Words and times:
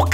O 0.00 0.04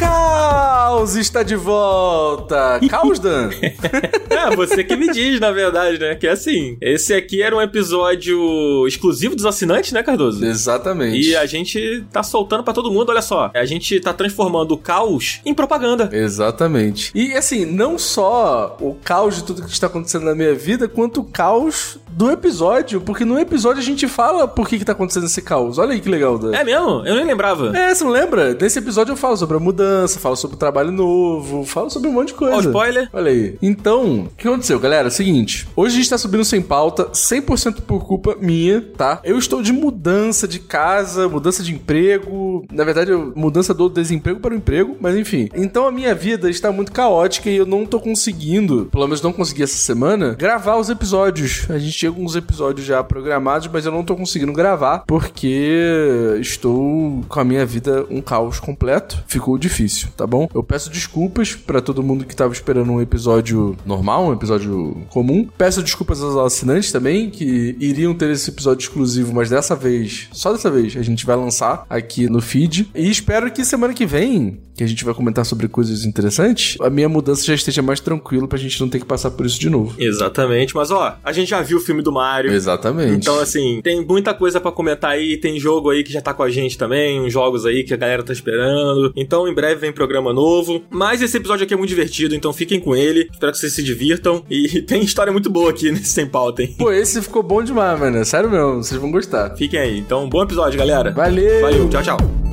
caos 0.97 1.15
está 1.15 1.43
de 1.43 1.55
volta! 1.55 2.81
Caos, 2.89 3.19
Dan? 3.19 3.51
é, 4.31 4.57
você 4.57 4.83
que 4.83 4.97
me 4.97 5.13
diz, 5.13 5.39
na 5.39 5.51
verdade, 5.51 5.99
né? 5.99 6.15
Que 6.15 6.27
é 6.27 6.31
assim, 6.31 6.79
esse 6.81 7.13
aqui 7.13 7.43
era 7.43 7.55
um 7.55 7.61
episódio 7.61 8.87
exclusivo 8.89 9.37
dos 9.37 9.45
assinantes, 9.45 9.93
né, 9.93 10.03
Cardoso? 10.03 10.43
Exatamente. 10.43 11.21
E 11.21 11.37
a 11.37 11.45
gente 11.45 12.03
tá 12.11 12.23
soltando 12.23 12.65
para 12.65 12.73
todo 12.73 12.91
mundo, 12.91 13.11
olha 13.11 13.21
só. 13.21 13.51
A 13.55 13.67
gente 13.67 14.01
tá 14.01 14.15
transformando 14.15 14.73
o 14.73 14.79
caos 14.79 15.43
em 15.45 15.53
propaganda. 15.53 16.09
Exatamente. 16.11 17.13
E 17.15 17.35
assim, 17.35 17.67
não 17.67 17.99
só 17.99 18.79
o 18.81 18.95
caos 18.95 19.37
de 19.37 19.45
tudo 19.45 19.63
que 19.65 19.71
está 19.71 19.89
acontecendo 19.89 20.25
na 20.25 20.35
minha 20.35 20.55
vida, 20.55 20.89
quanto 20.89 21.21
o 21.21 21.25
caos 21.25 21.99
do 22.11 22.31
episódio, 22.31 22.99
porque 23.03 23.27
no 23.27 23.39
episódio 23.39 23.83
a 23.83 23.85
gente 23.85 24.09
fala 24.09 24.49
por 24.49 24.67
que, 24.67 24.79
que 24.79 24.85
tá 24.87 24.93
acontecendo 24.93 25.27
esse 25.27 25.43
caos. 25.43 25.77
Olha 25.77 25.93
aí 25.93 26.01
que 26.01 26.09
legal, 26.09 26.39
Dan. 26.39 26.55
É 26.55 26.65
mesmo? 26.65 27.05
Eu 27.05 27.17
nem 27.17 27.27
lembrava. 27.27 27.77
É, 27.77 27.95
você 27.95 28.03
não 28.03 28.11
lembra? 28.11 28.57
Nesse 28.59 28.79
episódio 28.79 29.13
eu 29.13 29.17
falo 29.17 29.37
sobre 29.37 29.59
a 29.59 29.61
mudança, 29.61 30.19
falo 30.19 30.35
sobre 30.35 30.57
o 30.57 30.59
trabalho 30.59 30.86
novo, 30.93 31.65
falo 31.65 31.91
sobre 31.91 32.09
um 32.09 32.13
monte 32.13 32.29
de 32.29 32.35
coisa. 32.35 32.57
Ó, 32.57 32.61
spoiler. 32.61 33.09
Olha 33.13 33.31
aí. 33.31 33.57
Então, 33.61 34.25
o 34.25 34.31
que 34.37 34.47
aconteceu, 34.47 34.79
galera? 34.79 35.09
É 35.09 35.11
o 35.11 35.13
seguinte, 35.13 35.69
hoje 35.77 35.95
a 35.95 35.99
gente 35.99 36.11
tá 36.11 36.19
subindo 36.19 36.45
sem 36.45 36.63
pauta, 36.63 37.07
100% 37.07 37.83
por 37.83 38.07
culpa 38.07 38.37
minha, 38.41 38.81
tá? 38.97 39.21
Eu 39.25 39.39
estou 39.39 39.63
de 39.63 39.73
mudança 39.73 40.47
de 40.47 40.59
casa, 40.59 41.29
mudança 41.29 41.63
de 41.63 41.75
emprego, 41.75 42.65
na 42.71 42.85
verdade, 42.85 43.13
mudança 43.35 43.73
do 43.73 43.89
desemprego 43.89 44.41
para 44.41 44.55
o 44.55 44.57
emprego, 44.57 44.97
mas 45.01 45.17
enfim. 45.17 45.49
Então 45.55 45.87
a 45.87 45.93
minha 45.93 46.15
vida 46.15 46.51
está 46.51 46.71
muito 46.73 46.93
caótica 46.93 47.51
e 47.51 47.57
eu 47.57 47.67
não 47.67 47.87
tô 47.87 48.01
conseguindo, 48.01 48.87
pelo 48.87 49.07
menos 49.07 49.23
não 49.23 49.33
consegui 49.33 49.63
essa 49.63 49.77
semana, 49.77 50.35
gravar 50.35 50.77
os 50.77 50.91
episódios. 50.91 51.67
A 51.71 51.79
gente 51.79 51.97
tinha 51.97 52.11
alguns 52.11 52.37
episódios 52.37 52.87
já 52.87 53.03
programados, 53.03 53.69
mas 53.73 53.87
eu 53.87 53.93
não 53.93 54.05
tô 54.05 54.17
conseguindo 54.17 54.53
gravar 54.53 55.05
porque 55.07 56.37
estou 56.41 57.25
com 57.29 57.41
a 57.41 57.45
minha 57.45 57.65
vida 57.65 58.07
um 58.11 58.21
caos 58.21 58.61
completo. 58.61 59.23
Ficou 59.27 59.59
difícil, 59.59 60.09
tá 60.17 60.27
bom? 60.27 60.49
Eu 60.55 60.63
peço 60.63 60.76
desculpas 60.85 61.55
para 61.55 61.81
todo 61.81 62.03
mundo 62.03 62.25
que 62.25 62.37
tava 62.37 62.53
esperando 62.53 62.93
um 62.93 63.01
episódio 63.01 63.77
normal, 63.85 64.27
um 64.27 64.33
episódio 64.33 64.97
comum. 65.09 65.49
Peço 65.57 65.83
desculpas 65.83 66.23
aos 66.23 66.37
assinantes 66.37 66.93
também 66.93 67.31
que 67.31 67.77
iriam 67.81 68.15
ter 68.15 68.31
esse 68.31 68.51
episódio 68.51 68.85
exclusivo, 68.85 69.35
mas 69.35 69.51
dessa 69.51 69.75
vez, 69.75 70.29
só 70.33 70.53
dessa 70.53 70.71
vez, 70.71 70.97
a 70.97 71.03
gente 71.03 71.25
vai 71.25 71.37
lançar 71.37 71.87
aqui 71.89 72.29
no 72.29 72.41
feed. 72.41 72.91
E 72.95 73.11
espero 73.11 73.51
que 73.51 73.65
semana 73.65 73.95
que 73.95 74.05
vem, 74.05 74.61
que 74.77 74.85
a 74.85 74.87
gente 74.87 75.05
vai 75.05 75.15
comentar 75.15 75.45
sobre 75.47 75.69
coisas 75.69 76.05
interessantes, 76.05 76.77
a 76.81 76.91
minha 76.91 77.09
mudança 77.09 77.45
já 77.45 77.55
esteja 77.55 77.83
mais 77.83 78.01
tranquilo 78.01 78.47
pra 78.47 78.59
gente 78.59 78.81
não 78.81 78.89
ter 78.89 78.99
que 78.99 79.07
passar 79.07 79.31
por 79.31 79.47
isso 79.47 79.59
de 79.59 79.71
novo. 79.71 79.95
Exatamente, 79.99 80.75
mas 80.75 80.91
ó, 80.91 81.17
a 81.25 81.33
gente 81.33 81.49
já 81.49 81.63
viu 81.63 81.79
o 81.79 81.81
filme 81.81 82.03
do 82.03 82.13
Mario. 82.13 82.53
Exatamente. 82.53 83.17
Então, 83.17 83.39
assim, 83.41 83.81
tem 83.83 84.05
muita 84.05 84.35
coisa 84.35 84.61
para 84.61 84.73
comentar 84.73 85.13
aí. 85.13 85.37
Tem 85.37 85.59
jogo 85.59 85.91
aí 85.91 86.05
que 86.05 86.13
já 86.13 86.21
tá 86.21 86.35
com 86.35 86.43
a 86.43 86.51
gente 86.51 86.77
também, 86.77 87.21
uns 87.21 87.33
jogos 87.33 87.65
aí 87.65 87.85
que 87.85 87.95
a 87.95 87.97
galera 87.97 88.23
tá 88.23 88.33
esperando. 88.33 89.13
Então, 89.17 89.49
em 89.49 89.55
breve 89.55 89.81
vem 89.81 89.93
programa 89.93 90.33
novo. 90.33 90.66
Mas 90.91 91.23
esse 91.23 91.37
episódio 91.37 91.65
aqui 91.65 91.75
é 91.75 91.77
muito 91.77 91.89
divertido, 91.89 92.35
então 92.35 92.53
fiquem 92.53 92.81
com 92.81 92.95
ele. 92.95 93.29
Espero 93.33 93.53
que 93.53 93.59
vocês 93.59 93.73
se 93.73 93.83
divirtam. 93.83 94.45
E 94.51 94.83
tem 94.87 95.03
história 95.03 95.33
muito 95.33 95.51
boa 95.51 95.71
aqui 95.71 95.91
nesse 95.93 96.11
Sem 96.11 96.27
Pauta, 96.27 96.63
hein? 96.63 96.75
Pô, 96.79 96.93
esse 96.93 97.21
ficou 97.23 97.43
bom 97.43 97.63
demais, 97.63 97.99
mano. 97.99 98.25
Sério 98.25 98.51
mesmo, 98.51 98.83
vocês 98.83 99.01
vão 99.01 99.11
gostar. 99.11 99.57
Fiquem 99.57 99.79
aí. 99.79 99.99
Então, 99.99 100.29
bom 100.29 100.43
episódio, 100.43 100.79
galera. 100.79 101.11
Valeu! 101.13 101.61
Valeu, 101.61 101.89
tchau, 101.89 102.03
tchau. 102.03 102.46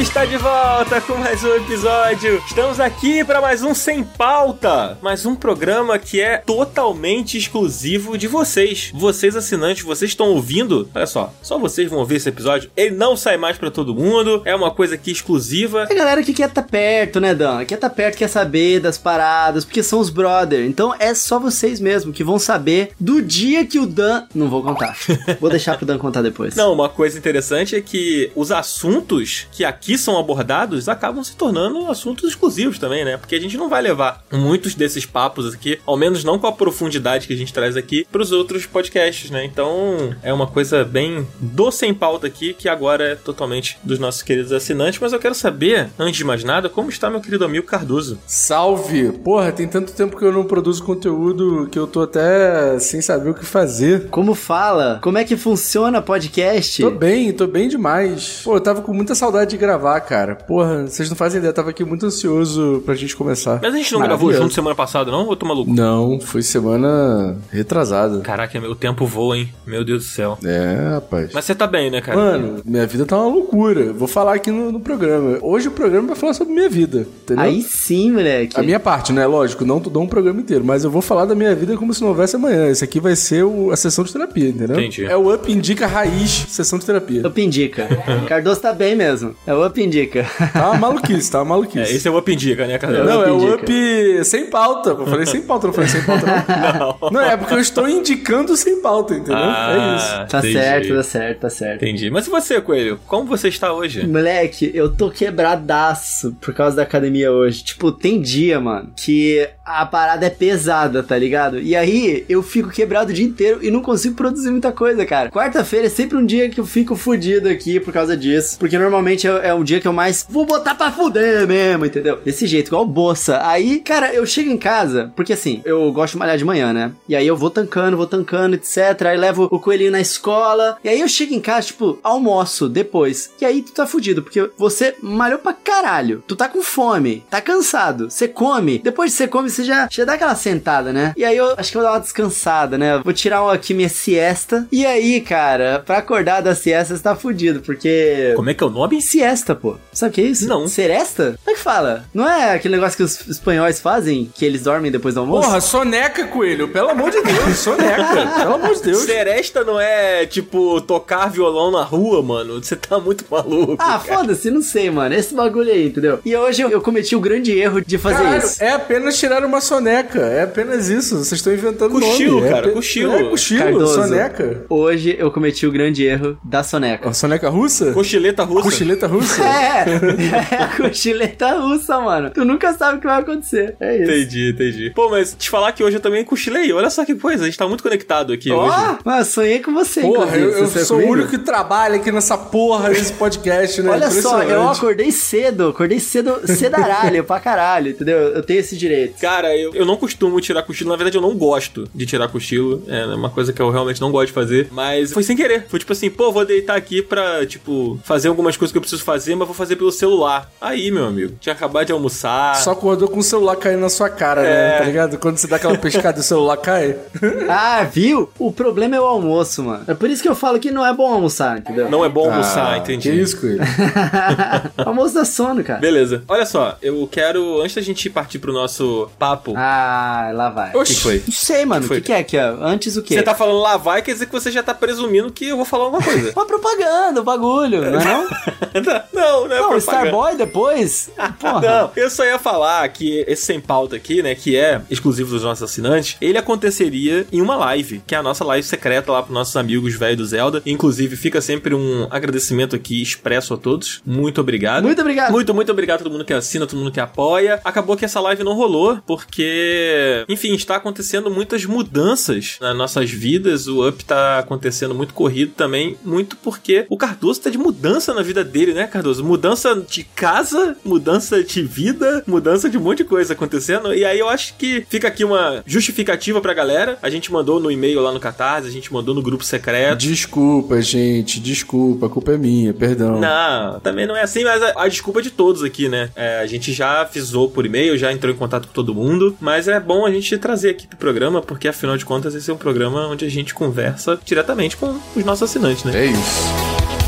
Está 0.00 0.24
de 0.24 0.38
volta 0.38 0.98
com 1.02 1.14
mais 1.14 1.44
um 1.44 1.54
episódio. 1.56 2.42
Estamos 2.46 2.80
aqui 2.80 3.22
para 3.22 3.38
mais 3.38 3.62
um 3.62 3.74
Sem 3.74 4.02
Pauta, 4.02 4.96
mais 5.02 5.26
um 5.26 5.34
programa 5.34 5.98
que 5.98 6.18
é 6.22 6.38
totalmente 6.38 7.36
exclusivo 7.36 8.16
de 8.16 8.26
vocês. 8.26 8.90
Vocês 8.94 9.36
assinantes, 9.36 9.84
vocês 9.84 10.12
estão 10.12 10.30
ouvindo? 10.30 10.88
Olha 10.94 11.06
só, 11.06 11.34
só 11.42 11.58
vocês 11.58 11.90
vão 11.90 11.98
ouvir 11.98 12.16
esse 12.16 12.30
episódio. 12.30 12.70
Ele 12.74 12.96
não 12.96 13.14
sai 13.14 13.36
mais 13.36 13.58
para 13.58 13.70
todo 13.70 13.94
mundo, 13.94 14.40
é 14.46 14.54
uma 14.54 14.70
coisa 14.70 14.94
aqui 14.94 15.10
exclusiva. 15.10 15.86
É 15.90 15.92
a 15.92 15.96
galera 15.96 16.22
que 16.22 16.32
quer 16.32 16.48
estar 16.48 16.62
tá 16.62 16.68
perto, 16.68 17.20
né, 17.20 17.34
Dan? 17.34 17.66
Quer 17.66 17.74
estar 17.74 17.90
tá 17.90 17.94
perto, 17.94 18.16
quer 18.16 18.28
saber 18.28 18.80
das 18.80 18.96
paradas, 18.96 19.66
porque 19.66 19.82
são 19.82 20.00
os 20.00 20.08
brother. 20.08 20.64
Então 20.64 20.94
é 20.98 21.14
só 21.14 21.38
vocês 21.38 21.78
mesmo 21.78 22.10
que 22.10 22.24
vão 22.24 22.38
saber 22.38 22.92
do 22.98 23.20
dia 23.20 23.66
que 23.66 23.78
o 23.78 23.84
Dan. 23.84 24.24
Não 24.34 24.48
vou 24.48 24.62
contar. 24.62 24.96
vou 25.38 25.50
deixar 25.50 25.76
pro 25.76 25.84
Dan 25.84 25.98
contar 25.98 26.22
depois. 26.22 26.56
Não, 26.56 26.72
uma 26.72 26.88
coisa 26.88 27.18
interessante 27.18 27.76
é 27.76 27.82
que 27.82 28.32
os 28.34 28.50
assuntos 28.50 29.46
que 29.52 29.62
aqui 29.62 29.89
são 29.96 30.18
abordados 30.18 30.88
acabam 30.88 31.22
se 31.22 31.36
tornando 31.36 31.90
assuntos 31.90 32.28
exclusivos 32.28 32.78
também, 32.78 33.04
né? 33.04 33.16
Porque 33.16 33.34
a 33.34 33.40
gente 33.40 33.56
não 33.56 33.68
vai 33.68 33.82
levar 33.82 34.24
muitos 34.32 34.74
desses 34.74 35.06
papos 35.06 35.54
aqui, 35.54 35.78
ao 35.86 35.96
menos 35.96 36.24
não 36.24 36.38
com 36.38 36.46
a 36.46 36.52
profundidade 36.52 37.26
que 37.26 37.32
a 37.32 37.36
gente 37.36 37.52
traz 37.52 37.76
aqui, 37.76 38.06
para 38.10 38.22
os 38.22 38.32
outros 38.32 38.66
podcasts, 38.66 39.30
né? 39.30 39.44
Então 39.44 40.14
é 40.22 40.32
uma 40.32 40.46
coisa 40.46 40.84
bem 40.84 41.26
doce 41.40 41.86
em 41.86 41.94
pauta 41.94 42.26
aqui, 42.26 42.52
que 42.52 42.68
agora 42.68 43.12
é 43.12 43.14
totalmente 43.14 43.78
dos 43.82 43.98
nossos 43.98 44.22
queridos 44.22 44.52
assinantes. 44.52 45.00
Mas 45.00 45.12
eu 45.12 45.18
quero 45.18 45.34
saber, 45.34 45.90
antes 45.98 46.16
de 46.16 46.24
mais 46.24 46.44
nada, 46.44 46.68
como 46.68 46.90
está 46.90 47.10
meu 47.10 47.20
querido 47.20 47.44
amigo 47.44 47.66
Cardoso? 47.66 48.18
Salve! 48.26 49.12
Porra, 49.12 49.52
tem 49.52 49.66
tanto 49.66 49.92
tempo 49.92 50.16
que 50.16 50.24
eu 50.24 50.32
não 50.32 50.44
produzo 50.44 50.82
conteúdo 50.82 51.68
que 51.70 51.78
eu 51.78 51.86
tô 51.86 52.02
até 52.02 52.78
sem 52.78 53.00
saber 53.00 53.30
o 53.30 53.34
que 53.34 53.44
fazer. 53.44 54.08
Como 54.08 54.34
fala? 54.34 54.98
Como 55.02 55.18
é 55.18 55.24
que 55.24 55.36
funciona 55.36 56.02
podcast? 56.02 56.82
Tô 56.82 56.90
bem, 56.90 57.32
tô 57.32 57.46
bem 57.46 57.68
demais. 57.68 58.40
Pô, 58.44 58.56
eu 58.56 58.60
tava 58.60 58.82
com 58.82 58.92
muita 58.92 59.14
saudade 59.14 59.50
de 59.50 59.56
gravar, 59.56 59.79
cara. 60.00 60.34
Porra, 60.34 60.86
vocês 60.86 61.08
não 61.08 61.16
fazem 61.16 61.38
ideia, 61.38 61.50
eu 61.50 61.54
tava 61.54 61.70
aqui 61.70 61.84
muito 61.84 62.06
ansioso 62.06 62.82
pra 62.84 62.94
gente 62.94 63.16
começar. 63.16 63.60
Mas 63.62 63.74
a 63.74 63.76
gente 63.76 63.92
não 63.92 64.00
gravou 64.00 64.32
junto 64.32 64.52
semana 64.52 64.74
passada, 64.74 65.10
não? 65.10 65.24
Ou 65.24 65.32
eu 65.32 65.36
tô 65.36 65.46
maluco? 65.46 65.72
Não, 65.72 66.20
foi 66.20 66.42
semana 66.42 67.36
retrasada. 67.50 68.20
Caraca, 68.20 68.58
o 68.68 68.74
tempo 68.74 69.06
voa, 69.06 69.38
hein? 69.38 69.52
Meu 69.66 69.84
Deus 69.84 70.04
do 70.04 70.08
céu. 70.10 70.38
É, 70.44 70.94
rapaz. 70.94 71.30
Mas 71.32 71.44
você 71.44 71.54
tá 71.54 71.66
bem, 71.66 71.90
né, 71.90 72.00
cara? 72.00 72.18
Mano, 72.18 72.62
minha 72.64 72.86
vida 72.86 73.06
tá 73.06 73.16
uma 73.16 73.32
loucura. 73.32 73.92
Vou 73.92 74.08
falar 74.08 74.34
aqui 74.34 74.50
no, 74.50 74.72
no 74.72 74.80
programa. 74.80 75.38
Hoje 75.40 75.68
o 75.68 75.70
programa 75.70 76.08
vai 76.08 76.16
falar 76.16 76.34
sobre 76.34 76.52
minha 76.52 76.68
vida, 76.68 77.06
entendeu? 77.22 77.44
Aí 77.44 77.62
sim, 77.62 78.10
moleque. 78.10 78.58
A 78.58 78.62
minha 78.62 78.80
parte, 78.80 79.12
né? 79.12 79.26
Lógico, 79.26 79.64
não 79.64 79.78
dou 79.80 80.02
um 80.02 80.06
programa 80.06 80.40
inteiro, 80.40 80.64
mas 80.64 80.84
eu 80.84 80.90
vou 80.90 81.02
falar 81.02 81.24
da 81.24 81.34
minha 81.34 81.54
vida 81.54 81.76
como 81.76 81.94
se 81.94 82.00
não 82.00 82.08
houvesse 82.08 82.36
amanhã. 82.36 82.68
Esse 82.68 82.84
aqui 82.84 83.00
vai 83.00 83.16
ser 83.16 83.44
o, 83.44 83.70
a 83.70 83.76
sessão 83.76 84.04
de 84.04 84.12
terapia, 84.12 84.48
entendeu? 84.48 84.78
Entendi. 84.78 85.04
É 85.04 85.16
o 85.16 85.32
Up 85.32 85.50
Indica 85.50 85.86
Raiz, 85.86 86.46
sessão 86.48 86.78
de 86.78 86.86
terapia. 86.86 87.26
Up 87.26 87.40
Indica. 87.40 87.88
Cardoso 88.26 88.60
tá 88.60 88.72
bem 88.72 88.94
mesmo. 88.96 89.34
É 89.46 89.54
o 89.54 89.66
Up 89.66 89.69
Indica. 89.78 90.26
Tá 90.52 90.70
uma 90.70 90.78
maluquice, 90.78 91.30
tá 91.30 91.38
uma 91.38 91.44
maluquice. 91.56 91.92
É, 91.92 91.94
esse 91.94 92.08
é 92.08 92.10
o 92.10 92.18
Up 92.18 92.32
Indica, 92.32 92.66
né, 92.66 92.78
cara? 92.78 93.04
Não, 93.04 93.22
é 93.22 93.30
o 93.30 93.54
Up 93.54 94.24
sem 94.24 94.46
pauta. 94.46 94.90
Eu 94.90 95.06
falei 95.06 95.26
sem 95.26 95.42
pauta, 95.42 95.66
não 95.66 95.74
falei 95.74 95.88
sem 95.88 96.02
pauta, 96.02 96.26
não. 96.26 96.98
não. 97.00 97.10
Não, 97.10 97.20
é 97.20 97.36
porque 97.36 97.54
eu 97.54 97.60
estou 97.60 97.88
indicando 97.88 98.56
sem 98.56 98.80
pauta, 98.80 99.14
entendeu? 99.14 99.36
Ah, 99.36 99.72
é 99.72 99.96
isso. 99.96 100.30
Tá 100.30 100.38
entendi. 100.38 100.52
certo, 100.54 100.94
tá 100.94 101.02
certo, 101.02 101.40
tá 101.40 101.50
certo. 101.50 101.84
Entendi. 101.84 102.10
Mas 102.10 102.26
e 102.26 102.30
você, 102.30 102.60
Coelho? 102.60 102.98
Como 103.06 103.26
você 103.26 103.48
está 103.48 103.72
hoje? 103.72 104.06
Moleque, 104.06 104.70
eu 104.74 104.94
tô 104.94 105.10
quebradaço 105.10 106.36
por 106.40 106.52
causa 106.54 106.76
da 106.76 106.82
academia 106.82 107.30
hoje. 107.30 107.62
Tipo, 107.62 107.92
tem 107.92 108.20
dia, 108.20 108.60
mano, 108.60 108.92
que 108.96 109.48
a 109.78 109.86
parada 109.86 110.26
é 110.26 110.30
pesada, 110.30 111.02
tá 111.02 111.16
ligado? 111.16 111.60
E 111.60 111.76
aí 111.76 112.24
eu 112.28 112.42
fico 112.42 112.70
quebrado 112.70 113.10
o 113.10 113.14
dia 113.14 113.24
inteiro 113.24 113.60
e 113.62 113.70
não 113.70 113.82
consigo 113.82 114.14
produzir 114.14 114.50
muita 114.50 114.72
coisa, 114.72 115.04
cara. 115.06 115.30
Quarta-feira 115.30 115.86
é 115.86 115.90
sempre 115.90 116.16
um 116.16 116.24
dia 116.24 116.48
que 116.48 116.60
eu 116.60 116.66
fico 116.66 116.96
fudido 116.96 117.48
aqui 117.48 117.78
por 117.80 117.92
causa 117.92 118.16
disso. 118.16 118.58
Porque 118.58 118.78
normalmente 118.78 119.26
é, 119.26 119.48
é 119.48 119.54
um 119.54 119.64
dia 119.64 119.80
que 119.80 119.88
eu 119.88 119.92
mais 119.92 120.26
vou 120.28 120.44
botar 120.44 120.74
pra 120.74 120.90
fuder 120.90 121.46
mesmo, 121.46 121.86
entendeu? 121.86 122.18
Desse 122.24 122.46
jeito, 122.46 122.68
igual 122.68 122.84
bolsa. 122.86 123.40
Aí, 123.46 123.80
cara, 123.80 124.12
eu 124.12 124.26
chego 124.26 124.50
em 124.50 124.58
casa, 124.58 125.12
porque 125.14 125.32
assim, 125.32 125.62
eu 125.64 125.92
gosto 125.92 126.12
de 126.12 126.18
malhar 126.18 126.36
de 126.36 126.44
manhã, 126.44 126.72
né? 126.72 126.92
E 127.08 127.14
aí 127.14 127.26
eu 127.26 127.36
vou 127.36 127.50
tancando, 127.50 127.96
vou 127.96 128.06
tancando, 128.06 128.56
etc. 128.56 129.06
Aí 129.06 129.16
levo 129.16 129.48
o 129.50 129.58
coelhinho 129.58 129.92
na 129.92 130.00
escola. 130.00 130.76
E 130.82 130.88
aí 130.88 131.00
eu 131.00 131.08
chego 131.08 131.34
em 131.34 131.40
casa, 131.40 131.68
tipo, 131.68 131.98
almoço 132.02 132.68
depois. 132.68 133.30
E 133.40 133.44
aí 133.44 133.62
tu 133.62 133.72
tá 133.72 133.86
fudido, 133.86 134.22
porque 134.22 134.50
você 134.56 134.94
malhou 135.02 135.38
pra 135.38 135.52
caralho. 135.52 136.22
Tu 136.26 136.36
tá 136.36 136.48
com 136.48 136.62
fome, 136.62 137.24
tá 137.30 137.40
cansado. 137.40 138.10
Você 138.10 138.28
come. 138.28 138.78
Depois 138.78 139.10
de 139.10 139.16
você 139.16 139.28
come, 139.28 139.50
você 139.50 139.59
já, 139.64 139.88
já 139.90 140.04
dá 140.04 140.14
aquela 140.14 140.34
sentada, 140.34 140.92
né? 140.92 141.12
E 141.16 141.24
aí 141.24 141.36
eu 141.36 141.54
acho 141.56 141.70
que 141.70 141.76
eu 141.76 141.82
vou 141.82 141.90
dar 141.90 141.96
uma 141.96 142.00
descansada, 142.02 142.76
né? 142.78 143.00
Vou 143.04 143.12
tirar 143.12 143.48
aqui 143.52 143.74
minha 143.74 143.88
siesta. 143.88 144.66
E 144.70 144.84
aí, 144.86 145.20
cara, 145.20 145.82
pra 145.84 145.98
acordar 145.98 146.40
da 146.40 146.54
siesta, 146.54 146.96
você 146.96 147.02
tá 147.02 147.14
fudido, 147.16 147.60
porque. 147.60 148.32
Como 148.36 148.50
é 148.50 148.54
que 148.54 148.62
é 148.62 148.66
o 148.66 148.70
nome? 148.70 149.00
Siesta, 149.00 149.54
pô. 149.54 149.76
Sabe 149.92 150.10
o 150.10 150.14
que 150.14 150.20
é 150.20 150.24
isso? 150.24 150.46
Não. 150.48 150.66
Seresta? 150.68 151.38
Como 151.44 151.54
é 151.54 151.58
que 151.58 151.64
fala? 151.64 152.04
Não 152.14 152.28
é 152.28 152.54
aquele 152.54 152.74
negócio 152.76 152.96
que 152.96 153.02
os 153.02 153.26
espanhóis 153.28 153.80
fazem, 153.80 154.30
que 154.34 154.44
eles 154.44 154.62
dormem 154.62 154.90
depois 154.90 155.14
do 155.14 155.20
almoço? 155.20 155.48
Porra, 155.48 155.60
soneca, 155.60 156.26
coelho. 156.26 156.68
Pelo 156.68 156.90
amor 156.90 157.10
de 157.10 157.22
Deus, 157.22 157.58
soneca. 157.58 158.26
Pelo 158.40 158.54
amor 158.54 158.74
de 158.74 158.82
Deus. 158.82 158.98
Seresta 159.02 159.64
não 159.64 159.80
é, 159.80 160.26
tipo, 160.26 160.80
tocar 160.82 161.28
violão 161.30 161.70
na 161.70 161.82
rua, 161.82 162.22
mano. 162.22 162.62
Você 162.62 162.76
tá 162.76 162.98
muito 162.98 163.24
maluco. 163.30 163.76
Ah, 163.78 163.98
foda-se, 163.98 164.50
não 164.50 164.62
sei, 164.62 164.90
mano. 164.90 165.14
Esse 165.14 165.34
bagulho 165.34 165.70
aí, 165.70 165.86
entendeu? 165.88 166.20
E 166.24 166.36
hoje 166.36 166.62
eu, 166.62 166.70
eu 166.70 166.80
cometi 166.80 167.16
o 167.16 167.20
grande 167.20 167.52
erro 167.58 167.80
de 167.84 167.98
fazer 167.98 168.22
Caralho, 168.22 168.44
isso. 168.44 168.62
é 168.62 168.72
apenas 168.72 169.18
tirar 169.18 169.44
uma 169.44 169.49
uma 169.50 169.60
soneca. 169.60 170.20
É 170.20 170.42
apenas 170.42 170.88
isso. 170.88 171.16
Vocês 171.18 171.32
estão 171.32 171.52
inventando 171.52 171.90
Cochilo, 171.92 172.38
nome. 172.40 172.50
cara, 172.50 172.68
é, 172.68 172.70
cochilo. 172.72 173.14
É 173.14 173.24
cochilo, 173.24 173.60
Cardoso. 173.62 173.94
soneca. 173.94 174.64
Hoje 174.68 175.16
eu 175.18 175.30
cometi 175.30 175.66
o 175.66 175.72
grande 175.72 176.04
erro 176.04 176.38
da 176.44 176.62
soneca. 176.62 177.08
A 177.08 177.12
soneca 177.12 177.48
russa? 177.50 177.92
Cochileta 177.92 178.44
russa. 178.44 178.62
Cochileta 178.62 179.06
russa? 179.06 179.42
É, 179.50 180.54
é 180.54 180.62
a 180.62 180.68
cochileta 180.76 181.52
russa, 181.58 182.00
mano. 182.00 182.30
Tu 182.30 182.44
nunca 182.44 182.72
sabe 182.74 182.98
o 182.98 183.00
que 183.00 183.06
vai 183.06 183.20
acontecer. 183.20 183.76
É 183.80 183.96
isso. 183.96 184.10
Entendi, 184.10 184.50
entendi. 184.50 184.90
Pô, 184.94 185.08
mas 185.10 185.34
te 185.38 185.50
falar 185.50 185.72
que 185.72 185.82
hoje 185.82 185.96
eu 185.96 186.00
também 186.00 186.24
cochilei. 186.24 186.72
Olha 186.72 186.90
só 186.90 187.04
que 187.04 187.14
coisa, 187.14 187.42
a 187.42 187.46
gente 187.46 187.58
tá 187.58 187.66
muito 187.66 187.82
conectado 187.82 188.32
aqui 188.32 188.50
Ó, 188.50 188.66
hoje. 188.66 188.98
mas 189.04 189.28
sonhei 189.28 189.58
com 189.60 189.72
você, 189.72 190.00
Porra, 190.02 190.26
inclusive. 190.36 190.42
eu, 190.44 190.58
eu 190.58 190.66
Você 190.66 190.84
sou 190.84 190.96
o 190.98 191.00
comigo? 191.00 191.18
único 191.18 191.30
que 191.30 191.38
trabalha 191.38 191.96
aqui 191.96 192.10
nessa 192.12 192.36
porra 192.38 192.90
desse 192.90 193.12
podcast, 193.12 193.82
né? 193.82 193.90
Olha 193.90 194.10
só, 194.10 194.42
eu 194.42 194.68
acordei 194.68 195.10
cedo, 195.10 195.68
acordei 195.68 195.98
cedo, 196.00 196.40
cedaralho 196.46 197.24
pra 197.24 197.40
caralho, 197.40 197.90
entendeu? 197.90 198.18
Eu 198.18 198.42
tenho 198.42 198.60
esse 198.60 198.76
direito. 198.76 199.18
Cara, 199.20 199.29
eu, 199.56 199.74
eu 199.74 199.86
não 199.86 199.96
costumo 199.96 200.40
tirar 200.40 200.62
cochilo. 200.62 200.90
Na 200.90 200.96
verdade, 200.96 201.16
eu 201.16 201.22
não 201.22 201.34
gosto 201.36 201.88
de 201.94 202.06
tirar 202.06 202.28
cochilo. 202.28 202.82
É 202.88 203.04
uma 203.06 203.30
coisa 203.30 203.52
que 203.52 203.60
eu 203.62 203.70
realmente 203.70 204.00
não 204.00 204.10
gosto 204.10 204.26
de 204.28 204.32
fazer. 204.32 204.68
Mas 204.70 205.12
foi 205.12 205.22
sem 205.22 205.36
querer. 205.36 205.66
Foi 205.68 205.78
tipo 205.78 205.92
assim, 205.92 206.10
pô, 206.10 206.30
vou 206.32 206.44
deitar 206.44 206.76
aqui 206.76 207.02
pra, 207.02 207.44
tipo, 207.46 207.98
fazer 208.04 208.28
algumas 208.28 208.56
coisas 208.56 208.72
que 208.72 208.78
eu 208.78 208.82
preciso 208.82 209.02
fazer, 209.02 209.34
mas 209.34 209.46
vou 209.46 209.54
fazer 209.54 209.76
pelo 209.76 209.92
celular. 209.92 210.50
Aí, 210.60 210.90
meu 210.90 211.06
amigo, 211.06 211.34
tinha 211.40 211.52
acabado 211.54 211.86
de 211.86 211.92
almoçar. 211.92 212.56
Só 212.56 212.72
acordou 212.72 213.08
com 213.08 213.18
o 213.18 213.22
celular 213.22 213.56
caindo 213.56 213.80
na 213.80 213.88
sua 213.88 214.08
cara, 214.08 214.42
É. 214.42 214.44
né? 214.72 214.78
Tá 214.78 214.84
ligado? 214.84 215.18
Quando 215.18 215.36
você 215.38 215.46
dá 215.46 215.56
aquela 215.56 215.76
pescada 215.78 216.18
e 216.18 216.20
o 216.20 216.24
celular 216.24 216.56
cai. 216.56 216.96
Ah, 217.48 217.82
viu? 217.84 218.30
O 218.38 218.52
problema 218.52 218.96
é 218.96 219.00
o 219.00 219.04
almoço, 219.04 219.62
mano. 219.62 219.84
É 219.86 219.94
por 219.94 220.08
isso 220.08 220.22
que 220.22 220.28
eu 220.28 220.34
falo 220.34 220.58
que 220.58 220.70
não 220.70 220.84
é 220.86 220.92
bom 220.94 221.12
almoçar, 221.12 221.58
entendeu? 221.58 221.90
Não 221.90 222.04
é 222.04 222.08
bom 222.08 222.30
almoçar, 222.30 222.74
Ah, 222.74 222.78
entendi. 222.78 223.10
Que 223.10 223.16
isso, 223.16 223.40
Coelho? 223.40 223.60
almoço 224.78 225.14
dá 225.14 225.24
sono, 225.24 225.62
cara. 225.64 225.80
Beleza. 225.80 226.22
Olha 226.28 226.46
só, 226.46 226.76
eu 226.82 227.06
quero, 227.10 227.60
antes 227.60 227.74
da 227.74 227.82
gente 227.82 228.08
partir 228.10 228.38
pro 228.38 228.52
nosso 228.52 229.08
papo. 229.20 229.52
Ah, 229.54 230.30
lá 230.34 230.48
vai. 230.48 230.74
O 230.74 230.82
que 230.82 230.94
foi? 230.94 231.22
Não 231.26 231.32
sei, 231.34 231.66
mano. 231.66 231.80
Que 231.82 231.86
O 231.86 231.88
foi? 231.88 231.96
que, 232.00 232.06
que 232.06 232.12
é 232.12 232.18
aqui, 232.18 232.38
ó? 232.38 232.64
Antes 232.64 232.96
o 232.96 233.02
quê? 233.02 233.14
Você 233.14 233.22
tá 233.22 233.34
falando 233.34 233.60
lá 233.60 233.76
vai, 233.76 234.00
quer 234.00 234.14
dizer 234.14 234.24
que 234.26 234.32
você 234.32 234.50
já 234.50 234.62
tá 234.62 234.72
presumindo 234.72 235.30
que 235.30 235.48
eu 235.48 235.56
vou 235.56 235.66
falar 235.66 235.84
alguma 235.84 236.02
coisa. 236.02 236.32
Uma 236.34 236.46
propaganda, 236.46 237.20
o 237.20 237.24
bagulho, 237.24 237.82
não 237.90 238.00
é 238.00 238.04
não? 238.04 238.22
não, 239.12 239.48
não 239.48 239.56
é 239.56 239.60
Não, 239.60 239.68
propaganda. 239.68 239.78
Starboy 239.78 240.36
depois? 240.36 241.10
Porra. 241.38 241.60
Não, 241.60 241.90
eu 241.94 242.08
só 242.08 242.24
ia 242.24 242.38
falar 242.38 242.88
que 242.88 243.24
esse 243.28 243.44
sem 243.44 243.60
pauta 243.60 243.96
aqui, 243.96 244.22
né, 244.22 244.34
que 244.34 244.56
é 244.56 244.80
exclusivo 244.90 245.30
dos 245.30 245.42
nossos 245.42 245.62
assinantes, 245.62 246.16
ele 246.20 246.38
aconteceria 246.38 247.26
em 247.30 247.40
uma 247.42 247.56
live, 247.56 248.02
que 248.06 248.14
é 248.14 248.18
a 248.18 248.22
nossa 248.22 248.44
live 248.44 248.66
secreta 248.66 249.12
lá 249.12 249.22
pros 249.22 249.34
nossos 249.34 249.56
amigos 249.56 249.94
velho 249.94 250.16
do 250.16 250.24
Zelda. 250.24 250.62
Inclusive, 250.64 251.16
fica 251.16 251.40
sempre 251.40 251.74
um 251.74 252.06
agradecimento 252.10 252.74
aqui 252.76 253.02
expresso 253.02 253.52
a 253.54 253.56
todos. 253.58 254.00
Muito 254.06 254.40
obrigado. 254.40 254.84
Muito 254.84 255.00
obrigado. 255.00 255.32
Muito, 255.32 255.52
muito 255.54 255.72
obrigado 255.72 256.00
a 256.00 256.02
todo 256.04 256.12
mundo 256.12 256.24
que 256.24 256.32
assina, 256.32 256.66
todo 256.66 256.78
mundo 256.78 256.92
que 256.92 257.00
apoia. 257.00 257.60
Acabou 257.64 257.96
que 257.96 258.04
essa 258.04 258.20
live 258.20 258.42
não 258.44 258.54
rolou, 258.54 258.98
porque, 259.10 260.24
enfim, 260.28 260.54
está 260.54 260.76
acontecendo 260.76 261.28
muitas 261.28 261.64
mudanças 261.64 262.58
nas 262.60 262.76
nossas 262.76 263.10
vidas. 263.10 263.66
O 263.66 263.84
Up 263.88 264.04
tá 264.04 264.38
acontecendo 264.38 264.94
muito 264.94 265.12
corrido 265.12 265.50
também, 265.56 265.96
muito 266.04 266.36
porque 266.36 266.86
o 266.88 266.96
Cardoso 266.96 267.40
tá 267.40 267.50
de 267.50 267.58
mudança 267.58 268.14
na 268.14 268.22
vida 268.22 268.44
dele, 268.44 268.72
né, 268.72 268.86
Cardoso? 268.86 269.24
Mudança 269.24 269.74
de 269.74 270.04
casa, 270.04 270.76
mudança 270.84 271.42
de 271.42 271.60
vida, 271.60 272.22
mudança 272.24 272.70
de 272.70 272.78
um 272.78 272.80
monte 272.80 272.98
de 272.98 273.04
coisa 273.04 273.32
acontecendo. 273.32 273.92
E 273.92 274.04
aí 274.04 274.16
eu 274.16 274.28
acho 274.28 274.54
que 274.56 274.86
fica 274.88 275.08
aqui 275.08 275.24
uma 275.24 275.64
justificativa 275.66 276.40
pra 276.40 276.54
galera. 276.54 276.96
A 277.02 277.10
gente 277.10 277.32
mandou 277.32 277.58
no 277.58 277.68
e-mail 277.68 278.00
lá 278.00 278.12
no 278.12 278.20
Catarse, 278.20 278.68
a 278.68 278.70
gente 278.70 278.92
mandou 278.92 279.12
no 279.12 279.22
grupo 279.22 279.42
secreto. 279.42 279.98
Desculpa, 279.98 280.80
gente. 280.80 281.40
Desculpa. 281.40 282.06
A 282.06 282.08
culpa 282.08 282.30
é 282.30 282.38
minha. 282.38 282.72
Perdão. 282.72 283.18
Não, 283.18 283.80
também 283.80 284.06
não 284.06 284.16
é 284.16 284.22
assim, 284.22 284.44
mas 284.44 284.62
a, 284.62 284.84
a 284.84 284.86
desculpa 284.86 285.18
é 285.18 285.22
de 285.24 285.30
todos 285.30 285.64
aqui, 285.64 285.88
né? 285.88 286.10
É, 286.14 286.38
a 286.38 286.46
gente 286.46 286.72
já 286.72 287.00
avisou 287.00 287.50
por 287.50 287.66
e-mail, 287.66 287.98
já 287.98 288.12
entrou 288.12 288.32
em 288.32 288.36
contato 288.36 288.68
com 288.68 288.72
todo 288.72 288.94
mundo, 288.94 288.99
mas 289.40 289.68
é 289.68 289.80
bom 289.80 290.04
a 290.04 290.10
gente 290.10 290.36
trazer 290.38 290.70
aqui 290.70 290.86
pro 290.86 290.96
programa, 290.96 291.40
porque 291.40 291.68
afinal 291.68 291.96
de 291.96 292.04
contas 292.04 292.34
esse 292.34 292.50
é 292.50 292.54
um 292.54 292.58
programa 292.58 293.06
onde 293.06 293.24
a 293.24 293.30
gente 293.30 293.54
conversa 293.54 294.18
diretamente 294.24 294.76
com 294.76 294.98
os 295.16 295.24
nossos 295.24 295.44
assinantes, 295.50 295.84
né? 295.84 295.92
É 295.94 296.06
isso. 296.06 296.99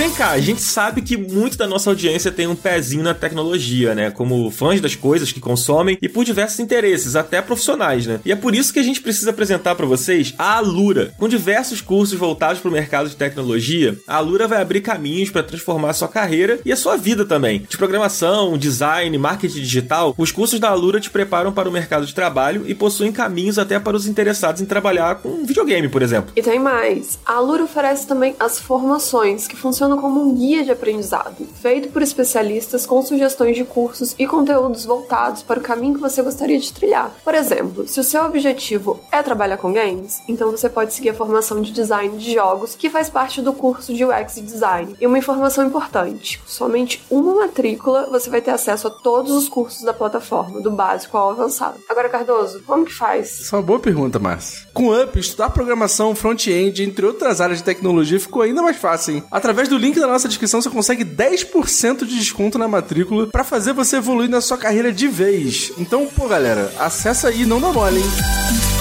Vem 0.00 0.10
cá, 0.10 0.30
a 0.30 0.40
gente 0.40 0.62
sabe 0.62 1.02
que 1.02 1.14
muito 1.14 1.58
da 1.58 1.66
nossa 1.66 1.90
audiência 1.90 2.32
tem 2.32 2.46
um 2.46 2.56
pezinho 2.56 3.02
na 3.02 3.12
tecnologia, 3.12 3.94
né? 3.94 4.10
Como 4.10 4.50
fãs 4.50 4.80
das 4.80 4.94
coisas 4.94 5.30
que 5.30 5.40
consomem 5.40 5.98
e 6.00 6.08
por 6.08 6.24
diversos 6.24 6.58
interesses, 6.58 7.16
até 7.16 7.42
profissionais, 7.42 8.06
né? 8.06 8.18
E 8.24 8.32
é 8.32 8.36
por 8.36 8.54
isso 8.54 8.72
que 8.72 8.78
a 8.78 8.82
gente 8.82 9.02
precisa 9.02 9.28
apresentar 9.28 9.74
para 9.74 9.84
vocês 9.84 10.32
a 10.38 10.56
Alura. 10.56 11.12
Com 11.18 11.28
diversos 11.28 11.82
cursos 11.82 12.18
voltados 12.18 12.62
para 12.62 12.70
o 12.70 12.72
mercado 12.72 13.10
de 13.10 13.16
tecnologia, 13.16 13.94
a 14.06 14.16
Alura 14.16 14.48
vai 14.48 14.62
abrir 14.62 14.80
caminhos 14.80 15.28
para 15.28 15.42
transformar 15.42 15.90
a 15.90 15.92
sua 15.92 16.08
carreira 16.08 16.58
e 16.64 16.72
a 16.72 16.76
sua 16.76 16.96
vida 16.96 17.26
também. 17.26 17.66
De 17.68 17.76
programação, 17.76 18.56
design, 18.56 19.18
marketing 19.18 19.60
digital, 19.60 20.14
os 20.16 20.32
cursos 20.32 20.58
da 20.58 20.70
Alura 20.70 20.98
te 20.98 21.10
preparam 21.10 21.52
para 21.52 21.68
o 21.68 21.72
mercado 21.72 22.06
de 22.06 22.14
trabalho 22.14 22.64
e 22.66 22.74
possuem 22.74 23.12
caminhos 23.12 23.58
até 23.58 23.78
para 23.78 23.98
os 23.98 24.06
interessados 24.06 24.62
em 24.62 24.64
trabalhar 24.64 25.16
com 25.16 25.44
videogame, 25.44 25.90
por 25.90 26.00
exemplo. 26.00 26.32
E 26.34 26.40
tem 26.40 26.58
mais. 26.58 27.18
A 27.26 27.34
Alura 27.34 27.64
oferece 27.64 28.06
também 28.06 28.34
as 28.40 28.58
formações, 28.58 29.46
que 29.46 29.56
funcionam 29.56 29.89
como 29.96 30.20
um 30.20 30.34
guia 30.34 30.64
de 30.64 30.70
aprendizado, 30.70 31.46
feito 31.60 31.88
por 31.88 32.02
especialistas 32.02 32.86
com 32.86 33.02
sugestões 33.02 33.56
de 33.56 33.64
cursos 33.64 34.14
e 34.18 34.26
conteúdos 34.26 34.84
voltados 34.84 35.42
para 35.42 35.58
o 35.58 35.62
caminho 35.62 35.94
que 35.94 36.00
você 36.00 36.22
gostaria 36.22 36.58
de 36.58 36.72
trilhar. 36.72 37.14
Por 37.24 37.34
exemplo, 37.34 37.86
se 37.86 38.00
o 38.00 38.04
seu 38.04 38.24
objetivo 38.24 39.00
é 39.10 39.22
trabalhar 39.22 39.56
com 39.56 39.72
games, 39.72 40.22
então 40.28 40.50
você 40.50 40.68
pode 40.68 40.92
seguir 40.92 41.10
a 41.10 41.14
formação 41.14 41.60
de 41.60 41.72
design 41.72 42.16
de 42.16 42.34
jogos, 42.34 42.74
que 42.74 42.90
faz 42.90 43.08
parte 43.08 43.40
do 43.40 43.52
curso 43.52 43.94
de 43.94 44.04
UX 44.04 44.34
Design. 44.36 44.96
E 45.00 45.06
uma 45.06 45.18
informação 45.18 45.66
importante: 45.66 46.40
somente 46.46 47.02
uma 47.10 47.34
matrícula 47.34 48.08
você 48.10 48.30
vai 48.30 48.40
ter 48.40 48.50
acesso 48.50 48.88
a 48.88 48.90
todos 48.90 49.32
os 49.32 49.48
cursos 49.48 49.82
da 49.82 49.92
plataforma, 49.92 50.60
do 50.60 50.70
básico 50.70 51.16
ao 51.16 51.30
avançado. 51.30 51.78
Agora, 51.88 52.08
Cardoso, 52.08 52.62
como 52.66 52.84
que 52.84 52.92
faz? 52.92 53.40
Essa 53.40 53.56
é 53.56 53.58
uma 53.58 53.64
boa 53.64 53.78
pergunta, 53.78 54.18
Márcio. 54.18 54.66
Com 54.72 54.88
o 54.88 55.02
Up, 55.02 55.18
estudar 55.18 55.50
programação, 55.50 56.14
front-end, 56.14 56.82
entre 56.82 57.06
outras 57.06 57.40
áreas 57.40 57.58
de 57.58 57.64
tecnologia, 57.64 58.20
ficou 58.20 58.42
ainda 58.42 58.62
mais 58.62 58.76
fácil, 58.76 59.16
hein? 59.16 59.24
Através 59.30 59.68
do 59.68 59.78
link 59.80 59.98
da 59.98 60.06
nossa 60.06 60.28
descrição, 60.28 60.60
você 60.60 60.70
consegue 60.70 61.04
10% 61.04 62.04
de 62.06 62.18
desconto 62.18 62.58
na 62.58 62.68
matrícula 62.68 63.26
pra 63.26 63.42
fazer 63.42 63.72
você 63.72 63.96
evoluir 63.96 64.30
na 64.30 64.40
sua 64.40 64.58
carreira 64.58 64.92
de 64.92 65.08
vez. 65.08 65.72
Então, 65.78 66.06
pô, 66.06 66.28
galera, 66.28 66.72
acessa 66.78 67.28
aí, 67.28 67.44
não 67.44 67.60
dá 67.60 67.72
mole, 67.72 67.98
hein? 67.98 68.79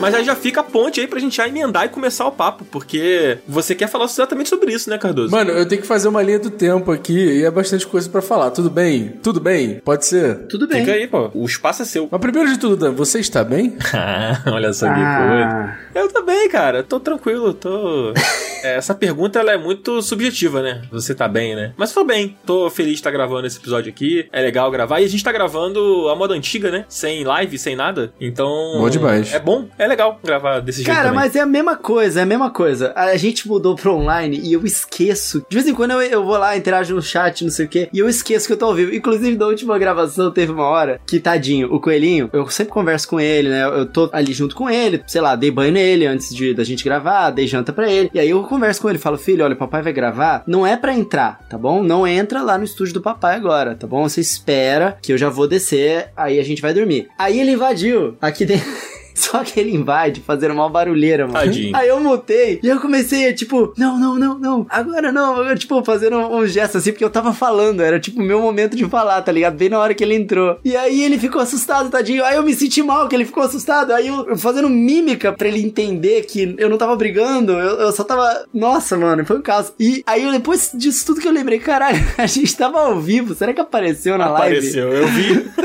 Mas 0.00 0.14
aí 0.14 0.24
já 0.24 0.34
fica 0.36 0.60
a 0.60 0.64
ponte 0.64 1.00
aí 1.00 1.06
pra 1.06 1.18
gente 1.18 1.36
já 1.36 1.48
emendar 1.48 1.84
e 1.84 1.88
começar 1.88 2.26
o 2.26 2.32
papo, 2.32 2.64
porque 2.64 3.38
você 3.46 3.74
quer 3.74 3.88
falar 3.88 4.04
exatamente 4.04 4.48
sobre 4.48 4.72
isso, 4.72 4.88
né, 4.88 4.96
Cardoso? 4.96 5.30
Mano, 5.32 5.50
eu 5.50 5.66
tenho 5.66 5.80
que 5.82 5.86
fazer 5.88 6.08
uma 6.08 6.22
linha 6.22 6.38
do 6.38 6.50
tempo 6.50 6.92
aqui 6.92 7.18
e 7.40 7.44
é 7.44 7.50
bastante 7.50 7.86
coisa 7.86 8.08
pra 8.08 8.22
falar. 8.22 8.50
Tudo 8.50 8.70
bem? 8.70 9.08
Tudo 9.22 9.40
bem? 9.40 9.80
Pode 9.84 10.06
ser? 10.06 10.46
Tudo 10.48 10.68
bem. 10.68 10.80
Fica 10.80 10.92
aí, 10.92 11.06
pô. 11.08 11.30
O 11.34 11.44
espaço 11.44 11.82
é 11.82 11.84
seu. 11.84 12.08
Mas 12.10 12.20
primeiro 12.20 12.48
de 12.48 12.58
tudo, 12.58 12.76
Dan, 12.76 12.92
você 12.92 13.18
está 13.18 13.42
bem? 13.42 13.76
Olha 14.46 14.72
só 14.72 14.86
que 14.86 14.94
coisa. 14.94 15.04
Ah, 15.04 15.76
Eu 15.94 16.08
tô 16.12 16.22
bem, 16.22 16.48
cara. 16.48 16.82
Tô 16.82 17.00
tranquilo, 17.00 17.52
tô. 17.52 18.12
É, 18.60 18.74
essa 18.74 18.92
pergunta 18.92 19.38
ela 19.38 19.52
é 19.52 19.56
muito 19.56 20.02
subjetiva, 20.02 20.60
né? 20.60 20.82
Você 20.90 21.14
tá 21.14 21.28
bem, 21.28 21.54
né? 21.54 21.72
Mas 21.76 21.92
tô 21.92 22.02
bem. 22.02 22.36
Tô 22.44 22.68
feliz 22.68 22.94
de 22.94 22.98
estar 22.98 23.12
gravando 23.12 23.46
esse 23.46 23.56
episódio 23.56 23.88
aqui. 23.88 24.28
É 24.32 24.40
legal 24.40 24.68
gravar. 24.68 25.00
E 25.00 25.04
a 25.04 25.08
gente 25.08 25.22
tá 25.22 25.30
gravando 25.30 26.08
a 26.08 26.16
moda 26.16 26.34
antiga, 26.34 26.68
né? 26.68 26.84
Sem 26.88 27.22
live, 27.22 27.56
sem 27.56 27.76
nada. 27.76 28.12
Então. 28.20 28.48
Bom 28.78 28.90
demais. 28.90 29.32
É 29.32 29.38
bom, 29.38 29.68
é 29.78 29.86
legal 29.88 30.18
gravar 30.22 30.60
desse 30.60 30.78
jeito. 30.82 30.94
Cara, 30.94 31.08
também. 31.08 31.20
mas 31.20 31.36
é 31.36 31.40
a 31.40 31.46
mesma 31.46 31.76
coisa, 31.76 32.20
é 32.20 32.22
a 32.22 32.26
mesma 32.26 32.50
coisa. 32.50 32.92
A 32.94 33.16
gente 33.16 33.48
mudou 33.48 33.74
pro 33.74 33.94
online 33.94 34.40
e 34.42 34.52
eu 34.52 34.64
esqueço. 34.64 35.44
De 35.48 35.56
vez 35.56 35.66
em 35.66 35.74
quando 35.74 35.92
eu, 35.92 36.02
eu 36.02 36.24
vou 36.24 36.36
lá, 36.36 36.56
interajo 36.56 36.94
no 36.94 37.02
chat, 37.02 37.44
não 37.44 37.50
sei 37.50 37.66
o 37.66 37.68
quê, 37.68 37.88
e 37.92 37.98
eu 37.98 38.08
esqueço 38.08 38.46
que 38.46 38.52
eu 38.52 38.56
tô 38.56 38.66
ao 38.66 38.74
vivo. 38.74 38.94
Inclusive, 38.94 39.36
da 39.36 39.46
última 39.46 39.78
gravação 39.78 40.30
teve 40.30 40.52
uma 40.52 40.64
hora 40.64 41.00
que, 41.06 41.20
tadinho, 41.20 41.72
o 41.72 41.80
coelhinho, 41.80 42.28
eu 42.32 42.48
sempre 42.48 42.72
converso 42.72 43.08
com 43.08 43.20
ele, 43.20 43.48
né? 43.48 43.64
Eu 43.64 43.86
tô 43.86 44.08
ali 44.12 44.32
junto 44.32 44.54
com 44.54 44.68
ele, 44.68 45.02
sei 45.06 45.20
lá, 45.20 45.34
dei 45.34 45.50
banho 45.50 45.72
nele 45.72 46.06
antes 46.06 46.34
de, 46.34 46.54
da 46.54 46.64
gente 46.64 46.84
gravar, 46.84 47.30
dei 47.30 47.46
janta 47.46 47.72
pra 47.72 47.90
ele. 47.90 48.10
E 48.12 48.20
aí 48.20 48.30
eu 48.30 48.42
converso 48.44 48.80
com 48.82 48.88
ele, 48.88 48.98
falo, 48.98 49.18
filho, 49.18 49.44
olha, 49.44 49.54
o 49.54 49.58
papai 49.58 49.82
vai 49.82 49.92
gravar, 49.92 50.42
não 50.46 50.66
é 50.66 50.76
pra 50.76 50.94
entrar, 50.94 51.40
tá 51.48 51.56
bom? 51.56 51.82
Não 51.82 52.06
entra 52.06 52.42
lá 52.42 52.58
no 52.58 52.64
estúdio 52.64 52.94
do 52.94 53.00
papai 53.00 53.36
agora, 53.36 53.74
tá 53.74 53.86
bom? 53.86 54.08
Você 54.08 54.20
espera 54.20 54.98
que 55.02 55.12
eu 55.12 55.18
já 55.18 55.28
vou 55.28 55.48
descer, 55.48 56.10
aí 56.16 56.38
a 56.38 56.44
gente 56.44 56.62
vai 56.62 56.74
dormir. 56.74 57.08
Aí 57.18 57.40
ele 57.40 57.52
invadiu 57.52 58.16
aqui 58.20 58.44
dentro. 58.44 58.68
Só 59.18 59.42
que 59.42 59.58
ele 59.58 59.74
invade 59.74 60.22
fazendo 60.24 60.52
uma 60.52 60.68
barulheira, 60.68 61.26
mano. 61.26 61.38
Tadinho. 61.38 61.76
Aí 61.76 61.88
eu 61.88 61.98
mutei 62.00 62.60
e 62.62 62.68
eu 62.68 62.80
comecei 62.80 63.28
a, 63.28 63.34
tipo, 63.34 63.72
não, 63.76 63.98
não, 63.98 64.14
não, 64.14 64.38
não, 64.38 64.66
agora 64.68 65.10
não. 65.10 65.32
Agora, 65.32 65.56
tipo, 65.56 65.84
fazendo 65.84 66.16
um, 66.16 66.36
um 66.38 66.46
gesto 66.46 66.78
assim, 66.78 66.92
porque 66.92 67.04
eu 67.04 67.10
tava 67.10 67.32
falando, 67.32 67.82
era 67.82 67.98
tipo 67.98 68.20
o 68.20 68.24
meu 68.24 68.40
momento 68.40 68.76
de 68.76 68.84
falar, 68.88 69.20
tá 69.22 69.32
ligado? 69.32 69.56
Bem 69.56 69.68
na 69.68 69.78
hora 69.78 69.92
que 69.92 70.04
ele 70.04 70.14
entrou. 70.14 70.58
E 70.64 70.76
aí 70.76 71.02
ele 71.02 71.18
ficou 71.18 71.40
assustado, 71.40 71.90
tadinho. 71.90 72.24
Aí 72.24 72.36
eu 72.36 72.42
me 72.42 72.54
senti 72.54 72.82
mal 72.82 73.08
que 73.08 73.16
ele 73.16 73.24
ficou 73.24 73.42
assustado. 73.42 73.92
Aí 73.92 74.06
eu, 74.06 74.28
eu 74.28 74.38
fazendo 74.38 74.68
mímica 74.68 75.32
pra 75.32 75.48
ele 75.48 75.62
entender 75.62 76.22
que 76.22 76.54
eu 76.56 76.70
não 76.70 76.78
tava 76.78 76.94
brigando, 76.94 77.52
eu, 77.52 77.80
eu 77.80 77.92
só 77.92 78.04
tava. 78.04 78.46
Nossa, 78.54 78.96
mano, 78.96 79.26
foi 79.26 79.38
um 79.38 79.42
caos. 79.42 79.72
E 79.80 80.02
aí 80.06 80.22
eu, 80.22 80.30
depois 80.32 80.70
disso 80.74 81.06
tudo 81.06 81.20
que 81.20 81.26
eu 81.26 81.32
lembrei, 81.32 81.58
caralho, 81.58 81.98
a 82.16 82.26
gente 82.26 82.56
tava 82.56 82.80
ao 82.80 83.00
vivo. 83.00 83.34
Será 83.34 83.52
que 83.52 83.60
apareceu 83.60 84.16
na 84.16 84.28
live? 84.30 84.58
Apareceu, 84.58 84.92
eu 84.92 85.08
vi. 85.08 85.48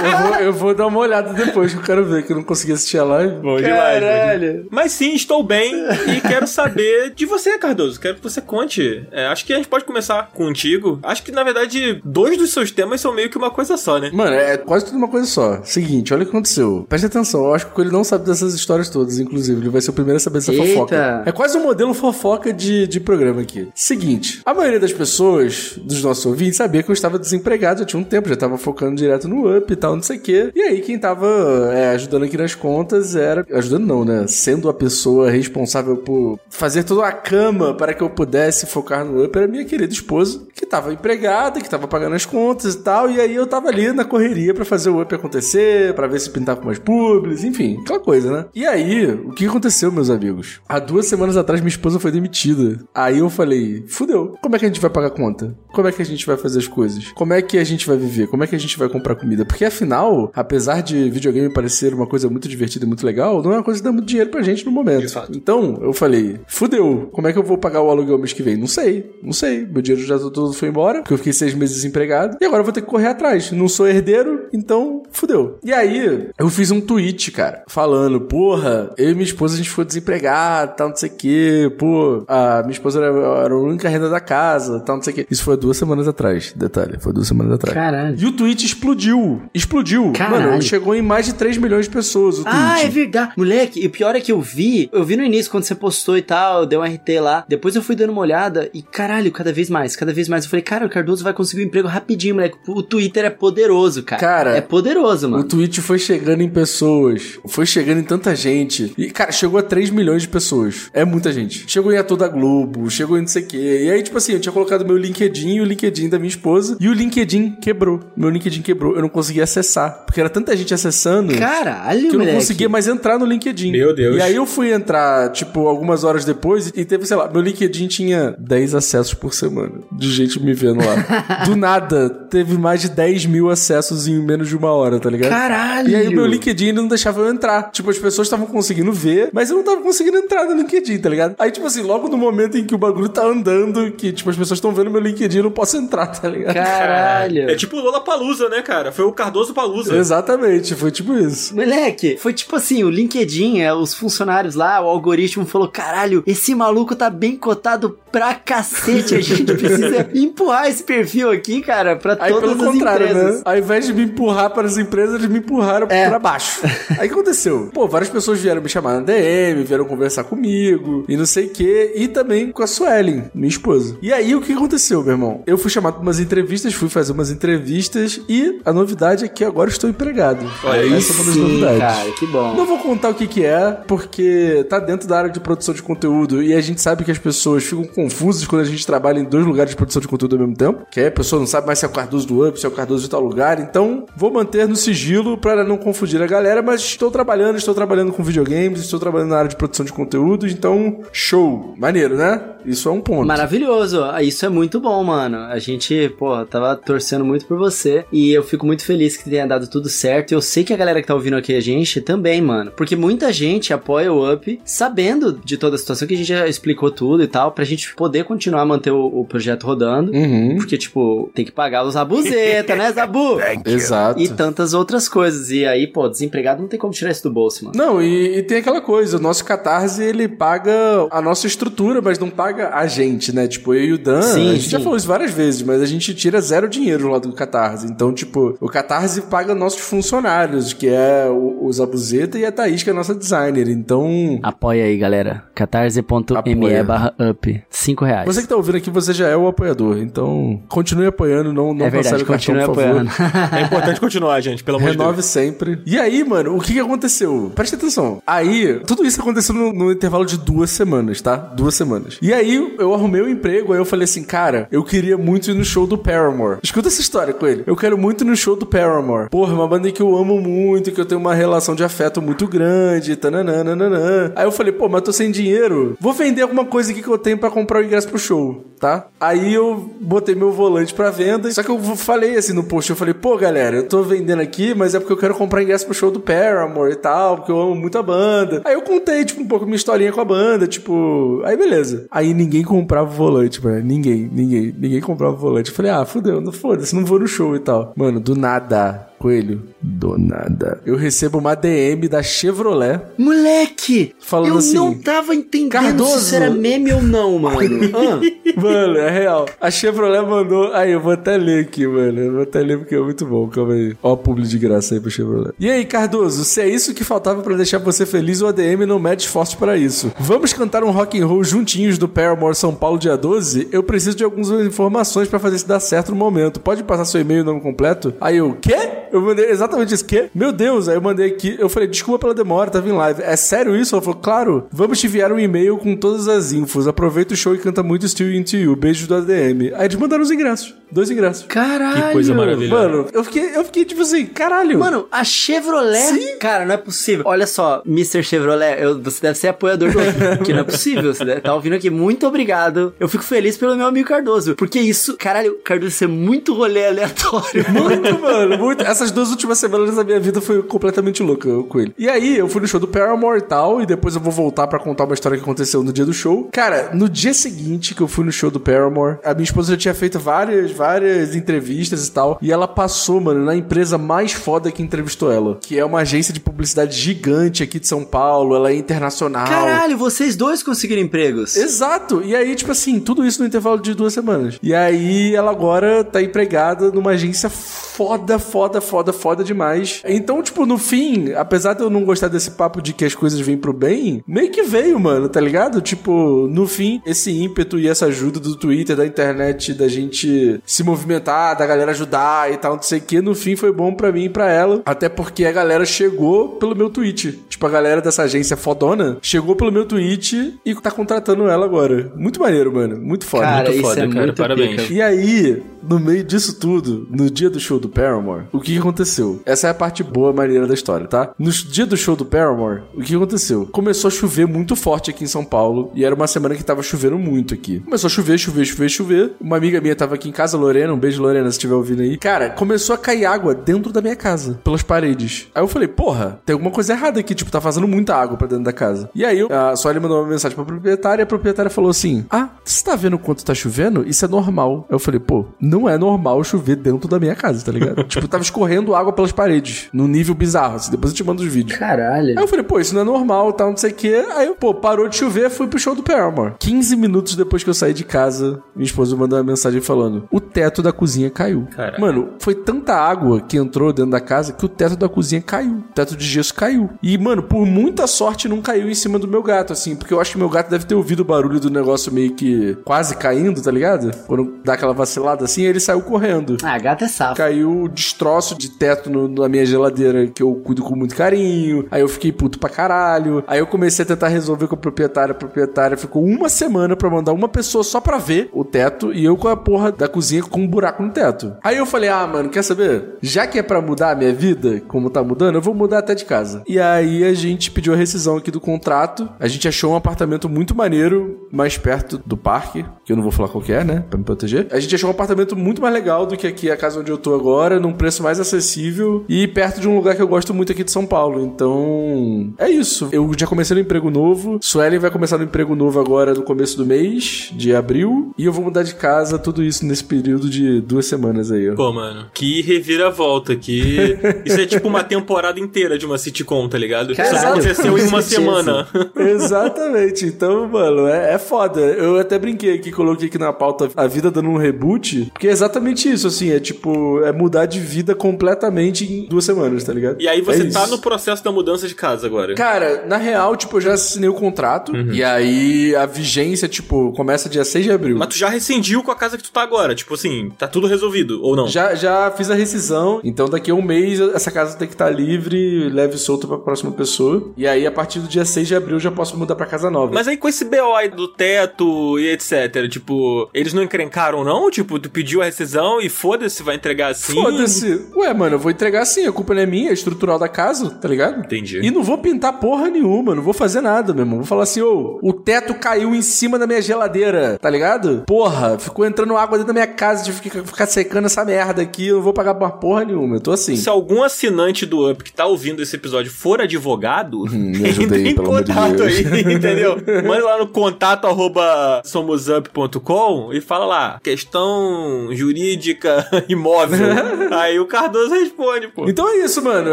Eu 0.00 0.18
vou, 0.18 0.34
eu 0.36 0.52
vou 0.52 0.74
dar 0.74 0.86
uma 0.86 0.98
olhada 0.98 1.32
depois, 1.32 1.72
que 1.72 1.78
eu 1.78 1.82
quero 1.82 2.04
ver, 2.04 2.24
que 2.24 2.32
eu 2.32 2.36
não 2.36 2.42
consegui 2.42 2.72
assistir 2.72 2.98
tinha 3.00 3.04
live. 3.04 3.34
Bom 3.36 3.56
demais, 3.56 4.00
Caralho. 4.00 4.66
Mas 4.70 4.92
sim, 4.92 5.14
estou 5.14 5.42
bem 5.42 5.74
e 6.16 6.20
quero 6.20 6.46
saber 6.46 7.12
de 7.14 7.26
você, 7.26 7.58
Cardoso. 7.58 7.98
Quero 7.98 8.16
que 8.16 8.22
você 8.22 8.40
conte. 8.40 9.06
É, 9.10 9.26
acho 9.26 9.44
que 9.44 9.52
a 9.52 9.56
gente 9.56 9.68
pode 9.68 9.84
começar 9.84 10.30
contigo. 10.32 10.98
Acho 11.02 11.22
que, 11.22 11.32
na 11.32 11.42
verdade, 11.42 12.00
dois 12.04 12.36
dos 12.36 12.52
seus 12.52 12.70
temas 12.70 13.00
são 13.00 13.14
meio 13.14 13.30
que 13.30 13.38
uma 13.38 13.50
coisa 13.50 13.76
só, 13.76 13.98
né? 13.98 14.10
Mano, 14.12 14.34
é 14.34 14.56
quase 14.56 14.86
tudo 14.86 14.98
uma 14.98 15.08
coisa 15.08 15.26
só. 15.26 15.62
Seguinte, 15.62 16.12
olha 16.12 16.22
o 16.22 16.26
que 16.26 16.30
aconteceu. 16.30 16.86
Preste 16.88 17.06
atenção, 17.06 17.44
eu 17.44 17.54
acho 17.54 17.66
que 17.66 17.80
ele 17.80 17.90
não 17.90 18.04
sabe 18.04 18.26
dessas 18.26 18.54
histórias 18.54 18.88
todas, 18.88 19.18
inclusive. 19.18 19.60
Ele 19.60 19.70
vai 19.70 19.80
ser 19.80 19.90
o 19.90 19.94
primeiro 19.94 20.16
a 20.16 20.20
saber 20.20 20.38
dessa 20.38 20.52
Eita. 20.52 20.66
fofoca. 20.66 21.22
É 21.26 21.32
quase 21.32 21.56
um 21.56 21.62
modelo 21.62 21.94
fofoca 21.94 22.52
de, 22.52 22.86
de 22.86 23.00
programa 23.00 23.40
aqui. 23.42 23.68
Seguinte, 23.74 24.40
a 24.44 24.52
maioria 24.52 24.80
das 24.80 24.92
pessoas, 24.92 25.78
dos 25.82 26.02
nossos 26.02 26.24
ouvintes, 26.26 26.56
sabia 26.56 26.82
que 26.82 26.90
eu 26.90 26.94
estava 26.94 27.18
desempregado 27.18 27.80
já 27.80 27.86
tinha 27.86 28.00
um 28.00 28.04
tempo, 28.04 28.28
já 28.28 28.34
estava 28.34 28.58
focando 28.58 28.96
direto 28.96 29.28
no 29.28 29.56
up 29.56 29.72
e 29.72 29.76
tal, 29.76 29.94
não 29.94 30.02
sei 30.02 30.16
o 30.16 30.20
quê. 30.20 30.50
E 30.54 30.60
aí, 30.60 30.80
quem 30.80 30.98
tava 30.98 31.70
é, 31.72 31.90
ajudando 31.90 32.24
aqui 32.24 32.36
nas 32.36 32.54
contas 32.54 32.89
era. 33.16 33.46
Ajudando 33.52 33.86
não, 33.86 34.04
né? 34.04 34.26
Sendo 34.26 34.68
a 34.68 34.74
pessoa 34.74 35.30
responsável 35.30 35.96
por 35.96 36.38
fazer 36.48 36.84
toda 36.84 37.06
a 37.06 37.12
cama 37.12 37.74
para 37.74 37.94
que 37.94 38.02
eu 38.02 38.10
pudesse 38.10 38.66
focar 38.66 39.04
no 39.04 39.24
up 39.24 39.36
era 39.36 39.48
minha 39.48 39.64
querida 39.64 39.92
esposa, 39.92 40.42
que 40.54 40.66
tava 40.66 40.92
empregada, 40.92 41.60
que 41.60 41.68
tava 41.68 41.88
pagando 41.88 42.16
as 42.16 42.26
contas 42.26 42.74
e 42.74 42.78
tal. 42.78 43.10
E 43.10 43.20
aí 43.20 43.34
eu 43.34 43.46
tava 43.46 43.68
ali 43.68 43.92
na 43.92 44.04
correria 44.04 44.54
para 44.54 44.64
fazer 44.64 44.90
o 44.90 45.00
up 45.00 45.14
acontecer, 45.14 45.94
para 45.94 46.06
ver 46.06 46.20
se 46.20 46.30
pintava 46.30 46.60
com 46.60 46.66
mais 46.66 46.78
publis, 46.78 47.44
enfim, 47.44 47.78
aquela 47.80 48.00
coisa, 48.00 48.30
né? 48.30 48.46
E 48.54 48.66
aí, 48.66 49.06
o 49.06 49.30
que 49.30 49.46
aconteceu, 49.46 49.90
meus 49.92 50.10
amigos? 50.10 50.60
Há 50.68 50.78
duas 50.78 51.06
semanas 51.06 51.36
atrás, 51.36 51.60
minha 51.60 51.68
esposa 51.68 51.98
foi 51.98 52.10
demitida. 52.10 52.78
Aí 52.94 53.18
eu 53.18 53.30
falei, 53.30 53.84
fudeu, 53.86 54.36
como 54.42 54.56
é 54.56 54.58
que 54.58 54.64
a 54.64 54.68
gente 54.68 54.80
vai 54.80 54.90
pagar 54.90 55.08
a 55.08 55.10
conta? 55.10 55.56
Como 55.72 55.86
é 55.86 55.92
que 55.92 56.02
a 56.02 56.04
gente 56.04 56.26
vai 56.26 56.36
fazer 56.36 56.58
as 56.58 56.66
coisas? 56.66 57.08
Como 57.12 57.32
é 57.32 57.42
que 57.42 57.58
a 57.58 57.64
gente 57.64 57.86
vai 57.86 57.96
viver? 57.96 58.26
Como 58.26 58.44
é 58.44 58.46
que 58.46 58.54
a 58.54 58.58
gente 58.58 58.78
vai 58.78 58.88
comprar 58.88 59.14
comida? 59.14 59.44
Porque 59.44 59.64
afinal, 59.64 60.30
apesar 60.34 60.82
de 60.82 61.10
videogame 61.10 61.52
parecer 61.52 61.94
uma 61.94 62.06
coisa 62.06 62.28
muito 62.28 62.48
divertida 62.48 62.69
e 62.76 62.86
muito 62.86 63.04
legal, 63.04 63.42
não 63.42 63.52
é 63.52 63.56
uma 63.56 63.62
coisa 63.62 63.80
que 63.80 63.84
dá 63.84 63.92
muito 63.92 64.06
dinheiro 64.06 64.30
pra 64.30 64.42
gente 64.42 64.64
no 64.64 64.72
momento. 64.72 65.06
Então, 65.34 65.78
eu 65.82 65.92
falei, 65.92 66.40
fudeu, 66.46 67.08
como 67.12 67.28
é 67.28 67.32
que 67.32 67.38
eu 67.38 67.42
vou 67.42 67.58
pagar 67.58 67.82
o 67.82 67.90
aluguel 67.90 68.18
mês 68.18 68.32
que 68.32 68.42
vem? 68.42 68.56
Não 68.56 68.66
sei, 68.66 69.10
não 69.22 69.32
sei. 69.32 69.66
Meu 69.66 69.82
dinheiro 69.82 70.06
já 70.06 70.18
todo 70.18 70.52
foi 70.52 70.68
embora, 70.68 71.00
porque 71.00 71.14
eu 71.14 71.18
fiquei 71.18 71.32
seis 71.32 71.54
meses 71.54 71.76
desempregado. 71.76 72.36
E 72.40 72.44
agora 72.44 72.60
eu 72.60 72.64
vou 72.64 72.72
ter 72.72 72.80
que 72.80 72.86
correr 72.86 73.08
atrás. 73.08 73.50
Não 73.52 73.68
sou 73.68 73.86
herdeiro, 73.86 74.46
então 74.52 75.02
fudeu. 75.10 75.58
E 75.64 75.72
aí, 75.72 76.28
eu 76.38 76.48
fiz 76.48 76.70
um 76.70 76.80
tweet, 76.80 77.30
cara, 77.30 77.64
falando, 77.68 78.20
porra, 78.20 78.92
eu 78.96 79.10
e 79.10 79.14
minha 79.14 79.24
esposa 79.24 79.54
a 79.54 79.56
gente 79.56 79.70
ficou 79.70 79.84
desempregado, 79.84 80.74
tal, 80.76 80.88
não 80.90 80.96
sei 80.96 81.08
o 81.08 81.12
quê. 81.12 81.72
Pô, 81.78 82.24
a 82.28 82.60
minha 82.60 82.72
esposa 82.72 83.00
era, 83.00 83.14
era 83.44 83.54
a 83.54 83.58
única 83.58 83.88
renda 83.88 84.08
da 84.08 84.20
casa, 84.20 84.80
tal, 84.80 84.96
não 84.96 85.02
sei 85.02 85.12
o 85.12 85.16
quê. 85.16 85.26
Isso 85.30 85.42
foi 85.42 85.56
duas 85.56 85.76
semanas 85.76 86.06
atrás, 86.08 86.52
detalhe, 86.54 86.98
foi 87.00 87.12
duas 87.12 87.26
semanas 87.26 87.54
atrás. 87.54 87.74
Caralho. 87.74 88.16
E 88.18 88.26
o 88.26 88.32
tweet 88.32 88.64
explodiu. 88.64 89.42
Explodiu. 89.54 90.12
Caralho. 90.12 90.50
Mano, 90.50 90.62
chegou 90.62 90.94
em 90.94 91.02
mais 91.02 91.26
de 91.26 91.34
3 91.34 91.58
milhões 91.58 91.86
de 91.86 91.90
pessoas 91.90 92.38
o 92.38 92.44
tweet. 92.44 92.58
Ah, 92.60 92.80
é 92.82 92.88
verdade. 92.88 93.32
Moleque, 93.36 93.80
e 93.82 93.86
o 93.86 93.90
pior 93.90 94.14
é 94.14 94.20
que 94.20 94.32
eu 94.32 94.40
vi, 94.40 94.88
eu 94.92 95.04
vi 95.04 95.16
no 95.16 95.24
início 95.24 95.50
quando 95.50 95.64
você 95.64 95.74
postou 95.74 96.16
e 96.16 96.22
tal, 96.22 96.66
deu 96.66 96.80
um 96.80 96.84
RT 96.84 97.20
lá. 97.20 97.44
Depois 97.48 97.74
eu 97.76 97.82
fui 97.82 97.94
dando 97.96 98.10
uma 98.10 98.20
olhada 98.20 98.70
e 98.72 98.82
caralho, 98.82 99.30
cada 99.32 99.52
vez 99.52 99.68
mais, 99.70 99.96
cada 99.96 100.12
vez 100.12 100.28
mais. 100.28 100.44
Eu 100.44 100.50
falei, 100.50 100.62
cara, 100.62 100.86
o 100.86 100.90
Cardoso 100.90 101.24
vai 101.24 101.32
conseguir 101.32 101.62
um 101.62 101.66
emprego 101.66 101.88
rapidinho, 101.88 102.34
moleque. 102.34 102.56
O 102.66 102.82
Twitter 102.82 103.24
é 103.24 103.30
poderoso, 103.30 104.02
cara. 104.02 104.20
Cara, 104.20 104.56
é 104.56 104.60
poderoso, 104.60 105.26
O 105.26 105.30
mano. 105.30 105.44
tweet 105.44 105.80
foi 105.80 105.98
chegando 105.98 106.42
em 106.42 106.48
pessoas, 106.48 107.38
foi 107.48 107.66
chegando 107.66 108.00
em 108.00 108.04
tanta 108.04 108.34
gente. 108.34 108.92
E, 108.96 109.10
cara, 109.10 109.32
chegou 109.32 109.58
a 109.58 109.62
3 109.62 109.90
milhões 109.90 110.22
de 110.22 110.28
pessoas. 110.28 110.90
É 110.92 111.04
muita 111.04 111.32
gente. 111.32 111.64
Chegou 111.66 111.92
em 111.92 111.96
ator 111.96 112.16
da 112.16 112.28
Globo, 112.28 112.90
chegou 112.90 113.16
em 113.16 113.22
não 113.22 113.28
sei 113.28 113.42
o 113.42 113.46
quê. 113.46 113.84
E 113.86 113.90
aí, 113.90 114.02
tipo 114.02 114.16
assim, 114.18 114.32
eu 114.32 114.40
tinha 114.40 114.52
colocado 114.52 114.84
meu 114.86 114.96
LinkedIn 114.96 115.56
e 115.56 115.60
o 115.60 115.64
LinkedIn 115.64 116.08
da 116.08 116.18
minha 116.18 116.28
esposa. 116.28 116.76
E 116.80 116.88
o 116.88 116.92
LinkedIn 116.92 117.56
quebrou. 117.60 118.00
Meu 118.16 118.30
LinkedIn 118.30 118.62
quebrou. 118.62 118.94
Eu 118.94 119.02
não 119.02 119.08
conseguia 119.08 119.44
acessar. 119.44 120.04
Porque 120.04 120.20
era 120.20 120.28
tanta 120.30 120.56
gente 120.56 120.72
acessando. 120.74 121.34
Caralho, 121.36 122.00
que 122.00 122.06
eu 122.08 122.12
não 122.12 122.18
moleque. 122.18 122.36
Conseguia 122.50 122.68
mais 122.68 122.88
entrar 122.88 123.18
no 123.18 123.24
LinkedIn. 123.24 123.70
Meu 123.70 123.94
Deus. 123.94 124.16
E 124.16 124.22
aí 124.22 124.34
eu 124.34 124.44
fui 124.44 124.72
entrar, 124.72 125.30
tipo, 125.30 125.66
algumas 125.68 126.02
horas 126.02 126.24
depois 126.24 126.72
e 126.74 126.84
teve, 126.84 127.06
sei 127.06 127.16
lá, 127.16 127.30
meu 127.30 127.40
LinkedIn 127.40 127.86
tinha 127.86 128.34
10 128.38 128.74
acessos 128.74 129.14
por 129.14 129.32
semana 129.32 129.72
de 129.92 130.10
gente 130.10 130.40
me 130.42 130.52
vendo 130.52 130.80
lá. 130.84 131.44
Do 131.46 131.54
nada, 131.54 132.10
teve 132.10 132.58
mais 132.58 132.80
de 132.80 132.88
10 132.88 133.26
mil 133.26 133.48
acessos 133.48 134.08
em 134.08 134.18
menos 134.20 134.48
de 134.48 134.56
uma 134.56 134.72
hora, 134.72 134.98
tá 134.98 135.08
ligado? 135.08 135.30
Caralho. 135.30 135.88
E 135.88 135.94
aí 135.94 136.08
o 136.08 136.12
meu 136.12 136.26
LinkedIn 136.26 136.72
não 136.72 136.88
deixava 136.88 137.20
eu 137.20 137.28
entrar. 137.28 137.70
Tipo, 137.70 137.90
as 137.90 137.98
pessoas 137.98 138.26
estavam 138.26 138.46
conseguindo 138.46 138.92
ver, 138.92 139.30
mas 139.32 139.50
eu 139.50 139.56
não 139.56 139.62
tava 139.62 139.80
conseguindo 139.80 140.18
entrar 140.18 140.44
no 140.44 140.56
LinkedIn, 140.56 140.98
tá 140.98 141.08
ligado? 141.08 141.36
Aí, 141.38 141.50
tipo 141.50 141.66
assim, 141.66 141.82
logo 141.82 142.08
no 142.08 142.16
momento 142.16 142.58
em 142.58 142.64
que 142.64 142.74
o 142.74 142.78
bagulho 142.78 143.08
tá 143.08 143.24
andando, 143.24 143.92
que, 143.92 144.12
tipo, 144.12 144.28
as 144.28 144.36
pessoas 144.36 144.58
estão 144.58 144.72
vendo 144.72 144.90
meu 144.90 145.00
LinkedIn, 145.00 145.38
eu 145.38 145.44
não 145.44 145.50
posso 145.50 145.76
entrar, 145.76 146.08
tá 146.08 146.28
ligado? 146.28 146.54
Caralho. 146.54 147.50
É 147.50 147.54
tipo 147.54 147.76
o 147.76 147.80
Lola 147.80 148.00
Palusa, 148.00 148.48
né, 148.48 148.60
cara? 148.62 148.90
Foi 148.90 149.04
o 149.04 149.12
Cardoso 149.12 149.54
Palusa. 149.54 149.96
Exatamente, 149.96 150.74
foi 150.74 150.90
tipo 150.90 151.14
isso. 151.14 151.54
Moleque, 151.54 152.16
foi 152.18 152.32
tipo 152.40 152.56
assim, 152.56 152.82
o 152.84 152.90
LinkedIn, 152.90 153.60
é, 153.60 153.72
os 153.72 153.94
funcionários 153.94 154.54
lá, 154.54 154.80
o 154.80 154.88
algoritmo 154.88 155.46
falou, 155.46 155.68
caralho, 155.68 156.22
esse 156.26 156.54
maluco 156.54 156.94
tá 156.94 157.08
bem 157.08 157.36
cotado 157.36 157.98
pra 158.12 158.34
cacete, 158.34 159.14
a 159.14 159.20
gente 159.20 159.44
precisa 159.44 160.08
empurrar 160.14 160.68
esse 160.68 160.82
perfil 160.82 161.30
aqui, 161.30 161.60
cara, 161.60 161.94
pra 161.96 162.16
Aí, 162.20 162.32
todas 162.32 162.50
pelo 162.56 162.68
as 162.68 162.72
contrário, 162.74 163.06
empresas. 163.06 163.36
né? 163.36 163.42
Ao 163.44 163.56
invés 163.56 163.86
de 163.86 163.92
me 163.94 164.02
empurrar 164.02 164.50
para 164.50 164.66
as 164.66 164.76
empresas, 164.76 165.14
eles 165.16 165.28
me 165.28 165.38
empurraram 165.38 165.86
É. 165.90 166.08
pra 166.08 166.18
baixo. 166.18 166.60
Aí 166.98 167.06
o 167.06 167.08
que 167.08 167.14
aconteceu? 167.14 167.70
Pô, 167.72 167.86
várias 167.86 168.10
pessoas 168.10 168.40
vieram 168.40 168.60
me 168.60 168.68
chamar 168.68 168.94
na 168.94 169.00
DM, 169.00 169.62
vieram 169.62 169.84
conversar 169.84 170.24
comigo 170.24 171.04
e 171.08 171.16
não 171.16 171.26
sei 171.26 171.46
o 171.46 171.50
quê. 171.50 171.92
E 171.94 172.08
também 172.08 172.50
com 172.50 172.62
a 172.62 172.66
Suelen, 172.66 173.24
minha 173.34 173.48
esposa. 173.48 173.96
E 174.02 174.12
aí 174.12 174.34
o 174.34 174.40
que 174.40 174.52
aconteceu, 174.52 175.02
meu 175.02 175.12
irmão? 175.12 175.42
Eu 175.46 175.56
fui 175.56 175.70
chamado 175.70 175.94
pra 175.94 176.02
umas 176.02 176.18
entrevistas, 176.18 176.74
fui 176.74 176.88
fazer 176.88 177.12
umas 177.12 177.30
entrevistas 177.30 178.20
e 178.28 178.60
a 178.64 178.72
novidade 178.72 179.24
é 179.24 179.28
que 179.28 179.44
agora 179.44 179.68
eu 179.70 179.72
estou 179.72 179.88
empregado. 179.88 180.44
Olha 180.64 180.80
aí 180.80 180.94
Essa 180.94 181.12
é 181.12 181.14
uma 181.16 181.24
das 181.24 181.36
novidades. 181.36 181.78
cara, 181.78 182.10
que 182.12 182.26
bom. 182.30 182.54
Não 182.54 182.66
vou 182.66 182.78
contar 182.78 183.10
o 183.10 183.14
que 183.14 183.26
que 183.26 183.44
é, 183.44 183.72
porque 183.86 184.64
tá 184.68 184.78
dentro 184.78 185.08
da 185.08 185.18
área 185.18 185.30
de 185.30 185.40
produção 185.40 185.74
de 185.74 185.82
conteúdo 185.82 186.42
e 186.42 186.54
a 186.54 186.60
gente 186.60 186.80
sabe 186.80 187.04
que 187.04 187.10
as 187.10 187.18
pessoas 187.18 187.64
ficam 187.64 187.84
confusas 187.84 188.46
quando 188.46 188.62
a 188.62 188.64
gente 188.64 188.86
trabalha 188.86 189.18
em 189.18 189.24
dois 189.24 189.44
lugares 189.44 189.70
de 189.70 189.76
produção 189.76 190.00
de 190.00 190.08
conteúdo 190.08 190.36
ao 190.36 190.40
mesmo 190.40 190.56
tempo. 190.56 190.86
Que 190.90 191.00
aí 191.00 191.06
a 191.06 191.12
pessoa 191.12 191.40
não 191.40 191.46
sabe 191.46 191.66
mais 191.66 191.78
se 191.78 191.84
é 191.84 191.88
o 191.88 191.92
Cardoso 191.92 192.26
do 192.26 192.46
Up, 192.46 192.58
se 192.58 192.64
é 192.64 192.68
o 192.68 192.72
Cardoso 192.72 193.02
de 193.02 193.10
tal 193.10 193.20
lugar. 193.20 193.60
Então, 193.60 194.06
vou 194.16 194.30
manter 194.32 194.68
no 194.68 194.76
sigilo 194.76 195.36
para 195.36 195.64
não 195.64 195.76
confundir 195.76 196.22
a 196.22 196.26
galera, 196.26 196.62
mas 196.62 196.80
estou 196.80 197.10
trabalhando, 197.10 197.56
estou 197.56 197.74
trabalhando 197.74 198.12
com 198.12 198.22
videogames, 198.22 198.80
estou 198.80 198.98
trabalhando 198.98 199.30
na 199.30 199.38
área 199.38 199.50
de 199.50 199.56
produção 199.56 199.84
de 199.84 199.92
conteúdo, 199.92 200.46
então, 200.46 201.00
show. 201.12 201.74
Maneiro, 201.76 202.16
né? 202.16 202.40
Isso 202.64 202.88
é 202.88 202.92
um 202.92 203.00
ponto. 203.00 203.26
Maravilhoso, 203.26 204.04
Ah, 204.04 204.22
isso 204.22 204.44
é 204.44 204.48
muito 204.48 204.80
bom, 204.80 205.02
mano. 205.02 205.38
A 205.38 205.58
gente, 205.58 206.08
pô, 206.18 206.44
tava 206.44 206.76
torcendo 206.76 207.24
muito 207.24 207.46
por 207.46 207.58
você 207.58 208.04
e 208.12 208.32
eu 208.32 208.42
fico 208.42 208.66
muito 208.66 208.84
feliz 208.84 209.16
que 209.16 209.28
tenha 209.28 209.46
dado 209.46 209.68
tudo 209.68 209.88
certo. 209.88 210.32
Eu 210.32 210.42
sei 210.42 210.64
que 210.64 210.72
a 210.72 210.76
galera 210.76 211.00
que 211.00 211.06
tá 211.06 211.14
ouvindo 211.14 211.36
aqui 211.36 211.54
a 211.54 211.60
gente 211.60 212.00
também, 212.00 212.19
mano. 212.40 212.72
Porque 212.76 212.96
muita 212.96 213.32
gente 213.32 213.72
apoia 213.72 214.12
o 214.12 214.32
Up 214.32 214.60
sabendo 214.64 215.40
de 215.44 215.56
toda 215.56 215.76
a 215.76 215.78
situação 215.78 216.06
que 216.06 216.14
a 216.14 216.16
gente 216.16 216.26
já 216.26 216.46
explicou 216.46 216.90
tudo 216.90 217.22
e 217.22 217.26
tal, 217.26 217.52
pra 217.52 217.64
gente 217.64 217.94
poder 217.94 218.24
continuar 218.24 218.62
a 218.62 218.66
manter 218.66 218.90
o, 218.90 219.06
o 219.06 219.24
projeto 219.24 219.64
rodando. 219.64 220.12
Uhum. 220.12 220.56
Porque, 220.56 220.76
tipo, 220.76 221.30
tem 221.34 221.44
que 221.44 221.52
pagar 221.52 221.84
os 221.84 221.96
abuzeta, 221.96 222.76
né, 222.76 222.92
Zabu? 222.92 223.38
Exato. 223.64 224.20
E 224.20 224.28
tantas 224.28 224.74
outras 224.74 225.08
coisas. 225.08 225.50
E 225.50 225.64
aí, 225.66 225.86
pô, 225.86 226.08
desempregado 226.08 226.60
não 226.60 226.68
tem 226.68 226.78
como 226.78 226.92
tirar 226.92 227.10
isso 227.10 227.22
do 227.22 227.30
bolso, 227.30 227.64
mano. 227.64 227.76
Não, 227.76 228.02
e, 228.02 228.38
e 228.38 228.42
tem 228.42 228.58
aquela 228.58 228.80
coisa, 228.80 229.16
o 229.16 229.20
nosso 229.20 229.44
Catarse, 229.44 230.02
ele 230.02 230.28
paga 230.28 230.72
a 231.10 231.20
nossa 231.20 231.46
estrutura, 231.46 232.00
mas 232.02 232.18
não 232.18 232.30
paga 232.30 232.70
a 232.74 232.86
gente, 232.86 233.34
né? 233.34 233.46
Tipo, 233.46 233.74
eu 233.74 233.84
e 233.84 233.92
o 233.92 233.98
Dan, 233.98 234.22
Sim, 234.22 234.50
a 234.50 234.54
gente 234.54 234.68
já 234.68 234.78
sim. 234.78 234.84
falou 234.84 234.96
isso 234.96 235.06
várias 235.06 235.32
vezes, 235.32 235.62
mas 235.62 235.82
a 235.82 235.86
gente 235.86 236.14
tira 236.14 236.40
zero 236.40 236.68
dinheiro 236.68 237.08
lá 237.08 237.18
do 237.18 237.32
Catarse. 237.32 237.86
Então, 237.86 238.12
tipo, 238.12 238.56
o 238.60 238.68
Catarse 238.68 239.22
paga 239.22 239.54
nossos 239.54 239.80
funcionários, 239.80 240.72
que 240.72 240.88
é 240.88 241.26
o, 241.28 241.66
o 241.66 241.72
E 242.12 242.44
a 242.44 242.52
Thaís, 242.52 242.82
que 242.82 242.90
é 242.90 242.92
a 242.92 242.96
nossa 242.96 243.14
designer. 243.14 243.68
Então, 243.68 244.38
Apoia 244.42 244.84
aí, 244.84 244.96
galera. 244.96 245.44
catarse.me 245.54 246.82
barra 246.82 247.14
up. 247.30 247.62
Cinco 247.70 248.04
reais. 248.04 248.26
você 248.26 248.42
que 248.42 248.48
tá 248.48 248.56
ouvindo 248.56 248.76
aqui, 248.76 248.90
você 248.90 249.12
já 249.12 249.28
é 249.28 249.36
o 249.36 249.46
apoiador. 249.46 249.98
Então, 249.98 250.60
continue 250.68 251.06
apoiando, 251.06 251.52
não, 251.52 251.74
não 251.74 251.86
é 251.86 251.90
verdade, 251.90 252.24
cartão, 252.24 252.34
continue 252.34 252.64
por 252.66 252.74
favor. 252.74 252.90
apoiando. 252.90 253.10
É 253.60 253.62
importante 253.62 254.00
continuar, 254.00 254.40
gente, 254.40 254.62
pelo 254.62 254.78
amor 254.78 254.90
de 254.90 254.96
Deus. 254.96 255.06
Renove 255.06 255.22
sempre. 255.22 255.80
E 255.84 255.98
aí, 255.98 256.22
mano, 256.24 256.56
o 256.56 256.60
que, 256.60 256.74
que 256.74 256.80
aconteceu? 256.80 257.50
Presta 257.54 257.76
atenção. 257.76 258.22
Aí, 258.26 258.80
tudo 258.86 259.04
isso 259.04 259.20
aconteceu 259.20 259.54
no, 259.54 259.72
no 259.72 259.92
intervalo 259.92 260.24
de 260.24 260.38
duas 260.38 260.70
semanas, 260.70 261.20
tá? 261.20 261.36
Duas 261.36 261.74
semanas. 261.74 262.18
E 262.22 262.32
aí, 262.32 262.74
eu 262.78 262.94
arrumei 262.94 263.20
o 263.20 263.28
emprego, 263.28 263.72
aí 263.72 263.78
eu 263.78 263.84
falei 263.84 264.04
assim, 264.04 264.22
cara, 264.22 264.68
eu 264.70 264.84
queria 264.84 265.16
muito 265.18 265.50
ir 265.50 265.54
no 265.54 265.64
show 265.64 265.86
do 265.86 265.98
Paramore. 265.98 266.58
Escuta 266.62 266.88
essa 266.88 267.00
história 267.00 267.32
com 267.34 267.46
ele. 267.46 267.64
Eu 267.66 267.76
quero 267.76 267.98
muito 267.98 268.24
ir 268.24 268.26
no 268.26 268.36
show 268.36 268.56
do 268.56 268.66
Paramore. 268.66 269.28
Porra, 269.30 269.52
é 269.52 269.56
uma 269.56 269.68
banda 269.68 269.90
que 269.90 270.00
eu 270.02 270.16
amo 270.16 270.40
muito, 270.40 270.92
que 270.92 271.00
eu 271.00 271.04
tenho 271.06 271.20
uma 271.20 271.34
relação 271.34 271.74
de 271.74 271.82
afeto 271.84 271.99
muito 272.20 272.46
grande, 272.46 273.16
tananana. 273.16 274.32
Aí 274.36 274.44
eu 274.44 274.52
falei, 274.52 274.72
pô, 274.72 274.88
mas 274.88 275.00
eu 275.00 275.04
tô 275.06 275.12
sem 275.12 275.30
dinheiro. 275.30 275.96
Vou 276.00 276.12
vender 276.12 276.42
alguma 276.42 276.64
coisa 276.64 276.92
aqui 276.92 277.02
que 277.02 277.08
eu 277.08 277.18
tenho 277.18 277.38
pra 277.38 277.50
comprar 277.50 277.80
o 277.80 277.84
ingresso 277.84 278.08
pro 278.08 278.18
show, 278.18 278.64
tá? 278.78 279.06
Aí 279.20 279.52
eu 279.52 279.90
botei 280.00 280.34
meu 280.34 280.52
volante 280.52 280.94
pra 280.94 281.10
venda. 281.10 281.50
Só 281.50 281.62
que 281.62 281.70
eu 281.70 281.78
falei 281.96 282.36
assim 282.36 282.52
no 282.52 282.64
post, 282.64 282.90
eu 282.90 282.96
falei, 282.96 283.14
pô, 283.14 283.36
galera, 283.36 283.76
eu 283.76 283.88
tô 283.88 284.02
vendendo 284.02 284.40
aqui, 284.40 284.74
mas 284.74 284.94
é 284.94 285.00
porque 285.00 285.12
eu 285.12 285.16
quero 285.16 285.34
comprar 285.34 285.62
ingresso 285.62 285.86
pro 285.86 285.94
show 285.94 286.10
do 286.10 286.20
Paramore 286.20 286.92
e 286.92 286.96
tal, 286.96 287.36
porque 287.36 287.52
eu 287.52 287.60
amo 287.60 287.74
muito 287.74 287.98
a 287.98 288.02
banda. 288.02 288.62
Aí 288.64 288.74
eu 288.74 288.82
contei, 288.82 289.24
tipo, 289.24 289.42
um 289.42 289.48
pouco 289.48 289.64
minha 289.64 289.76
historinha 289.76 290.12
com 290.12 290.20
a 290.20 290.24
banda, 290.24 290.66
tipo, 290.66 291.42
aí 291.44 291.56
beleza. 291.56 292.06
Aí 292.10 292.32
ninguém 292.32 292.62
comprava 292.62 293.10
o 293.10 293.14
volante, 293.14 293.62
mano. 293.62 293.80
Ninguém, 293.80 294.30
ninguém, 294.32 294.74
ninguém 294.78 295.00
comprava 295.00 295.34
o 295.34 295.38
volante. 295.38 295.70
Eu 295.70 295.76
falei, 295.76 295.90
ah, 295.90 296.04
fudeu, 296.04 296.40
não 296.40 296.52
foda-se, 296.52 296.94
não 296.94 297.04
vou 297.04 297.18
no 297.18 297.26
show 297.26 297.54
e 297.56 297.60
tal. 297.60 297.92
Mano, 297.96 298.20
do 298.20 298.34
nada 298.34 299.09
Coelho, 299.20 299.62
do 299.82 300.16
nada. 300.16 300.80
Eu 300.86 300.96
recebo 300.96 301.36
uma 301.36 301.54
DM 301.54 302.08
da 302.08 302.22
Chevrolet 302.22 303.02
Moleque! 303.18 304.14
falando 304.18 304.48
eu 304.52 304.56
assim. 304.58 304.74
não 304.74 304.94
tava 304.94 305.34
entendendo 305.34 305.72
Cardoso. 305.72 306.12
se 306.20 306.24
isso 306.24 306.34
era 306.36 306.48
meme 306.50 306.90
ou 306.90 307.02
não, 307.02 307.38
mano. 307.38 307.60
Ah, 308.00 308.60
Mano, 308.60 308.96
é 308.96 309.10
real. 309.10 309.46
A 309.60 309.70
Chevrolet 309.70 310.22
mandou. 310.26 310.72
Aí, 310.72 310.90
eu 310.92 311.00
vou 311.00 311.12
até 311.12 311.36
ler 311.36 311.64
aqui, 311.66 311.86
mano. 311.86 312.18
Eu 312.18 312.32
vou 312.32 312.42
até 312.42 312.60
ler 312.60 312.78
porque 312.78 312.94
é 312.94 313.00
muito 313.00 313.26
bom. 313.26 313.46
Calma 313.48 313.74
aí. 313.74 313.94
Ó, 314.02 314.12
o 314.14 314.16
publi 314.16 314.46
de 314.46 314.58
graça 314.58 314.94
aí 314.94 315.00
pro 315.00 315.10
Chevrolet. 315.10 315.52
E 315.60 315.68
aí, 315.70 315.84
Cardoso, 315.84 316.44
se 316.44 316.60
é 316.60 316.68
isso 316.68 316.94
que 316.94 317.04
faltava 317.04 317.42
pra 317.42 317.54
deixar 317.56 317.78
você 317.78 318.06
feliz, 318.06 318.40
o 318.40 318.46
ADM 318.46 318.86
não 318.86 318.98
mede 318.98 319.22
esforço 319.22 319.56
pra 319.58 319.76
isso. 319.76 320.10
Vamos 320.18 320.52
cantar 320.52 320.82
um 320.82 320.90
rock 320.90 321.20
and 321.20 321.26
roll 321.26 321.44
juntinhos 321.44 321.98
do 321.98 322.08
Paramore 322.08 322.54
São 322.54 322.74
Paulo 322.74 322.98
dia 322.98 323.16
12? 323.16 323.68
Eu 323.70 323.82
preciso 323.82 324.16
de 324.16 324.24
algumas 324.24 324.48
informações 324.66 325.28
pra 325.28 325.38
fazer 325.38 325.56
isso 325.56 325.68
dar 325.68 325.80
certo 325.80 326.10
no 326.10 326.16
momento. 326.16 326.58
Pode 326.60 326.82
passar 326.82 327.04
seu 327.04 327.20
e-mail 327.20 327.40
e 327.40 327.44
nome 327.44 327.60
completo? 327.60 328.14
Aí 328.20 328.38
eu, 328.38 328.56
quê? 328.60 328.76
Eu 329.12 329.20
mandei 329.20 329.50
exatamente 329.50 329.94
isso. 329.94 330.04
Quê? 330.04 330.28
Meu 330.34 330.52
Deus. 330.52 330.88
Aí 330.88 330.94
eu 330.96 331.00
mandei 331.00 331.26
aqui. 331.28 331.56
Eu 331.58 331.68
falei, 331.68 331.88
desculpa 331.88 332.18
pela 332.20 332.34
demora, 332.34 332.70
tava 332.70 332.88
em 332.88 332.92
live. 332.92 333.22
É 333.22 333.36
sério 333.36 333.76
isso? 333.76 333.94
Ela 333.94 334.02
falou, 334.02 334.20
claro. 334.20 334.66
Vamos 334.72 334.98
te 335.00 335.06
enviar 335.06 335.32
um 335.32 335.38
e-mail 335.38 335.76
com 335.78 335.96
todas 335.96 336.28
as 336.28 336.52
infos. 336.52 336.86
Aproveita 336.88 337.34
o 337.34 337.36
show 337.36 337.54
e 337.54 337.58
canta 337.58 337.82
muito 337.82 338.06
Still 338.08 338.32
Into 338.34 338.56
You. 338.56 338.76
Beijo 338.76 339.06
do 339.06 339.14
ADM. 339.14 339.72
Aí 339.76 339.84
eles 339.86 339.96
mandaram 339.96 340.22
os 340.22 340.30
ingressos. 340.30 340.74
Dois 340.92 341.08
ingressos. 341.10 341.44
caralho. 341.46 342.06
Que 342.06 342.12
coisa 342.12 342.34
maravilhosa. 342.34 342.88
Mano, 342.88 343.06
eu 343.12 343.22
fiquei, 343.24 343.56
eu 343.56 343.64
fiquei 343.64 343.84
tipo 343.84 344.02
assim, 344.02 344.26
caralho. 344.26 344.78
Mano, 344.78 345.06
a 345.10 345.22
Chevrolet. 345.22 346.36
Cara, 346.38 346.64
não 346.66 346.74
é 346.74 346.76
possível. 346.78 347.24
Olha 347.26 347.46
só, 347.46 347.82
Mr. 347.86 348.22
Chevrolet, 348.22 348.80
eu- 348.82 349.00
você 349.00 349.20
deve 349.22 349.38
ser 349.38 349.48
apoiador 349.48 349.90
do 349.92 349.98
que 350.44 350.52
não 350.52 350.60
é 350.60 350.64
possível. 350.64 351.12
Você 351.14 351.24
deve 351.24 351.40
tá 351.40 351.54
ouvindo 351.54 351.74
aqui. 351.74 351.90
Muito 351.90 352.26
obrigado. 352.26 352.92
Eu 352.98 353.08
fico 353.08 353.22
feliz 353.22 353.56
pelo 353.56 353.76
meu 353.76 353.86
amigo 353.86 354.08
Cardoso. 354.08 354.54
Porque 354.56 354.80
isso, 354.80 355.16
caralho, 355.16 355.58
Cardoso, 355.64 355.88
isso 355.92 356.04
é 356.04 356.06
muito 356.08 356.54
rolê 356.54 356.86
aleatório. 356.86 357.64
Muito, 357.70 358.18
mano, 358.20 358.58
muito. 358.58 358.82
Essas 359.00 359.12
duas 359.12 359.30
últimas 359.30 359.58
semanas 359.58 359.96
da 359.96 360.04
minha 360.04 360.20
vida 360.20 360.42
foi 360.42 360.62
completamente 360.62 361.22
louca 361.22 361.48
com 361.62 361.80
ele. 361.80 361.94
E 361.96 362.06
aí, 362.06 362.36
eu 362.36 362.46
fui 362.46 362.60
no 362.60 362.68
show 362.68 362.78
do 362.78 362.86
Paramore 362.86 363.38
e 363.38 363.40
tal, 363.40 363.80
e 363.80 363.86
depois 363.86 364.14
eu 364.14 364.20
vou 364.20 364.30
voltar 364.30 364.66
pra 364.66 364.78
contar 364.78 365.04
uma 365.04 365.14
história 365.14 365.38
que 365.38 365.42
aconteceu 365.42 365.82
no 365.82 365.90
dia 365.90 366.04
do 366.04 366.12
show. 366.12 366.50
Cara, 366.52 366.90
no 366.92 367.08
dia 367.08 367.32
seguinte 367.32 367.94
que 367.94 368.02
eu 368.02 368.06
fui 368.06 368.26
no 368.26 368.30
show 368.30 368.50
do 368.50 368.60
Paramore, 368.60 369.16
a 369.24 369.32
minha 369.32 369.44
esposa 369.44 369.72
já 369.72 369.78
tinha 369.78 369.94
feito 369.94 370.20
várias, 370.20 370.70
várias 370.72 371.34
entrevistas 371.34 372.06
e 372.06 372.12
tal, 372.12 372.38
e 372.42 372.52
ela 372.52 372.68
passou, 372.68 373.22
mano, 373.22 373.42
na 373.42 373.56
empresa 373.56 373.96
mais 373.96 374.32
foda 374.32 374.70
que 374.70 374.82
entrevistou 374.82 375.32
ela, 375.32 375.56
que 375.62 375.78
é 375.78 375.84
uma 375.84 376.00
agência 376.00 376.34
de 376.34 376.40
publicidade 376.40 376.94
gigante 376.94 377.62
aqui 377.62 377.80
de 377.80 377.88
São 377.88 378.04
Paulo, 378.04 378.54
ela 378.54 378.70
é 378.70 378.74
internacional. 378.74 379.46
Caralho, 379.46 379.96
vocês 379.96 380.36
dois 380.36 380.62
conseguiram 380.62 381.00
empregos. 381.00 381.56
Exato. 381.56 382.20
E 382.22 382.36
aí, 382.36 382.54
tipo 382.54 382.70
assim, 382.70 383.00
tudo 383.00 383.24
isso 383.24 383.40
no 383.40 383.48
intervalo 383.48 383.80
de 383.80 383.94
duas 383.94 384.12
semanas. 384.12 384.58
E 384.62 384.74
aí, 384.74 385.34
ela 385.34 385.50
agora 385.50 386.04
tá 386.04 386.20
empregada 386.20 386.90
numa 386.90 387.12
agência 387.12 387.48
foda, 387.48 388.38
foda, 388.38 388.80
foda, 388.90 389.12
foda 389.12 389.44
demais. 389.44 390.02
Então, 390.04 390.42
tipo, 390.42 390.66
no 390.66 390.76
fim, 390.76 391.32
apesar 391.32 391.74
de 391.74 391.82
eu 391.82 391.88
não 391.88 392.04
gostar 392.04 392.26
desse 392.26 392.50
papo 392.50 392.82
de 392.82 392.92
que 392.92 393.04
as 393.04 393.14
coisas 393.14 393.38
vêm 393.38 393.56
pro 393.56 393.72
bem, 393.72 394.22
meio 394.26 394.50
que 394.50 394.64
veio, 394.64 394.98
mano, 394.98 395.28
tá 395.28 395.40
ligado? 395.40 395.80
Tipo, 395.80 396.48
no 396.50 396.66
fim, 396.66 397.00
esse 397.06 397.30
ímpeto 397.30 397.78
e 397.78 397.86
essa 397.86 398.06
ajuda 398.06 398.40
do 398.40 398.56
Twitter, 398.56 398.96
da 398.96 399.06
internet, 399.06 399.72
da 399.72 399.86
gente 399.86 400.60
se 400.66 400.82
movimentar, 400.82 401.56
da 401.56 401.64
galera 401.64 401.92
ajudar 401.92 402.52
e 402.52 402.56
tal, 402.56 402.74
não 402.74 402.82
sei 402.82 402.98
o 402.98 403.02
que, 403.02 403.20
no 403.20 403.34
fim 403.34 403.54
foi 403.54 403.72
bom 403.72 403.94
pra 403.94 404.10
mim 404.10 404.24
e 404.24 404.28
pra 404.28 404.50
ela. 404.50 404.82
Até 404.84 405.08
porque 405.08 405.44
a 405.44 405.52
galera 405.52 405.84
chegou 405.84 406.48
pelo 406.56 406.74
meu 406.74 406.90
tweet. 406.90 407.38
Tipo, 407.48 407.66
a 407.66 407.70
galera 407.70 408.00
dessa 408.00 408.24
agência 408.24 408.56
fodona 408.56 409.18
chegou 409.22 409.54
pelo 409.54 409.70
meu 409.70 409.86
tweet 409.86 410.58
e 410.64 410.74
tá 410.74 410.90
contratando 410.90 411.48
ela 411.48 411.64
agora. 411.64 412.12
Muito 412.16 412.40
maneiro, 412.40 412.72
mano. 412.72 412.96
Muito 413.00 413.24
foda. 413.24 413.44
Cara, 413.44 413.68
muito 413.68 413.72
isso 413.72 413.88
foda, 413.88 414.00
é 414.00 414.08
cara, 414.08 414.26
muito 414.26 414.36
parabéns. 414.36 414.82
pica. 414.82 414.92
e 414.92 415.00
aí, 415.00 415.62
no 415.82 416.00
meio 416.00 416.24
disso 416.24 416.58
tudo, 416.58 417.06
no 417.10 417.30
dia 417.30 417.48
do 417.50 417.60
show 417.60 417.78
do 417.78 417.88
Paramore, 417.88 418.44
o 418.52 418.60
que 418.60 418.72
que 418.72 418.79
aconteceu? 418.80 419.40
Essa 419.44 419.68
é 419.68 419.70
a 419.70 419.74
parte 419.74 420.02
boa, 420.02 420.32
maneira 420.32 420.66
da 420.66 420.74
história, 420.74 421.06
tá? 421.06 421.30
No 421.38 421.50
dia 421.50 421.86
do 421.86 421.96
show 421.96 422.16
do 422.16 422.24
Paramore, 422.24 422.82
o 422.94 423.00
que 423.00 423.14
aconteceu? 423.14 423.68
Começou 423.70 424.08
a 424.08 424.10
chover 424.10 424.46
muito 424.46 424.74
forte 424.76 425.10
aqui 425.10 425.24
em 425.24 425.28
São 425.28 425.44
Paulo, 425.44 425.90
e 425.94 426.04
era 426.04 426.14
uma 426.14 426.26
semana 426.26 426.54
que 426.54 426.64
tava 426.64 426.82
chovendo 426.82 427.18
muito 427.18 427.54
aqui. 427.54 427.80
Começou 427.80 428.08
a 428.08 428.10
chover, 428.10 428.38
chover, 428.38 428.64
chover, 428.64 428.88
chover. 428.88 429.32
Uma 429.40 429.56
amiga 429.56 429.80
minha 429.80 429.94
tava 429.94 430.14
aqui 430.14 430.28
em 430.28 430.32
casa, 430.32 430.56
Lorena, 430.56 430.92
um 430.92 430.98
beijo, 430.98 431.22
Lorena, 431.22 431.50
se 431.50 431.56
estiver 431.56 431.74
ouvindo 431.74 432.02
aí. 432.02 432.16
Cara, 432.16 432.50
começou 432.50 432.94
a 432.94 432.98
cair 432.98 433.24
água 433.24 433.54
dentro 433.54 433.92
da 433.92 434.00
minha 434.00 434.16
casa, 434.16 434.60
pelas 434.64 434.82
paredes. 434.82 435.48
Aí 435.54 435.62
eu 435.62 435.68
falei, 435.68 435.88
porra, 435.88 436.40
tem 436.44 436.54
alguma 436.54 436.70
coisa 436.70 436.92
errada 436.92 437.20
aqui, 437.20 437.34
tipo, 437.34 437.50
tá 437.50 437.60
fazendo 437.60 437.86
muita 437.86 438.14
água 438.14 438.36
pra 438.36 438.46
dentro 438.46 438.64
da 438.64 438.72
casa. 438.72 439.10
E 439.14 439.24
aí, 439.24 439.46
a 439.50 439.76
Sueli 439.76 440.00
mandou 440.00 440.20
uma 440.22 440.28
mensagem 440.28 440.54
pra 440.54 440.64
proprietária, 440.64 441.22
e 441.22 441.24
a 441.24 441.26
proprietária 441.26 441.70
falou 441.70 441.90
assim, 441.90 442.24
ah, 442.30 442.50
você 442.64 442.84
tá 442.84 442.96
vendo 442.96 443.18
quanto 443.18 443.44
tá 443.44 443.54
chovendo? 443.54 444.06
Isso 444.06 444.24
é 444.24 444.28
normal. 444.28 444.86
Aí 444.88 444.94
eu 444.94 444.98
falei, 444.98 445.20
pô, 445.20 445.46
não 445.60 445.88
é 445.88 445.98
normal 445.98 446.42
chover 446.44 446.76
dentro 446.76 447.08
da 447.08 447.18
minha 447.18 447.34
casa, 447.34 447.64
tá 447.64 447.72
ligado? 447.72 448.04
tipo, 448.08 448.26
tava 448.28 448.42
escorrendo 448.42 448.69
água 448.94 449.12
pelas 449.12 449.32
paredes, 449.32 449.88
num 449.92 450.06
nível 450.06 450.34
bizarro, 450.34 450.76
assim, 450.76 450.90
depois 450.90 451.12
eu 451.12 451.16
te 451.16 451.24
mando 451.24 451.42
os 451.42 451.48
vídeos. 451.52 451.78
Caralho. 451.78 452.38
Aí 452.38 452.44
eu 452.44 452.48
falei, 452.48 452.64
pô, 452.64 452.78
isso 452.80 452.94
não 452.94 453.02
é 453.02 453.04
normal, 453.04 453.52
tal, 453.52 453.70
não 453.70 453.76
sei 453.76 453.90
o 453.90 453.94
quê. 453.94 454.24
Aí, 454.36 454.46
eu, 454.46 454.54
pô, 454.54 454.74
parou 454.74 455.08
de 455.08 455.16
chover, 455.16 455.50
fui 455.50 455.66
pro 455.66 455.78
show 455.78 455.94
do 455.94 456.02
Paramore. 456.02 456.54
15 456.58 456.96
minutos 456.96 457.34
depois 457.36 457.62
que 457.64 457.70
eu 457.70 457.74
saí 457.74 457.92
de 457.94 458.04
casa, 458.04 458.62
minha 458.74 458.86
esposa 458.86 459.16
mandou 459.16 459.38
uma 459.38 459.44
mensagem 459.44 459.80
falando: 459.80 460.28
o 460.30 460.40
teto 460.40 460.82
da 460.82 460.92
cozinha 460.92 461.30
caiu. 461.30 461.66
Caraca. 461.74 462.00
Mano, 462.00 462.30
foi 462.38 462.54
tanta 462.54 462.94
água 462.94 463.40
que 463.40 463.56
entrou 463.56 463.92
dentro 463.92 464.10
da 464.10 464.20
casa 464.20 464.52
que 464.52 464.64
o 464.64 464.68
teto 464.68 464.96
da 464.96 465.08
cozinha 465.08 465.40
caiu. 465.42 465.78
O 465.90 465.92
teto 465.94 466.16
de 466.16 466.24
gesso 466.26 466.54
caiu. 466.54 466.90
E, 467.02 467.16
mano, 467.18 467.42
por 467.42 467.66
muita 467.66 468.06
sorte 468.06 468.48
não 468.48 468.60
caiu 468.60 468.88
em 468.90 468.94
cima 468.94 469.18
do 469.18 469.28
meu 469.28 469.42
gato, 469.42 469.72
assim, 469.72 469.94
porque 469.96 470.12
eu 470.14 470.20
acho 470.20 470.32
que 470.32 470.38
meu 470.38 470.48
gato 470.48 470.70
deve 470.70 470.84
ter 470.86 470.94
ouvido 470.94 471.20
o 471.20 471.24
barulho 471.24 471.58
do 471.60 471.70
negócio 471.70 472.12
meio 472.12 472.32
que 472.34 472.76
quase 472.84 473.16
caindo, 473.16 473.60
tá 473.62 473.70
ligado? 473.70 474.10
Quando 474.26 474.54
dá 474.64 474.74
aquela 474.74 474.92
vacilada 474.92 475.44
assim, 475.44 475.62
ele 475.62 475.80
saiu 475.80 476.00
correndo 476.02 476.56
Ah, 476.62 476.78
gato 476.78 477.04
é 477.04 477.08
safo. 477.08 477.36
caiu 477.36 477.88
destroço 477.88 478.56
de 478.60 478.70
teto 478.70 479.08
no- 479.10 479.26
na 479.28 479.48
minha 479.48 479.64
geladeira 479.64 480.26
que 480.26 480.42
eu 480.42 480.54
cuido 480.56 480.82
com 480.82 480.94
muito 480.94 481.16
carinho. 481.16 481.86
Aí 481.90 482.00
eu 482.02 482.08
fiquei 482.08 482.30
puto 482.30 482.58
pra 482.58 482.68
caralho. 482.68 483.42
Aí 483.46 483.58
eu 483.58 483.66
comecei 483.66 484.02
a 484.04 484.06
tentar 484.06 484.28
resolver 484.28 484.66
com 484.66 484.74
a 484.74 484.78
proprietária. 484.78 485.32
A 485.32 485.34
proprietária 485.34 485.96
ficou 485.96 486.22
uma 486.24 486.48
semana 486.48 486.94
pra 486.94 487.08
mandar 487.08 487.32
uma 487.32 487.48
pessoa 487.48 487.82
só 487.82 488.00
pra 488.00 488.18
ver 488.18 488.50
o 488.52 488.64
teto 488.64 489.12
e 489.12 489.24
eu 489.24 489.36
com 489.36 489.48
a 489.48 489.56
porra 489.56 489.90
da 489.90 490.06
cozinha 490.08 490.42
com 490.42 490.60
um 490.60 490.68
buraco 490.68 491.02
no 491.02 491.10
teto. 491.10 491.54
Aí 491.64 491.76
eu 491.78 491.86
falei: 491.86 492.08
"Ah, 492.10 492.26
mano, 492.26 492.48
quer 492.50 492.62
saber? 492.62 493.14
Já 493.22 493.46
que 493.46 493.58
é 493.58 493.62
pra 493.62 493.80
mudar 493.80 494.10
a 494.10 494.14
minha 494.14 494.32
vida, 494.32 494.80
como 494.86 495.08
tá 495.10 495.22
mudando, 495.22 495.54
eu 495.54 495.62
vou 495.62 495.74
mudar 495.74 495.98
até 495.98 496.14
de 496.14 496.24
casa". 496.24 496.62
E 496.68 496.78
aí 496.78 497.24
a 497.24 497.32
gente 497.32 497.70
pediu 497.70 497.94
a 497.94 497.96
rescisão 497.96 498.36
aqui 498.36 498.50
do 498.50 498.60
contrato. 498.60 499.28
A 499.38 499.48
gente 499.48 499.66
achou 499.68 499.92
um 499.92 499.96
apartamento 499.96 500.48
muito 500.48 500.74
maneiro, 500.74 501.48
mais 501.52 501.78
perto 501.78 502.20
do 502.26 502.36
parque, 502.36 502.84
que 503.04 503.12
eu 503.12 503.16
não 503.16 503.22
vou 503.22 503.32
falar 503.32 503.48
qual 503.48 503.64
é, 503.68 503.84
né, 503.84 504.04
Pra 504.10 504.18
me 504.18 504.24
proteger. 504.24 504.66
A 504.72 504.80
gente 504.80 504.94
achou 504.94 505.08
um 505.08 505.12
apartamento 505.12 505.54
muito 505.56 505.80
mais 505.80 505.94
legal 505.94 506.26
do 506.26 506.36
que 506.36 506.46
aqui 506.46 506.70
a 506.70 506.76
casa 506.76 506.98
onde 507.00 507.10
eu 507.10 507.18
tô 507.18 507.34
agora, 507.34 507.78
num 507.78 507.92
preço 507.92 508.22
mais 508.22 508.39
acessível 508.40 509.24
e 509.28 509.46
perto 509.46 509.80
de 509.80 509.88
um 509.88 509.96
lugar 509.96 510.16
que 510.16 510.22
eu 510.22 510.28
gosto 510.28 510.52
muito 510.54 510.72
aqui 510.72 510.84
de 510.84 510.90
São 510.90 511.06
Paulo. 511.06 511.42
Então, 511.42 512.52
é 512.58 512.68
isso. 512.68 513.08
Eu 513.12 513.30
já 513.36 513.46
comecei 513.46 513.74
no 513.74 513.80
emprego 513.80 514.10
novo. 514.10 514.58
Suelen 514.60 514.98
vai 514.98 515.10
começar 515.10 515.38
no 515.38 515.44
emprego 515.44 515.74
novo 515.74 516.00
agora 516.00 516.34
no 516.34 516.42
começo 516.42 516.76
do 516.76 516.86
mês, 516.86 517.50
de 517.52 517.74
abril, 517.74 518.32
e 518.36 518.44
eu 518.44 518.52
vou 518.52 518.64
mudar 518.64 518.82
de 518.82 518.94
casa, 518.94 519.38
tudo 519.38 519.62
isso 519.62 519.84
nesse 519.84 520.04
período 520.04 520.48
de 520.48 520.80
duas 520.80 521.06
semanas 521.06 521.50
aí, 521.50 521.70
ó. 521.70 521.74
Pô, 521.74 521.92
mano, 521.92 522.26
que 522.32 522.62
reviravolta, 522.62 523.56
que... 523.56 524.18
Isso 524.44 524.60
é 524.60 524.66
tipo 524.66 524.88
uma 524.88 525.04
temporada 525.04 525.60
inteira 525.60 525.98
de 525.98 526.06
uma 526.06 526.18
sitcom, 526.18 526.68
tá 526.68 526.78
ligado? 526.78 527.12
Isso 527.12 527.20
Caralho, 527.20 527.48
aconteceu 527.48 527.98
em 527.98 528.02
com 528.02 528.08
uma 528.08 528.22
semana. 528.22 528.88
Exatamente. 529.16 530.26
Então, 530.26 530.68
mano, 530.68 531.06
é, 531.06 531.34
é 531.34 531.38
foda. 531.38 531.80
Eu 531.80 532.18
até 532.18 532.38
brinquei 532.38 532.74
aqui, 532.74 532.90
coloquei 532.90 533.28
aqui 533.28 533.38
na 533.38 533.52
pauta 533.52 533.88
a 533.96 534.06
vida 534.06 534.30
dando 534.30 534.48
um 534.48 534.56
reboot, 534.56 535.30
porque 535.32 535.48
é 535.48 535.50
exatamente 535.50 536.10
isso, 536.10 536.26
assim, 536.26 536.50
é 536.50 536.60
tipo, 536.60 537.20
é 537.22 537.32
mudar 537.32 537.66
de 537.66 537.80
vida 537.80 538.14
completamente 538.30 539.04
em 539.04 539.26
duas 539.26 539.44
semanas, 539.44 539.84
tá 539.84 539.92
ligado? 539.92 540.20
E 540.20 540.28
aí 540.28 540.40
você 540.40 540.62
É 540.62 540.70
tá 540.70 540.82
isso. 540.84 540.90
no 540.92 540.98
processo 540.98 541.42
da 541.44 541.52
mudança 541.52 541.86
de 541.86 541.94
casa 541.94 542.26
agora. 542.26 542.54
Cara, 542.54 543.04
na 543.06 543.16
real, 543.16 543.56
tipo, 543.56 543.76
eu 543.76 543.80
já 543.80 543.92
assinei 543.94 544.28
o 544.28 544.34
contrato, 544.34 544.92
Uhum. 544.92 545.12
e 545.12 545.22
aí 545.22 545.94
a 545.94 546.06
vigência, 546.06 546.68
tipo, 546.68 547.12
começa 547.12 547.48
dia 547.48 547.64
6 547.64 547.84
de 547.84 547.92
abril. 547.92 548.16
Mas 548.16 548.28
tu 548.28 548.36
já 548.38 548.48
rescindiu 548.48 549.02
com 549.02 549.10
a 549.10 549.16
casa 549.16 549.36
que 549.36 549.42
tu 549.42 549.50
tá 549.52 549.62
agora. 549.62 549.94
Tipo 549.94 550.14
assim, 550.14 550.50
tá 550.58 550.66
tudo 550.68 550.86
resolvido, 550.86 551.40
ou 551.42 551.54
não? 551.56 551.66
Já, 551.68 551.94
já 551.94 552.30
fiz 552.36 552.50
a 552.50 552.54
rescisão, 552.54 553.20
então 553.24 553.48
daqui 553.48 553.70
a 553.70 553.74
um 553.74 553.82
mês 553.82 554.20
essa 554.20 554.50
casa 554.50 554.76
tem 554.76 554.86
que 554.88 554.94
estar 554.94 555.10
livre, 555.10 555.88
leve 555.90 556.14
e 556.14 556.18
solta 556.18 556.46
pra 556.46 556.58
próxima 556.58 556.90
pessoa. 556.92 557.50
E 557.56 557.66
aí, 557.66 557.86
a 557.86 557.90
partir 557.92 558.20
do 558.20 558.28
dia 558.28 558.44
6 558.44 558.66
de 558.68 558.74
abril, 558.74 558.96
eu 558.96 559.00
já 559.00 559.10
posso 559.10 559.36
mudar 559.36 559.54
pra 559.54 559.66
casa 559.66 559.90
nova. 559.90 560.12
Mas 560.14 560.26
aí 560.28 560.36
com 560.36 560.48
esse 560.48 560.64
BO 560.64 560.94
aí 560.96 561.08
do 561.08 561.28
teto 561.28 562.18
e 562.18 562.28
etc, 562.28 562.88
tipo, 562.88 563.48
eles 563.54 563.72
não 563.72 563.82
encrencaram 563.82 564.44
não? 564.44 564.70
Tipo, 564.70 564.98
tu 564.98 565.10
pediu 565.10 565.42
a 565.42 565.44
rescisão 565.44 566.00
e 566.00 566.08
foda-se, 566.08 566.62
vai 566.62 566.76
entregar 566.76 567.08
assim? 567.10 567.32
Foda-se. 567.34 568.06
Ué, 568.20 568.34
mano, 568.34 568.56
eu 568.56 568.58
vou 568.58 568.70
entregar 568.70 569.00
assim, 569.00 569.26
a 569.26 569.32
culpa 569.32 569.54
não 569.54 569.62
é 569.62 569.66
minha, 569.66 569.90
é 569.90 569.92
estrutural 569.94 570.38
da 570.38 570.48
casa, 570.48 570.90
tá 570.90 571.08
ligado? 571.08 571.40
Entendi. 571.40 571.80
E 571.82 571.90
não 571.90 572.02
vou 572.02 572.18
pintar 572.18 572.60
porra 572.60 572.88
nenhuma, 572.90 573.34
não 573.34 573.42
vou 573.42 573.54
fazer 573.54 573.80
nada, 573.80 574.12
meu 574.12 574.22
irmão. 574.22 574.38
Vou 574.38 574.46
falar 574.46 574.64
assim, 574.64 574.82
ô, 574.82 575.18
o 575.22 575.32
teto 575.32 575.72
caiu 575.74 576.14
em 576.14 576.20
cima 576.20 576.58
da 576.58 576.66
minha 576.66 576.82
geladeira, 576.82 577.58
tá 577.58 577.70
ligado? 577.70 578.24
Porra, 578.26 578.78
ficou 578.78 579.06
entrando 579.06 579.36
água 579.36 579.56
dentro 579.56 579.72
da 579.72 579.72
minha 579.72 579.86
casa, 579.86 580.30
que 580.30 580.50
ficar 580.50 580.86
secando 580.86 581.26
essa 581.26 581.44
merda 581.44 581.80
aqui, 581.80 582.08
eu 582.08 582.16
não 582.16 582.22
vou 582.22 582.32
pagar 582.34 582.54
por 582.54 582.70
porra 582.72 583.04
nenhuma, 583.04 583.36
eu 583.36 583.40
tô 583.40 583.52
assim. 583.52 583.74
Se 583.74 583.88
algum 583.88 584.22
assinante 584.22 584.84
do 584.84 585.10
Up 585.10 585.24
que 585.24 585.32
tá 585.32 585.46
ouvindo 585.46 585.82
esse 585.82 585.96
episódio 585.96 586.30
for 586.30 586.60
advogado, 586.60 587.44
Hum, 587.50 587.72
entre 587.74 588.20
em 588.20 588.34
de 588.34 588.34
contato 588.34 589.02
aí, 589.02 589.20
entendeu? 589.54 589.96
Manda 590.26 590.44
lá 590.44 590.58
no 590.58 590.68
contato 590.68 591.26
arroba 591.26 592.02
somosup.com 592.04 593.52
e 593.52 593.60
fala 593.60 593.86
lá, 593.86 594.20
questão 594.22 595.28
jurídica 595.32 596.26
imóvel. 596.48 596.98
aí 597.52 597.78
o 597.78 597.86
Responde, 598.30 598.88
pô. 598.88 599.08
Então 599.08 599.28
é 599.28 599.38
isso, 599.38 599.62
mano. 599.62 599.92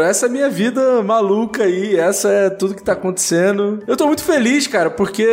Essa 0.00 0.26
é 0.26 0.28
a 0.28 0.32
minha 0.32 0.48
vida 0.48 1.02
maluca 1.02 1.64
aí. 1.64 1.96
Essa 1.96 2.28
é 2.28 2.50
tudo 2.50 2.74
que 2.74 2.82
tá 2.82 2.92
acontecendo. 2.92 3.82
Eu 3.86 3.96
tô 3.96 4.06
muito 4.06 4.22
feliz, 4.22 4.66
cara, 4.66 4.90
porque, 4.90 5.26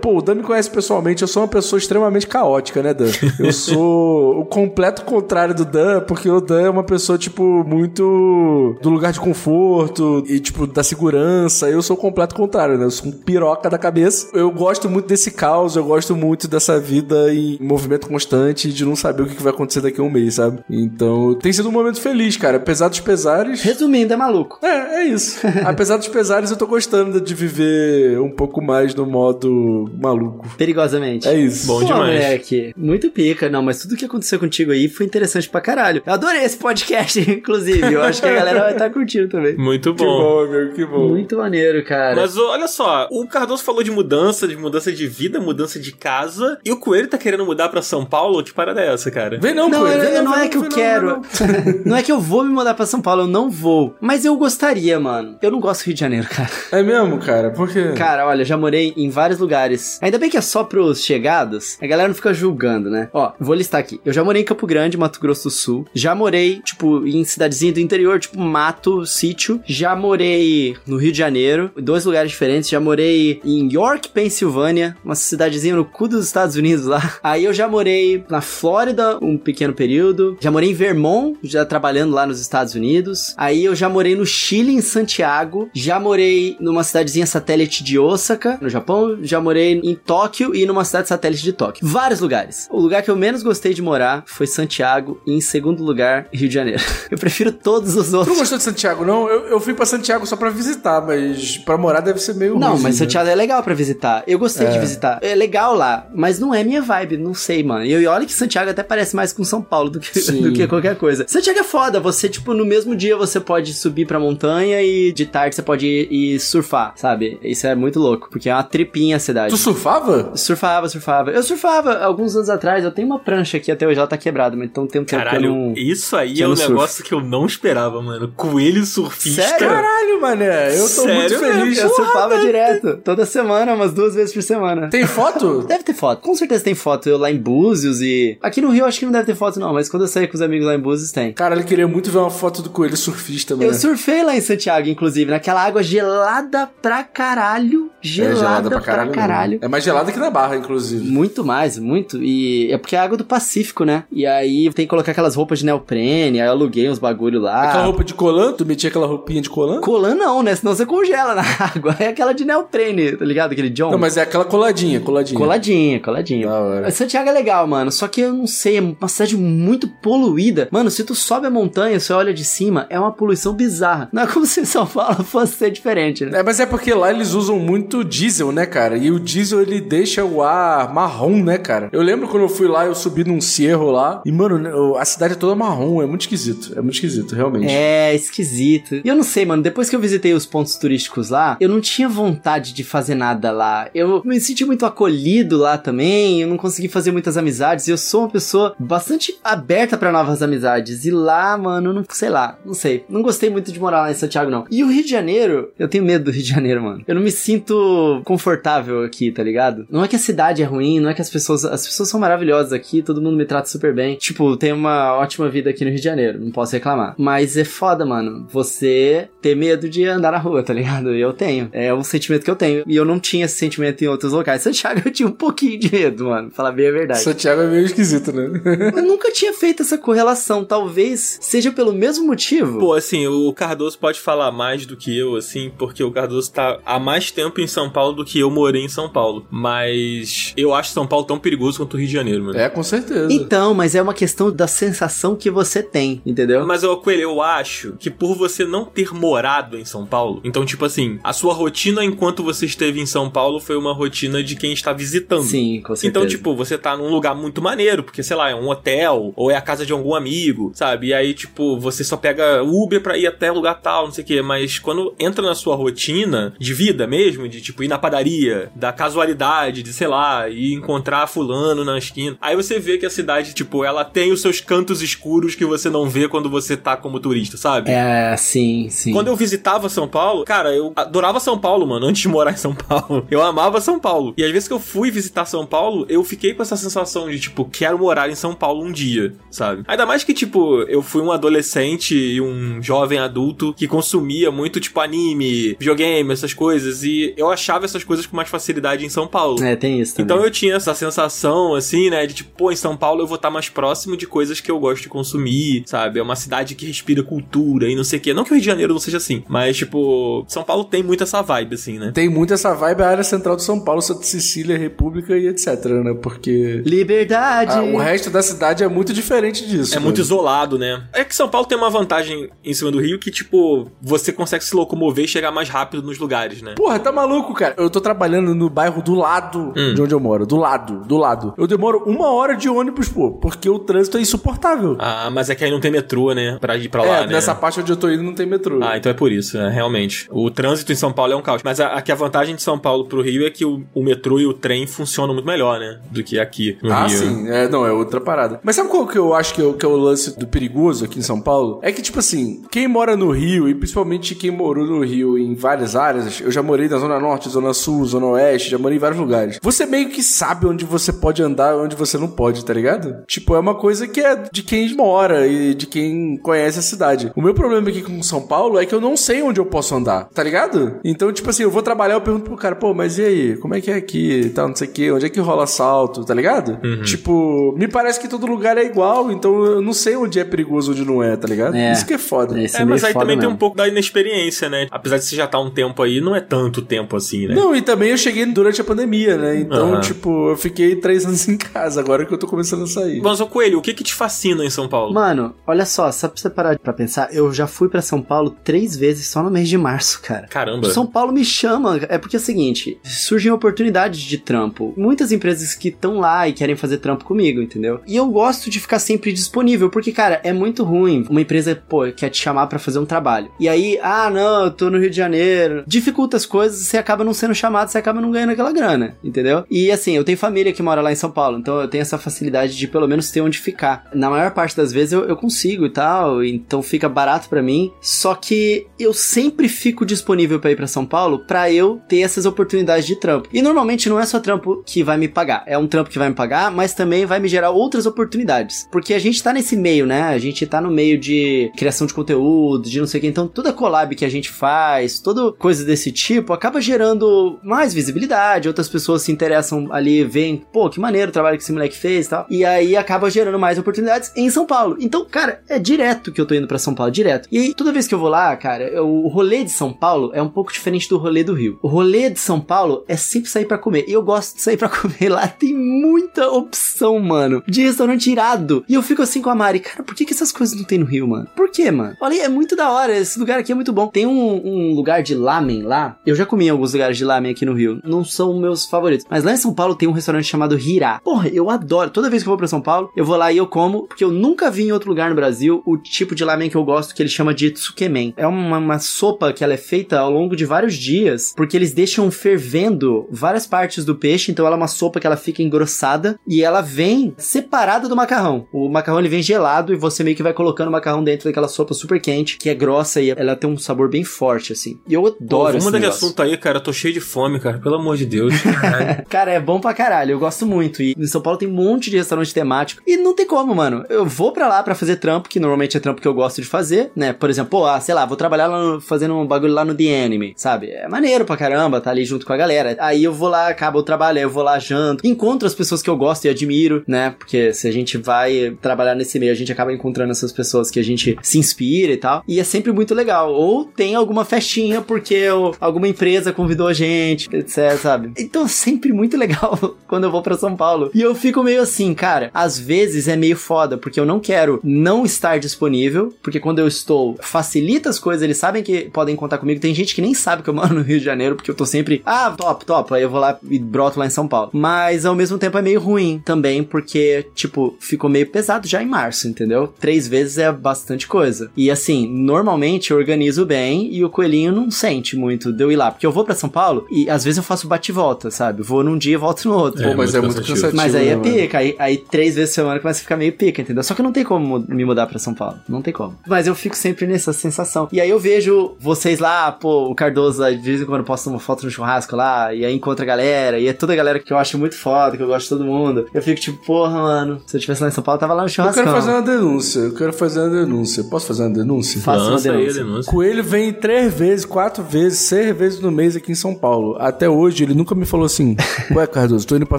pô, 0.00 0.18
o 0.18 0.22
Dan 0.22 0.36
me 0.36 0.42
conhece 0.42 0.70
pessoalmente. 0.70 1.22
Eu 1.22 1.28
sou 1.28 1.42
uma 1.42 1.48
pessoa 1.48 1.78
extremamente 1.78 2.26
caótica, 2.26 2.82
né, 2.82 2.94
Dan? 2.94 3.10
Eu 3.38 3.52
sou 3.52 4.40
o 4.40 4.44
completo 4.44 5.04
contrário 5.04 5.54
do 5.54 5.64
Dan, 5.64 6.00
porque 6.00 6.28
o 6.28 6.40
Dan 6.40 6.62
é 6.62 6.70
uma 6.70 6.84
pessoa, 6.84 7.18
tipo, 7.18 7.42
muito 7.64 8.76
do 8.80 8.90
lugar 8.90 9.12
de 9.12 9.20
conforto 9.20 10.24
e, 10.26 10.38
tipo, 10.40 10.66
da 10.66 10.82
segurança. 10.82 11.68
Eu 11.68 11.82
sou 11.82 11.96
o 11.96 12.00
completo 12.00 12.34
contrário, 12.34 12.78
né? 12.78 12.84
Eu 12.84 12.90
sou 12.90 13.08
um 13.08 13.12
piroca 13.12 13.68
da 13.68 13.78
cabeça. 13.78 14.28
Eu 14.32 14.50
gosto 14.50 14.88
muito 14.88 15.06
desse 15.06 15.30
caos, 15.30 15.76
eu 15.76 15.84
gosto 15.84 16.16
muito 16.16 16.48
dessa 16.48 16.78
vida 16.78 17.32
em 17.32 17.58
movimento 17.60 18.08
constante 18.08 18.72
de 18.72 18.84
não 18.84 18.96
saber 18.96 19.22
o 19.22 19.26
que 19.26 19.42
vai 19.42 19.52
acontecer 19.52 19.80
daqui 19.80 20.00
a 20.00 20.04
um 20.04 20.10
mês, 20.10 20.34
sabe? 20.34 20.62
Então, 20.68 21.34
tem 21.34 21.52
sido 21.52 21.68
um 21.68 21.72
momento 21.72 22.00
feliz, 22.00 22.19
cara. 22.38 22.56
Apesar 22.58 22.88
dos 22.88 23.00
pesares. 23.00 23.62
Resumindo, 23.62 24.12
é 24.12 24.16
maluco. 24.16 24.58
É, 24.64 25.02
é 25.02 25.04
isso. 25.04 25.40
Apesar 25.64 25.96
dos 25.96 26.08
pesares, 26.08 26.50
eu 26.50 26.56
tô 26.56 26.66
gostando 26.66 27.20
de 27.20 27.34
viver 27.34 28.18
um 28.20 28.30
pouco 28.30 28.60
mais 28.62 28.94
no 28.94 29.06
modo 29.06 29.90
maluco. 30.00 30.48
Perigosamente. 30.56 31.28
É 31.28 31.34
isso. 31.38 31.66
Bom 31.66 31.80
Pô, 31.80 31.84
demais. 31.86 32.00
moleque, 32.14 32.72
muito 32.76 33.10
pica. 33.10 33.48
Não, 33.48 33.62
mas 33.62 33.80
tudo 33.82 33.96
que 33.96 34.04
aconteceu 34.04 34.38
contigo 34.38 34.72
aí 34.72 34.88
foi 34.88 35.06
interessante 35.06 35.48
pra 35.48 35.60
caralho. 35.60 36.02
Eu 36.06 36.12
adorei 36.12 36.42
esse 36.44 36.56
podcast, 36.56 37.18
inclusive. 37.30 37.92
Eu 37.92 38.02
acho 38.02 38.20
que 38.20 38.28
a 38.28 38.34
galera 38.34 38.60
vai 38.60 38.72
estar 38.72 38.90
curtindo 38.90 39.28
também. 39.28 39.56
Muito 39.56 39.94
Que 39.94 40.04
bom. 40.04 40.20
bom, 40.20 40.48
meu, 40.50 40.72
que 40.72 40.84
bom. 40.84 41.08
Muito 41.08 41.36
maneiro, 41.36 41.84
cara. 41.84 42.16
Mas 42.16 42.36
olha 42.36 42.68
só, 42.68 43.08
o 43.10 43.26
Cardoso 43.26 43.62
falou 43.62 43.82
de 43.82 43.90
mudança, 43.90 44.46
de 44.46 44.56
mudança 44.56 44.92
de 44.92 45.06
vida, 45.06 45.40
mudança 45.40 45.78
de 45.78 45.92
casa, 45.92 46.58
e 46.64 46.70
o 46.72 46.76
Coelho 46.78 47.08
tá 47.08 47.18
querendo 47.18 47.44
mudar 47.44 47.68
pra 47.68 47.82
São 47.82 48.04
Paulo? 48.04 48.42
Que 48.42 48.52
parada 48.52 48.80
é 48.80 48.92
essa, 48.92 49.10
cara? 49.10 49.38
Vem 49.40 49.54
não, 49.54 49.68
Não, 49.68 49.80
Coelho, 49.80 50.02
eu- 50.02 50.10
vem 50.12 50.22
não 50.22 50.32
vem 50.34 50.44
é 50.44 50.48
que 50.48 50.56
eu 50.56 50.68
quero. 50.68 51.22
Não 51.84 51.96
é 51.96 52.02
que 52.02 52.09
eu 52.10 52.20
vou 52.20 52.44
me 52.44 52.50
mudar 52.50 52.74
pra 52.74 52.86
São 52.86 53.00
Paulo, 53.00 53.22
eu 53.22 53.26
não 53.26 53.50
vou. 53.50 53.94
Mas 54.00 54.24
eu 54.24 54.36
gostaria, 54.36 54.98
mano. 55.00 55.36
Eu 55.40 55.50
não 55.50 55.60
gosto 55.60 55.82
do 55.82 55.86
Rio 55.86 55.94
de 55.94 56.00
Janeiro, 56.00 56.28
cara. 56.30 56.50
É 56.72 56.82
mesmo, 56.82 57.18
cara? 57.18 57.50
Por 57.50 57.68
quê? 57.68 57.92
Cara, 57.96 58.26
olha, 58.26 58.44
já 58.44 58.56
morei 58.56 58.92
em 58.96 59.08
vários 59.08 59.38
lugares. 59.38 59.98
Ainda 60.02 60.18
bem 60.18 60.30
que 60.30 60.36
é 60.36 60.40
só 60.40 60.64
pros 60.64 61.02
chegados. 61.04 61.78
A 61.80 61.86
galera 61.86 62.08
não 62.08 62.14
fica 62.14 62.32
julgando, 62.34 62.90
né? 62.90 63.08
Ó, 63.12 63.32
vou 63.40 63.54
listar 63.54 63.80
aqui. 63.80 64.00
Eu 64.04 64.12
já 64.12 64.22
morei 64.24 64.42
em 64.42 64.44
Campo 64.44 64.66
Grande, 64.66 64.96
Mato 64.96 65.20
Grosso 65.20 65.44
do 65.44 65.50
Sul. 65.50 65.86
Já 65.94 66.14
morei, 66.14 66.60
tipo, 66.62 67.06
em 67.06 67.24
cidadezinha 67.24 67.72
do 67.72 67.80
interior, 67.80 68.18
tipo, 68.18 68.38
mato, 68.40 69.04
sítio. 69.06 69.60
Já 69.64 69.94
morei 69.96 70.76
no 70.86 70.96
Rio 70.96 71.12
de 71.12 71.18
Janeiro, 71.18 71.70
em 71.76 71.82
dois 71.82 72.04
lugares 72.04 72.30
diferentes. 72.30 72.68
Já 72.70 72.80
morei 72.80 73.40
em 73.44 73.68
York, 73.72 74.08
Pensilvânia, 74.10 74.96
uma 75.04 75.14
cidadezinha 75.14 75.76
no 75.76 75.84
cu 75.84 76.08
dos 76.08 76.26
Estados 76.26 76.56
Unidos 76.56 76.86
lá. 76.86 77.18
Aí 77.22 77.44
eu 77.44 77.52
já 77.52 77.68
morei 77.68 78.24
na 78.28 78.40
Flórida 78.40 79.18
um 79.22 79.36
pequeno 79.36 79.72
período. 79.72 80.36
Já 80.40 80.50
morei 80.50 80.70
em 80.70 80.74
Vermont, 80.74 81.38
já 81.42 81.64
trabalhando 82.00 82.14
lá 82.14 82.26
nos 82.26 82.40
Estados 82.40 82.74
Unidos. 82.74 83.34
Aí 83.36 83.64
eu 83.64 83.74
já 83.74 83.88
morei 83.88 84.14
no 84.14 84.24
Chile, 84.24 84.72
em 84.72 84.80
Santiago. 84.80 85.68
Já 85.74 86.00
morei 86.00 86.56
numa 86.60 86.82
cidadezinha 86.82 87.26
satélite 87.26 87.84
de 87.84 87.98
Osaka, 87.98 88.58
no 88.60 88.68
Japão. 88.68 89.18
Já 89.22 89.40
morei 89.40 89.80
em 89.82 89.94
Tóquio 89.94 90.54
e 90.54 90.64
numa 90.66 90.84
cidade 90.84 91.08
satélite 91.08 91.42
de 91.42 91.52
Tóquio. 91.52 91.86
Vários 91.86 92.20
lugares. 92.20 92.68
O 92.70 92.80
lugar 92.80 93.02
que 93.02 93.10
eu 93.10 93.16
menos 93.16 93.42
gostei 93.42 93.74
de 93.74 93.82
morar 93.82 94.22
foi 94.26 94.46
Santiago. 94.46 95.20
E 95.26 95.32
em 95.32 95.40
segundo 95.40 95.82
lugar, 95.82 96.28
Rio 96.32 96.48
de 96.48 96.54
Janeiro. 96.54 96.80
Eu 97.10 97.18
prefiro 97.18 97.50
todos 97.52 97.96
os 97.96 98.06
Tu 98.06 98.12
não 98.12 98.18
outros. 98.20 98.38
gostou 98.38 98.56
de 98.58 98.64
Santiago, 98.64 99.04
não? 99.04 99.28
Eu, 99.28 99.46
eu 99.48 99.60
fui 99.60 99.74
pra 99.74 99.84
Santiago 99.84 100.24
só 100.26 100.36
pra 100.36 100.48
visitar, 100.50 101.00
mas 101.04 101.58
pra 101.58 101.76
morar 101.76 102.00
deve 102.00 102.20
ser 102.20 102.34
meio 102.34 102.52
Não, 102.54 102.68
ruimzinho, 102.68 102.82
mas 102.84 102.94
né? 102.94 103.04
Santiago 103.04 103.28
é 103.28 103.34
legal 103.34 103.62
pra 103.62 103.74
visitar. 103.74 104.22
Eu 104.26 104.38
gostei 104.38 104.68
de 104.68 104.78
visitar. 104.78 105.18
É 105.20 105.34
legal 105.34 105.74
lá, 105.74 106.06
mas 106.14 106.38
não 106.38 106.54
é 106.54 106.62
minha 106.62 106.80
vibe, 106.80 107.16
não 107.16 107.34
sei, 107.34 107.64
mano. 107.64 107.84
E 107.84 108.06
olha 108.06 108.24
que 108.24 108.32
Santiago 108.32 108.70
até 108.70 108.82
parece 108.84 109.16
mais 109.16 109.32
com 109.32 109.42
São 109.42 109.60
Paulo 109.60 109.90
do 109.90 109.98
que, 109.98 110.20
do 110.40 110.52
que 110.52 110.66
qualquer 110.68 110.96
coisa. 110.96 111.24
Santiago 111.26 111.58
é 111.58 111.64
foda, 111.64 111.89
você, 111.98 112.28
tipo, 112.28 112.54
no 112.54 112.64
mesmo 112.64 112.94
dia 112.94 113.16
você 113.16 113.40
pode 113.40 113.72
subir 113.74 114.06
pra 114.06 114.20
montanha 114.20 114.82
e 114.82 115.10
de 115.12 115.26
tarde 115.26 115.56
você 115.56 115.62
pode 115.62 115.86
ir, 115.86 116.34
ir 116.34 116.40
surfar, 116.40 116.92
sabe? 116.96 117.38
Isso 117.42 117.66
é 117.66 117.74
muito 117.74 117.98
louco, 117.98 118.28
porque 118.30 118.48
é 118.48 118.54
uma 118.54 118.62
tripinha 118.62 119.16
a 119.16 119.18
cidade. 119.18 119.50
Tu 119.50 119.56
surfava? 119.56 120.32
Surfava, 120.36 120.88
surfava. 120.88 121.30
Eu 121.30 121.42
surfava 121.42 121.98
alguns 121.98 122.36
anos 122.36 122.50
atrás, 122.50 122.84
eu 122.84 122.90
tenho 122.90 123.06
uma 123.06 123.18
prancha 123.18 123.56
aqui 123.56 123.72
até 123.72 123.86
hoje, 123.86 123.98
ela 123.98 124.06
tá 124.06 124.16
quebrada, 124.16 124.56
mas 124.56 124.68
então 124.68 124.86
tem 124.86 125.00
um 125.00 125.04
tempo 125.04 125.08
que 125.08 125.14
eu 125.14 125.18
Caralho, 125.18 125.54
não... 125.54 125.74
isso 125.76 126.16
aí 126.16 126.40
é 126.40 126.46
um 126.46 126.50
não 126.50 126.56
surfo. 126.56 126.70
negócio 126.72 127.04
que 127.04 127.14
eu 127.14 127.20
não 127.20 127.46
esperava, 127.46 128.00
mano. 128.02 128.32
Coelho 128.36 128.84
surfista. 128.84 129.42
Sério? 129.42 129.68
Caralho, 129.68 130.20
mané. 130.20 130.76
Eu 130.76 130.82
tô 130.82 130.88
Sério 130.88 131.14
muito 131.14 131.38
feliz. 131.38 131.64
mesmo? 131.64 131.80
Eu 131.80 131.94
surfava 131.94 132.38
direto, 132.40 132.96
toda 132.98 133.24
semana, 133.24 133.74
umas 133.74 133.92
duas 133.92 134.14
vezes 134.14 134.32
por 134.32 134.42
semana. 134.42 134.88
Tem 134.88 135.06
foto? 135.06 135.62
Deve 135.66 135.82
ter 135.82 135.94
foto. 135.94 136.20
Com 136.20 136.34
certeza 136.34 136.64
tem 136.64 136.74
foto. 136.74 137.08
Eu 137.08 137.16
lá 137.18 137.30
em 137.30 137.38
Búzios 137.38 138.00
e. 138.00 138.36
Aqui 138.42 138.60
no 138.60 138.70
Rio 138.70 138.84
acho 138.84 138.98
que 138.98 139.04
não 139.04 139.12
deve 139.12 139.26
ter 139.26 139.34
foto, 139.34 139.58
não. 139.58 139.72
Mas 139.72 139.88
quando 139.88 140.02
eu 140.02 140.08
saí 140.08 140.26
com 140.26 140.34
os 140.34 140.42
amigos 140.42 140.66
lá 140.66 140.74
em 140.74 140.78
Búzios, 140.80 141.12
tem. 141.12 141.32
Cara, 141.32 141.54
ele 141.54 141.64
queria 141.70 141.86
muito 141.86 142.10
ver 142.10 142.18
uma 142.18 142.30
foto 142.30 142.62
do 142.62 142.68
coelho 142.68 142.96
surfista, 142.96 143.54
mano. 143.54 143.70
Eu 143.70 143.74
surfei 143.74 144.24
lá 144.24 144.36
em 144.36 144.40
Santiago, 144.40 144.88
inclusive, 144.88 145.30
naquela 145.30 145.62
água 145.64 145.82
gelada 145.84 146.68
pra 146.82 147.04
caralho. 147.04 147.90
Gelada, 148.02 148.68
pra 148.68 148.80
caralho. 148.80 149.50
mesmo. 149.52 149.64
É 149.64 149.68
mais 149.68 149.84
gelada 149.84 150.10
que 150.10 150.18
na 150.18 150.30
barra, 150.30 150.56
inclusive. 150.56 151.06
Muito 151.08 151.44
mais, 151.44 151.78
muito. 151.78 152.20
E 152.22 152.72
é 152.72 152.76
porque 152.78 152.96
é 152.96 152.98
água 152.98 153.16
do 153.16 153.24
Pacífico, 153.24 153.84
né? 153.84 154.04
E 154.10 154.26
aí 154.26 154.72
tem 154.72 154.84
que 154.84 154.90
colocar 154.90 155.12
aquelas 155.12 155.36
roupas 155.36 155.60
de 155.60 155.66
neoprene. 155.66 156.40
Aí 156.40 156.46
eu 156.46 156.50
aluguei 156.52 156.88
uns 156.90 156.98
bagulho 156.98 157.40
lá. 157.40 157.68
Aquela 157.68 157.84
roupa 157.84 158.02
de 158.02 158.14
colã, 158.14 158.52
tu 158.52 158.66
metia 158.66 158.88
aquela 158.90 159.06
roupinha 159.06 159.40
de 159.40 159.48
colã? 159.48 159.80
Colã 159.80 160.14
não, 160.14 160.42
né? 160.42 160.54
Senão 160.56 160.74
você 160.74 160.84
congela 160.84 161.34
na 161.36 161.42
água. 161.74 161.94
É 162.00 162.08
aquela 162.08 162.32
de 162.32 162.44
neoprene, 162.44 163.12
tá 163.16 163.24
ligado? 163.24 163.52
Aquele 163.52 163.70
John. 163.70 163.92
Não, 163.92 163.98
mas 163.98 164.16
é 164.16 164.22
aquela 164.22 164.44
coladinha, 164.44 164.98
coladinha. 165.00 165.38
Coladinha, 165.38 166.00
coladinha. 166.00 166.48
Da 166.48 166.60
hora. 166.60 166.90
Santiago 166.90 167.28
é 167.28 167.32
legal, 167.32 167.66
mano. 167.66 167.92
Só 167.92 168.08
que 168.08 168.22
eu 168.22 168.32
não 168.32 168.46
sei, 168.46 168.78
é 168.78 168.80
uma 168.80 169.08
cidade 169.08 169.36
muito 169.36 169.86
poluída. 169.86 170.68
Mano, 170.72 170.90
se 170.90 171.04
tu 171.04 171.14
sobe 171.14 171.46
a 171.46 171.50
montanha, 171.60 172.00
você 172.00 172.12
olha 172.12 172.32
de 172.32 172.44
cima, 172.44 172.86
é 172.88 172.98
uma 172.98 173.12
poluição 173.12 173.52
bizarra. 173.52 174.08
Não 174.12 174.22
é 174.22 174.26
como 174.26 174.46
se 174.46 174.64
São 174.64 174.86
Paulo 174.86 175.22
fosse 175.24 175.54
ser 175.54 175.70
diferente, 175.70 176.24
né? 176.24 176.40
É, 176.40 176.42
mas 176.42 176.60
é 176.60 176.66
porque 176.66 176.92
lá 176.94 177.10
eles 177.12 177.32
usam 177.32 177.58
muito 177.58 178.04
diesel, 178.04 178.52
né, 178.52 178.66
cara? 178.66 178.96
E 178.96 179.10
o 179.10 179.20
diesel 179.20 179.60
ele 179.60 179.80
deixa 179.80 180.24
o 180.24 180.42
ar 180.42 180.92
marrom, 180.92 181.42
né, 181.42 181.58
cara? 181.58 181.88
Eu 181.92 182.02
lembro 182.02 182.28
quando 182.28 182.44
eu 182.44 182.48
fui 182.48 182.66
lá, 182.66 182.86
eu 182.86 182.94
subi 182.94 183.24
num 183.24 183.40
cerro 183.40 183.90
lá. 183.90 184.22
E, 184.24 184.32
mano, 184.32 184.58
né, 184.58 184.70
a 184.98 185.04
cidade 185.04 185.34
é 185.34 185.36
toda 185.36 185.54
marrom. 185.54 186.02
É 186.02 186.06
muito 186.06 186.22
esquisito. 186.22 186.72
É 186.76 186.80
muito 186.80 186.94
esquisito, 186.94 187.34
realmente. 187.34 187.66
É, 187.68 188.14
esquisito. 188.14 188.96
E 189.04 189.08
eu 189.08 189.14
não 189.14 189.22
sei, 189.22 189.44
mano, 189.44 189.62
depois 189.62 189.88
que 189.88 189.96
eu 189.96 190.00
visitei 190.00 190.32
os 190.32 190.46
pontos 190.46 190.76
turísticos 190.76 191.30
lá, 191.30 191.56
eu 191.60 191.68
não 191.68 191.80
tinha 191.80 192.08
vontade 192.08 192.72
de 192.72 192.84
fazer 192.84 193.14
nada 193.14 193.50
lá. 193.50 193.88
Eu 193.94 194.22
me 194.24 194.40
senti 194.40 194.64
muito 194.64 194.86
acolhido 194.86 195.56
lá 195.58 195.76
também, 195.76 196.42
eu 196.42 196.48
não 196.48 196.56
consegui 196.56 196.88
fazer 196.88 197.12
muitas 197.12 197.36
amizades. 197.36 197.88
Eu 197.88 197.98
sou 197.98 198.22
uma 198.22 198.30
pessoa 198.30 198.74
bastante 198.78 199.38
aberta 199.42 199.96
pra 199.96 200.12
novas 200.12 200.42
amizades. 200.42 201.04
E 201.04 201.10
lá, 201.10 201.49
mano, 201.56 201.92
não 201.92 202.04
sei 202.10 202.28
lá, 202.28 202.58
não 202.64 202.74
sei. 202.74 203.04
Não 203.08 203.22
gostei 203.22 203.50
muito 203.50 203.72
de 203.72 203.80
morar 203.80 204.02
lá 204.02 204.10
em 204.10 204.14
Santiago, 204.14 204.50
não. 204.50 204.64
E 204.70 204.82
o 204.82 204.88
Rio 204.88 205.02
de 205.02 205.10
Janeiro, 205.10 205.72
eu 205.78 205.88
tenho 205.88 206.04
medo 206.04 206.24
do 206.26 206.30
Rio 206.30 206.42
de 206.42 206.48
Janeiro, 206.48 206.82
mano. 206.82 207.02
Eu 207.06 207.14
não 207.14 207.22
me 207.22 207.30
sinto 207.30 208.20
confortável 208.24 209.04
aqui, 209.04 209.30
tá 209.30 209.42
ligado? 209.42 209.86
Não 209.90 210.04
é 210.04 210.08
que 210.08 210.16
a 210.16 210.18
cidade 210.18 210.62
é 210.62 210.64
ruim, 210.64 211.00
não 211.00 211.10
é 211.10 211.14
que 211.14 211.22
as 211.22 211.30
pessoas. 211.30 211.64
As 211.64 211.86
pessoas 211.86 212.08
são 212.08 212.20
maravilhosas 212.20 212.72
aqui, 212.72 213.02
todo 213.02 213.22
mundo 213.22 213.36
me 213.36 213.44
trata 213.44 213.68
super 213.68 213.94
bem. 213.94 214.16
Tipo, 214.16 214.56
tenho 214.56 214.76
uma 214.76 215.14
ótima 215.14 215.48
vida 215.48 215.70
aqui 215.70 215.84
no 215.84 215.90
Rio 215.90 215.98
de 215.98 216.04
Janeiro, 216.04 216.40
não 216.40 216.50
posso 216.50 216.72
reclamar. 216.72 217.14
Mas 217.18 217.56
é 217.56 217.64
foda, 217.64 218.04
mano. 218.04 218.46
Você 218.50 219.28
ter 219.40 219.54
medo 219.54 219.88
de 219.88 220.04
andar 220.04 220.32
na 220.32 220.38
rua, 220.38 220.62
tá 220.62 220.72
ligado? 220.72 221.14
Eu 221.14 221.32
tenho. 221.32 221.68
É 221.72 221.92
um 221.92 222.04
sentimento 222.04 222.44
que 222.44 222.50
eu 222.50 222.56
tenho. 222.56 222.84
E 222.86 222.96
eu 222.96 223.04
não 223.04 223.18
tinha 223.18 223.44
esse 223.44 223.56
sentimento 223.56 224.02
em 224.02 224.08
outros 224.08 224.32
locais. 224.32 224.62
Santiago 224.62 225.02
eu 225.06 225.12
tinha 225.12 225.28
um 225.28 225.32
pouquinho 225.32 225.78
de 225.78 225.92
medo, 225.92 226.26
mano. 226.26 226.50
Falar 226.50 226.72
bem 226.72 226.88
a 226.88 226.92
verdade. 226.92 227.20
Santiago 227.20 227.62
é 227.62 227.66
meio 227.66 227.84
esquisito, 227.84 228.32
né? 228.32 228.50
Eu 228.94 229.02
nunca 229.02 229.30
tinha 229.32 229.52
feito 229.52 229.82
essa 229.82 229.98
correlação. 229.98 230.64
Talvez 230.64 231.38
seja 231.40 231.72
pelo 231.72 231.92
mesmo 231.92 232.26
motivo. 232.26 232.78
Pô, 232.78 232.92
assim, 232.92 233.26
o 233.26 233.52
Cardoso 233.52 233.98
pode 233.98 234.20
falar 234.20 234.52
mais 234.52 234.86
do 234.86 234.96
que 234.96 235.16
eu, 235.16 235.34
assim, 235.34 235.72
porque 235.76 236.04
o 236.04 236.12
Cardoso 236.12 236.52
tá 236.52 236.78
há 236.84 236.98
mais 237.00 237.30
tempo 237.30 237.60
em 237.60 237.66
São 237.66 237.90
Paulo 237.90 238.12
do 238.12 238.24
que 238.24 238.38
eu 238.38 238.50
morei 238.50 238.84
em 238.84 238.88
São 238.88 239.08
Paulo. 239.08 239.46
Mas 239.50 240.52
eu 240.56 240.74
acho 240.74 240.90
São 240.92 241.06
Paulo 241.06 241.24
tão 241.24 241.38
perigoso 241.38 241.78
quanto 241.78 241.94
o 241.94 241.96
Rio 241.96 242.06
de 242.06 242.12
Janeiro, 242.12 242.44
mano. 242.44 242.58
é, 242.58 242.68
com 242.68 242.82
certeza. 242.82 243.32
Então, 243.32 243.72
mas 243.74 243.94
é 243.94 244.02
uma 244.02 244.14
questão 244.14 244.52
da 244.52 244.66
sensação 244.66 245.34
que 245.34 245.50
você 245.50 245.82
tem, 245.82 246.20
entendeu? 246.26 246.66
Mas, 246.66 246.84
ô 246.84 246.96
Coelho, 246.98 247.22
eu 247.22 247.42
acho 247.42 247.94
que 247.98 248.10
por 248.10 248.36
você 248.36 248.64
não 248.64 248.84
ter 248.84 249.14
morado 249.14 249.78
em 249.78 249.84
São 249.84 250.04
Paulo, 250.04 250.40
então, 250.44 250.64
tipo 250.64 250.84
assim, 250.84 251.18
a 251.24 251.32
sua 251.32 251.54
rotina 251.54 252.04
enquanto 252.04 252.42
você 252.42 252.66
esteve 252.66 253.00
em 253.00 253.06
São 253.06 253.30
Paulo 253.30 253.60
foi 253.60 253.76
uma 253.76 253.94
rotina 253.94 254.42
de 254.42 254.56
quem 254.56 254.72
está 254.72 254.92
visitando. 254.92 255.42
Sim, 255.44 255.80
com 255.80 255.96
certeza. 255.96 256.06
Então, 256.06 256.26
tipo, 256.26 256.54
você 256.54 256.76
tá 256.76 256.96
num 256.96 257.08
lugar 257.08 257.34
muito 257.34 257.62
maneiro, 257.62 258.02
porque, 258.02 258.22
sei 258.22 258.36
lá, 258.36 258.50
é 258.50 258.54
um 258.54 258.68
hotel, 258.68 259.32
ou 259.36 259.50
é 259.50 259.56
a 259.56 259.60
casa 259.62 259.86
de 259.86 259.92
algum 259.92 260.14
amigo, 260.14 260.72
sabe? 260.74 261.08
E 261.08 261.14
aí, 261.14 261.29
tipo, 261.34 261.78
você 261.78 262.04
só 262.04 262.16
pega 262.16 262.62
Uber 262.62 263.00
pra 263.00 263.16
ir 263.16 263.26
até 263.26 263.50
lugar 263.50 263.80
tal, 263.80 264.06
não 264.06 264.12
sei 264.12 264.24
o 264.24 264.26
quê. 264.26 264.42
Mas 264.42 264.78
quando 264.78 265.14
entra 265.18 265.44
na 265.44 265.54
sua 265.54 265.76
rotina 265.76 266.54
de 266.58 266.74
vida 266.74 267.06
mesmo, 267.06 267.48
de, 267.48 267.60
tipo, 267.60 267.82
ir 267.82 267.88
na 267.88 267.98
padaria, 267.98 268.70
da 268.74 268.92
casualidade, 268.92 269.82
de, 269.82 269.92
sei 269.92 270.08
lá, 270.08 270.48
ir 270.48 270.74
encontrar 270.74 271.26
fulano 271.26 271.84
na 271.84 271.98
esquina, 271.98 272.36
aí 272.40 272.56
você 272.56 272.78
vê 272.78 272.98
que 272.98 273.06
a 273.06 273.10
cidade, 273.10 273.54
tipo, 273.54 273.84
ela 273.84 274.04
tem 274.04 274.32
os 274.32 274.40
seus 274.40 274.60
cantos 274.60 275.02
escuros 275.02 275.54
que 275.54 275.64
você 275.64 275.88
não 275.90 276.08
vê 276.08 276.28
quando 276.28 276.50
você 276.50 276.76
tá 276.76 276.96
como 276.96 277.20
turista, 277.20 277.56
sabe? 277.56 277.90
É, 277.90 278.36
sim, 278.36 278.88
sim. 278.90 279.12
Quando 279.12 279.28
eu 279.28 279.36
visitava 279.36 279.88
São 279.88 280.08
Paulo, 280.08 280.44
cara, 280.44 280.74
eu 280.74 280.92
adorava 280.96 281.40
São 281.40 281.58
Paulo, 281.58 281.86
mano, 281.86 282.06
antes 282.06 282.22
de 282.22 282.28
morar 282.28 282.52
em 282.52 282.56
São 282.56 282.74
Paulo. 282.74 283.26
Eu 283.30 283.42
amava 283.42 283.80
São 283.80 283.98
Paulo. 283.98 284.34
E 284.36 284.44
às 284.44 284.50
vezes 284.50 284.66
que 284.68 284.74
eu 284.74 284.80
fui 284.80 285.10
visitar 285.10 285.44
São 285.44 285.64
Paulo, 285.64 286.04
eu 286.08 286.22
fiquei 286.24 286.52
com 286.52 286.62
essa 286.62 286.76
sensação 286.76 287.28
de, 287.30 287.38
tipo, 287.38 287.64
quero 287.64 287.98
morar 287.98 288.28
em 288.28 288.34
São 288.34 288.54
Paulo 288.54 288.84
um 288.84 288.90
dia, 288.90 289.34
sabe? 289.50 289.84
Ainda 289.86 290.04
mais 290.04 290.24
que, 290.24 290.34
tipo, 290.34 290.82
eu 290.82 291.02
fui 291.02 291.19
fui 291.20 291.22
um 291.22 291.30
adolescente 291.30 292.16
e 292.16 292.40
um 292.40 292.82
jovem 292.82 293.18
adulto 293.18 293.74
que 293.74 293.86
consumia 293.86 294.50
muito, 294.50 294.80
tipo, 294.80 294.98
anime, 295.00 295.76
videogame, 295.78 296.32
essas 296.32 296.54
coisas. 296.54 297.04
E 297.04 297.34
eu 297.36 297.50
achava 297.50 297.84
essas 297.84 298.02
coisas 298.02 298.26
com 298.26 298.36
mais 298.36 298.48
facilidade 298.48 299.04
em 299.04 299.08
São 299.08 299.26
Paulo. 299.26 299.62
É, 299.62 299.76
tem 299.76 300.00
isso 300.00 300.16
também. 300.16 300.24
Então 300.24 300.44
eu 300.44 300.50
tinha 300.50 300.74
essa 300.74 300.94
sensação, 300.94 301.74
assim, 301.74 302.10
né? 302.10 302.26
De 302.26 302.34
tipo, 302.34 302.50
pô, 302.56 302.72
em 302.72 302.76
São 302.76 302.96
Paulo 302.96 303.22
eu 303.22 303.26
vou 303.26 303.36
estar 303.36 303.50
mais 303.50 303.68
próximo 303.68 304.16
de 304.16 304.26
coisas 304.26 304.60
que 304.60 304.70
eu 304.70 304.78
gosto 304.78 305.02
de 305.02 305.08
consumir, 305.08 305.82
sabe? 305.86 306.18
É 306.18 306.22
uma 306.22 306.36
cidade 306.36 306.74
que 306.74 306.86
respira 306.86 307.22
cultura 307.22 307.88
e 307.88 307.94
não 307.94 308.04
sei 308.04 308.18
o 308.18 308.22
quê. 308.22 308.32
Não 308.32 308.44
que 308.44 308.50
o 308.50 308.54
Rio 308.54 308.60
de 308.60 308.66
Janeiro 308.66 308.92
não 308.92 309.00
seja 309.00 309.18
assim, 309.18 309.44
mas, 309.48 309.76
tipo, 309.76 310.44
São 310.48 310.62
Paulo 310.62 310.84
tem 310.84 311.02
muito 311.02 311.22
essa 311.22 311.42
vibe, 311.42 311.74
assim, 311.74 311.98
né? 311.98 312.12
Tem 312.12 312.28
muito 312.28 312.54
essa 312.54 312.74
vibe 312.74 313.02
a 313.02 313.08
área 313.08 313.24
central 313.24 313.56
de 313.56 313.62
São 313.62 313.80
Paulo, 313.80 314.00
Santa 314.00 314.22
Cecília, 314.22 314.78
República 314.78 315.36
e 315.36 315.48
etc, 315.48 315.84
né? 315.86 316.14
Porque 316.20 316.82
Liberdade! 316.84 317.72
ah, 317.72 317.82
o 317.82 317.98
resto 317.98 318.30
da 318.30 318.42
cidade 318.42 318.82
é 318.82 318.88
muito 318.88 319.12
diferente 319.12 319.66
disso. 319.66 319.94
É 319.94 319.98
né? 319.98 320.04
muito 320.04 320.20
isolado, 320.20 320.78
né? 320.78 321.02
É 321.12 321.24
que 321.24 321.34
São 321.34 321.48
Paulo 321.48 321.66
tem 321.66 321.76
uma 321.76 321.90
vantagem 321.90 322.48
em 322.64 322.72
cima 322.74 322.90
do 322.90 323.00
Rio 323.00 323.18
que, 323.18 323.30
tipo, 323.30 323.90
você 324.00 324.32
consegue 324.32 324.64
se 324.64 324.74
locomover 324.74 325.24
e 325.24 325.28
chegar 325.28 325.50
mais 325.50 325.68
rápido 325.68 326.02
nos 326.02 326.18
lugares, 326.18 326.62
né? 326.62 326.74
Porra, 326.76 326.98
tá 326.98 327.10
maluco, 327.12 327.52
cara? 327.54 327.74
Eu 327.76 327.90
tô 327.90 328.00
trabalhando 328.00 328.54
no 328.54 328.68
bairro 328.70 329.02
do 329.02 329.14
lado 329.14 329.72
Hum. 329.76 329.94
de 329.94 330.02
onde 330.02 330.14
eu 330.14 330.20
moro. 330.20 330.46
Do 330.46 330.56
lado, 330.56 331.00
do 331.06 331.16
lado. 331.16 331.54
Eu 331.58 331.66
demoro 331.66 332.02
uma 332.06 332.30
hora 332.32 332.54
de 332.56 332.68
ônibus, 332.68 333.08
pô, 333.08 333.32
porque 333.32 333.68
o 333.68 333.78
trânsito 333.78 334.18
é 334.18 334.20
insuportável. 334.20 334.96
Ah, 334.98 335.30
mas 335.32 335.50
é 335.50 335.54
que 335.54 335.64
aí 335.64 335.70
não 335.70 335.80
tem 335.80 335.90
metrô, 335.90 336.32
né? 336.32 336.58
Pra 336.60 336.76
ir 336.76 336.88
pra 336.88 337.02
lá, 337.02 337.18
é, 337.18 337.26
né? 337.26 337.32
nessa 337.32 337.54
parte 337.54 337.80
onde 337.80 337.90
eu 337.92 337.96
tô 337.96 338.08
indo 338.08 338.22
não 338.22 338.34
tem 338.34 338.46
metrô. 338.46 338.80
Ah, 338.82 338.96
então 338.96 339.10
é 339.10 339.14
por 339.14 339.30
isso, 339.32 339.58
é, 339.58 339.68
realmente. 339.70 340.26
O 340.30 340.50
trânsito 340.50 340.92
em 340.92 340.96
São 340.96 341.12
Paulo 341.12 341.32
é 341.32 341.36
um 341.36 341.42
caos. 341.42 341.62
Mas 341.64 341.80
a, 341.80 341.88
aqui 341.88 342.10
a 342.12 342.14
vantagem 342.14 342.54
de 342.54 342.62
São 342.62 342.78
Paulo 342.78 343.04
pro 343.06 343.20
Rio 343.22 343.46
é 343.46 343.50
que 343.50 343.64
o, 343.64 343.82
o 343.94 344.02
metrô 344.02 344.38
e 344.38 344.46
o 344.46 344.52
trem 344.52 344.86
funcionam 344.86 345.34
muito 345.34 345.46
melhor, 345.46 345.78
né? 345.78 345.98
Do 346.10 346.22
que 346.22 346.38
aqui 346.38 346.78
no 346.82 346.92
Ah, 346.92 347.06
Rio. 347.06 347.18
sim. 347.18 347.48
É, 347.48 347.68
não, 347.68 347.86
é 347.86 347.92
outra 347.92 348.20
parada. 348.20 348.60
Mas 348.62 348.76
sabe 348.76 348.88
qual 348.88 349.06
que 349.06 349.18
eu 349.18 349.34
acho 349.34 349.54
que 349.54 349.62
é, 349.62 349.72
que 349.72 349.84
é 349.84 349.88
o 349.88 349.96
lance 349.96 350.38
do 350.38 350.46
perigoso 350.46 350.99
aqui 351.02 351.18
em 351.18 351.22
São 351.22 351.40
Paulo? 351.40 351.80
É 351.82 351.92
que, 351.92 352.02
tipo 352.02 352.18
assim, 352.18 352.62
quem 352.70 352.88
mora 352.88 353.16
no 353.16 353.30
Rio, 353.30 353.68
e 353.68 353.74
principalmente 353.74 354.34
quem 354.34 354.50
morou 354.50 354.86
no 354.86 355.04
Rio 355.04 355.38
em 355.38 355.54
várias 355.54 355.96
áreas, 355.96 356.40
eu 356.40 356.50
já 356.50 356.62
morei 356.62 356.88
na 356.88 356.98
Zona 356.98 357.18
Norte, 357.18 357.48
Zona 357.48 357.72
Sul, 357.72 358.04
Zona 358.04 358.26
Oeste, 358.26 358.70
já 358.70 358.78
morei 358.78 358.96
em 358.96 359.00
vários 359.00 359.20
lugares. 359.20 359.58
Você 359.62 359.86
meio 359.86 360.10
que 360.10 360.22
sabe 360.22 360.66
onde 360.66 360.84
você 360.84 361.12
pode 361.12 361.42
andar 361.42 361.74
e 361.74 361.78
onde 361.78 361.96
você 361.96 362.18
não 362.18 362.28
pode, 362.28 362.64
tá 362.64 362.72
ligado? 362.72 363.24
Tipo, 363.26 363.54
é 363.54 363.58
uma 363.58 363.74
coisa 363.74 364.06
que 364.06 364.20
é 364.20 364.44
de 364.52 364.62
quem 364.62 364.94
mora 364.94 365.46
e 365.46 365.74
de 365.74 365.86
quem 365.86 366.36
conhece 366.38 366.78
a 366.78 366.82
cidade. 366.82 367.32
O 367.36 367.42
meu 367.42 367.54
problema 367.54 367.88
aqui 367.88 368.02
com 368.02 368.22
São 368.22 368.42
Paulo 368.42 368.78
é 368.78 368.86
que 368.86 368.94
eu 368.94 369.00
não 369.00 369.16
sei 369.16 369.42
onde 369.42 369.60
eu 369.60 369.66
posso 369.66 369.94
andar, 369.94 370.28
tá 370.34 370.42
ligado? 370.42 370.98
Então, 371.04 371.32
tipo 371.32 371.50
assim, 371.50 371.62
eu 371.62 371.70
vou 371.70 371.82
trabalhar, 371.82 372.14
eu 372.14 372.20
pergunto 372.20 372.46
pro 372.46 372.56
cara, 372.56 372.76
pô, 372.76 372.92
mas 372.94 373.18
e 373.18 373.22
aí? 373.22 373.56
Como 373.56 373.74
é 373.74 373.80
que 373.80 373.90
é 373.90 373.94
aqui 373.94 374.40
e 374.40 374.50
tal, 374.50 374.68
não 374.68 374.76
sei 374.76 374.88
o 374.88 374.90
quê? 374.90 375.12
Onde 375.12 375.26
é 375.26 375.28
que 375.28 375.40
rola 375.40 375.64
assalto, 375.64 376.24
tá 376.24 376.34
ligado? 376.34 376.78
Tipo, 377.04 377.74
me 377.76 377.88
parece 377.88 378.20
que 378.20 378.28
todo 378.28 378.46
lugar 378.46 378.76
é 378.78 378.84
igual, 378.84 379.30
então 379.30 379.64
eu 379.64 379.82
não 379.82 379.92
sei 379.92 380.16
onde 380.16 380.38
é 380.38 380.44
perigoso, 380.44 380.89
onde 380.90 381.04
não 381.04 381.22
é, 381.22 381.36
tá 381.36 381.46
ligado? 381.46 381.74
É. 381.74 381.92
Isso 381.92 382.06
que 382.06 382.14
é 382.14 382.18
foda. 382.18 382.54
É, 382.54 382.78
meio 382.78 382.88
mas 382.88 383.04
aí 383.04 383.12
também 383.12 383.36
tem 383.36 383.38
mesmo. 383.38 383.52
um 383.54 383.56
pouco 383.56 383.76
da 383.76 383.88
inexperiência, 383.88 384.68
né? 384.68 384.86
Apesar 384.90 385.18
de 385.18 385.24
você 385.24 385.36
já 385.36 385.44
estar 385.44 385.60
um 385.60 385.70
tempo 385.70 386.02
aí, 386.02 386.20
não 386.20 386.34
é 386.34 386.40
tanto 386.40 386.82
tempo 386.82 387.16
assim, 387.16 387.46
né? 387.46 387.54
Não, 387.54 387.74
e 387.74 387.82
também 387.82 388.10
eu 388.10 388.16
cheguei 388.18 388.44
durante 388.46 388.80
a 388.80 388.84
pandemia, 388.84 389.36
né? 389.36 389.60
Então, 389.60 389.94
Aham. 389.94 390.00
tipo, 390.00 390.50
eu 390.50 390.56
fiquei 390.56 390.96
três 390.96 391.24
anos 391.26 391.48
em 391.48 391.56
casa, 391.56 392.00
agora 392.00 392.24
que 392.24 392.32
eu 392.32 392.38
tô 392.38 392.46
começando 392.46 392.84
a 392.84 392.86
sair. 392.86 393.20
Mas, 393.20 393.40
ô 393.40 393.46
Coelho, 393.46 393.78
o 393.78 393.82
que 393.82 393.94
que 393.94 394.04
te 394.04 394.14
fascina 394.14 394.64
em 394.64 394.70
São 394.70 394.88
Paulo? 394.88 395.12
Mano, 395.14 395.54
olha 395.66 395.84
só, 395.84 396.10
só 396.12 396.28
pra 396.28 396.40
você 396.40 396.50
parar 396.50 396.78
pra 396.78 396.92
pensar, 396.92 397.32
eu 397.32 397.52
já 397.52 397.66
fui 397.66 397.88
pra 397.88 398.02
São 398.02 398.20
Paulo 398.22 398.56
três 398.64 398.96
vezes 398.96 399.26
só 399.26 399.42
no 399.42 399.50
mês 399.50 399.68
de 399.68 399.78
março, 399.78 400.20
cara. 400.22 400.46
Caramba. 400.48 400.90
São 400.90 401.06
Paulo 401.06 401.32
me 401.32 401.44
chama, 401.44 402.00
é 402.08 402.18
porque 402.18 402.36
é 402.36 402.38
o 402.38 402.42
seguinte, 402.42 402.98
surgem 403.02 403.52
oportunidades 403.52 404.20
de 404.20 404.38
trampo. 404.38 404.94
Muitas 404.96 405.32
empresas 405.32 405.74
que 405.74 405.88
estão 405.88 406.18
lá 406.20 406.48
e 406.48 406.52
querem 406.52 406.76
fazer 406.76 406.98
trampo 406.98 407.24
comigo, 407.24 407.60
entendeu? 407.60 408.00
E 408.06 408.16
eu 408.16 408.26
gosto 408.26 408.70
de 408.70 408.80
ficar 408.80 408.98
sempre 408.98 409.32
disponível, 409.32 409.90
porque, 409.90 410.12
cara, 410.12 410.40
é 410.44 410.52
muito 410.52 410.69
ruim 410.78 411.26
uma 411.28 411.40
empresa, 411.40 411.80
pô, 411.88 412.10
quer 412.12 412.30
te 412.30 412.40
chamar 412.40 412.66
pra 412.66 412.78
fazer 412.78 412.98
um 412.98 413.06
trabalho. 413.06 413.50
E 413.58 413.68
aí, 413.68 413.98
ah, 414.02 414.30
não, 414.30 414.64
eu 414.64 414.70
tô 414.70 414.90
no 414.90 414.98
Rio 414.98 415.10
de 415.10 415.16
Janeiro. 415.16 415.84
Dificulta 415.86 416.36
as 416.36 416.46
coisas, 416.46 416.80
você 416.86 416.98
acaba 416.98 417.24
não 417.24 417.34
sendo 417.34 417.54
chamado, 417.54 417.88
você 417.88 417.98
acaba 417.98 418.20
não 418.20 418.30
ganhando 418.30 418.50
aquela 418.50 418.72
grana, 418.72 419.16
entendeu? 419.22 419.64
E 419.70 419.90
assim, 419.90 420.16
eu 420.16 420.24
tenho 420.24 420.38
família 420.38 420.72
que 420.72 420.82
mora 420.82 421.00
lá 421.00 421.12
em 421.12 421.16
São 421.16 421.30
Paulo, 421.30 421.58
então 421.58 421.80
eu 421.80 421.88
tenho 421.88 422.02
essa 422.02 422.18
facilidade 422.18 422.76
de 422.76 422.86
pelo 422.86 423.08
menos 423.08 423.30
ter 423.30 423.40
onde 423.40 423.58
ficar. 423.58 424.08
Na 424.14 424.30
maior 424.30 424.52
parte 424.52 424.76
das 424.76 424.92
vezes 424.92 425.12
eu, 425.12 425.24
eu 425.24 425.36
consigo 425.36 425.86
e 425.86 425.90
tal, 425.90 426.44
então 426.44 426.82
fica 426.82 427.08
barato 427.08 427.48
pra 427.48 427.62
mim. 427.62 427.92
Só 428.00 428.34
que 428.34 428.86
eu 428.98 429.12
sempre 429.12 429.68
fico 429.68 430.06
disponível 430.06 430.60
pra 430.60 430.70
ir 430.70 430.76
pra 430.76 430.86
São 430.86 431.06
Paulo 431.06 431.40
pra 431.46 431.70
eu 431.70 432.00
ter 432.08 432.20
essas 432.20 432.46
oportunidades 432.46 433.06
de 433.06 433.16
trampo. 433.16 433.48
E 433.52 433.62
normalmente 433.62 434.08
não 434.08 434.18
é 434.18 434.26
só 434.26 434.40
trampo 434.40 434.82
que 434.84 435.02
vai 435.02 435.16
me 435.16 435.28
pagar, 435.28 435.64
é 435.66 435.76
um 435.76 435.86
trampo 435.86 436.10
que 436.10 436.18
vai 436.18 436.28
me 436.28 436.34
pagar, 436.34 436.70
mas 436.70 436.94
também 436.94 437.26
vai 437.26 437.40
me 437.40 437.48
gerar 437.48 437.70
outras 437.70 438.06
oportunidades. 438.06 438.88
Porque 438.90 439.14
a 439.14 439.18
gente 439.18 439.42
tá 439.42 439.52
nesse 439.52 439.76
meio, 439.76 440.06
né? 440.06 440.22
A 440.22 440.38
gente 440.38 440.59
tá 440.66 440.80
no 440.80 440.90
meio 440.90 441.18
de 441.18 441.70
criação 441.76 442.06
de 442.06 442.14
conteúdo, 442.14 442.88
de 442.88 443.00
não 443.00 443.06
sei 443.06 443.18
o 443.18 443.20
que. 443.22 443.26
Então 443.26 443.48
toda 443.48 443.72
collab 443.72 444.14
que 444.14 444.24
a 444.24 444.28
gente 444.28 444.50
faz, 444.50 445.18
toda 445.18 445.52
coisa 445.52 445.84
desse 445.84 446.12
tipo, 446.12 446.52
acaba 446.52 446.80
gerando 446.80 447.58
mais 447.62 447.94
visibilidade. 447.94 448.68
Outras 448.68 448.88
pessoas 448.88 449.22
se 449.22 449.32
interessam 449.32 449.88
ali, 449.92 450.24
veem, 450.24 450.64
pô, 450.72 450.88
que 450.88 451.00
maneiro 451.00 451.30
o 451.30 451.32
trabalho 451.32 451.56
que 451.56 451.62
esse 451.62 451.72
moleque 451.72 451.96
fez 451.96 452.26
e 452.26 452.30
tal. 452.30 452.46
E 452.50 452.64
aí 452.64 452.96
acaba 452.96 453.30
gerando 453.30 453.58
mais 453.58 453.78
oportunidades 453.78 454.32
em 454.36 454.50
São 454.50 454.66
Paulo. 454.66 454.96
Então, 455.00 455.24
cara, 455.24 455.62
é 455.68 455.78
direto 455.78 456.32
que 456.32 456.40
eu 456.40 456.46
tô 456.46 456.54
indo 456.54 456.66
pra 456.66 456.78
São 456.78 456.94
Paulo, 456.94 457.12
direto. 457.12 457.48
E 457.50 457.58
aí, 457.58 457.74
toda 457.74 457.92
vez 457.92 458.06
que 458.06 458.14
eu 458.14 458.18
vou 458.18 458.28
lá, 458.28 458.54
cara, 458.56 459.02
o 459.02 459.28
rolê 459.28 459.64
de 459.64 459.70
São 459.70 459.92
Paulo 459.92 460.30
é 460.34 460.42
um 460.42 460.48
pouco 460.48 460.72
diferente 460.72 461.08
do 461.08 461.18
rolê 461.18 461.42
do 461.44 461.54
Rio. 461.54 461.78
O 461.82 461.88
rolê 461.88 462.30
de 462.30 462.38
São 462.38 462.60
Paulo 462.60 463.04
é 463.08 463.16
sempre 463.16 463.50
sair 463.50 463.66
pra 463.66 463.78
comer. 463.78 464.04
E 464.08 464.12
eu 464.12 464.22
gosto 464.22 464.56
de 464.56 464.62
sair 464.62 464.76
pra 464.76 464.88
comer 464.90 465.28
lá. 465.28 465.46
Tem 465.48 465.74
muita 465.74 466.48
opção, 466.48 467.18
mano, 467.18 467.62
de 467.66 467.82
restaurante 467.82 468.30
irado. 468.30 468.84
E 468.88 468.94
eu 468.94 469.02
fico 469.02 469.22
assim 469.22 469.42
com 469.42 469.50
a 469.50 469.54
Mari, 469.54 469.80
cara, 469.80 470.02
por 470.02 470.14
que, 470.14 470.24
que 470.24 470.32
essas 470.32 470.49
coisas 470.52 470.76
não 470.76 470.84
tem 470.84 470.98
no 470.98 471.06
Rio, 471.06 471.26
mano? 471.26 471.48
Por 471.56 471.70
quê, 471.70 471.90
mano? 471.90 472.16
Olha, 472.20 472.42
é 472.42 472.48
muito 472.48 472.76
da 472.76 472.90
hora. 472.90 473.16
Esse 473.16 473.38
lugar 473.38 473.58
aqui 473.58 473.72
é 473.72 473.74
muito 473.74 473.92
bom. 473.92 474.08
Tem 474.08 474.26
um, 474.26 474.60
um 474.64 474.94
lugar 474.94 475.22
de 475.22 475.34
lamen 475.34 475.82
lá. 475.82 476.16
Eu 476.26 476.34
já 476.34 476.46
comi 476.46 476.66
em 476.66 476.70
alguns 476.70 476.92
lugares 476.92 477.16
de 477.16 477.24
lamen 477.24 477.52
aqui 477.52 477.64
no 477.64 477.74
Rio. 477.74 478.00
Não 478.04 478.24
são 478.24 478.58
meus 478.58 478.86
favoritos. 478.86 479.26
Mas 479.28 479.44
lá 479.44 479.52
em 479.52 479.56
São 479.56 479.74
Paulo 479.74 479.94
tem 479.94 480.08
um 480.08 480.12
restaurante 480.12 480.46
chamado 480.46 480.78
Hirá. 480.78 481.20
Porra, 481.22 481.48
eu 481.48 481.70
adoro. 481.70 482.10
Toda 482.10 482.30
vez 482.30 482.42
que 482.42 482.48
eu 482.48 482.52
vou 482.52 482.58
pra 482.58 482.68
São 482.68 482.80
Paulo, 482.80 483.10
eu 483.16 483.24
vou 483.24 483.36
lá 483.36 483.52
e 483.52 483.56
eu 483.56 483.66
como, 483.66 484.06
porque 484.06 484.24
eu 484.24 484.30
nunca 484.30 484.70
vi 484.70 484.84
em 484.84 484.92
outro 484.92 485.08
lugar 485.08 485.30
no 485.30 485.36
Brasil 485.36 485.82
o 485.86 485.96
tipo 485.96 486.34
de 486.34 486.44
lamen 486.44 486.70
que 486.70 486.76
eu 486.76 486.84
gosto, 486.84 487.14
que 487.14 487.22
ele 487.22 487.28
chama 487.28 487.54
de 487.54 487.70
tsukemen. 487.70 488.34
É 488.36 488.46
uma, 488.46 488.78
uma 488.78 488.98
sopa 488.98 489.52
que 489.52 489.64
ela 489.64 489.74
é 489.74 489.78
feita 489.78 490.18
ao 490.18 490.30
longo 490.30 490.56
de 490.56 490.64
vários 490.64 490.94
dias, 490.94 491.52
porque 491.56 491.76
eles 491.76 491.92
deixam 491.92 492.30
fervendo 492.30 493.26
várias 493.30 493.66
partes 493.66 494.04
do 494.04 494.14
peixe, 494.14 494.50
então 494.50 494.66
ela 494.66 494.76
é 494.76 494.78
uma 494.78 494.88
sopa 494.88 495.20
que 495.20 495.26
ela 495.26 495.36
fica 495.36 495.62
engrossada 495.62 496.38
e 496.46 496.62
ela 496.62 496.80
vem 496.80 497.34
separada 497.36 498.08
do 498.08 498.16
macarrão. 498.16 498.66
O 498.72 498.88
macarrão 498.88 499.20
ele 499.20 499.28
vem 499.28 499.42
gelado 499.42 499.92
e 499.92 499.96
você 499.96 500.22
meio 500.24 500.36
que 500.36 500.39
vai 500.42 500.52
colocando 500.52 500.88
o 500.88 500.92
macarrão 500.92 501.22
dentro 501.22 501.48
daquela 501.48 501.68
sopa 501.68 501.94
super 501.94 502.20
quente, 502.20 502.56
que 502.58 502.68
é 502.68 502.74
grossa 502.74 503.20
e 503.20 503.30
ela 503.30 503.56
tem 503.56 503.68
um 503.68 503.76
sabor 503.78 504.08
bem 504.08 504.24
forte, 504.24 504.72
assim. 504.72 504.98
E 505.08 505.14
eu 505.14 505.22
Pô, 505.22 505.28
adoro 505.28 505.66
vamos 505.78 505.84
esse 505.86 505.92
negócio. 505.92 506.26
assunto 506.26 506.42
aí, 506.42 506.56
cara. 506.56 506.78
Eu 506.78 506.82
tô 506.82 506.92
cheio 506.92 507.12
de 507.14 507.20
fome, 507.20 507.58
cara. 507.60 507.78
Pelo 507.78 507.96
amor 507.96 508.16
de 508.16 508.26
Deus. 508.26 508.54
Cara, 509.28 509.52
é 509.52 509.60
bom 509.60 509.80
pra 509.80 509.94
caralho, 509.94 510.32
eu 510.32 510.38
gosto 510.38 510.66
muito. 510.66 511.02
E 511.02 511.14
em 511.16 511.26
São 511.26 511.40
Paulo 511.40 511.58
tem 511.58 511.68
um 511.68 511.72
monte 511.72 512.10
de 512.10 512.16
restaurante 512.16 512.52
temático. 512.52 513.02
E 513.06 513.16
não 513.16 513.34
tem 513.34 513.46
como, 513.46 513.74
mano. 513.74 514.04
Eu 514.08 514.26
vou 514.26 514.52
pra 514.52 514.68
lá 514.68 514.82
pra 514.82 514.94
fazer 514.94 515.16
trampo, 515.16 515.48
que 515.48 515.60
normalmente 515.60 515.96
é 515.96 516.00
trampo 516.00 516.20
que 516.20 516.26
eu 516.28 516.34
gosto 516.34 516.60
de 516.60 516.66
fazer, 516.66 517.10
né? 517.14 517.32
Por 517.32 517.48
exemplo, 517.50 517.70
pô, 517.70 517.86
ah, 517.86 518.00
sei 518.00 518.14
lá, 518.14 518.24
vou 518.26 518.36
trabalhar 518.36 518.66
lá 518.66 518.80
no- 518.82 519.00
fazendo 519.00 519.34
um 519.36 519.46
bagulho 519.46 519.72
lá 519.72 519.84
no 519.84 519.94
The 519.94 520.24
Anime, 520.24 520.52
sabe? 520.56 520.90
É 520.90 521.08
maneiro 521.08 521.44
pra 521.44 521.56
caramba, 521.56 522.00
tá 522.00 522.10
ali 522.10 522.24
junto 522.24 522.44
com 522.46 522.52
a 522.52 522.56
galera. 522.56 522.96
Aí 522.98 523.24
eu 523.24 523.32
vou 523.32 523.48
lá, 523.48 523.68
acaba 523.68 523.98
o 523.98 524.02
trabalho, 524.02 524.38
aí 524.38 524.44
eu 524.44 524.50
vou 524.50 524.62
lá, 524.62 524.78
janto. 524.78 525.26
Encontro 525.26 525.66
as 525.66 525.74
pessoas 525.74 526.02
que 526.02 526.10
eu 526.10 526.16
gosto 526.16 526.44
e 526.44 526.48
admiro, 526.48 527.02
né? 527.06 527.34
Porque 527.38 527.72
se 527.72 527.86
a 527.88 527.92
gente 527.92 528.16
vai 528.18 528.76
trabalhar 528.80 529.14
nesse 529.14 529.38
meio, 529.38 529.52
a 529.52 529.54
gente 529.54 529.72
acaba 529.72 529.92
encontrando 529.92 530.29
essas 530.30 530.52
pessoas 530.52 530.90
que 530.90 530.98
a 531.00 531.04
gente 531.04 531.36
se 531.42 531.58
inspira 531.58 532.12
e 532.12 532.16
tal. 532.16 532.42
E 532.46 532.58
é 532.60 532.64
sempre 532.64 532.92
muito 532.92 533.14
legal. 533.14 533.52
Ou 533.52 533.84
tem 533.84 534.14
alguma 534.14 534.44
festinha 534.44 535.00
porque 535.00 535.48
o- 535.50 535.74
alguma 535.80 536.08
empresa 536.08 536.52
convidou 536.52 536.86
a 536.88 536.92
gente, 536.92 537.48
etc, 537.54 537.96
sabe? 538.00 538.32
Então 538.38 538.64
é 538.64 538.68
sempre 538.68 539.12
muito 539.12 539.36
legal 539.36 539.78
quando 540.08 540.24
eu 540.24 540.30
vou 540.30 540.42
pra 540.42 540.56
São 540.56 540.76
Paulo. 540.76 541.10
E 541.14 541.20
eu 541.20 541.34
fico 541.34 541.62
meio 541.62 541.82
assim, 541.82 542.14
cara, 542.14 542.50
às 542.54 542.78
vezes 542.78 543.28
é 543.28 543.36
meio 543.36 543.56
foda, 543.56 543.96
porque 543.98 544.18
eu 544.18 544.26
não 544.26 544.40
quero 544.40 544.80
não 544.82 545.24
estar 545.24 545.58
disponível, 545.58 546.32
porque 546.42 546.60
quando 546.60 546.78
eu 546.78 546.86
estou, 546.88 547.36
facilita 547.40 548.08
as 548.10 548.18
coisas, 548.18 548.42
eles 548.42 548.56
sabem 548.56 548.82
que 548.82 549.10
podem 549.10 549.36
contar 549.36 549.58
comigo. 549.58 549.80
Tem 549.80 549.94
gente 549.94 550.14
que 550.14 550.22
nem 550.22 550.34
sabe 550.34 550.62
que 550.62 550.70
eu 550.70 550.74
moro 550.74 550.94
no 550.94 551.02
Rio 551.02 551.18
de 551.18 551.24
Janeiro, 551.24 551.56
porque 551.56 551.70
eu 551.70 551.74
tô 551.74 551.84
sempre, 551.86 552.22
ah, 552.24 552.50
top, 552.56 552.84
top, 552.84 553.14
aí 553.14 553.22
eu 553.22 553.30
vou 553.30 553.40
lá 553.40 553.58
e 553.68 553.78
broto 553.78 554.18
lá 554.18 554.26
em 554.26 554.30
São 554.30 554.46
Paulo. 554.48 554.70
Mas 554.72 555.24
ao 555.24 555.34
mesmo 555.34 555.58
tempo 555.58 555.76
é 555.78 555.82
meio 555.82 556.00
ruim 556.00 556.40
também, 556.44 556.82
porque, 556.82 557.46
tipo, 557.54 557.96
ficou 558.00 558.28
meio 558.30 558.46
pesado 558.46 558.86
já 558.88 559.02
em 559.02 559.06
março, 559.06 559.48
entendeu? 559.48 559.88
Três 560.00 560.19
vezes 560.26 560.58
é 560.58 560.70
bastante 560.70 561.26
coisa. 561.26 561.70
E 561.76 561.90
assim, 561.90 562.28
normalmente 562.28 563.10
eu 563.10 563.16
organizo 563.16 563.64
bem 563.64 564.12
e 564.12 564.24
o 564.24 564.30
coelhinho 564.30 564.72
não 564.72 564.90
sente 564.90 565.36
muito 565.36 565.72
de 565.72 565.82
eu 565.82 565.92
ir 565.92 565.96
lá, 565.96 566.10
porque 566.10 566.26
eu 566.26 566.32
vou 566.32 566.44
pra 566.44 566.54
São 566.54 566.68
Paulo 566.68 567.06
e 567.10 567.28
às 567.28 567.44
vezes 567.44 567.58
eu 567.58 567.64
faço 567.64 567.86
bate 567.88 568.10
e 568.10 568.14
volta, 568.14 568.50
sabe? 568.50 568.82
Vou 568.82 569.02
num 569.02 569.18
dia 569.18 569.34
e 569.34 569.36
volto 569.36 569.68
no 569.68 569.74
outro. 569.74 570.02
Pô, 570.02 570.14
mas 570.16 570.34
é 570.34 570.40
muito 570.40 570.54
cansativo. 570.56 570.74
cansativo. 570.76 570.96
Mas 570.96 571.14
aí 571.14 571.28
é 571.28 571.36
né, 571.36 571.42
pica, 571.42 571.78
aí, 571.78 571.96
aí 571.98 572.16
três 572.16 572.54
vezes 572.54 572.70
por 572.70 572.74
semana 572.76 573.00
começa 573.00 573.20
a 573.20 573.22
ficar 573.22 573.36
meio 573.36 573.52
pica, 573.52 573.80
entendeu? 573.82 574.02
Só 574.02 574.14
que 574.14 574.22
não 574.22 574.32
tem 574.32 574.44
como 574.44 574.84
me 574.88 575.04
mudar 575.04 575.26
pra 575.26 575.38
São 575.38 575.54
Paulo, 575.54 575.78
não 575.88 576.02
tem 576.02 576.12
como. 576.12 576.36
Mas 576.46 576.66
eu 576.66 576.74
fico 576.74 576.96
sempre 576.96 577.26
nessa 577.26 577.52
sensação. 577.52 578.08
E 578.12 578.20
aí 578.20 578.30
eu 578.30 578.38
vejo 578.38 578.94
vocês 578.98 579.38
lá, 579.38 579.70
pô, 579.72 580.10
o 580.10 580.14
Cardoso 580.14 580.64
de 580.70 580.76
vez 580.78 581.00
em 581.00 581.04
quando 581.04 581.24
posta 581.24 581.48
uma 581.48 581.58
foto 581.58 581.84
no 581.84 581.90
churrasco 581.90 582.36
lá, 582.36 582.74
e 582.74 582.84
aí 582.84 582.94
encontra 582.94 583.24
a 583.24 583.26
galera, 583.26 583.78
e 583.78 583.86
é 583.86 583.92
toda 583.92 584.12
a 584.12 584.16
galera 584.16 584.38
que 584.38 584.52
eu 584.52 584.58
acho 584.58 584.78
muito 584.78 584.96
foda, 584.96 585.36
que 585.36 585.42
eu 585.42 585.46
gosto 585.46 585.64
de 585.64 585.68
todo 585.70 585.84
mundo. 585.84 586.26
Eu 586.32 586.42
fico 586.42 586.60
tipo, 586.60 586.84
porra, 586.84 587.20
mano, 587.20 587.62
se 587.66 587.76
eu 587.76 587.80
tivesse 587.80 588.02
lá 588.02 588.08
em 588.08 588.12
São 588.12 588.22
Paulo, 588.22 588.36
eu 588.36 588.40
tava 588.40 588.54
lá 588.54 588.62
no 588.62 588.66
Eu 588.66 588.72
churrasco. 588.72 589.00
quero 589.00 589.10
fazer 589.14 589.30
uma 589.30 589.42
denúncia. 589.42 590.09
Eu 590.10 590.16
quero 590.16 590.32
fazer 590.32 590.60
uma 590.60 590.70
denúncia. 590.70 591.24
Posso 591.24 591.46
fazer 591.46 591.62
uma 591.64 591.70
denúncia? 591.74 592.20
Faça 592.20 592.44
uma 592.50 592.60
denúncia. 592.60 593.04
denúncia. 593.04 593.30
Coelho 593.30 593.62
vem 593.64 593.92
três 593.92 594.32
vezes, 594.32 594.64
quatro 594.64 595.02
vezes, 595.02 595.40
seis 595.40 595.76
vezes 595.76 596.00
no 596.00 596.10
mês 596.10 596.36
aqui 596.36 596.52
em 596.52 596.54
São 596.54 596.74
Paulo. 596.74 597.16
Até 597.18 597.48
hoje 597.48 597.84
ele 597.84 597.94
nunca 597.94 598.14
me 598.14 598.24
falou 598.26 598.46
assim: 598.46 598.76
Ué, 599.14 599.26
Cardoso, 599.26 599.66
tô 599.66 599.76
indo 599.76 599.86
pra 599.86 599.98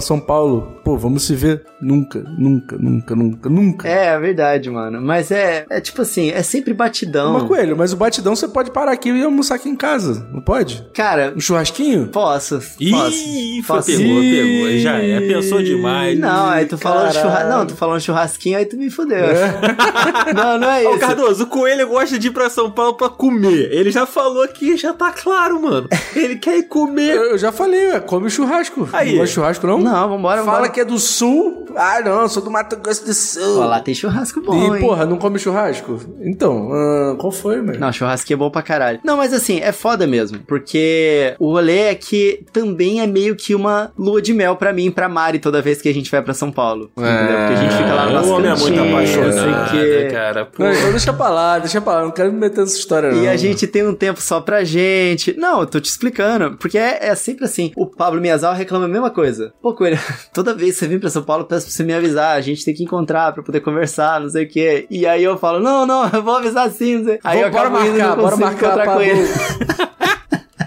São 0.00 0.20
Paulo. 0.20 0.80
Pô, 0.84 0.96
vamos 0.96 1.24
se 1.24 1.34
ver. 1.34 1.64
Nunca, 1.80 2.20
nunca, 2.38 2.76
nunca, 2.78 3.14
nunca, 3.16 3.48
nunca. 3.48 3.88
É, 3.88 4.06
é 4.08 4.18
verdade, 4.18 4.70
mano. 4.70 5.00
Mas 5.00 5.30
é, 5.30 5.64
é 5.68 5.80
tipo 5.80 6.02
assim, 6.02 6.30
é 6.30 6.42
sempre 6.42 6.72
batidão. 6.74 7.32
Mas, 7.34 7.42
Coelho, 7.44 7.76
mas 7.76 7.92
o 7.92 7.96
batidão 7.96 8.36
você 8.36 8.46
pode 8.48 8.70
parar 8.70 8.92
aqui 8.92 9.10
e 9.10 9.22
almoçar 9.22 9.56
aqui 9.56 9.68
em 9.68 9.76
casa, 9.76 10.26
não 10.32 10.40
pode? 10.40 10.86
Cara, 10.94 11.32
Um 11.36 11.40
churrasquinho? 11.40 12.08
posso. 12.08 12.60
Ih, 12.80 12.90
posso. 12.90 13.16
foi, 13.64 13.76
posso. 13.76 13.86
pegou, 13.86 14.20
pegou. 14.20 14.78
Já 14.78 14.98
é, 14.98 15.20
pensou 15.20 15.62
demais. 15.62 16.18
Não, 16.18 16.46
aí 16.46 16.66
tu 16.66 16.76
falou 16.78 17.10
churrasquinho. 17.12 17.48
Não, 17.48 17.66
tu 17.66 17.74
falou 17.74 17.96
um 17.96 18.00
churrasquinho, 18.00 18.58
aí 18.58 18.64
tu 18.66 18.76
me 18.76 18.90
fudeu. 18.90 19.24
É. 19.26 19.52
não, 20.34 20.58
não 20.58 20.70
é 20.70 20.86
Ô, 20.86 20.90
isso. 20.90 20.98
Cardoso, 20.98 21.44
o 21.44 21.46
Coelho 21.46 21.86
gosta 21.88 22.18
de 22.18 22.28
ir 22.28 22.30
pra 22.30 22.48
São 22.50 22.70
Paulo 22.70 22.94
pra 22.94 23.08
comer. 23.08 23.70
Ele 23.72 23.90
já 23.90 24.06
falou 24.06 24.42
aqui, 24.42 24.76
já 24.76 24.92
tá 24.92 25.10
claro, 25.10 25.60
mano. 25.60 25.88
Ele 26.14 26.36
quer 26.36 26.58
ir 26.58 26.64
comer. 26.64 27.14
Eu, 27.14 27.22
eu 27.30 27.38
já 27.38 27.52
falei, 27.52 27.88
ué, 27.88 28.00
come 28.00 28.30
churrasco. 28.30 28.88
Aí. 28.92 29.10
Não 29.10 29.18
gosta 29.18 29.26
de 29.26 29.32
churrasco, 29.34 29.66
não? 29.66 29.78
Não, 29.78 30.08
vambora, 30.08 30.42
Fala 30.42 30.52
vambora. 30.52 30.72
que 30.72 30.80
é 30.80 30.84
do 30.84 30.98
sul. 30.98 31.66
Ah, 31.76 32.00
não, 32.04 32.28
sou 32.28 32.42
do 32.42 32.50
Mato 32.50 32.76
Grosso 32.76 33.04
do 33.04 33.14
Sul. 33.14 33.60
Ó, 33.60 33.66
lá 33.66 33.80
tem 33.80 33.94
churrasco 33.94 34.40
bom, 34.42 34.54
e, 34.54 34.76
hein? 34.76 34.80
porra, 34.80 35.06
não 35.06 35.16
come 35.16 35.38
churrasco? 35.38 35.98
Então, 36.20 36.70
ah, 36.72 37.16
qual 37.18 37.32
foi, 37.32 37.62
mano? 37.62 37.78
Não, 37.78 37.92
churrasquinho 37.92 38.36
é 38.36 38.38
bom 38.38 38.50
pra 38.50 38.62
caralho. 38.62 39.00
Não, 39.02 39.16
mas 39.16 39.32
assim, 39.32 39.58
é 39.60 39.72
foda 39.72 40.06
mesmo. 40.06 40.40
Porque 40.46 41.34
o 41.38 41.52
rolê 41.52 41.78
é 41.88 41.94
que 41.94 42.44
também 42.52 43.00
é 43.00 43.06
meio 43.06 43.34
que 43.34 43.54
uma 43.54 43.90
lua 43.98 44.20
de 44.20 44.34
mel 44.34 44.56
pra 44.56 44.72
mim 44.72 44.86
e 44.86 44.90
pra 44.90 45.08
Mari 45.08 45.38
toda 45.38 45.62
vez 45.62 45.80
que 45.80 45.88
a 45.88 45.94
gente 45.94 46.10
vai 46.10 46.20
pra 46.22 46.34
São 46.34 46.50
Paulo. 46.52 46.90
Entendeu? 46.96 47.36
Porque 47.38 47.52
a 47.52 47.56
gente 47.56 47.74
fica 47.76 47.94
lá 47.94 48.04
no 48.06 48.10
o 48.10 48.14
nosso 48.14 48.32
homem 48.34 48.50
é 48.50 48.54
muito 48.56 48.80
apaixonado, 48.80 49.32
sei 49.32 49.50
o 49.50 49.66
quê. 49.84 50.08
cara. 50.10 50.46
Pô. 50.46 50.62
Não, 50.62 50.72
então 50.72 50.90
deixa 50.90 51.12
pra 51.12 51.28
lá, 51.28 51.58
deixa 51.58 51.80
pra 51.80 51.94
lá. 51.94 52.02
Não 52.02 52.10
quero 52.10 52.32
me 52.32 52.38
meter 52.38 52.60
nessa 52.60 52.76
história, 52.76 53.10
não. 53.12 53.22
E 53.22 53.28
a 53.28 53.36
gente 53.36 53.66
tem 53.66 53.86
um 53.86 53.94
tempo 53.94 54.20
só 54.20 54.40
pra 54.40 54.64
gente. 54.64 55.36
Não, 55.38 55.60
eu 55.60 55.66
tô 55.66 55.80
te 55.80 55.86
explicando. 55.86 56.56
Porque 56.56 56.78
é, 56.78 57.06
é 57.08 57.14
sempre 57.14 57.44
assim. 57.44 57.72
O 57.76 57.86
Pablo 57.86 58.20
Miazal 58.20 58.54
reclama 58.54 58.84
a 58.84 58.88
mesma 58.88 59.10
coisa. 59.10 59.52
Pô, 59.60 59.74
Coelho, 59.74 59.98
toda 60.32 60.54
vez 60.54 60.74
que 60.74 60.78
você 60.80 60.88
vir 60.88 61.00
pra 61.00 61.10
São 61.10 61.22
Paulo, 61.22 61.42
eu 61.44 61.46
peço 61.46 61.66
pra 61.66 61.74
você 61.74 61.82
me 61.82 61.94
avisar. 61.94 62.36
A 62.36 62.40
gente 62.40 62.64
tem 62.64 62.74
que 62.74 62.84
encontrar 62.84 63.32
pra 63.32 63.42
poder 63.42 63.60
conversar, 63.60 64.20
não 64.20 64.28
sei 64.28 64.44
o 64.44 64.48
quê. 64.48 64.86
E 64.90 65.06
aí 65.06 65.22
eu 65.22 65.38
falo, 65.38 65.60
não, 65.60 65.86
não, 65.86 66.08
eu 66.12 66.22
vou 66.22 66.36
avisar 66.36 66.70
sim. 66.70 66.98
Não 66.98 67.04
sei. 67.04 67.18
Aí 67.24 67.40
eu 67.40 67.50
bora 67.50 67.70
marcar, 67.70 68.16
bora 68.16 68.36
marcar, 68.36 68.84
Pablo. 68.84 69.02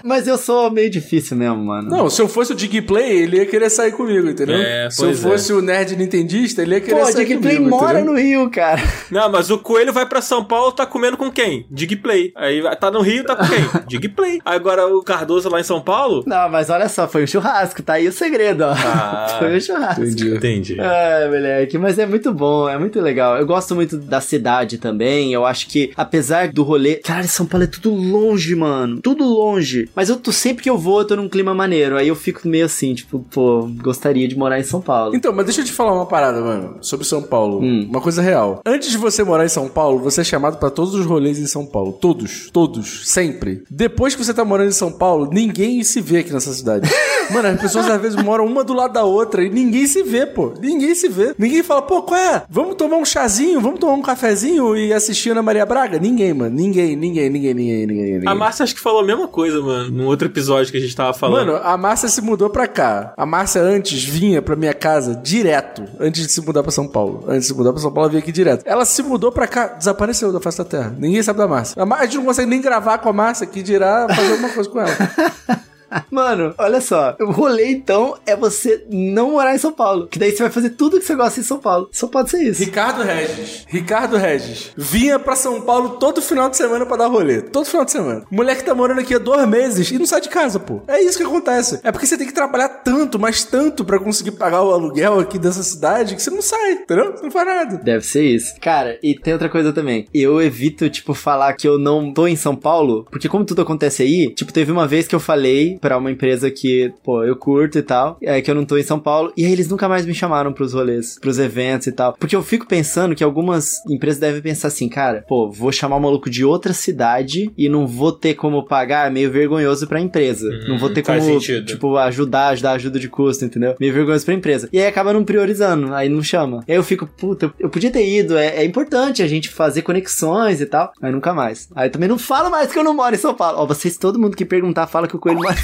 Mas 0.06 0.28
eu 0.28 0.38
sou 0.38 0.70
meio 0.70 0.88
difícil 0.88 1.36
mesmo, 1.36 1.56
mano. 1.56 1.90
Não, 1.90 2.08
se 2.08 2.22
eu 2.22 2.28
fosse 2.28 2.52
o 2.52 2.54
Digplay, 2.54 3.22
ele 3.22 3.38
ia 3.38 3.46
querer 3.46 3.68
sair 3.68 3.90
comigo, 3.90 4.28
entendeu? 4.28 4.56
É, 4.56 4.88
se 4.88 5.02
eu 5.02 5.10
é. 5.10 5.14
fosse 5.14 5.52
o 5.52 5.60
nerd 5.60 5.96
nintendista, 5.96 6.62
ele 6.62 6.74
ia 6.76 6.80
querer 6.80 7.00
Pô, 7.00 7.06
sair 7.06 7.24
Dick 7.24 7.34
comigo, 7.36 7.42
Play 7.42 7.58
mora 7.58 8.00
entendeu? 8.00 8.12
no 8.12 8.18
Rio, 8.18 8.50
cara. 8.50 8.80
Não, 9.10 9.28
mas 9.30 9.50
o 9.50 9.58
Coelho 9.58 9.92
vai 9.92 10.06
pra 10.06 10.20
São 10.20 10.44
Paulo, 10.44 10.70
tá 10.70 10.86
comendo 10.86 11.16
com 11.16 11.30
quem? 11.30 11.66
Digplay. 11.70 12.32
Aí 12.36 12.62
tá 12.76 12.90
no 12.90 13.00
Rio, 13.00 13.24
tá 13.24 13.34
com 13.34 13.44
quem? 13.46 13.66
Digplay. 13.88 14.38
Agora 14.44 14.86
o 14.86 15.02
Cardoso 15.02 15.48
lá 15.48 15.58
em 15.58 15.64
São 15.64 15.80
Paulo? 15.80 16.22
Não, 16.24 16.48
mas 16.48 16.70
olha 16.70 16.88
só, 16.88 17.08
foi 17.08 17.24
um 17.24 17.26
churrasco, 17.26 17.82
tá 17.82 17.94
aí 17.94 18.06
o 18.06 18.12
segredo, 18.12 18.62
ó. 18.62 18.72
Ah, 18.72 19.25
foi 19.38 19.56
um 19.56 19.60
churrasco. 19.60 20.02
Entendi. 20.04 20.36
Entendi. 20.36 20.80
Ai, 20.80 21.26
moleque, 21.26 21.78
mas 21.78 21.98
é 21.98 22.06
muito 22.06 22.32
bom, 22.32 22.68
é 22.68 22.78
muito 22.78 23.00
legal. 23.00 23.36
Eu 23.36 23.46
gosto 23.46 23.74
muito 23.74 23.96
da 23.96 24.20
cidade 24.20 24.78
também. 24.78 25.32
Eu 25.32 25.44
acho 25.44 25.68
que, 25.68 25.92
apesar 25.96 26.48
do 26.48 26.62
rolê. 26.62 26.96
Cara, 26.96 27.24
São 27.24 27.46
Paulo 27.46 27.64
é 27.64 27.66
tudo 27.66 27.94
longe, 27.94 28.54
mano. 28.54 29.00
Tudo 29.00 29.24
longe. 29.24 29.88
Mas 29.94 30.08
eu 30.08 30.16
tô 30.16 30.32
sempre 30.32 30.62
que 30.62 30.70
eu 30.70 30.78
vou, 30.78 31.00
eu 31.00 31.06
tô 31.06 31.16
num 31.16 31.28
clima 31.28 31.54
maneiro. 31.54 31.96
Aí 31.96 32.08
eu 32.08 32.16
fico 32.16 32.46
meio 32.48 32.64
assim, 32.64 32.94
tipo, 32.94 33.24
pô, 33.30 33.68
gostaria 33.82 34.26
de 34.26 34.36
morar 34.36 34.58
em 34.58 34.64
São 34.64 34.80
Paulo. 34.80 35.14
Então, 35.14 35.32
mas 35.32 35.46
deixa 35.46 35.60
eu 35.60 35.64
te 35.64 35.72
falar 35.72 35.92
uma 35.92 36.06
parada, 36.06 36.40
mano, 36.40 36.78
sobre 36.80 37.06
São 37.06 37.22
Paulo. 37.22 37.60
Hum. 37.62 37.86
Uma 37.88 38.00
coisa 38.00 38.22
real. 38.22 38.60
Antes 38.64 38.90
de 38.90 38.98
você 38.98 39.22
morar 39.24 39.44
em 39.44 39.48
São 39.48 39.68
Paulo, 39.68 39.98
você 39.98 40.20
é 40.20 40.24
chamado 40.24 40.58
pra 40.58 40.70
todos 40.70 40.94
os 40.94 41.06
rolês 41.06 41.38
em 41.38 41.46
São 41.46 41.66
Paulo. 41.66 41.92
Todos. 41.92 42.50
Todos. 42.50 43.08
Sempre. 43.08 43.62
Depois 43.70 44.14
que 44.14 44.24
você 44.24 44.34
tá 44.34 44.44
morando 44.44 44.68
em 44.68 44.72
São 44.72 44.92
Paulo, 44.92 45.28
ninguém 45.32 45.82
se 45.82 46.00
vê 46.00 46.18
aqui 46.18 46.32
nessa 46.32 46.52
cidade. 46.52 46.88
Mano, 47.32 47.48
as 47.48 47.60
pessoas 47.60 47.90
às 47.90 48.00
vezes 48.00 48.22
moram 48.22 48.46
uma 48.46 48.62
do 48.62 48.72
lado 48.72 48.92
da 48.92 49.02
outra 49.02 49.25
e 49.42 49.50
ninguém 49.50 49.86
se 49.86 50.02
vê, 50.02 50.26
pô. 50.26 50.52
Ninguém 50.60 50.94
se 50.94 51.08
vê. 51.08 51.34
Ninguém 51.38 51.62
fala, 51.62 51.82
pô, 51.82 52.02
qual 52.02 52.18
é? 52.20 52.42
Vamos 52.48 52.74
tomar 52.76 52.96
um 52.96 53.04
chazinho? 53.04 53.60
Vamos 53.60 53.80
tomar 53.80 53.94
um 53.94 54.02
cafezinho 54.02 54.76
e 54.76 54.92
assistir 54.92 55.30
Ana 55.30 55.42
Maria 55.42 55.64
Braga? 55.66 55.98
Ninguém, 55.98 56.32
mano. 56.34 56.54
Ninguém, 56.54 56.96
ninguém, 56.96 57.28
ninguém, 57.30 57.54
ninguém, 57.54 57.86
ninguém. 57.86 58.12
ninguém. 58.14 58.28
A 58.28 58.34
Márcia 58.34 58.64
acho 58.64 58.74
que 58.74 58.80
falou 58.80 59.00
a 59.00 59.04
mesma 59.04 59.28
coisa, 59.28 59.60
mano, 59.60 59.90
num 59.90 60.06
outro 60.06 60.26
episódio 60.28 60.70
que 60.70 60.78
a 60.78 60.80
gente 60.80 60.94
tava 60.94 61.12
falando. 61.12 61.46
Mano, 61.52 61.60
a 61.62 61.76
Márcia 61.76 62.08
se 62.08 62.20
mudou 62.20 62.48
pra 62.50 62.66
cá. 62.66 63.12
A 63.16 63.26
Márcia 63.26 63.60
antes 63.62 64.02
vinha 64.04 64.40
pra 64.42 64.56
minha 64.56 64.74
casa 64.74 65.14
direto. 65.14 65.84
Antes 66.00 66.26
de 66.26 66.32
se 66.32 66.40
mudar 66.40 66.62
pra 66.62 66.72
São 66.72 66.86
Paulo. 66.86 67.24
Antes 67.26 67.42
de 67.42 67.46
se 67.48 67.54
mudar 67.54 67.72
pra 67.72 67.80
São 67.82 67.90
Paulo, 67.90 68.04
ela 68.06 68.10
vinha 68.10 68.22
aqui 68.22 68.32
direto. 68.32 68.62
Ela 68.66 68.84
se 68.84 69.02
mudou 69.02 69.32
pra 69.32 69.46
cá, 69.46 69.66
desapareceu 69.68 70.32
da 70.32 70.40
face 70.40 70.58
da 70.58 70.64
terra. 70.64 70.94
Ninguém 70.98 71.22
sabe 71.22 71.38
da 71.38 71.48
Márcia. 71.48 71.80
A, 71.80 71.86
Mar- 71.86 72.00
a 72.00 72.04
gente 72.04 72.16
não 72.18 72.24
consegue 72.24 72.48
nem 72.48 72.60
gravar 72.60 72.98
com 72.98 73.08
a 73.08 73.12
Márcia, 73.12 73.46
que 73.46 73.62
dirá 73.62 74.06
fazer 74.08 74.32
alguma 74.32 74.50
coisa 74.50 74.68
com 74.70 74.80
ela. 74.80 74.90
Mano, 76.10 76.54
olha 76.58 76.80
só. 76.80 77.16
O 77.20 77.30
rolê, 77.30 77.70
então, 77.70 78.16
é 78.26 78.36
você 78.36 78.84
não 78.90 79.32
morar 79.32 79.54
em 79.54 79.58
São 79.58 79.72
Paulo. 79.72 80.06
Que 80.06 80.18
daí 80.18 80.32
você 80.32 80.42
vai 80.42 80.52
fazer 80.52 80.70
tudo 80.70 80.98
que 80.98 81.04
você 81.04 81.14
gosta 81.14 81.40
em 81.40 81.42
São 81.42 81.58
Paulo. 81.58 81.88
Só 81.92 82.06
pode 82.06 82.30
ser 82.30 82.42
isso. 82.42 82.62
Ricardo 82.62 83.02
Regis. 83.02 83.64
Ricardo 83.68 84.16
Regis. 84.16 84.72
Vinha 84.76 85.18
pra 85.18 85.36
São 85.36 85.60
Paulo 85.62 85.90
todo 85.90 86.22
final 86.22 86.48
de 86.48 86.56
semana 86.56 86.86
pra 86.86 86.96
dar 86.96 87.06
rolê. 87.06 87.42
Todo 87.42 87.66
final 87.66 87.84
de 87.84 87.92
semana. 87.92 88.24
Mulher 88.30 88.56
que 88.56 88.64
tá 88.64 88.74
morando 88.74 89.00
aqui 89.00 89.14
há 89.14 89.18
dois 89.18 89.46
meses 89.48 89.90
e 89.90 89.98
não 89.98 90.06
sai 90.06 90.20
de 90.20 90.28
casa, 90.28 90.58
pô. 90.58 90.80
É 90.88 91.00
isso 91.00 91.18
que 91.18 91.24
acontece. 91.24 91.80
É 91.82 91.92
porque 91.92 92.06
você 92.06 92.16
tem 92.16 92.26
que 92.26 92.34
trabalhar 92.34 92.68
tanto, 92.68 93.18
mas 93.18 93.44
tanto 93.44 93.84
pra 93.84 93.98
conseguir 93.98 94.32
pagar 94.32 94.62
o 94.62 94.72
aluguel 94.72 95.20
aqui 95.20 95.38
dessa 95.38 95.62
cidade 95.62 96.14
que 96.14 96.22
você 96.22 96.30
não 96.30 96.42
sai, 96.42 96.72
entendeu? 96.72 97.12
Você 97.12 97.22
não 97.22 97.30
faz 97.30 97.46
nada. 97.46 97.76
Deve 97.82 98.04
ser 98.04 98.24
isso. 98.24 98.54
Cara, 98.60 98.98
e 99.02 99.14
tem 99.14 99.32
outra 99.32 99.48
coisa 99.48 99.72
também. 99.72 100.06
Eu 100.12 100.40
evito, 100.40 100.88
tipo, 100.90 101.14
falar 101.14 101.52
que 101.54 101.66
eu 101.66 101.78
não 101.78 102.12
tô 102.12 102.26
em 102.26 102.36
São 102.36 102.56
Paulo, 102.56 103.06
porque 103.10 103.28
como 103.28 103.44
tudo 103.44 103.62
acontece 103.62 104.02
aí, 104.02 104.34
tipo, 104.34 104.52
teve 104.52 104.72
uma 104.72 104.86
vez 104.86 105.06
que 105.06 105.14
eu 105.14 105.20
falei 105.20 105.75
pra 105.80 105.98
uma 105.98 106.10
empresa 106.10 106.50
que, 106.50 106.92
pô, 107.04 107.22
eu 107.24 107.36
curto 107.36 107.78
e 107.78 107.82
tal, 107.82 108.18
é 108.22 108.40
que 108.40 108.50
eu 108.50 108.54
não 108.54 108.64
tô 108.64 108.76
em 108.76 108.82
São 108.82 108.98
Paulo, 108.98 109.32
e 109.36 109.44
aí 109.44 109.52
eles 109.52 109.68
nunca 109.68 109.88
mais 109.88 110.06
me 110.06 110.14
chamaram 110.14 110.52
pros 110.52 110.72
rolês, 110.72 111.18
pros 111.20 111.38
eventos 111.38 111.86
e 111.86 111.92
tal. 111.92 112.14
Porque 112.18 112.36
eu 112.36 112.42
fico 112.42 112.66
pensando 112.66 113.14
que 113.14 113.24
algumas 113.24 113.74
empresas 113.88 114.20
devem 114.20 114.42
pensar 114.42 114.68
assim, 114.68 114.88
cara, 114.88 115.24
pô, 115.28 115.50
vou 115.50 115.72
chamar 115.72 115.96
o 115.96 116.00
maluco 116.00 116.30
de 116.30 116.44
outra 116.44 116.72
cidade 116.72 117.50
e 117.56 117.68
não 117.68 117.86
vou 117.86 118.12
ter 118.12 118.34
como 118.34 118.66
pagar, 118.66 119.06
é 119.06 119.10
meio 119.10 119.30
vergonhoso 119.30 119.86
pra 119.86 120.00
empresa. 120.00 120.48
não 120.68 120.78
vou 120.78 120.92
ter 120.92 121.02
como, 121.02 121.20
sentido. 121.20 121.66
tipo, 121.66 121.96
ajudar, 121.96 122.48
ajudar 122.48 122.72
ajuda 122.72 122.98
de 122.98 123.08
custo, 123.08 123.44
entendeu? 123.44 123.74
Meio 123.78 123.92
vergonhoso 123.92 124.24
pra 124.24 124.34
empresa. 124.34 124.68
E 124.72 124.78
aí 124.78 124.86
acaba 124.86 125.12
não 125.12 125.24
priorizando, 125.24 125.92
aí 125.94 126.08
não 126.08 126.22
chama. 126.22 126.64
E 126.66 126.72
aí 126.72 126.78
eu 126.78 126.82
fico, 126.82 127.06
puta, 127.06 127.52
eu, 127.58 127.68
podia 127.68 127.90
ter 127.90 128.06
ido, 128.06 128.36
é, 128.36 128.58
é 128.58 128.64
importante 128.64 129.22
a 129.22 129.28
gente 129.28 129.48
fazer 129.48 129.82
conexões 129.82 130.60
e 130.60 130.66
tal, 130.66 130.92
mas 131.00 131.12
nunca 131.12 131.32
mais. 131.34 131.68
Aí 131.74 131.90
também 131.90 132.08
não 132.08 132.18
falo 132.18 132.50
mais 132.50 132.72
que 132.72 132.78
eu 132.78 132.84
não 132.84 132.94
moro 132.94 133.14
em 133.14 133.18
São 133.18 133.34
Paulo. 133.34 133.58
Ó, 133.58 133.66
vocês, 133.66 133.96
todo 133.96 134.18
mundo 134.18 134.36
que 134.36 134.44
perguntar, 134.44 134.86
fala 134.86 135.08
que 135.08 135.16
o 135.16 135.18
Coelho 135.18 135.40
mora. 135.40 135.56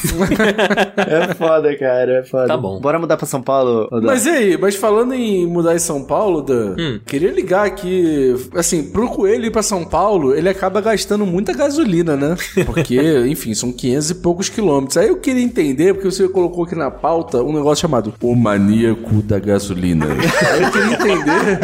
É 0.96 1.34
foda, 1.34 1.76
cara, 1.78 2.18
é 2.18 2.22
foda. 2.22 2.46
Tá 2.46 2.56
bom. 2.56 2.80
Bora 2.80 2.98
mudar 2.98 3.16
pra 3.16 3.26
São 3.26 3.42
Paulo? 3.42 3.88
Mas 4.02 4.26
e 4.26 4.30
aí, 4.30 4.58
mas 4.58 4.74
falando 4.76 5.14
em 5.14 5.46
mudar 5.46 5.74
em 5.74 5.78
São 5.78 6.04
Paulo, 6.04 6.42
Dan, 6.42 6.74
Hum. 6.78 7.00
queria 7.06 7.30
ligar 7.30 7.66
aqui, 7.66 8.34
assim, 8.54 8.82
pro 8.90 9.08
Coelho 9.08 9.46
ir 9.46 9.50
pra 9.50 9.62
São 9.62 9.84
Paulo, 9.84 10.34
ele 10.34 10.48
acaba 10.48 10.80
gastando 10.80 11.26
muita 11.26 11.52
gasolina, 11.52 12.16
né? 12.16 12.36
Porque, 12.66 12.98
enfim, 13.28 13.54
são 13.54 13.72
500 13.72 14.10
e 14.10 14.14
poucos 14.16 14.48
quilômetros. 14.48 14.96
Aí 14.96 15.08
eu 15.08 15.16
queria 15.16 15.42
entender, 15.42 15.94
porque 15.94 16.10
você 16.10 16.28
colocou 16.28 16.64
aqui 16.64 16.74
na 16.74 16.90
pauta 16.90 17.42
um 17.42 17.52
negócio 17.52 17.82
chamado 17.82 18.14
O 18.22 18.34
Maníaco 18.34 19.22
da 19.22 19.38
Gasolina. 19.38 20.06
Aí 20.52 20.62
eu 20.62 20.70
queria 20.70 20.92
entender, 20.94 21.58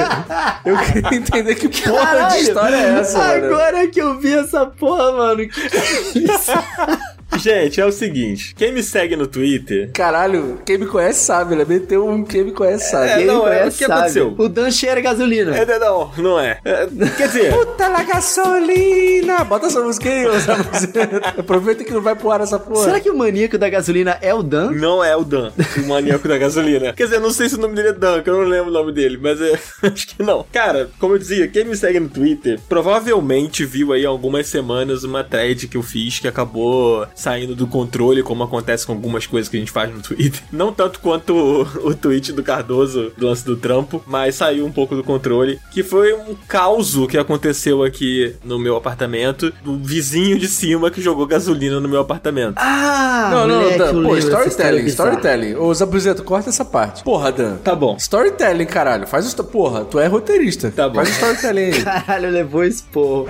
eu 0.64 0.76
queria 0.78 1.18
entender 1.18 1.54
que 1.54 1.68
porra 1.68 2.06
Caralho, 2.06 2.34
de 2.36 2.42
história 2.42 2.76
é 2.76 2.98
essa, 3.00 3.18
mano? 3.18 3.46
Agora 3.46 3.86
que 3.88 4.00
eu 4.00 4.18
vi 4.18 4.34
essa 4.34 4.66
porra, 4.66 5.12
mano, 5.12 5.38
que 5.48 5.68
que 5.68 5.76
é 5.76 6.18
isso? 6.34 6.52
Gente, 7.38 7.80
é 7.80 7.86
o 7.86 7.92
seguinte: 7.92 8.54
quem 8.56 8.72
me 8.72 8.82
segue 8.82 9.16
no 9.16 9.26
Twitter. 9.26 9.90
Caralho, 9.92 10.60
quem 10.64 10.78
me 10.78 10.86
conhece 10.86 11.24
sabe, 11.24 11.54
né? 11.54 11.64
Meteu 11.66 12.06
um 12.06 12.24
quem 12.24 12.44
me 12.44 12.52
conhece 12.52 12.90
sabe. 12.90 13.10
É, 13.10 13.16
Quem 13.18 13.26
não, 13.26 13.44
me 13.44 13.50
é, 13.50 13.58
conhece 13.58 13.76
o 13.76 13.78
que 13.78 13.86
sabe. 13.86 14.00
aconteceu? 14.00 14.34
O 14.36 14.48
Dan 14.48 14.70
cheira 14.70 15.00
gasolina. 15.00 15.56
É, 15.56 15.78
não, 15.78 16.12
não 16.16 16.40
é. 16.40 16.58
É, 16.64 16.86
Quer 17.16 17.28
dizer. 17.28 17.52
Puta 17.52 17.88
la 17.88 18.02
gasolina! 18.02 19.44
Bota 19.44 19.66
essa 19.66 19.80
música 19.80 20.08
aí, 20.08 20.26
ô 20.26 20.38
Samuzinho. 20.40 21.20
Aproveita 21.38 21.84
que 21.84 21.92
não 21.92 22.00
vai 22.00 22.14
pro 22.14 22.30
ar 22.30 22.40
essa 22.40 22.58
porra. 22.58 22.84
Será 22.84 23.00
que 23.00 23.10
o 23.10 23.16
maníaco 23.16 23.58
da 23.58 23.68
gasolina 23.68 24.18
é 24.20 24.34
o 24.34 24.42
Dan? 24.42 24.72
Não 24.72 25.02
é 25.02 25.16
o 25.16 25.24
Dan, 25.24 25.52
o 25.76 25.88
maníaco 25.88 26.26
da 26.28 26.38
gasolina. 26.38 26.92
Quer 26.92 27.04
dizer, 27.04 27.20
não 27.20 27.30
sei 27.30 27.48
se 27.48 27.56
o 27.56 27.60
nome 27.60 27.74
dele 27.74 27.88
é 27.88 27.92
Dan, 27.92 28.22
que 28.22 28.30
eu 28.30 28.36
não 28.36 28.48
lembro 28.48 28.70
o 28.70 28.72
nome 28.72 28.92
dele, 28.92 29.18
mas 29.20 29.40
é, 29.40 29.58
acho 29.88 30.08
que 30.08 30.22
não. 30.22 30.44
Cara, 30.52 30.90
como 30.98 31.14
eu 31.14 31.18
dizia, 31.18 31.48
quem 31.48 31.64
me 31.64 31.76
segue 31.76 32.00
no 32.00 32.08
Twitter 32.08 32.58
provavelmente 32.68 33.64
viu 33.64 33.92
aí 33.92 34.04
há 34.04 34.08
algumas 34.08 34.46
semanas 34.46 35.04
uma 35.04 35.22
thread 35.24 35.68
que 35.68 35.76
eu 35.76 35.82
fiz 35.82 36.18
que 36.18 36.28
acabou 36.28 37.06
saindo 37.28 37.54
do 37.54 37.66
controle, 37.66 38.22
como 38.22 38.42
acontece 38.42 38.86
com 38.86 38.92
algumas 38.92 39.26
coisas 39.26 39.50
que 39.50 39.56
a 39.58 39.60
gente 39.60 39.70
faz 39.70 39.92
no 39.92 40.00
Twitter. 40.00 40.40
Não 40.50 40.72
tanto 40.72 40.98
quanto 41.00 41.34
o, 41.34 41.88
o 41.88 41.94
tweet 41.94 42.32
do 42.32 42.42
Cardoso, 42.42 43.12
do 43.18 43.26
lance 43.26 43.44
do 43.44 43.54
trampo, 43.54 44.02
mas 44.06 44.36
saiu 44.36 44.64
um 44.64 44.72
pouco 44.72 44.96
do 44.96 45.04
controle. 45.04 45.58
Que 45.70 45.82
foi 45.82 46.14
um 46.14 46.34
caos 46.46 46.96
que 47.10 47.18
aconteceu 47.18 47.82
aqui 47.82 48.34
no 48.42 48.58
meu 48.58 48.76
apartamento, 48.76 49.52
do 49.62 49.76
vizinho 49.76 50.38
de 50.38 50.48
cima 50.48 50.90
que 50.90 51.02
jogou 51.02 51.26
gasolina 51.26 51.78
no 51.80 51.88
meu 51.88 52.00
apartamento. 52.00 52.54
Ah, 52.56 53.28
Não, 53.30 53.46
não, 53.46 53.60
moleque, 53.60 53.78
Dan, 53.78 54.02
pô, 54.02 54.16
história 54.16 54.48
storytelling, 54.48 54.86
storytelling. 54.86 55.54
Ô, 55.56 55.74
Zabuzeto, 55.74 56.24
corta 56.24 56.48
essa 56.48 56.64
parte. 56.64 57.04
Porra, 57.04 57.30
Dan. 57.30 57.56
Tá 57.56 57.74
bom. 57.74 57.94
Storytelling, 57.98 58.64
caralho. 58.66 59.06
Faz 59.06 59.30
o. 59.30 59.44
Porra, 59.44 59.84
tu 59.84 59.98
é 59.98 60.06
roteirista. 60.06 60.72
Tá 60.74 60.88
bom. 60.88 60.96
Faz 60.96 61.10
o 61.10 61.12
storytelling 61.12 61.60
aí. 61.72 61.82
Caralho, 61.84 62.30
levou 62.30 62.64
expor. 62.64 63.28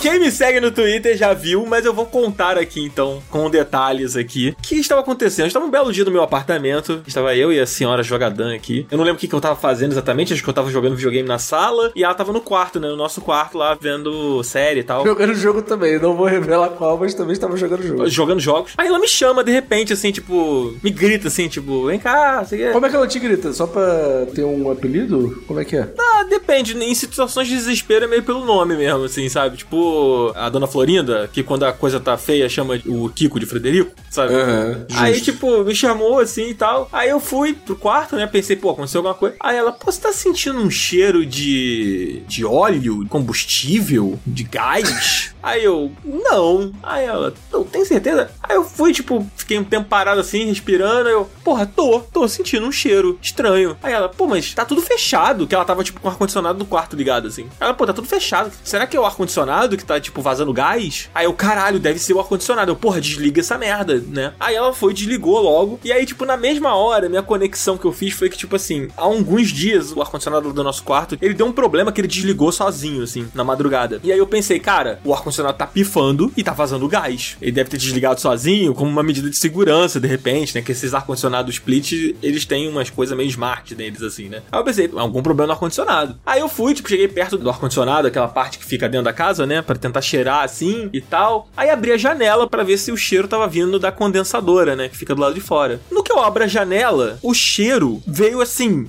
Quem 0.00 0.20
me 0.20 0.30
segue 0.30 0.60
no 0.60 0.70
Twitter 0.70 1.16
já 1.16 1.32
viu, 1.32 1.66
mas 1.66 1.84
eu 1.84 1.92
vou 1.92 2.06
contar 2.06 2.58
aqui 2.58 2.80
então, 2.80 3.22
com 3.30 3.50
detalhes 3.50 4.16
aqui. 4.16 4.54
O 4.58 4.62
que 4.62 4.76
estava 4.76 5.00
acontecendo? 5.00 5.46
Estava 5.46 5.64
um 5.64 5.70
belo 5.70 5.92
dia 5.92 6.04
no 6.04 6.10
meu 6.10 6.22
apartamento, 6.22 7.02
estava 7.06 7.34
eu 7.34 7.52
e 7.52 7.58
a 7.58 7.66
senhora 7.66 8.02
jogadã 8.02 8.54
aqui. 8.54 8.86
Eu 8.90 8.98
não 8.98 9.04
lembro 9.04 9.16
o 9.16 9.20
que, 9.20 9.26
que 9.26 9.34
eu 9.34 9.40
tava 9.40 9.56
fazendo 9.56 9.92
exatamente, 9.92 10.32
acho 10.32 10.42
que 10.42 10.48
eu 10.48 10.54
tava 10.54 10.70
jogando 10.70 10.94
videogame 10.96 11.26
na 11.26 11.38
sala 11.38 11.90
e 11.94 12.04
ela 12.04 12.14
tava 12.14 12.32
no 12.32 12.40
quarto, 12.40 12.78
né? 12.78 12.88
No 12.88 12.96
nosso 12.96 13.20
quarto 13.20 13.58
lá, 13.58 13.74
vendo 13.74 14.42
série 14.44 14.80
e 14.80 14.84
tal. 14.84 15.04
Jogando 15.04 15.34
jogo 15.34 15.62
também. 15.62 15.98
Não 15.98 16.14
vou 16.14 16.26
revelar 16.26 16.70
qual, 16.70 16.98
mas 16.98 17.14
também 17.14 17.32
estava 17.32 17.56
jogando 17.56 17.82
jogo. 17.82 18.08
Jogando 18.08 18.40
jogos. 18.40 18.72
Aí 18.76 18.86
ela 18.86 18.98
me 18.98 19.08
chama 19.08 19.42
de 19.42 19.50
repente, 19.50 19.92
assim, 19.92 20.12
tipo, 20.12 20.74
me 20.82 20.90
grita 20.90 21.28
assim, 21.28 21.48
tipo, 21.48 21.86
vem 21.86 21.98
cá, 21.98 22.44
sei 22.44 22.58
quê. 22.58 22.70
Como 22.70 22.86
é 22.86 22.90
que 22.90 22.96
ela 22.96 23.06
te 23.06 23.18
grita? 23.18 23.52
Só 23.52 23.66
pra 23.66 24.26
ter 24.34 24.44
um 24.44 24.70
apelido? 24.70 25.42
Como 25.46 25.58
é 25.58 25.64
que 25.64 25.76
é? 25.76 25.88
Ah, 25.98 26.24
depende. 26.28 26.76
Em 26.76 26.94
situações 26.94 27.48
de 27.48 27.54
desespero 27.54 28.04
é 28.04 28.08
meio 28.08 28.22
pelo 28.22 28.44
nome 28.44 28.76
mesmo, 28.76 29.04
assim, 29.04 29.28
sabe? 29.28 29.56
Tipo, 29.56 29.85
a 30.34 30.48
dona 30.48 30.66
Florinda, 30.66 31.28
que 31.32 31.42
quando 31.42 31.64
a 31.64 31.72
coisa 31.72 31.98
tá 32.00 32.16
feia 32.16 32.48
chama 32.48 32.80
o 32.86 33.08
Kiko 33.08 33.38
de 33.40 33.46
Frederico, 33.46 33.92
sabe? 34.10 34.34
Aham, 34.34 34.86
Aí, 34.94 35.14
justo. 35.14 35.32
tipo, 35.32 35.64
me 35.64 35.74
chamou 35.74 36.18
assim 36.20 36.50
e 36.50 36.54
tal. 36.54 36.88
Aí 36.92 37.08
eu 37.08 37.20
fui 37.20 37.52
pro 37.54 37.76
quarto, 37.76 38.16
né? 38.16 38.26
Pensei, 38.26 38.56
pô, 38.56 38.70
aconteceu 38.70 38.98
alguma 39.00 39.14
coisa. 39.14 39.36
Aí 39.40 39.56
ela, 39.56 39.72
pô, 39.72 39.90
você 39.90 40.00
tá 40.00 40.12
sentindo 40.12 40.58
um 40.58 40.70
cheiro 40.70 41.24
de. 41.24 42.22
de 42.26 42.44
óleo, 42.44 43.04
de 43.04 43.08
combustível, 43.08 44.18
de 44.26 44.42
gás? 44.44 45.34
Aí 45.42 45.62
eu, 45.62 45.92
não. 46.04 46.72
Aí 46.82 47.04
ela, 47.04 47.32
não, 47.52 47.62
tem 47.62 47.84
certeza? 47.84 48.30
Aí 48.42 48.56
eu 48.56 48.64
fui, 48.64 48.92
tipo, 48.92 49.24
fiquei 49.36 49.56
um 49.56 49.62
tempo 49.62 49.88
parado 49.88 50.20
assim, 50.20 50.44
respirando. 50.46 51.06
Aí 51.08 51.14
eu, 51.14 51.30
porra, 51.44 51.64
tô, 51.64 52.00
tô 52.00 52.26
sentindo 52.26 52.66
um 52.66 52.72
cheiro 52.72 53.16
estranho. 53.22 53.76
Aí 53.80 53.92
ela, 53.92 54.08
pô, 54.08 54.26
mas 54.26 54.52
tá 54.54 54.64
tudo 54.64 54.80
fechado. 54.80 55.46
Que 55.46 55.54
ela 55.54 55.64
tava, 55.64 55.84
tipo, 55.84 56.00
com 56.00 56.08
o 56.08 56.10
ar-condicionado 56.10 56.58
do 56.58 56.64
quarto 56.64 56.96
ligado, 56.96 57.28
assim. 57.28 57.48
Ela, 57.60 57.72
pô, 57.72 57.86
tá 57.86 57.92
tudo 57.92 58.08
fechado. 58.08 58.50
Será 58.64 58.88
que 58.88 58.96
é 58.96 59.00
o 59.00 59.04
ar-condicionado 59.06 59.75
que 59.76 59.84
tá, 59.84 60.00
tipo, 60.00 60.22
vazando 60.22 60.52
gás? 60.52 61.08
Aí 61.14 61.24
eu, 61.24 61.32
caralho, 61.32 61.78
deve 61.78 61.98
ser 61.98 62.14
o 62.14 62.20
ar-condicionado. 62.20 62.70
Eu, 62.70 62.76
porra, 62.76 63.00
desliga 63.00 63.40
essa 63.40 63.58
merda, 63.58 64.02
né? 64.06 64.32
Aí 64.38 64.54
ela 64.54 64.72
foi, 64.72 64.92
desligou 64.92 65.40
logo. 65.40 65.80
E 65.84 65.92
aí, 65.92 66.04
tipo, 66.06 66.24
na 66.24 66.36
mesma 66.36 66.74
hora, 66.74 67.08
minha 67.08 67.22
conexão 67.22 67.76
que 67.76 67.84
eu 67.84 67.92
fiz 67.92 68.14
foi 68.14 68.28
que, 68.28 68.36
tipo 68.36 68.56
assim, 68.56 68.88
há 68.96 69.02
alguns 69.02 69.50
dias 69.50 69.92
o 69.92 70.00
ar-condicionado 70.00 70.52
do 70.52 70.64
nosso 70.64 70.82
quarto, 70.82 71.16
ele 71.20 71.34
deu 71.34 71.46
um 71.46 71.52
problema 71.52 71.92
que 71.92 72.00
ele 72.00 72.08
desligou 72.08 72.52
sozinho, 72.52 73.02
assim, 73.02 73.28
na 73.34 73.44
madrugada. 73.44 74.00
E 74.02 74.12
aí 74.12 74.18
eu 74.18 74.26
pensei, 74.26 74.58
cara, 74.58 75.00
o 75.04 75.12
ar-condicionado 75.12 75.56
tá 75.56 75.66
pifando 75.66 76.32
e 76.36 76.42
tá 76.42 76.52
vazando 76.52 76.88
gás. 76.88 77.36
Ele 77.40 77.52
deve 77.52 77.70
ter 77.70 77.76
desligado 77.76 78.20
sozinho, 78.20 78.74
como 78.74 78.90
uma 78.90 79.02
medida 79.02 79.28
de 79.30 79.36
segurança, 79.36 80.00
de 80.00 80.08
repente, 80.08 80.54
né? 80.54 80.62
Que 80.62 80.72
esses 80.72 80.94
ar-condicionados 80.94 81.54
split, 81.54 82.16
eles 82.22 82.44
têm 82.44 82.68
umas 82.68 82.90
coisas 82.90 83.16
meio 83.16 83.28
smart 83.28 83.74
neles, 83.74 84.02
assim, 84.02 84.28
né? 84.28 84.42
Aí 84.50 84.60
eu 84.60 84.64
pensei, 84.64 84.90
algum 84.96 85.22
problema 85.22 85.48
no 85.48 85.52
ar-condicionado. 85.52 86.18
Aí 86.24 86.40
eu 86.40 86.48
fui, 86.48 86.74
tipo, 86.74 86.88
cheguei 86.88 87.08
perto 87.08 87.36
do 87.36 87.48
ar-condicionado, 87.48 88.08
aquela 88.08 88.28
parte 88.28 88.58
que 88.58 88.64
fica 88.64 88.88
dentro 88.88 89.04
da 89.04 89.12
casa, 89.12 89.46
né? 89.46 89.62
Pra 89.66 89.76
tentar 89.76 90.00
cheirar 90.00 90.44
assim 90.44 90.88
e 90.92 91.00
tal. 91.00 91.48
Aí 91.56 91.70
abri 91.70 91.92
a 91.92 91.96
janela 91.96 92.48
pra 92.48 92.62
ver 92.62 92.78
se 92.78 92.92
o 92.92 92.96
cheiro 92.96 93.26
tava 93.26 93.46
vindo 93.48 93.78
da 93.78 93.90
condensadora, 93.90 94.76
né? 94.76 94.88
Que 94.88 94.96
fica 94.96 95.14
do 95.14 95.20
lado 95.20 95.34
de 95.34 95.40
fora. 95.40 95.80
No 95.90 96.02
que 96.02 96.12
eu 96.12 96.20
abro 96.20 96.44
a 96.44 96.46
janela, 96.46 97.18
o 97.22 97.34
cheiro 97.34 98.00
veio 98.06 98.40
assim. 98.40 98.88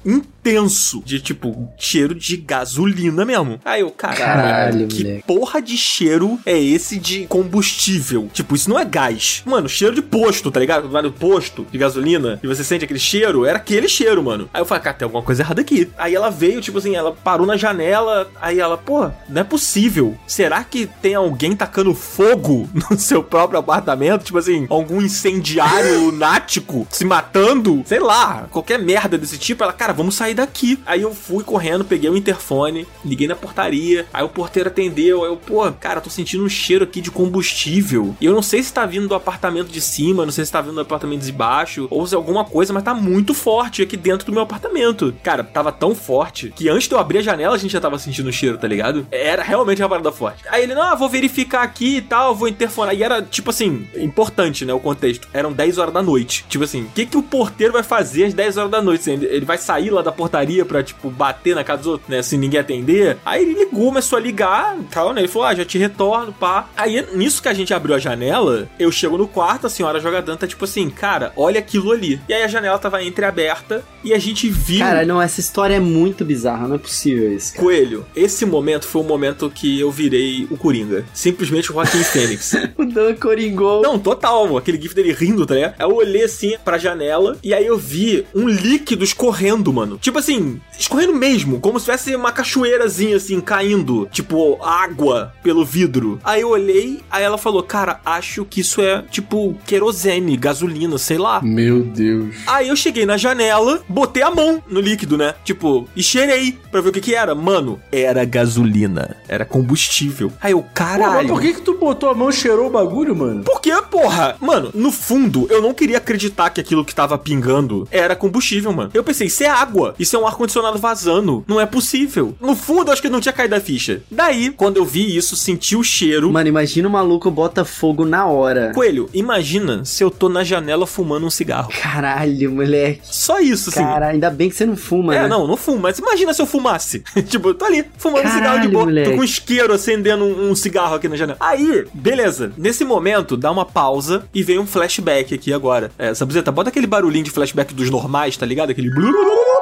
De 1.05 1.19
tipo, 1.19 1.69
cheiro 1.77 2.15
de 2.15 2.37
gasolina 2.37 3.25
mesmo. 3.25 3.59
Aí 3.65 3.81
eu, 3.81 3.91
caralho, 3.91 4.17
Caralho, 4.17 4.87
que 4.87 5.03
moleque. 5.03 5.23
porra 5.27 5.61
de 5.61 5.77
cheiro 5.77 6.39
é 6.45 6.57
esse 6.59 6.97
de 6.97 7.25
combustível? 7.27 8.29
Tipo, 8.33 8.55
isso 8.55 8.69
não 8.69 8.79
é 8.79 8.85
gás. 8.85 9.41
Mano, 9.45 9.67
cheiro 9.67 9.95
de 9.95 10.01
posto, 10.01 10.49
tá 10.51 10.59
ligado? 10.59 10.89
Vai 10.89 11.01
no 11.01 11.11
posto 11.11 11.65
de 11.71 11.77
gasolina 11.77 12.39
e 12.41 12.47
você 12.47 12.63
sente 12.63 12.85
aquele 12.85 12.99
cheiro, 12.99 13.45
era 13.45 13.57
aquele 13.57 13.87
cheiro, 13.87 14.23
mano. 14.23 14.49
Aí 14.53 14.61
eu 14.61 14.65
falei, 14.65 14.83
cara, 14.83 14.95
tem 14.95 15.05
alguma 15.05 15.23
coisa 15.23 15.41
errada 15.41 15.61
aqui. 15.61 15.89
Aí 15.97 16.15
ela 16.15 16.29
veio, 16.29 16.61
tipo 16.61 16.77
assim, 16.77 16.95
ela 16.95 17.11
parou 17.11 17.45
na 17.45 17.57
janela, 17.57 18.29
aí 18.41 18.59
ela, 18.59 18.77
pô, 18.77 19.09
não 19.29 19.41
é 19.41 19.43
possível. 19.43 20.17
Será 20.27 20.63
que 20.63 20.87
tem 21.01 21.15
alguém 21.15 21.55
tacando 21.55 21.93
fogo 21.93 22.69
no 22.89 22.97
seu 22.99 23.23
próprio 23.23 23.59
apartamento? 23.59 24.23
Tipo 24.23 24.37
assim, 24.37 24.65
algum 24.69 25.01
incendiário 25.01 25.99
lunático 26.05 26.87
se 26.91 27.05
matando? 27.05 27.83
Sei 27.85 27.99
lá, 27.99 28.47
qualquer 28.51 28.79
merda 28.79 29.17
desse 29.17 29.37
tipo. 29.37 29.63
Ela, 29.63 29.73
cara, 29.73 29.93
vamos 29.93 30.15
sair 30.15 30.33
daqui. 30.37 30.79
Aí 30.85 31.01
eu 31.01 31.13
fui 31.13 31.43
correndo, 31.43 31.83
peguei 31.83 32.09
o 32.09 32.17
interfone, 32.17 32.87
liguei 33.03 33.27
na 33.27 33.35
portaria. 33.35 34.05
Aí 34.13 34.23
o 34.23 34.29
porteiro 34.29 34.69
atendeu. 34.69 35.23
Aí 35.23 35.29
eu, 35.29 35.37
pô, 35.37 35.69
cara, 35.73 35.99
tô 35.99 36.09
sentindo 36.09 36.43
um 36.43 36.49
cheiro 36.49 36.83
aqui 36.83 37.01
de 37.01 37.11
combustível. 37.11 38.15
E 38.21 38.25
eu 38.25 38.33
não 38.33 38.41
sei 38.41 38.63
se 38.63 38.71
tá 38.71 38.85
vindo 38.85 39.07
do 39.07 39.15
apartamento 39.15 39.67
de 39.67 39.81
cima, 39.81 40.25
não 40.25 40.31
sei 40.31 40.45
se 40.45 40.51
tá 40.51 40.61
vindo 40.61 40.75
do 40.75 40.81
apartamento 40.81 41.23
de 41.23 41.31
baixo, 41.31 41.87
ou 41.89 42.05
se 42.07 42.13
é 42.13 42.17
alguma 42.17 42.45
coisa, 42.45 42.71
mas 42.71 42.83
tá 42.83 42.93
muito 42.93 43.33
forte 43.33 43.81
aqui 43.81 43.97
dentro 43.97 44.25
do 44.25 44.31
meu 44.31 44.43
apartamento. 44.43 45.13
Cara, 45.23 45.43
tava 45.43 45.71
tão 45.71 45.93
forte 45.93 46.53
que 46.55 46.69
antes 46.69 46.87
de 46.87 46.93
eu 46.93 46.99
abrir 46.99 47.19
a 47.19 47.21
janela 47.21 47.55
a 47.55 47.57
gente 47.57 47.71
já 47.71 47.81
tava 47.81 47.99
sentindo 47.99 48.29
o 48.29 48.33
cheiro, 48.33 48.57
tá 48.57 48.67
ligado? 48.67 49.07
Era 49.11 49.43
realmente 49.43 49.81
uma 49.81 49.89
parada 49.89 50.11
forte. 50.11 50.43
Aí 50.49 50.63
ele, 50.63 50.75
não, 50.75 50.97
vou 50.97 51.09
verificar 51.09 51.63
aqui 51.63 51.97
e 51.97 52.01
tal, 52.01 52.35
vou 52.35 52.47
interfonar. 52.47 52.95
E 52.95 53.03
era, 53.03 53.21
tipo 53.21 53.49
assim, 53.49 53.87
importante, 53.97 54.65
né, 54.65 54.73
o 54.73 54.79
contexto. 54.79 55.27
Eram 55.33 55.51
10 55.51 55.77
horas 55.77 55.93
da 55.93 56.01
noite. 56.01 56.45
Tipo 56.47 56.63
assim, 56.63 56.83
o 56.83 56.89
que 56.89 57.05
que 57.05 57.17
o 57.17 57.23
porteiro 57.23 57.73
vai 57.73 57.83
fazer 57.83 58.25
às 58.25 58.33
10 58.33 58.57
horas 58.57 58.71
da 58.71 58.81
noite? 58.81 59.09
Ele 59.09 59.45
vai 59.45 59.57
sair 59.57 59.89
lá 59.89 60.01
da 60.01 60.11
portaria 60.11 60.26
pra, 60.65 60.83
tipo, 60.83 61.09
bater 61.09 61.55
na 61.55 61.63
casa 61.63 61.83
dos 61.83 61.87
outros, 61.87 62.09
né, 62.09 62.21
se 62.21 62.37
ninguém 62.37 62.59
atender? 62.59 63.17
Aí 63.25 63.41
ele 63.43 63.53
ligou, 63.53 63.87
começou 63.87 64.17
a 64.17 64.21
ligar 64.21 64.77
e 64.79 64.83
tal, 64.83 65.13
né? 65.13 65.21
Ele 65.21 65.27
falou, 65.27 65.47
ah, 65.47 65.55
já 65.55 65.65
te 65.65 65.77
retorno, 65.77 66.33
pá. 66.33 66.69
Aí, 66.75 67.05
nisso 67.13 67.41
que 67.41 67.49
a 67.49 67.53
gente 67.53 67.73
abriu 67.73 67.95
a 67.95 67.99
janela, 67.99 68.69
eu 68.79 68.91
chego 68.91 69.17
no 69.17 69.27
quarto, 69.27 69.67
a 69.67 69.69
senhora 69.69 69.99
jogadã 69.99 70.35
tá 70.35 70.47
tipo 70.47 70.65
assim, 70.65 70.89
cara, 70.89 71.31
olha 71.35 71.59
aquilo 71.59 71.91
ali. 71.91 72.19
E 72.27 72.33
aí 72.33 72.43
a 72.43 72.47
janela 72.47 72.77
tava 72.77 73.03
entreaberta 73.03 73.83
e 74.03 74.13
a 74.13 74.19
gente 74.19 74.49
viu... 74.49 74.79
Cara, 74.79 75.05
não, 75.05 75.21
essa 75.21 75.39
história 75.39 75.75
é 75.75 75.79
muito 75.79 76.23
bizarra, 76.23 76.67
não 76.67 76.75
é 76.75 76.79
possível 76.79 77.33
isso, 77.33 77.53
cara. 77.53 77.63
Coelho, 77.63 78.05
esse 78.15 78.45
momento 78.45 78.85
foi 78.85 79.01
o 79.01 79.05
momento 79.05 79.49
que 79.49 79.79
eu 79.79 79.91
virei 79.91 80.47
o 80.49 80.57
Coringa. 80.57 81.05
Simplesmente 81.13 81.71
o 81.71 81.73
Joaquim 81.73 82.03
Fênix. 82.03 82.53
O 82.77 82.85
Dan 82.85 83.15
coringou. 83.15 83.81
Não, 83.81 83.97
total, 83.97 84.57
aquele 84.57 84.81
gif 84.81 84.93
dele 84.93 85.11
rindo, 85.13 85.45
tá 85.45 85.55
ligado? 85.55 85.75
Aí 85.79 85.85
eu 85.85 85.95
olhei 85.95 86.23
assim 86.23 86.55
pra 86.63 86.77
janela 86.77 87.37
e 87.43 87.53
aí 87.53 87.65
eu 87.65 87.77
vi 87.77 88.25
um 88.33 88.47
líquido 88.47 89.03
escorrendo, 89.03 89.71
mano. 89.73 89.97
Tipo 89.97 90.16
assim, 90.17 90.59
escorrendo 90.77 91.13
mesmo, 91.13 91.59
como 91.59 91.79
se 91.79 91.85
tivesse 91.85 92.15
uma 92.15 92.31
cachoeirazinha 92.31 93.17
assim, 93.17 93.39
caindo. 93.39 94.07
Tipo, 94.11 94.57
água 94.63 95.33
pelo 95.43 95.63
vidro. 95.65 96.19
Aí 96.23 96.41
eu 96.41 96.49
olhei, 96.49 97.01
aí 97.09 97.23
ela 97.23 97.37
falou, 97.37 97.63
cara, 97.63 97.99
acho 98.05 98.45
que 98.45 98.61
isso 98.61 98.81
é 98.81 99.03
tipo 99.09 99.55
querosene, 99.65 100.35
gasolina, 100.37 100.97
sei 100.97 101.17
lá. 101.17 101.41
Meu 101.41 101.83
Deus. 101.83 102.35
Aí 102.47 102.67
eu 102.67 102.75
cheguei 102.75 103.05
na 103.05 103.17
janela, 103.17 103.81
botei 103.87 104.23
a 104.23 104.31
mão 104.31 104.61
no 104.67 104.79
líquido, 104.79 105.17
né? 105.17 105.35
Tipo, 105.43 105.87
e 105.95 106.03
cheirei 106.03 106.57
pra 106.71 106.81
ver 106.81 106.89
o 106.89 106.91
que 106.91 107.01
que 107.01 107.15
era. 107.15 107.33
Mano, 107.35 107.79
era 107.91 108.23
gasolina. 108.25 109.17
Era 109.27 109.45
combustível. 109.45 110.31
Aí 110.41 110.51
eu, 110.51 110.61
Pô, 110.61 110.67
mas 110.67 110.73
caralho. 110.73 111.27
por 111.29 111.41
que 111.41 111.53
que 111.53 111.61
tu 111.61 111.77
botou 111.77 112.09
a 112.09 112.13
mão 112.13 112.29
e 112.29 112.33
cheirou 112.33 112.67
o 112.67 112.69
bagulho, 112.69 113.15
mano? 113.15 113.43
Porque, 113.43 113.71
porra, 113.83 114.35
mano, 114.39 114.71
no 114.73 114.91
fundo, 114.91 115.47
eu 115.49 115.61
não 115.61 115.73
queria 115.73 115.97
acreditar 115.97 116.49
que 116.49 116.61
aquilo 116.61 116.85
que 116.85 116.93
tava 116.95 117.17
pingando 117.17 117.87
era 117.91 118.15
combustível, 118.15 118.71
mano. 118.71 118.91
Eu 118.93 119.03
pensei, 119.03 119.27
isso 119.27 119.43
é 119.43 119.47
água, 119.47 119.95
isso 119.99 120.15
é 120.15 120.19
um 120.19 120.27
ar-condicionado 120.27 120.77
vazando. 120.77 121.43
Não 121.47 121.59
é 121.59 121.65
possível. 121.65 122.35
No 122.39 122.55
fundo, 122.55 122.89
eu 122.89 122.93
acho 122.93 123.01
que 123.01 123.09
não 123.09 123.19
tinha 123.21 123.33
caído 123.33 123.55
a 123.55 123.59
ficha. 123.59 124.01
Daí, 124.11 124.51
quando 124.51 124.77
eu 124.77 124.85
vi 124.85 125.15
isso, 125.15 125.35
senti 125.35 125.75
o 125.75 125.83
cheiro. 125.83 126.31
Mano, 126.31 126.47
imagina 126.49 126.87
o 126.87 126.91
maluco 126.91 127.29
bota 127.31 127.63
fogo 127.65 128.05
na 128.05 128.25
hora. 128.25 128.71
Coelho, 128.73 129.09
imagina 129.13 129.83
se 129.85 130.03
eu 130.03 130.09
tô 130.11 130.29
na 130.29 130.43
janela 130.43 130.85
fumando 130.87 131.25
um 131.25 131.29
cigarro. 131.29 131.69
Caralho, 131.81 132.51
moleque. 132.51 133.01
Só 133.03 133.39
isso, 133.39 133.69
assim. 133.69 133.79
Cara, 133.81 134.07
ainda 134.07 134.29
bem 134.29 134.49
que 134.49 134.55
você 134.55 134.65
não 134.65 134.75
fuma, 134.77 135.15
É, 135.15 135.21
né? 135.23 135.27
não, 135.27 135.47
não 135.47 135.57
fumo, 135.57 135.79
mas 135.79 135.97
imagina 135.99 136.33
se 136.33 136.41
eu 136.41 136.45
fumasse. 136.45 137.03
tipo, 137.27 137.49
eu 137.49 137.53
tô 137.55 137.65
ali, 137.65 137.85
fumando 137.97 138.25
um 138.27 138.31
cigarro 138.31 138.39
de 138.39 138.47
Caralho, 138.47 138.71
boa. 138.71 138.85
moleque. 138.85 139.09
Tô 139.09 139.15
com 139.15 139.21
um 139.21 139.25
isqueiro 139.25 139.73
acendendo 139.73 140.23
um, 140.23 140.51
um 140.51 140.55
cigarro 140.55 140.95
aqui 140.95 141.07
na 141.07 141.15
janela. 141.15 141.37
Aí, 141.39 141.85
beleza. 141.93 142.51
Nesse 142.57 142.83
momento, 142.85 143.35
dá 143.37 143.51
uma 143.51 143.65
pausa 143.65 144.25
e 144.33 144.43
vem 144.43 144.59
um 144.59 144.65
flashback 144.67 145.33
aqui 145.33 145.53
agora. 145.53 145.91
É, 145.97 146.13
Sabuzeta, 146.13 146.51
bota 146.51 146.69
aquele 146.69 146.87
barulhinho 146.87 147.23
de 147.23 147.31
flashback 147.31 147.73
dos 147.73 147.89
normais, 147.89 148.37
tá 148.37 148.45
ligado? 148.45 148.69
Aquele. 148.71 148.89
blu, 148.89 149.01
blu, 149.11 149.13
blu, 149.13 149.23
blu. 149.25 149.56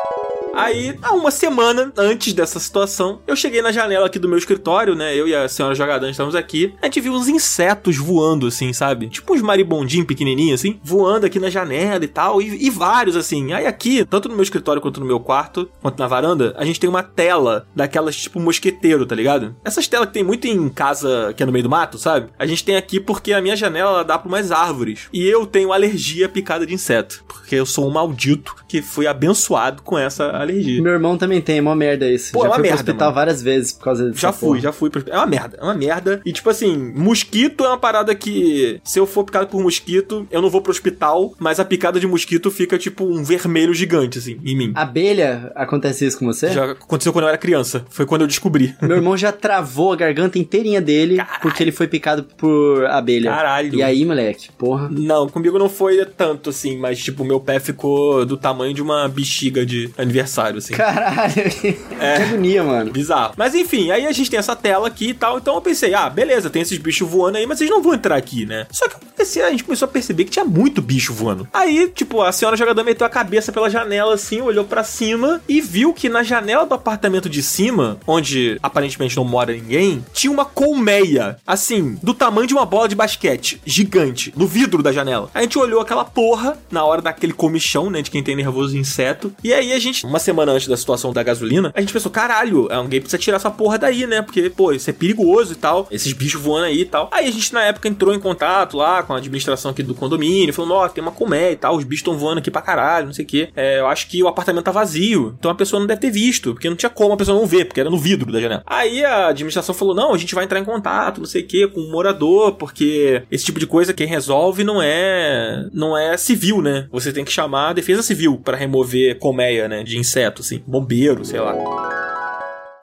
Aí, 0.56 0.98
há 1.02 1.14
uma 1.14 1.32
semana 1.32 1.92
antes 1.98 2.32
dessa 2.32 2.62
situação, 2.62 3.20
eu 3.28 3.36
cheguei 3.36 3.62
na 3.62 3.74
janela 3.74 4.06
aqui 4.06 4.18
do 4.18 4.30
meu 4.30 4.38
escritório, 4.38 4.96
né? 4.96 5.14
Eu 5.14 5.28
e 5.28 5.36
a 5.36 5.50
senhora 5.50 5.76
jogadã 5.76 6.10
estamos 6.10 6.34
aqui. 6.34 6.74
A 6.82 6.86
gente 6.86 7.02
viu 7.02 7.14
uns 7.14 7.28
insetos 7.28 7.98
voando, 7.98 8.48
assim, 8.48 8.72
sabe? 8.72 9.10
Tipo 9.10 9.36
uns 9.36 9.42
maribondinhos 9.42 10.08
pequenininhos, 10.08 10.62
assim, 10.62 10.80
voando 10.82 11.26
aqui 11.26 11.42
na 11.42 11.50
janela 11.50 12.06
e 12.06 12.08
tal. 12.08 12.42
E, 12.42 12.68
e 12.68 12.70
vários, 12.70 13.18
assim. 13.18 13.52
Aí 13.52 13.68
aqui, 13.68 14.06
tanto 14.06 14.30
no 14.30 14.36
meu 14.36 14.44
escritório 14.44 14.82
quanto 14.82 15.02
no 15.02 15.06
meu 15.06 15.20
quarto, 15.20 15.70
quanto 15.82 16.00
na 16.00 16.08
varanda, 16.08 16.56
a 16.58 16.64
gente 16.64 16.80
tem 16.80 16.90
uma 16.90 17.04
tela 17.04 17.68
daquelas 17.76 18.16
tipo 18.16 18.40
mosqueteiro, 18.40 19.06
tá 19.06 19.14
ligado? 19.14 19.54
Essas 19.64 19.90
telas 19.90 20.08
que 20.08 20.14
tem 20.14 20.24
muito 20.24 20.48
em 20.48 20.70
casa 20.70 21.34
que 21.36 21.44
é 21.44 21.46
no 21.46 21.52
meio 21.52 21.64
do 21.64 21.70
mato, 21.70 21.98
sabe? 21.98 22.30
A 22.40 22.46
gente 22.46 22.64
tem 22.64 22.78
aqui 22.78 22.98
porque 22.98 23.34
a 23.34 23.42
minha 23.42 23.58
janela 23.58 23.90
ela 23.90 24.04
dá 24.04 24.18
pra 24.18 24.30
umas 24.30 24.54
árvores. 24.54 25.10
E 25.12 25.26
eu 25.26 25.46
tenho 25.46 25.74
alergia 25.74 26.28
à 26.28 26.30
picada 26.30 26.66
de 26.66 26.74
inseto. 26.74 27.26
Porque 27.28 27.56
eu 27.56 27.66
sou 27.66 27.86
um 27.86 27.92
maldito 27.92 28.56
que 28.68 28.82
fui 28.82 29.06
abençoado 29.06 29.82
com 29.82 29.98
essa 29.98 30.45
alergia. 30.46 30.82
Meu 30.82 30.94
irmão 30.94 31.18
também 31.18 31.42
tem, 31.42 31.58
é 31.58 31.62
uma 31.62 31.76
merda 31.76 32.10
isso. 32.10 32.32
Pô, 32.32 32.40
já 32.42 32.46
é 32.46 32.50
uma 32.50 32.56
fui 32.56 32.64
merda, 32.64 32.78
pro 32.78 32.84
hospital 32.92 33.08
mano. 33.08 33.16
várias 33.16 33.42
vezes 33.42 33.72
por 33.74 33.84
causa 33.84 34.10
disso. 34.10 34.20
Já 34.22 34.32
fui, 34.32 34.60
já 34.60 34.72
fui. 34.72 34.90
pro- 34.90 35.04
É 35.08 35.16
uma 35.18 35.26
merda, 35.26 35.58
é 35.60 35.64
uma 35.64 35.74
merda. 35.76 36.22
E 36.26 36.32
tipo 36.32 36.50
assim, 36.50 36.76
mosquito 36.96 37.64
é 37.64 37.68
uma 37.68 37.78
parada 37.78 38.14
que, 38.16 38.80
se 38.84 39.00
eu 39.00 39.06
for 39.06 39.24
picado 39.24 39.48
por 39.48 39.62
mosquito, 39.62 40.28
eu 40.32 40.42
não 40.42 40.50
vou 40.50 40.62
pro 40.62 40.72
hospital, 40.72 41.34
mas 41.40 41.60
a 41.60 41.66
picada 41.66 42.00
de 42.00 42.08
mosquito 42.08 42.50
fica 42.52 42.78
tipo 42.78 43.04
um 43.06 43.24
vermelho 43.24 43.74
gigante, 43.74 44.18
assim, 44.18 44.38
em 44.44 44.56
mim. 44.56 44.72
Abelha, 44.76 45.52
acontece 45.56 46.06
isso 46.06 46.18
com 46.20 46.26
você? 46.26 46.50
Já 46.52 46.72
aconteceu 46.72 47.12
quando 47.14 47.24
eu 47.26 47.30
era 47.30 47.38
criança. 47.38 47.86
Foi 47.90 48.06
quando 48.06 48.22
eu 48.22 48.28
descobri. 48.28 48.76
Meu 48.82 48.98
irmão 48.98 49.16
já 49.18 49.32
travou 49.32 49.92
a 49.94 49.96
garganta 49.96 50.38
inteirinha 50.40 50.82
dele 50.82 51.18
porque 51.42 51.64
ele 51.64 51.72
foi 51.72 51.88
picado 51.88 52.24
por 52.24 52.86
abelha. 52.86 53.30
Caralho. 53.32 53.76
E 53.76 53.84
aí, 53.84 54.06
moleque, 54.06 54.50
porra. 54.58 54.90
Não, 54.92 55.28
comigo 55.28 55.58
não 55.60 55.70
foi 55.70 56.04
tanto 56.06 56.50
assim, 56.50 56.78
mas 56.78 57.00
tipo, 57.04 57.24
meu 57.24 57.40
pé 57.40 57.60
ficou 57.60 58.26
do 58.26 58.38
tamanho 58.38 58.74
de 58.74 58.82
uma 58.82 59.08
bexiga 59.08 59.66
de 59.66 59.90
aniversário, 59.98 60.26
assim. 60.40 60.74
Caralho, 60.74 61.34
que 61.34 61.78
agonia, 62.00 62.64
mano. 62.64 62.92
Bizarro. 62.92 63.34
Mas 63.38 63.56
enfim, 63.56 63.92
aí 63.92 64.06
a 64.06 64.12
gente 64.12 64.30
tem 64.30 64.40
essa 64.40 64.56
tela 64.56 64.88
aqui 64.88 65.10
e 65.10 65.14
tal. 65.14 65.38
Então 65.38 65.56
eu 65.56 65.62
pensei, 65.62 65.94
ah, 65.94 66.10
beleza, 66.10 66.50
tem 66.50 66.62
esses 66.62 66.78
bichos 66.78 67.08
voando 67.08 67.38
aí, 67.38 67.46
mas 67.46 67.58
vocês 67.58 67.70
não 67.70 67.82
vão 67.82 67.94
entrar 67.94 68.16
aqui, 68.16 68.46
né? 68.46 68.68
Só 68.72 68.88
que 68.88 68.96
eu 68.96 69.00
comecei, 69.00 69.42
a 69.44 69.50
gente 69.50 69.64
começou 69.64 69.86
a 69.86 69.92
perceber 69.92 70.26
que 70.26 70.32
tinha 70.32 70.46
muito 70.46 70.82
bicho 70.82 71.14
voando. 71.14 71.48
Aí, 71.54 71.92
tipo, 71.94 72.22
a 72.22 72.32
senhora 72.32 72.58
jogadora 72.58 72.86
meteu 72.86 73.06
a 73.06 73.10
cabeça 73.10 73.52
pela 73.52 73.70
janela 73.70 74.14
assim, 74.14 74.42
olhou 74.42 74.66
pra 74.66 74.84
cima 74.84 75.42
e 75.48 75.62
viu 75.62 75.94
que 75.94 76.10
na 76.10 76.24
janela 76.24 76.66
do 76.66 76.74
apartamento 76.74 77.30
de 77.30 77.42
cima, 77.42 77.98
onde 78.06 78.58
aparentemente 78.62 79.16
não 79.18 79.24
mora 79.24 79.54
ninguém, 79.54 80.04
tinha 80.14 80.32
uma 80.32 80.46
colmeia, 80.46 81.38
assim, 81.46 81.98
do 82.02 82.14
tamanho 82.14 82.48
de 82.48 82.54
uma 82.54 82.66
bola 82.66 82.88
de 82.88 82.96
basquete, 82.96 83.62
gigante, 83.66 84.34
no 84.36 84.48
vidro 84.48 84.82
da 84.82 84.92
janela. 84.92 85.30
A 85.34 85.42
gente 85.42 85.58
olhou 85.58 85.82
aquela 85.82 86.06
porra 86.06 86.58
na 86.72 86.84
hora 86.84 87.02
daquele 87.02 87.34
comichão, 87.34 87.90
né, 87.90 88.02
de 88.02 88.12
quem 88.12 88.24
tem 88.24 88.36
nervoso 88.36 88.78
inseto. 88.78 89.34
E 89.44 89.54
aí 89.54 89.74
a 89.74 89.80
gente, 89.80 90.06
uma 90.06 90.20
semana 90.26 90.52
antes 90.52 90.68
da 90.68 90.78
situação 90.78 91.14
da 91.14 91.24
gasolina, 91.24 91.72
a 91.74 91.82
gente 91.82 91.94
pensou, 91.94 92.12
caralho, 92.12 92.72
alguém 92.72 93.00
precisa 93.00 93.18
tirar 93.18 93.38
essa 93.38 93.52
porra 93.52 93.78
daí, 93.78 94.06
né? 94.06 94.22
Porque, 94.22 94.50
pô, 94.50 94.72
isso 94.72 94.90
é 94.90 94.94
perigoso 94.94 95.54
e 95.54 95.56
tal. 95.56 95.88
Esses 95.92 96.14
bichos 96.14 96.42
voando 96.42 96.66
aí 96.66 96.82
e 96.82 96.86
tal. 96.86 97.10
Aí 97.12 97.28
a 97.28 97.32
gente, 97.32 97.54
na 97.54 97.64
época, 97.64 97.88
entrou 97.88 98.14
em 98.14 98.20
contato 98.20 98.78
lá 98.78 99.04
com 99.04 99.14
a 99.14 99.18
administração 99.18 99.72
aqui 99.72 99.84
do 99.84 99.94
condomínio, 99.94 100.54
falou, 100.54 100.78
ó, 100.78 100.90
tem 100.90 101.02
uma 101.02 101.12
colmeia 101.12 101.52
e 101.52 101.56
tal, 101.56 101.76
os 101.76 101.84
bichos 101.84 102.02
estão 102.02 102.18
voando 102.18 102.40
aqui 102.40 102.52
pra 102.52 102.62
caralho, 102.62 103.08
não 103.08 103.14
sei 103.14 103.26
o 103.26 103.28
quê. 103.28 103.50
É, 103.56 103.80
eu 103.80 103.88
acho 103.88 104.08
que 104.08 104.22
o 104.22 104.28
apartamento 104.28 104.66
tá 104.66 104.72
vazio. 104.72 105.36
Então 105.38 105.52
a 105.52 105.56
pessoa 105.56 105.80
não 105.80 105.88
deve 105.88 106.02
ter 106.02 106.12
visto, 106.12 106.54
porque 106.54 106.70
não 106.70 106.76
tinha 106.76 106.90
como 106.90 107.14
a 107.14 107.18
pessoa 107.18 107.38
não 107.38 107.46
ver, 107.46 107.66
porque 107.66 107.80
era 107.80 107.90
no 107.90 107.98
vidro 107.98 108.32
da 108.32 108.42
janela. 108.42 108.64
Aí 108.66 109.04
a 109.04 109.28
administração 109.28 109.76
falou, 109.76 109.96
não, 109.96 110.14
a 110.14 110.18
gente 110.18 110.36
vai 110.36 110.44
entrar 110.44 110.60
em 110.60 110.66
contato, 110.66 111.20
não 111.20 111.28
sei 111.28 111.44
o 111.44 111.48
quê, 111.48 111.68
com 111.68 111.80
o 111.80 111.92
morador, 111.92 112.54
porque 112.54 113.24
esse 113.32 113.46
tipo 113.46 113.60
de 113.60 113.68
coisa 113.68 113.94
quem 113.94 114.08
resolve 114.08 114.64
não 114.64 114.82
é 114.82 115.68
não 115.74 115.98
é 115.98 116.18
civil, 116.18 116.62
né? 116.62 116.88
Você 116.92 117.12
tem 117.12 117.26
que 117.26 117.32
chamar 117.32 117.70
a 117.70 117.74
defesa 117.74 118.02
civil 118.02 118.40
pra 118.44 118.58
remover 118.58 119.18
colmeia, 119.20 119.68
né, 119.68 119.84
de 119.84 119.98
inseto, 120.16 120.42
assim, 120.42 120.64
bombeiro, 120.66 121.26
sei 121.26 121.40
lá. 121.40 121.54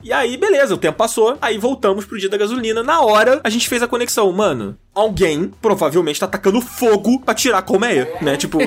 E 0.03 0.11
aí, 0.11 0.35
beleza, 0.35 0.75
o 0.75 0.77
tempo 0.77 0.97
passou, 0.97 1.37
aí 1.41 1.57
voltamos 1.57 2.03
pro 2.03 2.19
dia 2.19 2.27
da 2.27 2.35
gasolina. 2.37 2.83
Na 2.83 2.99
hora, 3.01 3.39
a 3.41 3.49
gente 3.49 3.69
fez 3.69 3.81
a 3.81 3.87
conexão. 3.87 4.29
Mano, 4.33 4.77
alguém 4.93 5.49
provavelmente 5.61 6.19
tá 6.19 6.27
tacando 6.27 6.59
fogo 6.59 7.21
pra 7.21 7.33
tirar 7.33 7.59
a 7.59 7.61
colmeia, 7.61 8.11
né? 8.21 8.35
Tipo, 8.35 8.57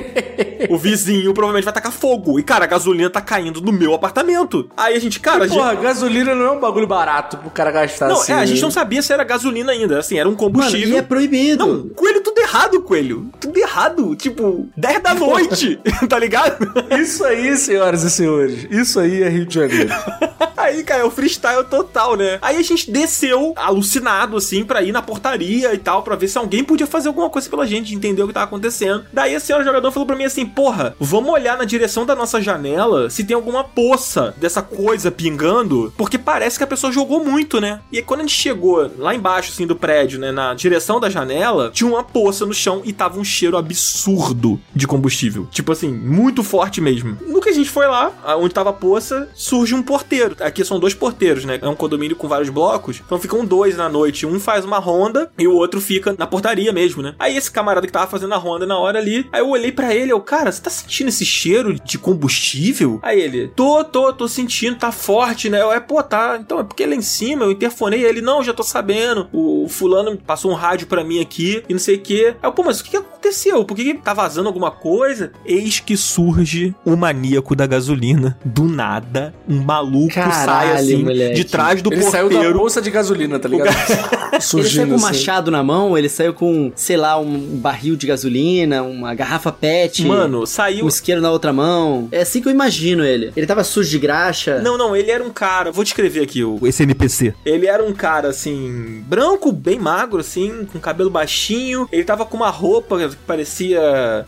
o 0.67 0.77
vizinho 0.79 1.31
provavelmente 1.35 1.63
vai 1.65 1.73
tacar 1.75 1.91
fogo. 1.91 2.39
E, 2.39 2.43
cara, 2.43 2.63
a 2.63 2.67
gasolina 2.67 3.07
tá 3.07 3.21
caindo 3.21 3.61
no 3.61 3.71
meu 3.71 3.93
apartamento. 3.93 4.67
Aí 4.75 4.95
a 4.95 4.99
gente, 4.99 5.19
cara, 5.19 5.43
a 5.43 5.47
gente... 5.47 5.55
Porra, 5.59 5.75
gasolina 5.75 6.33
não 6.33 6.45
é 6.45 6.51
um 6.53 6.59
bagulho 6.59 6.87
barato 6.87 7.37
pro 7.37 7.51
cara 7.51 7.69
gastar 7.69 8.07
Não, 8.07 8.15
assim. 8.19 8.31
é, 8.31 8.35
a 8.37 8.45
gente 8.45 8.57
né? 8.57 8.63
não 8.63 8.71
sabia 8.71 9.03
se 9.03 9.13
era 9.13 9.23
gasolina 9.23 9.71
ainda. 9.71 9.99
Assim, 9.99 10.17
era 10.17 10.27
um 10.27 10.31
Mano, 10.31 10.43
combustível. 10.43 10.95
e 10.95 10.97
é 10.97 11.03
proibido. 11.03 11.67
Não, 11.67 11.89
coelho, 11.89 12.21
errado, 12.57 12.81
coelho. 12.81 13.29
Tudo 13.39 13.59
errado. 13.59 14.15
Tipo, 14.15 14.67
10 14.75 15.03
da 15.03 15.13
noite, 15.13 15.79
tá 16.09 16.17
ligado? 16.17 16.57
Isso 16.99 17.23
aí, 17.23 17.55
senhoras 17.55 18.03
e 18.03 18.09
senhores. 18.09 18.67
Isso 18.71 18.99
aí 18.99 19.21
é 19.21 19.29
Rio 19.29 19.45
de 19.45 19.55
Janeiro. 19.55 19.89
Aí, 20.57 20.83
cara, 20.83 21.03
é 21.03 21.05
o 21.05 21.11
freestyle 21.11 21.63
total, 21.63 22.17
né? 22.17 22.39
Aí 22.41 22.57
a 22.57 22.63
gente 22.63 22.91
desceu, 22.91 23.53
alucinado, 23.55 24.35
assim, 24.35 24.65
pra 24.65 24.81
ir 24.81 24.91
na 24.91 25.03
portaria 25.03 25.71
e 25.71 25.77
tal, 25.77 26.01
pra 26.01 26.15
ver 26.15 26.27
se 26.27 26.37
alguém 26.37 26.63
podia 26.63 26.87
fazer 26.87 27.07
alguma 27.07 27.29
coisa 27.29 27.47
pela 27.47 27.65
gente, 27.67 27.93
entender 27.93 28.23
o 28.23 28.27
que 28.27 28.33
tava 28.33 28.47
acontecendo. 28.47 29.05
Daí 29.13 29.35
a 29.35 29.39
senhora 29.39 29.63
jogador 29.63 29.91
falou 29.91 30.07
pra 30.07 30.15
mim 30.15 30.23
assim: 30.23 30.45
porra, 30.45 30.95
vamos 30.99 31.31
olhar 31.31 31.57
na 31.57 31.63
direção 31.63 32.07
da 32.07 32.15
nossa 32.15 32.41
janela 32.41 33.07
se 33.09 33.23
tem 33.23 33.35
alguma 33.35 33.63
poça 33.63 34.33
dessa 34.37 34.63
coisa 34.63 35.11
pingando, 35.11 35.93
porque 35.95 36.17
parece 36.17 36.57
que 36.57 36.63
a 36.63 36.67
pessoa 36.67 36.91
jogou 36.91 37.23
muito, 37.23 37.61
né? 37.61 37.79
E 37.91 37.97
aí, 37.97 38.03
quando 38.03 38.21
a 38.21 38.23
gente 38.23 38.35
chegou 38.35 38.91
lá 38.97 39.13
embaixo, 39.13 39.51
assim, 39.51 39.67
do 39.67 39.75
prédio, 39.75 40.19
né, 40.19 40.31
na 40.31 40.55
direção 40.55 40.99
da 40.99 41.09
janela, 41.09 41.69
tinha 41.71 41.87
uma 41.87 42.03
poça 42.03 42.46
no 42.47 42.53
chão 42.53 42.81
e 42.83 42.93
tava 42.93 43.19
um 43.19 43.23
cheiro 43.23 43.57
absurdo 43.57 44.59
de 44.73 44.87
combustível. 44.87 45.47
Tipo 45.51 45.71
assim, 45.71 45.91
muito 45.91 46.43
forte 46.43 46.81
mesmo. 46.81 47.17
No 47.27 47.41
que 47.41 47.49
a 47.49 47.53
gente 47.53 47.69
foi 47.69 47.87
lá, 47.87 48.11
onde 48.39 48.53
tava 48.53 48.69
a 48.71 48.73
poça, 48.73 49.29
surge 49.33 49.73
um 49.75 49.83
porteiro. 49.83 50.35
Aqui 50.39 50.63
são 50.63 50.79
dois 50.79 50.93
porteiros, 50.93 51.45
né? 51.45 51.59
É 51.61 51.67
um 51.67 51.75
condomínio 51.75 52.15
com 52.15 52.27
vários 52.27 52.49
blocos. 52.49 53.01
Então 53.05 53.19
ficam 53.19 53.45
dois 53.45 53.77
na 53.77 53.89
noite. 53.89 54.25
Um 54.25 54.39
faz 54.39 54.65
uma 54.65 54.79
ronda 54.79 55.31
e 55.37 55.47
o 55.47 55.53
outro 55.53 55.79
fica 55.81 56.15
na 56.17 56.27
portaria 56.27 56.71
mesmo, 56.71 57.01
né? 57.01 57.15
Aí 57.19 57.35
esse 57.35 57.51
camarada 57.51 57.85
que 57.85 57.93
tava 57.93 58.09
fazendo 58.09 58.33
a 58.33 58.37
ronda 58.37 58.65
na 58.65 58.77
hora 58.77 58.99
ali, 58.99 59.27
aí 59.31 59.41
eu 59.41 59.49
olhei 59.49 59.71
pra 59.71 59.93
ele, 59.93 60.11
eu, 60.11 60.19
cara, 60.19 60.51
você 60.51 60.61
tá 60.61 60.69
sentindo 60.69 61.09
esse 61.09 61.25
cheiro 61.25 61.73
de 61.73 61.97
combustível? 61.97 62.99
Aí 63.03 63.19
ele, 63.19 63.47
tô, 63.49 63.83
tô, 63.83 64.13
tô 64.13 64.27
sentindo, 64.27 64.77
tá 64.77 64.91
forte, 64.91 65.49
né? 65.49 65.61
Eu, 65.61 65.71
é, 65.71 65.79
pô, 65.79 66.01
tá. 66.03 66.37
Então 66.39 66.59
é 66.59 66.63
porque 66.63 66.85
lá 66.85 66.95
em 66.95 67.01
cima 67.01 67.45
eu 67.45 67.51
interfonei. 67.51 68.03
Ele, 68.03 68.21
não, 68.21 68.43
já 68.43 68.53
tô 68.53 68.63
sabendo. 68.63 69.27
O 69.31 69.67
fulano 69.69 70.17
passou 70.17 70.51
um 70.51 70.55
rádio 70.55 70.87
pra 70.87 71.03
mim 71.03 71.21
aqui 71.21 71.63
e 71.67 71.73
não 71.73 71.79
sei 71.79 71.95
o 71.95 72.01
quê. 72.33 72.37
Aí 72.41 72.49
eu, 72.49 72.51
pô, 72.53 72.63
mas 72.63 72.79
o 72.79 72.83
que, 72.83 72.97
aconteceu? 72.97 73.63
Por 73.65 73.75
que, 73.75 73.83
que 73.83 73.93
tá 73.95 74.13
vazando 74.13 74.47
alguma 74.47 74.71
coisa? 74.71 75.31
Eis 75.45 75.79
que 75.79 75.97
surge 75.97 76.73
o 76.85 76.95
maníaco 76.95 77.55
da 77.55 77.65
gasolina. 77.67 78.37
Do 78.43 78.63
nada, 78.65 79.33
um 79.47 79.61
maluco 79.61 80.13
sai 80.13 80.29
Caralho, 80.29 80.73
assim, 80.73 81.03
moleque. 81.03 81.35
de 81.35 81.43
trás 81.45 81.81
do 81.81 81.91
Ele 81.91 82.03
saiu 82.03 82.29
da 82.29 82.35
porteiro. 82.35 82.57
bolsa 82.57 82.81
de 82.81 82.91
gasolina, 82.91 83.39
tá 83.39 83.49
ligado? 83.49 83.75
Ele 84.31 84.41
Surgindo 84.41 84.71
saiu 84.73 84.87
com 84.87 84.93
um 84.93 84.95
assim. 84.95 85.05
machado 85.05 85.51
na 85.51 85.63
mão, 85.63 85.97
ele 85.97 86.09
saiu 86.09 86.33
com, 86.33 86.71
sei 86.75 86.97
lá, 86.97 87.17
um 87.19 87.39
barril 87.57 87.95
de 87.95 88.05
gasolina, 88.05 88.83
uma 88.83 89.15
garrafa 89.15 89.51
pet. 89.51 90.05
Mano, 90.05 90.45
saiu. 90.45 90.85
Um 90.85 90.87
isqueiro 90.87 91.21
na 91.21 91.31
outra 91.31 91.51
mão. 91.51 92.07
É 92.11 92.21
assim 92.21 92.41
que 92.41 92.47
eu 92.47 92.51
imagino 92.51 93.03
ele. 93.03 93.31
Ele 93.35 93.47
tava 93.47 93.63
sujo 93.63 93.89
de 93.89 93.97
graxa. 93.97 94.59
Não, 94.59 94.77
não, 94.77 94.95
ele 94.95 95.09
era 95.09 95.23
um 95.23 95.29
cara. 95.29 95.71
Vou 95.71 95.83
descrever 95.83 96.21
aqui 96.21 96.43
o, 96.43 96.59
esse 96.63 96.83
NPC. 96.83 97.33
Ele 97.45 97.67
era 97.67 97.83
um 97.83 97.93
cara, 97.93 98.29
assim, 98.29 99.03
branco, 99.07 99.51
bem 99.51 99.79
magro, 99.79 100.19
assim, 100.19 100.67
com 100.71 100.79
cabelo 100.79 101.09
baixinho. 101.09 101.87
Ele 101.91 102.03
tava 102.03 102.16
com 102.25 102.37
uma 102.37 102.49
roupa 102.49 102.97
que 103.09 103.15
parecia. 103.17 103.79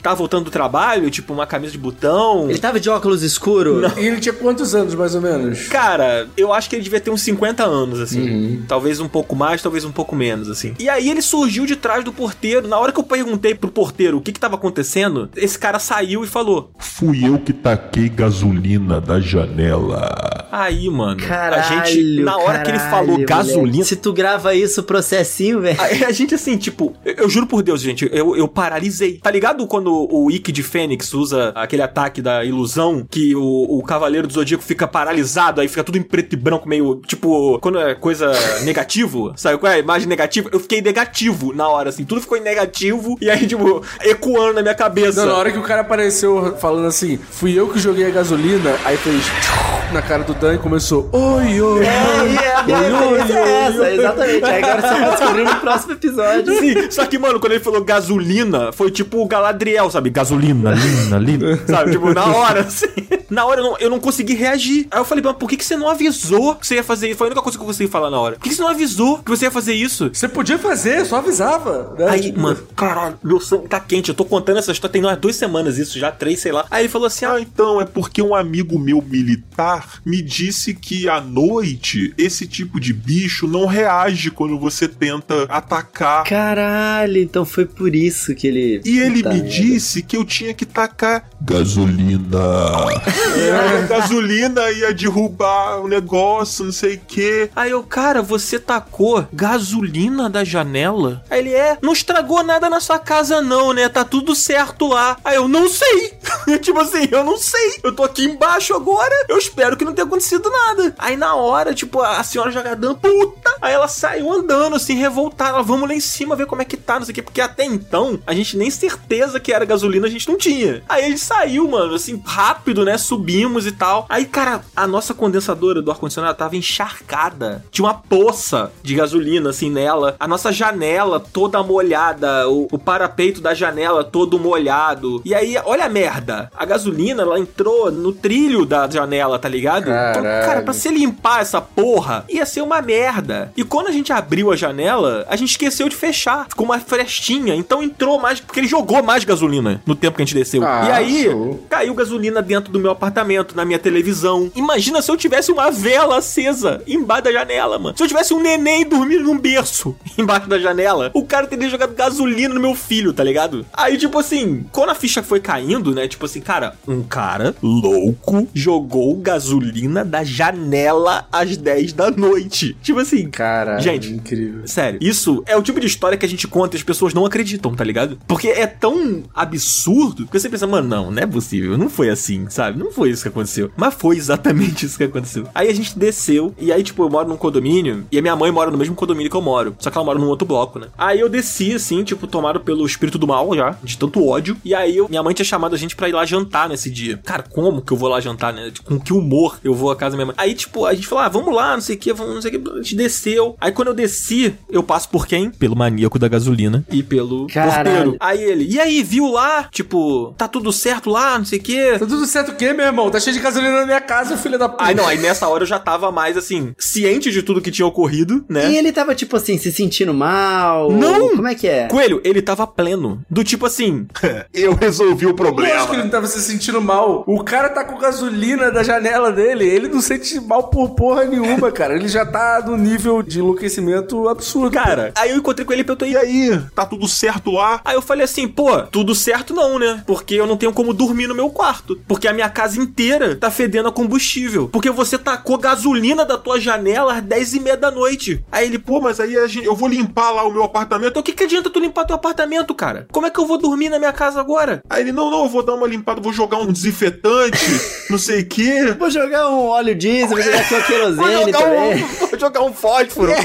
Tava 0.01 0.15
voltando 0.15 0.45
do 0.45 0.51
trabalho, 0.51 1.09
tipo 1.09 1.33
uma 1.33 1.45
camisa 1.45 1.71
de 1.71 1.77
botão. 1.77 2.49
Ele 2.49 2.59
tava 2.59 2.79
de 2.79 2.89
óculos 2.89 3.23
escuro. 3.23 3.81
E 3.97 4.05
ele 4.07 4.19
tinha 4.19 4.33
quantos 4.33 4.73
anos, 4.75 4.95
mais 4.95 5.15
ou 5.15 5.21
menos? 5.21 5.67
Cara, 5.67 6.27
eu 6.37 6.53
acho 6.53 6.69
que 6.69 6.75
ele 6.75 6.83
devia 6.83 6.99
ter 6.99 7.09
uns 7.11 7.21
50 7.21 7.63
anos, 7.63 7.99
assim. 7.99 8.63
Talvez 8.67 8.99
um 8.99 9.07
pouco 9.07 9.35
mais, 9.35 9.61
talvez 9.61 9.83
um 9.85 9.91
pouco 9.91 10.15
menos, 10.15 10.49
assim. 10.49 10.73
E 10.79 10.89
aí 10.89 11.09
ele 11.09 11.21
surgiu 11.21 11.65
de 11.65 11.75
trás 11.75 12.03
do 12.03 12.11
porteiro. 12.13 12.67
Na 12.67 12.77
hora 12.79 12.91
que 12.91 12.99
eu 12.99 13.03
perguntei 13.03 13.53
pro 13.55 13.69
porteiro 13.71 14.17
o 14.17 14.21
que 14.21 14.31
que 14.31 14.39
tava 14.39 14.55
acontecendo, 14.55 15.29
esse 15.35 15.57
cara 15.57 15.79
saiu 15.79 16.23
e 16.23 16.27
falou: 16.27 16.71
Fui 16.79 17.25
eu 17.27 17.39
que 17.39 17.53
taquei 17.53 18.09
gasolina 18.09 18.99
da 19.01 19.19
janela. 19.19 20.47
Aí, 20.51 20.89
mano, 20.89 21.17
Caralho, 21.21 21.61
a 21.81 21.85
gente, 21.85 22.21
na 22.21 22.37
hora 22.37 22.59
que 22.59 22.69
ele 22.71 22.77
caralho, 22.77 22.91
falou 22.91 23.11
moleque. 23.11 23.25
gasolina, 23.33 23.83
Se 23.85 23.95
tu 23.95 24.11
grava 24.11 24.55
isso, 24.55 24.81
processinho, 24.83 25.61
velho. 25.61 25.79
A, 25.79 26.07
a 26.07 26.11
gente, 26.11 26.33
assim, 26.35 26.57
tipo, 26.57 26.95
eu, 27.05 27.13
eu 27.19 27.29
juro 27.29 27.45
por 27.45 27.61
Deus, 27.61 27.78
gente, 27.83 28.09
eu, 28.11 28.35
eu 28.35 28.47
paralisei. 28.47 29.19
Tá 29.19 29.31
ligado 29.31 29.65
quando 29.67 30.07
o 30.11 30.29
Ikki 30.31 30.51
de 30.51 30.63
Fênix 30.63 31.13
usa 31.13 31.51
aquele 31.55 31.81
ataque 31.81 32.21
da 32.21 32.43
ilusão, 32.43 33.05
que 33.09 33.35
o, 33.35 33.79
o 33.79 33.83
Cavaleiro 33.83 34.27
do 34.27 34.33
Zodíaco 34.33 34.63
fica 34.63 34.87
paralisado, 34.87 35.61
aí 35.61 35.67
fica 35.67 35.83
tudo 35.83 35.97
em 35.97 36.01
preto 36.01 36.33
e 36.33 36.37
branco, 36.37 36.67
meio, 36.67 37.01
tipo, 37.05 37.59
quando 37.59 37.79
é 37.79 37.95
coisa 37.95 38.31
negativo, 38.63 39.33
sabe 39.35 39.57
qual 39.57 39.71
é? 39.71 39.75
A 39.75 39.79
imagem 39.79 40.07
negativa, 40.07 40.49
eu 40.51 40.59
fiquei 40.59 40.81
negativo 40.81 41.53
na 41.53 41.67
hora, 41.67 41.89
assim, 41.89 42.05
tudo 42.05 42.21
ficou 42.21 42.37
em 42.37 42.41
negativo, 42.41 43.17
e 43.21 43.29
aí, 43.29 43.45
tipo, 43.47 43.83
ecoando 44.01 44.53
na 44.53 44.61
minha 44.61 44.75
cabeça. 44.75 45.21
Não, 45.21 45.33
na 45.33 45.37
hora 45.37 45.51
que 45.51 45.57
o 45.57 45.63
cara 45.63 45.81
apareceu 45.81 46.57
falando 46.57 46.87
assim, 46.87 47.17
fui 47.17 47.57
eu 47.57 47.67
que 47.69 47.79
joguei 47.79 48.05
a 48.05 48.09
gasolina, 48.09 48.75
aí 48.85 48.97
fez 48.97 49.23
na 49.91 50.01
cara 50.01 50.23
do 50.23 50.33
Dan 50.33 50.57
começou. 50.57 51.09
Oi, 51.11 51.61
oi. 51.61 51.85
É, 51.85 51.89
e 52.33 52.37
a 52.47 52.63
minha 52.63 52.77
referência 52.79 53.33
é 53.33 53.67
essa, 53.67 53.91
exatamente. 53.91 54.45
Aí 54.45 54.63
agora 54.63 54.81
você 54.81 54.99
vai 54.99 55.09
descobrir 55.11 55.43
no 55.43 55.55
próximo 55.55 55.93
episódio. 55.93 56.59
Sim, 56.59 56.91
só 56.91 57.05
que, 57.05 57.17
mano, 57.17 57.39
quando 57.39 57.53
ele 57.53 57.63
falou 57.71 57.85
gasolina, 57.85 58.71
foi 58.71 58.91
tipo 58.91 59.21
o 59.21 59.25
Galadriel, 59.25 59.89
sabe? 59.89 60.09
Gasolina, 60.09 60.71
lina, 60.71 61.17
lina. 61.17 61.59
Sabe? 61.67 61.91
Tipo, 61.91 62.13
na 62.13 62.25
hora, 62.25 62.61
assim. 62.61 62.87
Na 63.29 63.45
hora 63.45 63.61
eu 63.61 63.63
não, 63.63 63.77
eu 63.79 63.89
não 63.89 63.99
consegui 63.99 64.33
reagir. 64.33 64.87
Aí 64.91 64.99
eu 64.99 65.05
falei, 65.05 65.23
mas 65.23 65.35
por 65.37 65.47
que, 65.49 65.57
que 65.57 65.65
você 65.65 65.75
não 65.77 65.87
avisou 65.89 66.55
que 66.55 66.65
você 66.65 66.75
ia 66.75 66.83
fazer 66.83 67.07
isso? 67.09 67.17
Foi 67.17 67.27
a 67.27 67.29
única 67.29 67.41
coisa 67.41 67.57
que 67.57 67.61
eu 67.61 67.67
consegui 67.67 67.89
falar 67.89 68.09
na 68.09 68.19
hora. 68.19 68.35
Por 68.35 68.43
que, 68.43 68.49
que 68.49 68.55
você 68.55 68.61
não 68.61 68.69
avisou 68.69 69.19
que 69.19 69.29
você 69.29 69.45
ia 69.45 69.51
fazer 69.51 69.73
isso? 69.73 70.09
Você 70.13 70.27
podia 70.27 70.57
fazer, 70.57 71.05
só 71.05 71.17
avisava. 71.17 71.95
né? 71.97 72.07
Aí, 72.09 72.19
Tipo, 72.29 72.39
mano, 72.41 72.59
caralho, 72.75 73.17
meu 73.23 73.39
sangue 73.39 73.67
tá 73.67 73.79
quente. 73.79 74.09
Eu 74.09 74.15
tô 74.15 74.25
contando 74.25 74.57
essa 74.57 74.71
história 74.71 74.91
tem 74.91 75.01
umas 75.03 75.17
duas 75.17 75.35
semanas 75.35 75.77
isso, 75.77 75.97
já 75.99 76.11
três, 76.11 76.39
sei 76.39 76.51
lá. 76.51 76.65
Aí 76.71 76.83
ele 76.83 76.89
falou 76.89 77.07
assim: 77.07 77.25
ah, 77.25 77.39
então 77.39 77.79
é 77.81 77.85
porque 77.85 78.21
um 78.21 78.33
amigo 78.35 78.77
meu 78.79 79.01
militar 79.01 79.99
me 80.05 80.21
disse 80.21 80.73
que 80.73 81.07
à 81.07 81.21
noite 81.21 82.13
esse 82.17 82.47
tipo 82.47 82.79
de 82.79 82.93
bicho 82.93 83.47
não 83.47 83.65
reage 83.65 84.31
quando 84.31 84.57
você 84.59 84.87
tenta 84.87 85.43
atacar. 85.49 86.23
Caralho, 86.25 87.17
então 87.19 87.45
foi 87.45 87.58
por 87.65 87.95
isso 87.95 88.33
que 88.35 88.47
ele. 88.47 88.81
E 88.85 88.99
ele 88.99 89.23
me 89.23 89.23
merda. 89.23 89.41
disse 89.41 90.01
que 90.01 90.17
eu 90.17 90.25
tinha 90.25 90.53
que 90.53 90.65
tacar 90.65 91.29
gasolina. 91.41 92.39
A 92.39 93.81
gasolina 93.87 94.71
ia 94.71 94.93
derrubar 94.93 95.81
o 95.81 95.87
negócio, 95.87 96.65
não 96.65 96.71
sei 96.71 96.95
o 96.95 97.01
quê. 97.07 97.49
Aí 97.55 97.71
eu, 97.71 97.83
cara, 97.83 98.21
você 98.21 98.59
tacou 98.59 99.27
gasolina 99.33 100.29
da 100.29 100.43
janela? 100.43 101.23
Aí 101.29 101.39
ele 101.39 101.53
é, 101.53 101.77
não 101.81 101.93
estragou 101.93 102.43
nada 102.43 102.69
na 102.69 102.79
sua 102.79 102.99
casa 102.99 103.41
não, 103.41 103.73
né? 103.73 103.89
Tá 103.89 104.03
tudo 104.03 104.35
certo 104.35 104.87
lá. 104.87 105.17
Aí 105.23 105.35
eu, 105.35 105.47
não 105.47 105.69
sei. 105.69 106.13
tipo 106.61 106.79
assim, 106.79 107.07
eu 107.11 107.23
não 107.23 107.37
sei. 107.37 107.79
Eu 107.83 107.93
tô 107.93 108.03
aqui 108.03 108.25
embaixo 108.25 108.73
agora, 108.73 109.13
eu 109.27 109.37
espero 109.37 109.75
que 109.75 109.85
não 109.85 109.93
tenha 109.93 110.05
acontecido 110.05 110.49
nada. 110.49 110.93
Aí 110.97 111.15
na 111.15 111.35
hora, 111.35 111.73
tipo, 111.73 112.01
a 112.01 112.23
senhora 112.23 112.51
jogadã, 112.51 112.93
puta. 112.93 113.55
Aí 113.61 113.73
ela 113.73 113.87
saiu 113.87 114.31
andando, 114.31 114.75
assim, 114.75 114.95
revoltada. 114.95 115.49
Ela, 115.49 115.63
vamos 115.63 115.87
lá 115.87 115.95
em 115.95 115.99
cima 115.99 116.35
ver 116.35 116.45
como 116.45 116.61
é 116.61 116.65
que 116.65 116.77
tá, 116.77 116.99
não 116.99 117.05
sei 117.05 117.11
o 117.11 117.15
quê. 117.15 117.21
Porque 117.21 117.41
até 117.49 117.65
então, 117.65 118.19
a 118.25 118.33
gente 118.33 118.55
nem 118.55 118.69
certeza 118.69 119.39
que 119.39 119.51
era 119.51 119.65
gasolina 119.65 120.07
a 120.07 120.09
gente 120.09 120.27
não 120.27 120.37
tinha. 120.37 120.81
Aí 120.87 121.09
gente 121.09 121.21
saiu, 121.21 121.67
mano, 121.67 121.95
assim, 121.95 122.21
rápido, 122.25 122.85
né? 122.85 122.97
Subimos 122.97 123.65
e 123.65 123.71
tal. 123.71 124.05
Aí, 124.07 124.25
cara, 124.25 124.61
a 124.75 124.87
nossa 124.87 125.13
condensadora 125.13 125.81
do 125.81 125.91
ar-condicionado 125.91 126.37
tava 126.37 126.55
encharcada. 126.55 127.65
Tinha 127.71 127.85
uma 127.85 127.93
poça 127.93 128.71
de 128.81 128.95
gasolina, 128.95 129.49
assim, 129.49 129.69
nela. 129.69 130.15
A 130.19 130.27
nossa 130.27 130.51
janela 130.51 131.19
toda 131.19 131.61
molhada. 131.61 132.47
O, 132.49 132.67
o 132.71 132.77
parapeito 132.77 133.41
da 133.41 133.53
janela 133.53 134.03
todo 134.03 134.39
molhado. 134.39 135.21
E 135.25 135.33
aí, 135.33 135.57
olha 135.65 135.85
a 135.85 135.89
merda. 135.89 136.51
A 136.55 136.65
gasolina, 136.65 137.23
ela 137.23 137.39
entrou 137.39 137.91
no 137.91 138.13
trilho 138.13 138.65
da 138.65 138.89
janela, 138.89 139.37
tá 139.39 139.49
ligado? 139.49 139.89
Então, 139.89 140.23
cara, 140.23 140.61
pra 140.61 140.73
se 140.73 140.89
limpar 140.89 141.41
essa 141.41 141.59
porra, 141.59 142.25
ia 142.29 142.45
ser 142.45 142.61
uma 142.61 142.81
merda. 142.81 143.51
E 143.57 143.63
quando 143.63 143.87
a 143.87 143.91
gente 143.91 144.13
abriu 144.13 144.51
a 144.51 144.55
janela, 144.55 145.25
a 145.27 145.35
gente 145.35 145.51
esqueceu 145.51 145.89
de 145.89 145.95
fechar. 145.95 146.47
Ficou 146.49 146.65
uma 146.65 146.79
frestinha. 146.79 147.38
Então 147.47 147.81
entrou 147.81 148.19
mais. 148.19 148.39
Porque 148.39 148.59
ele 148.59 148.67
jogou 148.67 149.01
mais 149.01 149.23
gasolina 149.23 149.81
no 149.85 149.95
tempo 149.95 150.17
que 150.17 150.21
a 150.21 150.25
gente 150.25 150.35
desceu. 150.35 150.63
Ah, 150.65 150.85
e 150.87 150.91
aí, 150.91 151.23
show. 151.23 151.63
caiu 151.69 151.93
gasolina 151.93 152.41
dentro 152.41 152.71
do 152.71 152.79
meu 152.79 152.91
apartamento, 152.91 153.55
na 153.55 153.63
minha 153.65 153.79
televisão. 153.79 154.51
Imagina 154.55 155.01
se 155.01 155.11
eu 155.11 155.17
tivesse 155.17 155.51
uma 155.51 155.71
vela 155.71 156.17
acesa 156.17 156.81
embaixo 156.87 157.23
da 157.23 157.31
janela, 157.31 157.79
mano. 157.79 157.97
Se 157.97 158.03
eu 158.03 158.07
tivesse 158.07 158.33
um 158.33 158.41
neném 158.41 158.85
dormindo 158.87 159.23
num 159.23 159.37
berço 159.37 159.95
embaixo 160.17 160.47
da 160.47 160.59
janela, 160.59 161.11
o 161.13 161.23
cara 161.23 161.47
teria 161.47 161.69
jogado 161.69 161.93
gasolina 161.93 162.53
no 162.53 162.59
meu 162.59 162.75
filho, 162.75 163.13
tá 163.13 163.23
ligado? 163.23 163.65
Aí, 163.73 163.97
tipo 163.97 164.17
assim, 164.19 164.65
quando 164.71 164.89
a 164.89 164.95
ficha 164.95 165.21
foi 165.23 165.39
caindo, 165.39 165.93
né? 165.93 166.07
Tipo 166.07 166.25
assim, 166.25 166.41
cara, 166.41 166.75
um 166.87 167.01
cara 167.03 167.55
louco 167.61 168.47
jogou 168.53 169.15
gasolina 169.15 170.03
da 170.03 170.23
janela 170.23 171.27
às 171.31 171.55
10 171.57 171.93
da 171.93 172.11
noite. 172.11 172.75
Tipo 172.81 172.99
assim, 172.99 173.29
Caralho, 173.29 173.81
Gente, 173.81 174.11
incrível. 174.11 174.67
Sério, 174.67 174.99
isso 175.01 175.43
é 175.45 175.55
o 175.55 175.61
tipo 175.61 175.79
de 175.79 175.87
história 175.87 176.17
que 176.17 176.25
a 176.25 176.29
gente 176.29 176.47
conta 176.47 176.75
e 176.75 176.77
as 176.77 176.83
pessoas 176.83 177.13
não 177.13 177.23
acreditam, 177.29 177.73
tá 177.73 177.83
ligado? 177.83 178.17
Porque 178.27 178.47
é 178.49 178.67
tão 178.67 179.23
absurdo 179.33 180.25
que 180.27 180.39
você 180.39 180.49
pensa, 180.49 180.67
mano, 180.67 180.87
não, 180.87 181.11
não 181.11 181.21
é 181.21 181.25
possível, 181.25 181.77
não 181.77 181.89
foi 181.89 182.09
assim, 182.09 182.47
sabe? 182.49 182.77
Não 182.79 182.91
foi 182.91 183.09
isso 183.11 183.21
que 183.23 183.27
aconteceu. 183.29 183.71
Mas 183.75 183.93
foi 183.93 184.17
exatamente 184.17 184.85
isso 184.85 184.97
que 184.97 185.03
aconteceu. 185.03 185.47
Aí 185.53 185.69
a 185.69 185.73
gente 185.73 185.97
desceu, 185.97 186.53
e 186.57 186.71
aí, 186.71 186.83
tipo, 186.83 187.03
eu 187.03 187.09
moro 187.09 187.27
num 187.27 187.37
condomínio, 187.37 188.05
e 188.11 188.17
a 188.17 188.21
minha 188.21 188.35
mãe 188.35 188.51
mora 188.51 188.71
no 188.71 188.77
mesmo 188.77 188.95
condomínio 188.95 189.29
que 189.29 189.37
eu 189.37 189.41
moro, 189.41 189.75
só 189.79 189.89
que 189.89 189.97
ela 189.97 190.05
mora 190.05 190.19
num 190.19 190.27
outro 190.27 190.47
bloco, 190.47 190.79
né? 190.79 190.87
Aí 190.97 191.19
eu 191.19 191.29
desci, 191.29 191.73
assim, 191.73 192.03
tipo, 192.03 192.27
tomado 192.27 192.59
pelo 192.59 192.85
espírito 192.85 193.17
do 193.17 193.27
mal 193.27 193.53
já, 193.55 193.75
de 193.83 193.97
tanto 193.97 194.25
ódio, 194.25 194.57
e 194.63 194.73
aí 194.75 194.97
eu- 194.97 195.07
minha 195.09 195.23
mãe 195.23 195.33
tinha 195.33 195.45
chamado 195.45 195.75
a 195.75 195.77
gente 195.77 195.95
pra 195.95 196.07
ir 196.09 196.13
lá 196.13 196.25
jantar 196.25 196.69
nesse 196.69 196.89
dia. 196.89 197.17
Cara, 197.25 197.43
como 197.43 197.81
que 197.81 197.91
eu 197.93 197.97
vou 197.97 198.09
lá 198.09 198.19
jantar, 198.19 198.53
né? 198.53 198.71
Com 198.83 198.99
que 198.99 199.13
humor 199.13 199.59
eu 199.63 199.73
vou 199.73 199.91
à 199.91 199.95
casa 199.95 200.11
da 200.11 200.17
minha 200.17 200.25
mãe? 200.27 200.35
Aí, 200.37 200.53
tipo, 200.53 200.85
a 200.85 200.93
gente 200.93 201.07
falou, 201.07 201.23
ah, 201.23 201.29
vamos 201.29 201.53
lá, 201.53 201.73
não 201.73 201.81
sei 201.81 201.95
o 201.95 201.99
que, 201.99 202.13
vamos, 202.13 202.35
não 202.35 202.41
sei 202.41 202.55
o 202.55 202.61
que, 202.61 202.69
a 202.71 202.75
gente 202.77 202.95
desceu. 202.95 203.55
Aí 203.59 203.71
quando 203.71 203.89
eu 203.89 203.93
desci, 203.93 204.53
eu 204.69 204.81
passo 204.83 205.09
por 205.09 205.27
quem? 205.27 205.49
Pelo 205.51 205.75
maníaco 205.75 206.17
da 206.19 206.27
gasolina 206.27 206.83
e 206.91 207.01
pelo 207.03 207.18
Caralho. 207.47 207.83
porteiro. 207.83 208.17
Aí 208.19 208.41
ele, 208.43 208.65
e 208.69 208.79
aí, 208.79 209.03
viu 209.03 209.27
lá? 209.31 209.67
Tipo, 209.71 210.33
tá 210.37 210.47
tudo 210.47 210.71
certo 210.71 211.09
lá, 211.09 211.37
não 211.37 211.45
sei 211.45 211.59
o 211.59 211.61
que. 211.61 211.91
Tá 211.93 212.05
tudo 212.05 212.25
certo 212.25 212.49
o 212.51 212.55
quê, 212.55 212.73
meu 212.73 212.85
irmão? 212.85 213.09
Tá 213.09 213.19
cheio 213.19 213.35
de 213.35 213.41
gasolina 213.41 213.79
na 213.81 213.85
minha 213.85 214.01
casa, 214.01 214.37
filho 214.37 214.57
da 214.57 214.69
puta. 214.69 214.83
Aí 214.85 214.95
não, 214.95 215.07
aí 215.07 215.17
nessa 215.17 215.47
hora 215.47 215.63
eu 215.63 215.67
já 215.67 215.79
tava 215.79 216.11
mais 216.11 216.37
assim, 216.37 216.73
ciente 216.77 217.31
de 217.31 217.41
tudo 217.43 217.61
que 217.61 217.71
tinha 217.71 217.85
ocorrido, 217.85 218.43
né? 218.49 218.69
E 218.71 218.77
ele 218.77 218.91
tava, 218.91 219.13
tipo 219.15 219.35
assim, 219.35 219.57
se 219.57 219.71
sentindo 219.71 220.13
mal? 220.13 220.91
Não! 220.91 221.29
Como 221.35 221.47
é 221.47 221.55
que 221.55 221.67
é? 221.67 221.87
Coelho, 221.87 222.21
ele 222.23 222.41
tava 222.41 222.65
pleno. 222.67 223.21
Do 223.29 223.43
tipo 223.43 223.65
assim, 223.65 224.07
Eu 224.53 224.73
resolvi 224.75 225.25
o 225.25 225.29
Lógico 225.29 225.53
que 225.55 225.63
ele 225.63 225.73
problema. 225.75 226.03
não 226.03 226.09
tava 226.09 226.27
se 226.27 226.41
sentindo 226.41 226.81
mal. 226.81 227.23
O 227.27 227.43
cara 227.43 227.69
tá 227.69 227.83
com 227.83 227.97
gasolina 227.97 228.71
da 228.71 228.83
janela 228.83 229.31
dele. 229.31 229.65
Ele 229.65 229.87
não 229.87 230.01
sente 230.01 230.39
mal 230.39 230.69
por 230.69 230.89
porra 230.91 231.25
nenhuma, 231.25 231.71
cara. 231.71 231.95
Ele 231.95 232.07
já 232.07 232.25
tá 232.25 232.63
no 232.65 232.77
nível 232.77 233.21
de 233.23 233.39
enlouquecimento 233.39 234.27
absurdo. 234.27 234.71
cara. 234.73 235.11
Aí 235.15 235.31
eu 235.31 235.37
encontrei 235.37 235.65
com 235.65 235.73
ele 235.73 235.81
e 235.81 235.85
perguntei, 235.85 236.11
E 236.11 236.17
aí, 236.17 236.61
tá 236.75 236.85
tudo 236.85 236.98
certo 237.07 237.51
lá? 237.51 237.81
Aí 237.83 237.95
eu 237.95 238.01
falei 238.01 238.25
assim, 238.25 238.47
pô, 238.47 238.81
tudo 238.83 239.15
certo 239.15 239.53
não, 239.53 239.79
né? 239.79 240.03
Porque 240.05 240.35
eu 240.35 240.47
não 240.47 240.57
tenho 240.57 240.73
como 240.73 240.93
dormir 240.93 241.27
no 241.27 241.35
meu 241.35 241.49
quarto. 241.49 241.99
Porque 242.07 242.27
a 242.27 242.33
minha 242.33 242.49
casa 242.49 242.79
inteira 242.79 243.35
tá 243.35 243.51
fedendo 243.51 243.89
a 243.89 243.91
combustível. 243.91 244.69
Porque 244.71 244.89
você 244.89 245.17
tacou 245.17 245.57
gasolina 245.57 246.25
da 246.25 246.37
tua 246.37 246.59
janela 246.59 247.15
às 247.15 247.23
10 247.23 247.53
e 247.55 247.59
meia 247.59 247.77
da 247.77 247.91
noite. 247.91 248.43
Aí 248.51 248.67
ele, 248.67 248.79
pô, 248.79 248.99
mas 248.99 249.19
aí 249.19 249.33
gente, 249.47 249.65
eu 249.65 249.75
vou 249.75 249.87
limpar 249.87 250.31
lá 250.31 250.43
o 250.43 250.51
meu 250.51 250.63
apartamento. 250.63 251.11
então 251.11 251.21
o 251.21 251.23
que, 251.23 251.33
que 251.33 251.43
adianta 251.43 251.69
tu 251.69 251.79
limpar 251.79 252.05
teu 252.05 252.15
apartamento, 252.15 252.73
cara? 252.73 253.07
Como 253.11 253.27
é 253.27 253.29
que 253.29 253.39
eu 253.39 253.45
vou 253.45 253.57
dormir 253.57 253.89
na 253.89 253.99
minha 253.99 254.13
casa 254.13 254.39
agora? 254.39 254.81
Aí 254.89 255.03
ele, 255.03 255.11
não, 255.11 255.29
não, 255.29 255.43
eu 255.43 255.49
vou 255.49 255.63
dar 255.63 255.73
uma 255.75 255.87
limpada, 255.87 256.21
vou 256.21 256.33
jogar 256.33 256.57
um 256.57 256.71
desinfetante, 256.71 257.59
não 258.09 258.17
sei 258.17 258.41
o 258.41 258.47
quê. 258.47 258.95
Vou 258.97 259.09
jogar 259.09 259.49
um 259.49 259.67
óleo 259.67 259.95
diesel, 259.95 260.29
vou 260.29 260.41
jogar 260.41 260.59
aqui 260.59 260.81
querosene 260.83 261.45
jogar, 261.45 261.59
também. 261.59 262.03
um, 262.03 262.07
vou 262.27 262.39
jogar 262.39 262.61
um 262.61 262.73
fósforo. 262.73 263.31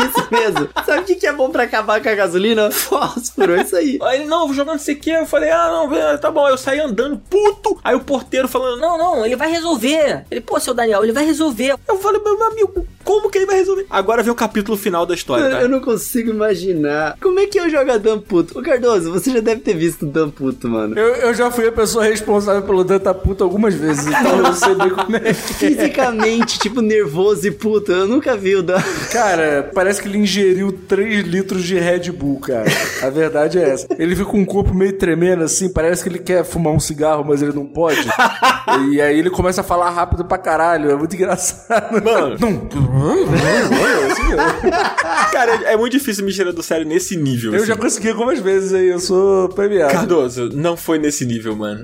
Isso 0.00 0.28
mesmo. 0.30 0.68
Sabe 0.84 1.00
o 1.00 1.04
que 1.04 1.16
que 1.16 1.26
é 1.26 1.32
bom 1.32 1.50
pra 1.50 1.64
acabar 1.64 2.00
com 2.00 2.08
a 2.08 2.14
gasolina? 2.14 2.70
Fósforo, 2.80 3.54
é 3.54 3.62
isso 3.62 3.76
aí. 3.76 3.98
Aí 4.02 4.20
ele, 4.20 4.28
não, 4.28 4.46
vou 4.46 4.54
jogar 4.54 4.72
não 4.72 4.78
sei 4.78 4.94
o 4.94 4.98
que. 4.98 5.10
Eu 5.10 5.26
falei, 5.26 5.50
ah, 5.50 5.68
não, 5.68 5.94
é, 5.94 6.16
tá 6.16 6.30
bom. 6.30 6.46
Aí 6.46 6.52
eu 6.52 6.58
saí 6.58 6.80
andando, 6.80 7.18
puto. 7.18 7.78
Aí 7.84 7.94
o 7.94 8.00
porteiro 8.00 8.48
falando, 8.48 8.80
não, 8.80 8.98
Não, 8.98 9.24
ele 9.24 9.36
vai 9.36 9.50
resolver. 9.50 10.24
Ele, 10.30 10.40
pô, 10.40 10.58
seu 10.58 10.74
Daniel, 10.74 11.02
ele 11.02 11.12
vai 11.12 11.24
resolver. 11.24 11.76
Eu 11.88 11.98
falei, 11.98 12.20
meu 12.22 12.42
amigo, 12.50 12.86
como 13.04 13.30
que 13.30 13.38
ele 13.38 13.46
vai 13.46 13.56
resolver? 13.56 13.86
Agora 13.90 14.22
vem 14.22 14.32
o 14.32 14.36
capítulo 14.36 14.76
final 14.76 15.04
da 15.06 15.14
história, 15.14 15.44
Eu, 15.44 15.50
tá? 15.50 15.62
eu 15.62 15.68
não 15.68 15.80
consigo 15.80 16.30
imaginar. 16.30 17.16
Como 17.20 17.38
é 17.40 17.46
que 17.46 17.58
eu 17.58 17.68
jogo 17.68 17.90
a 17.90 17.96
Dan 17.96 18.18
Puto? 18.20 18.58
Ô 18.58 18.62
Cardoso, 18.62 19.10
você 19.10 19.30
já 19.32 19.40
deve 19.40 19.60
ter 19.60 19.74
visto 19.74 20.02
o 20.02 20.06
Dan 20.06 20.30
Puto, 20.30 20.68
mano. 20.68 20.98
Eu, 20.98 21.14
eu 21.16 21.34
já 21.34 21.50
fui 21.50 21.66
a 21.66 21.72
pessoa 21.72 22.04
responsável 22.04 22.62
pelo 22.62 22.84
Danta 22.84 23.12
Puta 23.14 23.42
algumas 23.42 23.74
vezes, 23.74 24.06
então 24.06 24.46
eu 24.46 24.54
sei 24.54 24.74
bem 24.74 24.90
como 24.90 25.16
é 25.16 25.20
que 25.20 25.28
é. 25.28 25.34
Fisicamente, 25.34 26.58
tipo, 26.58 26.80
nervoso 26.80 27.46
e 27.46 27.50
puto. 27.50 27.90
Eu 27.90 28.06
nunca 28.06 28.36
vi 28.36 28.56
o 28.56 28.62
Dan. 28.62 28.80
Cara, 29.12 29.70
parece 29.74 30.00
que 30.00 30.08
ele 30.08 30.18
ingeriu 30.18 30.72
3 30.86 31.26
litros 31.26 31.64
de 31.64 31.78
Red 31.78 32.10
Bull, 32.12 32.38
cara. 32.38 32.69
A 33.02 33.10
verdade 33.10 33.58
é 33.58 33.70
essa. 33.70 33.86
Ele 33.98 34.14
fica 34.14 34.28
com 34.30 34.38
um 34.38 34.44
corpo 34.44 34.74
meio 34.74 34.92
tremendo 34.92 35.44
assim, 35.44 35.72
parece 35.72 36.02
que 36.02 36.08
ele 36.08 36.18
quer 36.18 36.44
fumar 36.44 36.72
um 36.72 36.80
cigarro, 36.80 37.24
mas 37.26 37.42
ele 37.42 37.52
não 37.52 37.66
pode. 37.66 38.06
e 38.90 39.00
aí 39.00 39.18
ele 39.18 39.30
começa 39.30 39.60
a 39.60 39.64
falar 39.64 39.90
rápido 39.90 40.24
pra 40.24 40.38
caralho, 40.38 40.90
é 40.90 40.96
muito 40.96 41.14
engraçado. 41.14 42.02
Mano. 42.02 42.36
Não. 42.38 42.68
Cara, 45.32 45.54
é 45.64 45.76
muito 45.76 45.92
difícil 45.92 46.24
me 46.24 46.32
tirar 46.32 46.52
do 46.52 46.62
sério 46.62 46.86
nesse 46.86 47.16
nível. 47.16 47.52
Eu 47.52 47.58
assim. 47.58 47.66
já 47.66 47.76
consegui 47.76 48.10
algumas 48.10 48.38
vezes 48.38 48.72
aí, 48.72 48.88
eu 48.88 49.00
sou 49.00 49.48
premiado. 49.48 49.92
Cardoso, 49.92 50.50
não 50.52 50.76
foi 50.76 50.98
nesse 50.98 51.24
nível, 51.24 51.56
mano. 51.56 51.82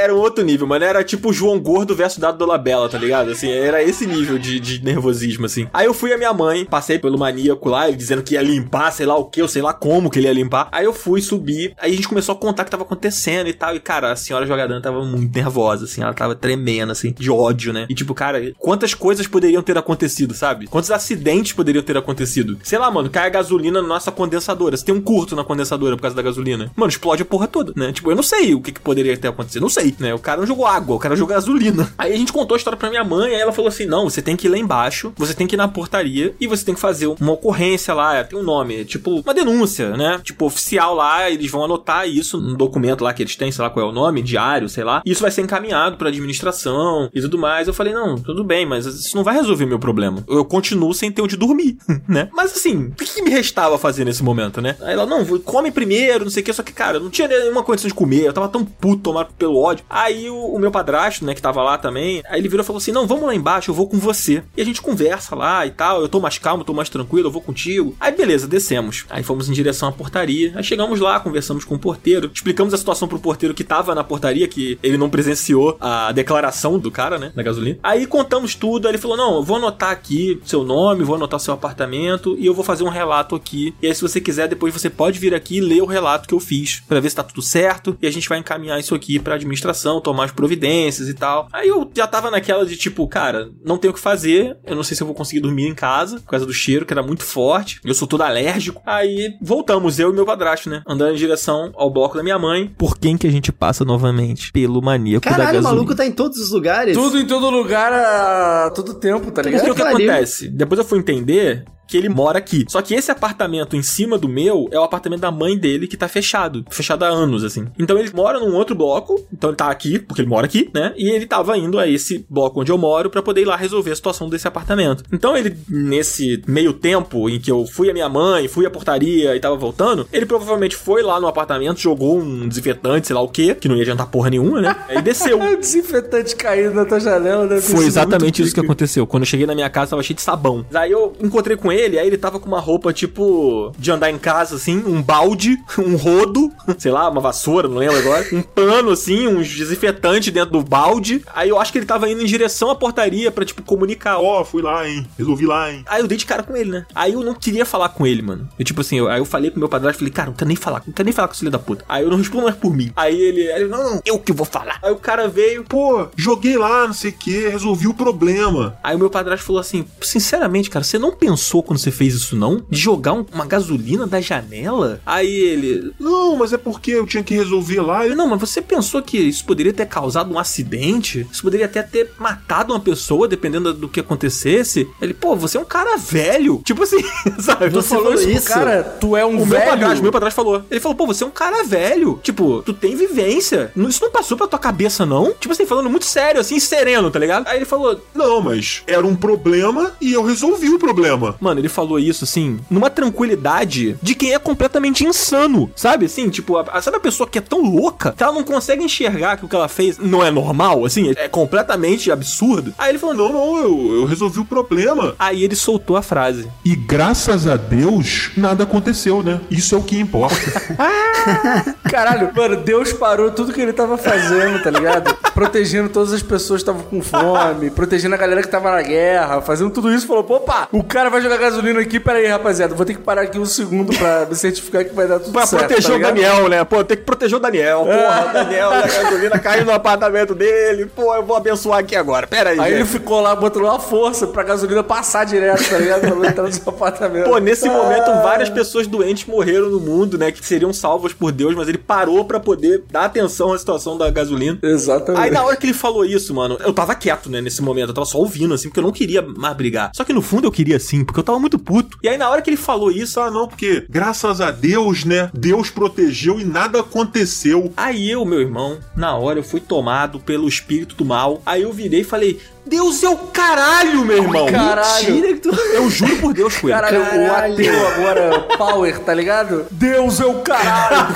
Era 0.00 0.14
um 0.14 0.18
outro 0.18 0.44
nível, 0.44 0.66
mano. 0.66 0.84
Era 0.84 1.02
tipo 1.04 1.30
o 1.30 1.32
João 1.32 1.58
Gordo 1.58 1.94
versus 1.94 2.18
Dado 2.18 2.38
Dolabella, 2.38 2.88
tá 2.88 2.98
ligado? 2.98 3.30
Assim, 3.30 3.50
era 3.50 3.82
esse 3.82 4.06
nível 4.06 4.38
de, 4.38 4.58
de 4.60 4.84
nervosismo, 4.84 5.46
assim. 5.46 5.68
Aí 5.72 5.86
eu 5.86 5.94
fui 5.94 6.12
a 6.12 6.18
minha 6.18 6.32
mãe, 6.32 6.64
passei 6.64 6.98
pelo 6.98 7.18
maníaco 7.18 7.68
lá, 7.68 7.88
ele 7.88 7.96
dizendo 7.96 8.22
que 8.22 8.34
ia 8.34 8.42
limpar, 8.42 8.92
sei 8.92 9.06
lá 9.06 9.16
o 9.16 9.24
que, 9.24 9.40
eu 9.40 9.48
sei 9.48 9.62
lá 9.62 9.72
como 9.72 10.10
que 10.10 10.18
ele 10.18 10.25
ia 10.26 10.32
limpar. 10.32 10.68
Aí 10.72 10.84
eu 10.84 10.92
fui, 10.92 11.20
subi, 11.20 11.74
aí 11.78 11.92
a 11.92 11.96
gente 11.96 12.08
começou 12.08 12.34
a 12.34 12.38
contar 12.38 12.62
o 12.62 12.64
que 12.64 12.70
tava 12.70 12.82
acontecendo 12.82 13.48
e 13.48 13.52
tal. 13.52 13.74
E, 13.74 13.80
cara, 13.80 14.12
a 14.12 14.16
senhora 14.16 14.46
jogadora 14.46 14.80
tava 14.80 15.04
muito 15.04 15.34
nervosa, 15.34 15.84
assim, 15.84 16.02
ela 16.02 16.14
tava 16.14 16.34
tremendo, 16.34 16.92
assim, 16.92 17.12
de 17.12 17.30
ódio, 17.30 17.72
né? 17.72 17.86
E 17.88 17.94
tipo, 17.94 18.14
cara, 18.14 18.52
quantas 18.58 18.94
coisas 18.94 19.26
poderiam 19.26 19.62
ter 19.62 19.76
acontecido, 19.78 20.34
sabe? 20.34 20.66
Quantos 20.66 20.90
acidentes 20.90 21.52
poderiam 21.52 21.82
ter 21.82 21.96
acontecido? 21.96 22.58
Sei 22.62 22.78
lá, 22.78 22.90
mano, 22.90 23.10
cai 23.10 23.26
a 23.26 23.30
gasolina 23.30 23.80
na 23.82 23.88
nossa 23.88 24.10
condensadora. 24.12 24.76
Você 24.76 24.84
tem 24.84 24.94
um 24.94 25.00
curto 25.00 25.36
na 25.36 25.44
condensadora 25.44 25.96
por 25.96 26.02
causa 26.02 26.16
da 26.16 26.22
gasolina. 26.22 26.70
Mano, 26.74 26.90
explode 26.90 27.22
a 27.22 27.24
porra 27.24 27.46
toda, 27.46 27.72
né? 27.76 27.92
Tipo, 27.92 28.10
eu 28.10 28.16
não 28.16 28.22
sei 28.22 28.54
o 28.54 28.60
que, 28.60 28.72
que 28.72 28.80
poderia 28.80 29.16
ter 29.16 29.28
acontecido. 29.28 29.62
Não 29.62 29.68
sei, 29.68 29.94
né? 29.98 30.14
O 30.14 30.18
cara 30.18 30.40
não 30.40 30.46
jogou 30.46 30.66
água, 30.66 30.96
o 30.96 30.98
cara 30.98 31.16
jogou 31.16 31.34
gasolina. 31.34 31.92
Aí 31.98 32.12
a 32.12 32.16
gente 32.16 32.32
contou 32.32 32.54
a 32.54 32.58
história 32.58 32.76
pra 32.76 32.90
minha 32.90 33.04
mãe. 33.04 33.34
Aí 33.34 33.40
ela 33.40 33.52
falou 33.52 33.68
assim: 33.68 33.86
não, 33.86 34.08
você 34.08 34.20
tem 34.20 34.36
que 34.36 34.46
ir 34.46 34.50
lá 34.50 34.58
embaixo, 34.58 35.12
você 35.16 35.34
tem 35.34 35.46
que 35.46 35.54
ir 35.54 35.58
na 35.58 35.68
portaria 35.68 36.34
e 36.40 36.46
você 36.46 36.64
tem 36.64 36.74
que 36.74 36.80
fazer 36.80 37.06
uma 37.06 37.32
ocorrência 37.32 37.94
lá, 37.94 38.22
tem 38.24 38.38
um 38.38 38.42
nome, 38.42 38.84
tipo, 38.84 39.20
uma 39.20 39.34
denúncia, 39.34 39.96
né? 39.96 40.15
Tipo, 40.22 40.46
oficial 40.46 40.94
lá, 40.94 41.30
eles 41.30 41.50
vão 41.50 41.64
anotar 41.64 42.08
isso 42.08 42.40
num 42.40 42.54
documento 42.54 43.04
lá 43.04 43.12
que 43.12 43.22
eles 43.22 43.36
têm, 43.36 43.50
sei 43.52 43.62
lá 43.62 43.70
qual 43.70 43.86
é 43.86 43.88
o 43.88 43.92
nome, 43.92 44.22
diário, 44.22 44.68
sei 44.68 44.84
lá. 44.84 45.02
Isso 45.04 45.22
vai 45.22 45.30
ser 45.30 45.42
encaminhado 45.42 45.96
pra 45.96 46.08
administração 46.08 47.08
e 47.14 47.20
tudo 47.20 47.38
mais. 47.38 47.68
Eu 47.68 47.74
falei, 47.74 47.92
não, 47.92 48.16
tudo 48.16 48.44
bem, 48.44 48.66
mas 48.66 48.86
isso 48.86 49.16
não 49.16 49.24
vai 49.24 49.34
resolver 49.34 49.64
o 49.64 49.68
meu 49.68 49.78
problema. 49.78 50.24
Eu 50.28 50.44
continuo 50.44 50.92
sem 50.94 51.10
ter 51.10 51.22
onde 51.22 51.36
dormir, 51.36 51.76
né? 52.08 52.28
Mas 52.32 52.52
assim, 52.52 52.86
o 52.86 52.90
que, 52.92 53.04
que 53.04 53.22
me 53.22 53.30
restava 53.30 53.78
fazer 53.78 54.04
nesse 54.04 54.22
momento, 54.22 54.60
né? 54.60 54.76
Aí 54.80 54.92
ela, 54.94 55.06
não, 55.06 55.24
come 55.40 55.70
primeiro, 55.70 56.24
não 56.24 56.30
sei 56.30 56.42
o 56.42 56.46
que, 56.46 56.52
só 56.52 56.62
que, 56.62 56.72
cara, 56.72 56.98
eu 56.98 57.02
não 57.02 57.10
tinha 57.10 57.28
nenhuma 57.28 57.62
condição 57.62 57.88
de 57.88 57.94
comer, 57.94 58.24
eu 58.24 58.32
tava 58.32 58.48
tão 58.48 58.64
puto, 58.64 59.02
tomado 59.02 59.32
pelo 59.34 59.58
ódio. 59.58 59.84
Aí 59.88 60.28
o, 60.28 60.36
o 60.36 60.58
meu 60.58 60.70
padrasto, 60.70 61.24
né, 61.24 61.34
que 61.34 61.42
tava 61.42 61.62
lá 61.62 61.78
também, 61.78 62.22
aí 62.28 62.40
ele 62.40 62.48
virou 62.48 62.62
e 62.62 62.66
falou 62.66 62.78
assim: 62.78 62.92
não, 62.92 63.06
vamos 63.06 63.24
lá 63.24 63.34
embaixo, 63.34 63.70
eu 63.70 63.74
vou 63.74 63.88
com 63.88 63.98
você. 63.98 64.42
E 64.56 64.62
a 64.62 64.64
gente 64.64 64.82
conversa 64.82 65.34
lá 65.34 65.66
e 65.66 65.70
tal, 65.70 66.00
eu 66.00 66.08
tô 66.08 66.20
mais 66.20 66.38
calmo, 66.38 66.64
tô 66.64 66.72
mais 66.72 66.88
tranquilo, 66.88 67.28
eu 67.28 67.32
vou 67.32 67.42
contigo. 67.42 67.94
Aí 68.00 68.12
beleza, 68.12 68.46
descemos. 68.46 69.04
Aí 69.10 69.22
fomos 69.22 69.48
em 69.48 69.52
direção 69.52 69.88
à 69.88 69.92
portaria. 70.06 70.52
Aí 70.54 70.62
chegamos 70.62 71.00
lá, 71.00 71.18
conversamos 71.18 71.64
com 71.64 71.74
o 71.74 71.78
porteiro, 71.78 72.30
explicamos 72.32 72.72
a 72.72 72.78
situação 72.78 73.08
pro 73.08 73.18
porteiro 73.18 73.54
que 73.54 73.64
tava 73.64 73.94
na 73.94 74.04
portaria, 74.04 74.46
que 74.46 74.78
ele 74.82 74.96
não 74.96 75.10
presenciou 75.10 75.76
a 75.80 76.12
declaração 76.12 76.78
do 76.78 76.90
cara, 76.90 77.18
né, 77.18 77.32
da 77.34 77.42
gasolina. 77.42 77.78
Aí 77.82 78.06
contamos 78.06 78.54
tudo, 78.54 78.86
aí 78.86 78.92
ele 78.92 78.98
falou: 78.98 79.16
não, 79.16 79.36
eu 79.36 79.42
vou 79.42 79.56
anotar 79.56 79.90
aqui 79.90 80.40
seu 80.44 80.62
nome, 80.62 81.02
vou 81.02 81.16
anotar 81.16 81.40
seu 81.40 81.52
apartamento 81.52 82.36
e 82.38 82.46
eu 82.46 82.54
vou 82.54 82.64
fazer 82.64 82.84
um 82.84 82.88
relato 82.88 83.34
aqui. 83.34 83.74
E 83.82 83.86
aí, 83.86 83.94
se 83.94 84.02
você 84.02 84.20
quiser, 84.20 84.48
depois 84.48 84.72
você 84.72 84.88
pode 84.88 85.18
vir 85.18 85.34
aqui 85.34 85.56
e 85.56 85.60
ler 85.60 85.82
o 85.82 85.86
relato 85.86 86.28
que 86.28 86.34
eu 86.34 86.40
fiz 86.40 86.82
para 86.86 87.00
ver 87.00 87.10
se 87.10 87.16
tá 87.16 87.22
tudo 87.22 87.42
certo 87.42 87.96
e 88.00 88.06
a 88.06 88.10
gente 88.10 88.28
vai 88.28 88.38
encaminhar 88.38 88.78
isso 88.78 88.94
aqui 88.94 89.18
pra 89.18 89.34
administração, 89.34 90.00
tomar 90.00 90.24
as 90.24 90.32
providências 90.32 91.08
e 91.08 91.14
tal. 91.14 91.48
Aí 91.52 91.68
eu 91.68 91.90
já 91.94 92.06
tava 92.06 92.30
naquela 92.30 92.64
de 92.64 92.76
tipo, 92.76 93.06
cara, 93.08 93.50
não 93.64 93.78
tenho 93.78 93.90
o 93.90 93.94
que 93.94 94.00
fazer, 94.00 94.56
eu 94.64 94.76
não 94.76 94.82
sei 94.82 94.96
se 94.96 95.02
eu 95.02 95.06
vou 95.06 95.16
conseguir 95.16 95.40
dormir 95.40 95.66
em 95.66 95.74
casa 95.74 96.20
por 96.20 96.30
causa 96.30 96.46
do 96.46 96.52
cheiro, 96.52 96.86
que 96.86 96.92
era 96.92 97.02
muito 97.02 97.22
forte, 97.22 97.80
eu 97.84 97.94
sou 97.94 98.06
todo 98.06 98.22
alérgico. 98.22 98.82
Aí 98.86 99.34
voltamos, 99.40 99.95
eu 99.98 100.10
e 100.10 100.14
meu 100.14 100.24
padrasto, 100.26 100.68
né, 100.70 100.82
andando 100.86 101.12
em 101.14 101.16
direção 101.16 101.72
ao 101.76 101.90
bloco 101.90 102.16
da 102.16 102.22
minha 102.22 102.38
mãe. 102.38 102.68
Por 102.78 102.98
quem 102.98 103.16
que 103.16 103.26
a 103.26 103.30
gente 103.30 103.50
passa 103.52 103.84
novamente? 103.84 104.52
Pelo 104.52 104.80
maníaco 104.82 105.24
da 105.24 105.30
Caralho, 105.30 105.50
o 105.50 105.52
gasolina. 105.54 105.74
maluco 105.76 105.94
tá 105.94 106.06
em 106.06 106.12
todos 106.12 106.38
os 106.38 106.50
lugares. 106.50 106.96
Tudo 106.96 107.18
em 107.18 107.26
todo 107.26 107.48
lugar 107.50 107.92
a 107.92 108.70
todo 108.70 108.94
tempo, 108.94 109.26
tá 109.30 109.42
Porque 109.42 109.50
ligado? 109.50 109.70
o 109.70 109.74
que 109.74 109.82
acontece? 109.82 110.48
Depois 110.48 110.78
eu 110.78 110.84
fui 110.84 110.98
entender 110.98 111.64
que 111.86 111.96
ele 111.96 112.08
mora 112.08 112.38
aqui. 112.38 112.64
Só 112.68 112.82
que 112.82 112.94
esse 112.94 113.10
apartamento 113.10 113.76
em 113.76 113.82
cima 113.82 114.18
do 114.18 114.28
meu 114.28 114.68
é 114.70 114.78
o 114.78 114.82
apartamento 114.82 115.20
da 115.20 115.30
mãe 115.30 115.56
dele 115.56 115.86
que 115.86 115.96
tá 115.96 116.08
fechado. 116.08 116.64
Fechado 116.70 117.04
há 117.04 117.08
anos, 117.08 117.44
assim. 117.44 117.66
Então 117.78 117.98
ele 117.98 118.10
mora 118.14 118.38
num 118.38 118.54
outro 118.54 118.74
bloco. 118.74 119.24
Então 119.32 119.50
ele 119.50 119.56
tá 119.56 119.70
aqui, 119.70 119.98
porque 119.98 120.22
ele 120.22 120.28
mora 120.28 120.46
aqui, 120.46 120.70
né? 120.74 120.92
E 120.96 121.08
ele 121.10 121.26
tava 121.26 121.56
indo 121.56 121.78
a 121.78 121.88
esse 121.88 122.24
bloco 122.28 122.60
onde 122.60 122.72
eu 122.72 122.78
moro 122.78 123.10
pra 123.10 123.22
poder 123.22 123.42
ir 123.42 123.44
lá 123.44 123.56
resolver 123.56 123.92
a 123.92 123.96
situação 123.96 124.28
desse 124.28 124.48
apartamento. 124.48 125.04
Então 125.12 125.36
ele, 125.36 125.56
nesse 125.68 126.42
meio 126.46 126.72
tempo 126.72 127.28
em 127.28 127.40
que 127.40 127.50
eu 127.50 127.66
fui 127.66 127.90
a 127.90 127.92
minha 127.92 128.08
mãe, 128.08 128.48
fui 128.48 128.66
à 128.66 128.70
portaria 128.70 129.34
e 129.34 129.40
tava 129.40 129.56
voltando, 129.56 130.08
ele 130.12 130.26
provavelmente 130.26 130.76
foi 130.76 131.02
lá 131.02 131.20
no 131.20 131.26
apartamento, 131.26 131.80
jogou 131.80 132.18
um 132.18 132.48
desinfetante, 132.48 133.06
sei 133.06 133.14
lá 133.14 133.22
o 133.22 133.28
quê, 133.28 133.54
que 133.54 133.68
não 133.68 133.76
ia 133.76 133.82
adiantar 133.82 134.06
porra 134.06 134.30
nenhuma, 134.30 134.60
né? 134.60 134.76
Aí 134.88 135.02
desceu. 135.02 135.36
O 135.46 135.56
desinfetante 135.56 136.34
caindo 136.34 136.74
na 136.74 136.84
tua 136.84 136.98
janela, 136.98 137.46
né? 137.46 137.60
Foi 137.60 137.84
exatamente 137.86 138.42
isso 138.42 138.52
que 138.52 138.60
aconteceu. 138.60 139.06
Quando 139.06 139.22
eu 139.22 139.26
cheguei 139.26 139.46
na 139.46 139.54
minha 139.54 139.70
casa, 139.70 139.90
tava 139.90 140.02
cheio 140.02 140.16
de 140.16 140.22
sabão. 140.22 140.66
Aí 140.74 140.90
eu 140.90 141.14
encontrei 141.22 141.56
com 141.56 141.70
ele, 141.70 141.75
aí 141.84 142.06
ele 142.06 142.18
tava 142.18 142.40
com 142.40 142.46
uma 142.46 142.60
roupa 142.60 142.92
tipo 142.92 143.72
de 143.78 143.90
andar 143.90 144.10
em 144.10 144.18
casa, 144.18 144.56
assim, 144.56 144.82
um 144.86 145.02
balde, 145.02 145.58
um 145.78 145.96
rodo, 145.96 146.52
sei 146.78 146.90
lá, 146.90 147.08
uma 147.08 147.20
vassoura, 147.20 147.68
não 147.68 147.78
lembro 147.78 147.98
agora, 147.98 148.26
um 148.32 148.42
pano, 148.42 148.90
assim, 148.90 149.26
um 149.26 149.42
desinfetante 149.42 150.30
dentro 150.30 150.52
do 150.52 150.62
balde. 150.62 151.22
Aí 151.34 151.48
eu 151.48 151.58
acho 151.60 151.72
que 151.72 151.78
ele 151.78 151.86
tava 151.86 152.10
indo 152.10 152.22
em 152.22 152.26
direção 152.26 152.70
à 152.70 152.74
portaria 152.74 153.30
pra, 153.30 153.44
tipo, 153.44 153.62
comunicar. 153.62 154.18
Ó, 154.18 154.44
fui 154.44 154.62
lá, 154.62 154.88
hein? 154.88 155.06
Resolvi 155.18 155.46
lá, 155.46 155.72
hein? 155.72 155.84
Aí 155.86 156.00
eu 156.00 156.06
dei 156.06 156.18
de 156.18 156.26
cara 156.26 156.42
com 156.42 156.56
ele, 156.56 156.70
né? 156.70 156.86
Aí 156.94 157.12
eu 157.12 157.22
não 157.22 157.34
queria 157.34 157.64
falar 157.64 157.90
com 157.90 158.06
ele, 158.06 158.22
mano. 158.22 158.48
Eu, 158.58 158.64
tipo 158.64 158.80
assim, 158.80 158.98
eu, 158.98 159.08
aí 159.08 159.18
eu 159.18 159.24
falei 159.24 159.50
pro 159.50 159.60
meu 159.60 159.68
padrasto, 159.68 159.98
falei, 159.98 160.12
cara, 160.12 160.28
não 160.28 160.36
quero 160.36 160.48
nem 160.48 160.56
falar, 160.56 160.82
não 160.86 160.92
quero 160.92 161.04
nem 161.04 161.12
falar 161.12 161.28
com 161.28 161.32
esse 161.32 161.40
filho 161.40 161.50
da 161.50 161.58
puta. 161.58 161.84
Aí 161.88 162.02
eu 162.02 162.10
não 162.10 162.18
respondo 162.18 162.44
mais 162.44 162.56
por 162.56 162.74
mim. 162.74 162.92
Aí 162.96 163.18
ele, 163.20 163.50
aí 163.50 163.62
ele, 163.62 163.68
não, 163.68 163.82
não, 163.82 164.00
eu 164.04 164.18
que 164.18 164.32
vou 164.32 164.46
falar. 164.46 164.78
Aí 164.82 164.92
o 164.92 164.96
cara 164.96 165.28
veio, 165.28 165.64
Pô, 165.64 166.08
joguei 166.16 166.56
lá, 166.56 166.86
não 166.86 166.94
sei 166.94 167.10
o 167.10 167.14
que, 167.14 167.48
resolvi 167.48 167.86
o 167.86 167.94
problema. 167.94 168.78
Aí 168.82 168.94
o 168.94 168.98
meu 168.98 169.10
padrasto 169.10 169.44
falou 169.44 169.60
assim: 169.60 169.84
Sinceramente, 170.00 170.70
cara, 170.70 170.84
você 170.84 170.98
não 170.98 171.12
pensou 171.12 171.62
quando 171.66 171.78
você 171.78 171.90
fez 171.90 172.14
isso, 172.14 172.36
não? 172.36 172.62
De 172.70 172.78
jogar 172.78 173.12
um- 173.12 173.26
uma 173.32 173.44
gasolina 173.46 174.06
da 174.06 174.20
janela? 174.20 175.00
Aí 175.04 175.28
ele. 175.34 175.92
Não, 176.00 176.36
mas 176.36 176.52
é 176.52 176.58
porque 176.58 176.92
eu 176.92 177.06
tinha 177.06 177.22
que 177.22 177.34
resolver 177.34 177.80
lá. 177.80 178.04
"Ele, 178.04 178.14
Não, 178.14 178.26
mas 178.28 178.40
você 178.40 178.62
pensou 178.62 179.02
que 179.02 179.18
isso 179.18 179.44
poderia 179.44 179.72
ter 179.72 179.86
causado 179.86 180.32
um 180.32 180.38
acidente? 180.38 181.26
Isso 181.30 181.42
poderia 181.42 181.66
até 181.66 181.82
ter 181.82 182.10
matado 182.18 182.72
uma 182.72 182.80
pessoa, 182.80 183.28
dependendo 183.28 183.72
do 183.74 183.88
que 183.88 184.00
acontecesse? 184.00 184.88
Ele, 185.00 185.12
pô, 185.14 185.36
você 185.36 185.56
é 185.56 185.60
um 185.60 185.64
cara 185.64 185.96
velho. 185.96 186.60
Tipo 186.64 186.82
assim, 186.82 186.96
sabe? 187.40 187.68
Você 187.70 187.88
falou 187.94 188.14
isso? 188.14 188.48
Cara, 188.48 188.82
tu 188.82 189.16
é 189.16 189.24
um 189.24 189.30
O 189.30 189.36
meu 189.36 189.46
velho. 189.46 189.70
padrasto, 189.70 190.02
meu 190.02 190.12
padrasto 190.12 190.36
falou. 190.36 190.64
Ele 190.70 190.80
falou, 190.80 190.96
pô, 190.96 191.06
você 191.06 191.24
é 191.24 191.26
um 191.26 191.30
cara 191.30 191.62
velho. 191.64 192.18
Tipo, 192.22 192.62
tu 192.62 192.72
tem 192.72 192.94
vivência. 192.96 193.70
Não- 193.74 193.88
Isso 193.88 194.02
não 194.02 194.10
passou 194.10 194.36
pela 194.36 194.48
tua 194.48 194.58
cabeça, 194.58 195.04
não? 195.06 195.32
Tipo 195.34 195.52
assim, 195.52 195.66
falando 195.66 195.88
muito 195.90 196.04
sério, 196.06 196.40
assim, 196.40 196.58
sereno, 196.60 197.10
tá 197.10 197.18
ligado? 197.18 197.46
Aí 197.48 197.56
ele 197.56 197.64
falou, 197.64 198.00
Não, 198.14 198.40
mas 198.40 198.82
era 198.86 199.06
um 199.06 199.14
problema 199.14 199.92
e 200.00 200.12
eu 200.12 200.22
resolvi 200.24 200.68
o 200.70 200.78
problema. 200.78 201.36
Mano, 201.40 201.55
ele 201.58 201.68
falou 201.68 201.98
isso 201.98 202.24
assim, 202.24 202.58
numa 202.70 202.90
tranquilidade 202.90 203.96
de 204.02 204.14
quem 204.14 204.32
é 204.34 204.38
completamente 204.38 205.04
insano, 205.04 205.70
sabe? 205.76 206.06
Assim, 206.06 206.28
tipo, 206.28 206.56
a, 206.56 206.62
a- 206.72 206.82
sabe 206.82 206.96
a 206.96 207.00
pessoa 207.00 207.28
que 207.28 207.38
é 207.38 207.42
tão 207.42 207.62
louca 207.62 208.12
que 208.16 208.22
ela 208.22 208.32
não 208.32 208.44
consegue 208.44 208.82
enxergar 208.84 209.36
que 209.36 209.44
o 209.44 209.48
que 209.48 209.56
ela 209.56 209.68
fez 209.68 209.98
não 209.98 210.24
é 210.24 210.30
normal, 210.30 210.84
assim, 210.84 211.10
é, 211.16 211.24
é 211.24 211.28
completamente 211.28 212.10
absurdo. 212.10 212.72
Aí 212.78 212.90
ele 212.90 212.98
falou, 212.98 213.14
não, 213.14 213.26
Não, 213.26 213.32
não, 213.36 213.58
eu, 213.58 213.94
eu 214.00 214.04
resolvi 214.06 214.38
o 214.40 214.44
problema. 214.44 215.14
Aí 215.18 215.42
ele 215.42 215.56
soltou 215.56 215.96
a 215.96 216.02
frase. 216.02 216.48
E 216.64 216.74
graças 216.76 217.46
a 217.46 217.56
Deus, 217.56 218.30
nada 218.36 218.62
aconteceu, 218.64 219.22
né? 219.22 219.40
Isso 219.50 219.74
é 219.74 219.78
o 219.78 219.82
que 219.82 219.98
importa. 219.98 220.36
Caralho, 221.90 222.30
mano, 222.34 222.56
Deus 222.56 222.92
parou 222.92 223.30
tudo 223.30 223.52
que 223.52 223.60
ele 223.60 223.72
tava 223.72 223.96
fazendo, 223.98 224.62
tá 224.62 224.70
ligado? 224.70 225.14
Protegendo 225.34 225.88
todas 225.88 226.12
as 226.12 226.22
pessoas 226.22 226.62
que 226.62 226.70
estavam 226.70 226.82
com 226.88 227.02
fome, 227.02 227.70
protegendo 227.70 228.14
a 228.14 228.18
galera 228.18 228.42
que 228.42 228.48
tava 228.48 228.70
na 228.70 228.82
guerra, 228.82 229.40
fazendo 229.42 229.70
tudo 229.70 229.92
isso. 229.92 230.06
Falou, 230.06 230.24
opa, 230.28 230.68
o 230.72 230.82
cara 230.82 231.10
vai 231.10 231.20
jogar 231.20 231.36
gasolina 231.50 231.80
aqui, 231.80 231.98
pera 232.00 232.18
aí, 232.18 232.26
rapaziada, 232.26 232.74
vou 232.74 232.84
ter 232.84 232.94
que 232.94 233.00
parar 233.00 233.22
aqui 233.22 233.38
um 233.38 233.44
segundo 233.46 233.96
pra 233.96 234.26
me 234.28 234.34
certificar 234.34 234.84
que 234.84 234.94
vai 234.94 235.06
dar 235.06 235.18
tudo 235.20 235.32
Pra 235.32 235.46
certo. 235.46 235.66
proteger 235.66 235.90
tá 235.92 235.96
o? 235.96 236.00
Daniel, 236.02 236.48
né? 236.48 236.64
Pô, 236.64 236.82
tem 236.84 236.96
que 236.96 237.02
proteger 237.04 237.36
o 237.36 237.40
Daniel. 237.40 237.84
Porra, 237.84 238.26
o 238.28 238.32
Daniel, 238.32 238.70
a 238.70 238.82
gasolina 238.86 239.38
caiu 239.38 239.64
no 239.64 239.72
apartamento 239.72 240.34
dele. 240.34 240.86
Pô, 240.86 241.14
eu 241.14 241.22
vou 241.24 241.36
abençoar 241.36 241.78
aqui 241.80 241.94
agora. 241.96 242.26
Pera 242.26 242.50
aí. 242.50 242.58
Aí 242.60 242.72
ele 242.72 242.80
gente. 242.84 242.90
ficou 242.92 243.20
lá 243.20 243.34
botando 243.36 243.64
uma 243.64 243.78
força 243.78 244.26
pra 244.26 244.42
gasolina 244.42 244.82
passar 244.82 245.24
direto, 245.24 245.68
tá 245.68 245.78
ligado? 245.78 246.00
Pra 246.16 246.28
entrar 246.28 246.42
no 246.44 246.52
seu 246.52 246.68
apartamento. 246.68 247.24
Pô, 247.24 247.38
nesse 247.38 247.68
Ah. 247.68 247.72
momento, 247.72 248.06
várias 248.22 248.48
pessoas 248.50 248.86
doentes 248.86 249.26
morreram 249.26 249.68
no 249.70 249.80
mundo, 249.80 250.18
né? 250.18 250.32
Que 250.32 250.44
seriam 250.44 250.72
salvas 250.72 251.12
por 251.12 251.30
Deus, 251.32 251.54
mas 251.54 251.68
ele 251.68 251.78
parou 251.78 252.24
pra 252.24 252.40
poder 252.40 252.82
dar 252.90 253.04
atenção 253.04 253.52
à 253.52 253.58
situação 253.58 253.96
da 253.96 254.10
gasolina. 254.10 254.58
Exatamente. 254.62 255.22
Aí 255.22 255.30
na 255.30 255.44
hora 255.44 255.56
que 255.56 255.66
ele 255.66 255.74
falou 255.74 256.04
isso, 256.04 256.34
mano, 256.34 256.56
eu 256.64 256.72
tava 256.72 256.94
quieto, 256.94 257.30
né, 257.30 257.40
nesse 257.40 257.62
momento. 257.62 257.88
Eu 257.90 257.94
tava 257.94 258.06
só 258.06 258.18
ouvindo, 258.18 258.54
assim, 258.54 258.68
porque 258.68 258.80
eu 258.80 258.84
não 258.84 258.92
queria 258.92 259.22
mais 259.22 259.56
brigar. 259.56 259.90
Só 259.94 260.04
que 260.04 260.12
no 260.12 260.22
fundo 260.22 260.46
eu 260.46 260.52
queria 260.52 260.78
sim, 260.78 261.04
porque 261.04 261.20
eu 261.20 261.24
tava 261.24 261.35
muito 261.38 261.58
puto. 261.58 261.98
E 262.02 262.08
aí 262.08 262.16
na 262.16 262.28
hora 262.28 262.42
que 262.42 262.50
ele 262.50 262.56
falou 262.56 262.90
isso, 262.90 263.20
ah, 263.20 263.30
não, 263.30 263.48
porque 263.48 263.86
graças 263.88 264.40
a 264.40 264.50
Deus, 264.50 265.04
né? 265.04 265.30
Deus 265.32 265.70
protegeu 265.70 266.40
e 266.40 266.44
nada 266.44 266.80
aconteceu. 266.80 267.72
aí 267.76 268.10
eu, 268.10 268.24
meu 268.24 268.40
irmão, 268.40 268.78
na 268.96 269.16
hora 269.16 269.38
eu 269.38 269.44
fui 269.44 269.60
tomado 269.60 270.18
pelo 270.20 270.48
espírito 270.48 270.94
do 270.94 271.04
mal. 271.04 271.42
Aí 271.44 271.62
eu 271.62 271.72
virei 271.72 272.00
e 272.00 272.04
falei: 272.04 272.40
Deus 272.66 273.02
é 273.04 273.08
o 273.08 273.16
caralho, 273.16 274.04
meu 274.04 274.18
irmão! 274.18 274.46
Caralho. 274.46 275.14
Mentira 275.14 275.34
que 275.34 275.40
tu... 275.40 275.54
Eu 275.54 275.88
juro 275.88 276.16
por 276.16 276.34
Deus, 276.34 276.56
Coelho. 276.56 276.76
Caralho, 276.76 277.00
o 277.00 277.32
ateu 277.32 277.88
agora, 277.88 278.40
Power, 278.58 278.98
tá 278.98 279.14
ligado? 279.14 279.66
Deus 279.70 280.20
é 280.20 280.26
o 280.26 280.40
caralho! 280.40 281.06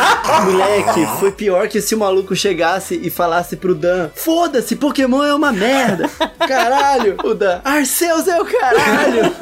Moleque, 0.46 1.06
foi 1.18 1.32
pior 1.32 1.68
que 1.68 1.80
se 1.80 1.94
o 1.94 1.98
maluco 1.98 2.36
chegasse 2.36 3.00
e 3.02 3.10
falasse 3.10 3.56
pro 3.56 3.74
Dan: 3.74 4.10
Foda-se, 4.14 4.76
Pokémon 4.76 5.24
é 5.24 5.34
uma 5.34 5.52
merda. 5.52 6.08
Caralho. 6.46 7.16
O 7.24 7.34
Dan: 7.34 7.60
Arceus 7.64 8.26
é 8.26 8.40
o 8.40 8.44
caralho. 8.44 9.34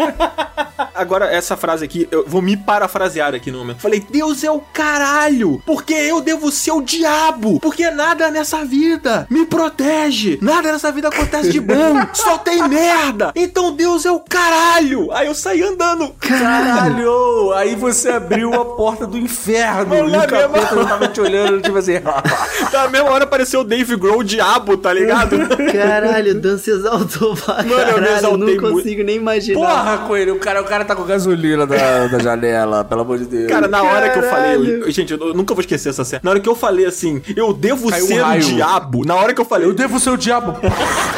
Agora, 0.94 1.26
essa 1.26 1.56
frase 1.56 1.84
aqui, 1.84 2.08
eu 2.10 2.24
vou 2.26 2.42
me 2.42 2.56
parafrasear 2.56 3.32
aqui 3.34 3.52
no 3.52 3.58
momento. 3.58 3.80
Falei, 3.80 4.00
Deus 4.00 4.42
é 4.42 4.50
o 4.50 4.58
caralho, 4.58 5.62
porque 5.64 5.94
eu 5.94 6.20
devo 6.20 6.50
ser 6.50 6.72
o 6.72 6.82
diabo, 6.82 7.60
porque 7.60 7.88
nada 7.90 8.30
nessa 8.32 8.64
vida 8.64 9.24
me 9.30 9.46
protege, 9.46 10.38
nada 10.42 10.72
nessa 10.72 10.90
vida 10.90 11.06
acontece 11.08 11.50
de 11.50 11.60
bom, 11.60 11.97
só 12.12 12.38
tem 12.38 12.66
merda, 12.68 13.32
então 13.34 13.72
Deus 13.72 14.04
é 14.06 14.10
o 14.10 14.20
caralho. 14.20 15.10
Aí 15.12 15.26
eu 15.26 15.34
saí 15.34 15.62
andando. 15.62 16.08
Caralho! 16.20 17.52
Aí 17.54 17.74
você 17.74 18.10
abriu 18.10 18.52
a 18.54 18.64
porta 18.64 19.06
do 19.06 19.16
inferno 19.18 19.86
Mano, 19.96 20.08
e 20.08 20.12
na 20.12 20.18
o 20.18 20.26
capeta 20.28 20.48
mesma- 20.48 20.76
não 20.76 20.86
tava 20.86 21.08
te 21.08 21.20
olhando, 21.20 21.60
tipo 21.60 21.76
assim... 21.76 21.94
Na 22.72 22.88
mesma 22.88 23.10
hora 23.10 23.24
apareceu 23.24 23.60
o 23.60 23.64
Dave 23.64 23.96
Grohl, 23.96 24.18
o 24.18 24.24
diabo, 24.24 24.76
tá 24.76 24.92
ligado? 24.92 25.36
Caralho, 25.72 26.32
o 26.32 26.40
Dan 26.40 26.58
se 26.58 26.70
exaltou 26.70 27.34
pra 27.36 27.56
Mano, 27.56 27.70
eu 27.72 27.78
me 27.78 27.92
caralho. 27.94 28.16
exaltei 28.16 28.56
não 28.60 28.70
consigo 28.72 29.02
nem 29.02 29.16
imaginar. 29.16 29.58
Porra, 29.58 29.98
Coelho, 30.06 30.34
o 30.34 30.38
cara, 30.38 30.60
o 30.60 30.64
cara 30.64 30.84
tá 30.84 30.94
com 30.94 31.04
gasolina 31.04 31.66
da, 31.66 32.06
da 32.06 32.18
janela, 32.18 32.84
pelo 32.84 33.00
amor 33.02 33.18
de 33.18 33.24
Deus. 33.26 33.50
Cara, 33.50 33.66
na 33.68 33.82
hora 33.82 34.10
que 34.10 34.18
eu 34.18 34.22
falei, 34.24 34.44
Caralho. 34.58 34.84
eu- 34.84 34.90
gente, 34.90 35.12
eu 35.12 35.34
nunca 35.34 35.54
vou 35.54 35.60
esquecer 35.60 35.88
essa 35.90 36.04
cena. 36.04 36.20
Na 36.24 36.30
hora 36.30 36.40
que 36.40 36.48
eu 36.48 36.54
falei 36.54 36.84
assim, 36.86 37.20
eu 37.36 37.52
devo 37.52 37.88
Caiu 37.90 38.04
um 38.04 38.08
ser 38.08 38.20
o 38.20 38.24
raio. 38.24 38.40
diabo. 38.42 39.04
Na 39.06 39.14
hora 39.14 39.34
que 39.34 39.40
eu 39.40 39.44
falei, 39.44 39.66
eu 39.68 39.74
devo 39.74 39.98
ser 39.98 40.10
o 40.10 40.16
diabo. 40.16 40.56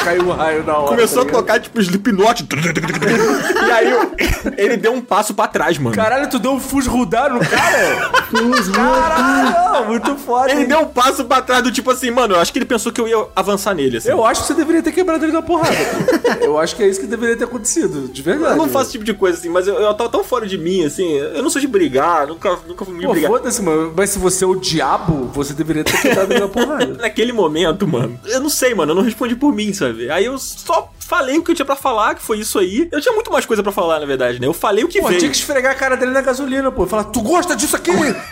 Caiu 0.04 0.28
um 0.28 0.32
raio. 0.32 0.64
Começou 0.74 1.22
a 1.22 1.24
tá 1.24 1.30
ligado? 1.30 1.40
tocar 1.40 1.60
tipo 1.60 1.80
Slipknot. 1.80 2.46
e 3.66 3.70
aí 3.70 4.09
ele 4.56 4.76
deu 4.76 4.92
um 4.92 5.00
passo 5.00 5.34
pra 5.34 5.48
trás, 5.48 5.78
mano. 5.78 5.94
Caralho, 5.94 6.28
tu 6.28 6.38
deu 6.38 6.52
um 6.52 6.60
fuz 6.60 6.86
rodar 6.86 7.32
no 7.32 7.40
cara? 7.40 8.10
Caralho, 8.74 9.86
muito 9.86 10.16
foda. 10.16 10.50
Ele 10.52 10.66
deu 10.66 10.80
um 10.80 10.86
passo 10.86 11.24
pra 11.24 11.42
trás 11.42 11.62
do 11.62 11.72
tipo 11.72 11.90
assim, 11.90 12.10
mano, 12.10 12.34
eu 12.34 12.40
acho 12.40 12.52
que 12.52 12.58
ele 12.58 12.66
pensou 12.66 12.92
que 12.92 13.00
eu 13.00 13.08
ia 13.08 13.26
avançar 13.34 13.74
nele, 13.74 13.96
assim. 13.96 14.08
Eu 14.10 14.24
acho 14.24 14.42
que 14.42 14.46
você 14.48 14.54
deveria 14.54 14.82
ter 14.82 14.92
quebrado 14.92 15.24
ele 15.24 15.32
na 15.32 15.42
porrada. 15.42 15.76
pô. 15.76 16.44
Eu 16.44 16.58
acho 16.58 16.76
que 16.76 16.82
é 16.82 16.88
isso 16.88 17.00
que 17.00 17.06
deveria 17.06 17.36
ter 17.36 17.44
acontecido, 17.44 18.08
de 18.08 18.22
verdade. 18.22 18.52
Eu 18.52 18.56
não 18.56 18.68
faço 18.68 18.84
esse 18.86 18.92
tipo 18.92 19.04
de 19.04 19.14
coisa 19.14 19.38
assim, 19.38 19.48
mas 19.48 19.66
eu, 19.66 19.74
eu 19.74 19.94
tava 19.94 20.10
tão 20.10 20.24
fora 20.24 20.46
de 20.46 20.58
mim, 20.58 20.84
assim. 20.84 21.12
Eu 21.12 21.42
não 21.42 21.50
sou 21.50 21.60
de 21.60 21.68
brigar, 21.68 22.26
nunca, 22.26 22.58
nunca 22.66 22.84
fui 22.84 22.98
de 22.98 23.06
Pô, 23.06 23.12
brigar. 23.12 23.30
foda-se, 23.30 23.62
mano. 23.62 23.92
Mas 23.96 24.10
se 24.10 24.18
você 24.18 24.44
é 24.44 24.46
o 24.46 24.54
diabo, 24.56 25.30
você 25.32 25.52
deveria 25.52 25.84
ter 25.84 26.00
quebrado 26.00 26.32
ele 26.32 26.40
na 26.40 26.48
porrada. 26.48 26.86
Naquele 27.00 27.32
momento, 27.32 27.86
mano, 27.86 28.18
eu 28.26 28.40
não 28.40 28.50
sei, 28.50 28.74
mano, 28.74 28.92
eu 28.92 28.96
não 28.96 29.02
respondi 29.02 29.34
por 29.34 29.52
mim, 29.54 29.72
sabe? 29.72 30.10
Aí 30.10 30.24
eu 30.24 30.38
só 30.38 30.90
falei 31.10 31.36
o 31.38 31.42
que 31.42 31.50
eu 31.50 31.54
tinha 31.56 31.66
pra 31.66 31.74
falar, 31.74 32.14
que 32.14 32.22
foi 32.22 32.38
isso 32.38 32.56
aí. 32.56 32.88
Eu 32.92 33.00
tinha 33.00 33.12
muito 33.12 33.32
mais 33.32 33.44
coisa 33.44 33.64
pra 33.64 33.72
falar, 33.72 33.98
na 33.98 34.06
verdade, 34.06 34.40
né? 34.40 34.46
Eu 34.46 34.52
falei 34.54 34.84
o 34.84 34.88
que 34.88 35.00
Pô, 35.00 35.08
veio. 35.08 35.18
tinha 35.18 35.30
que 35.30 35.36
esfregar 35.36 35.72
a 35.72 35.74
cara 35.74 35.96
dele 35.96 36.12
na 36.12 36.20
gasolina, 36.20 36.70
pô. 36.70 36.86
Falar, 36.86 37.02
tu 37.04 37.20
gosta 37.20 37.56
disso 37.56 37.74
aqui? 37.74 37.90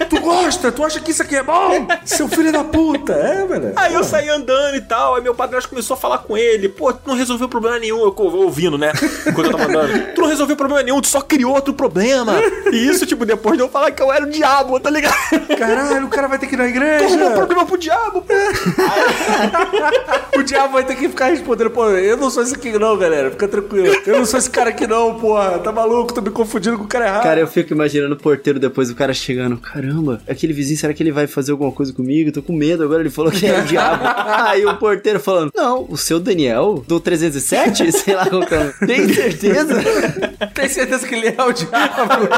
Tu 0.09 0.21
gosta? 0.21 0.71
Tu 0.71 0.85
acha 0.85 1.01
que 1.01 1.11
isso 1.11 1.21
aqui 1.21 1.35
é 1.35 1.43
bom? 1.43 1.89
Seu 2.05 2.29
filho 2.29 2.53
da 2.53 2.63
puta. 2.63 3.15
É, 3.15 3.45
velho. 3.45 3.73
Aí 3.75 3.95
eu 3.95 4.05
saí 4.05 4.29
andando 4.29 4.77
e 4.77 4.81
tal, 4.81 5.17
aí 5.17 5.23
meu 5.23 5.35
padrasto 5.35 5.69
começou 5.69 5.95
a 5.95 5.97
falar 5.97 6.19
com 6.19 6.37
ele, 6.37 6.69
pô, 6.69 6.93
tu 6.93 7.01
não 7.05 7.17
resolveu 7.17 7.49
problema 7.49 7.81
nenhum, 7.81 7.99
eu 8.01 8.15
ouvindo, 8.17 8.79
né, 8.79 8.93
enquanto 9.27 9.47
eu 9.51 9.57
tava 9.57 9.69
andando. 9.69 10.15
Tu 10.15 10.21
não 10.21 10.29
resolveu 10.29 10.57
problema 10.57 10.83
nenhum, 10.85 11.01
tu 11.01 11.09
só 11.09 11.21
criou 11.21 11.55
outro 11.55 11.75
problema. 11.75 12.35
E 12.73 12.89
isso, 12.89 13.05
tipo, 13.07 13.25
depois 13.25 13.57
de 13.57 13.65
eu 13.65 13.69
falar 13.69 13.91
que 13.91 14.01
eu 14.01 14.13
era 14.13 14.25
o 14.25 14.31
diabo, 14.31 14.79
tá 14.79 14.91
ligado? 14.91 15.17
Caralho, 15.59 16.07
o 16.07 16.09
cara 16.09 16.29
vai 16.29 16.39
ter 16.39 16.47
que 16.47 16.55
ir 16.55 16.59
na 16.59 16.65
Tu 16.65 16.69
arrumou 16.69 17.09
igreja. 17.09 17.31
problema 17.31 17.67
pro 17.67 17.77
diabo, 17.77 18.23
pô. 18.23 18.35
O 20.39 20.43
diabo 20.43 20.75
vai 20.75 20.85
ter 20.85 20.95
que 20.95 21.09
ficar 21.09 21.27
respondendo, 21.29 21.71
pô, 21.71 21.89
eu 21.91 22.17
não 22.17 22.31
sou 22.31 22.43
esse 22.43 22.55
aqui 22.55 22.68
não, 22.77 22.97
galera. 22.97 23.31
Fica 23.31 23.47
tranquilo. 23.47 23.87
Eu 24.05 24.19
não 24.19 24.27
sou 24.27 24.39
esse 24.39 24.51
cara 24.51 24.71
aqui 24.71 24.87
não, 24.87 25.15
porra. 25.15 25.59
Tá 25.61 25.71
maluco? 25.71 26.13
Tô 26.13 26.21
me 26.21 26.31
confundindo 26.31 26.77
com 26.77 26.85
o 26.85 26.89
cara 26.89 27.07
errado. 27.07 27.23
Cara, 27.23 27.41
eu 27.41 27.47
fico 27.47 27.73
imaginando 27.73 28.15
o 28.15 28.19
porteiro 28.19 28.59
depois, 28.59 28.91
o 28.91 28.97
cara 28.97 29.15
chegando. 29.15 29.57
Caramba, 29.59 30.21
aquele 30.29 30.53
vizinho, 30.53 30.79
será 30.79 30.93
que 30.93 31.03
ele 31.03 31.13
vai 31.13 31.29
fazer 31.29 31.53
alguma 31.53 31.71
coisa 31.71 31.93
comigo? 31.93 32.33
Tô 32.33 32.43
com 32.43 32.53
medo, 32.53 32.83
agora 32.83 33.01
ele 33.01 33.11
falou 33.11 33.31
que 33.31 33.47
é 33.47 33.61
o 33.61 33.63
diabo. 33.63 34.03
Aí 34.49 34.67
o 34.67 34.77
porteiro 34.77 35.21
falando, 35.21 35.53
não, 35.55 35.87
o 35.89 35.97
seu 35.97 36.19
Daniel, 36.19 36.83
do 36.87 36.99
307? 36.99 37.93
Sei 37.93 38.15
lá 38.15 38.27
qual 38.27 38.45
que 38.45 38.55
é. 38.55 38.73
Tem 38.87 39.09
certeza? 39.13 39.75
Tem 40.55 40.69
certeza 40.69 41.07
que 41.07 41.15
ele 41.15 41.29
é 41.29 41.43
o 41.43 41.53
diabo? 41.53 42.29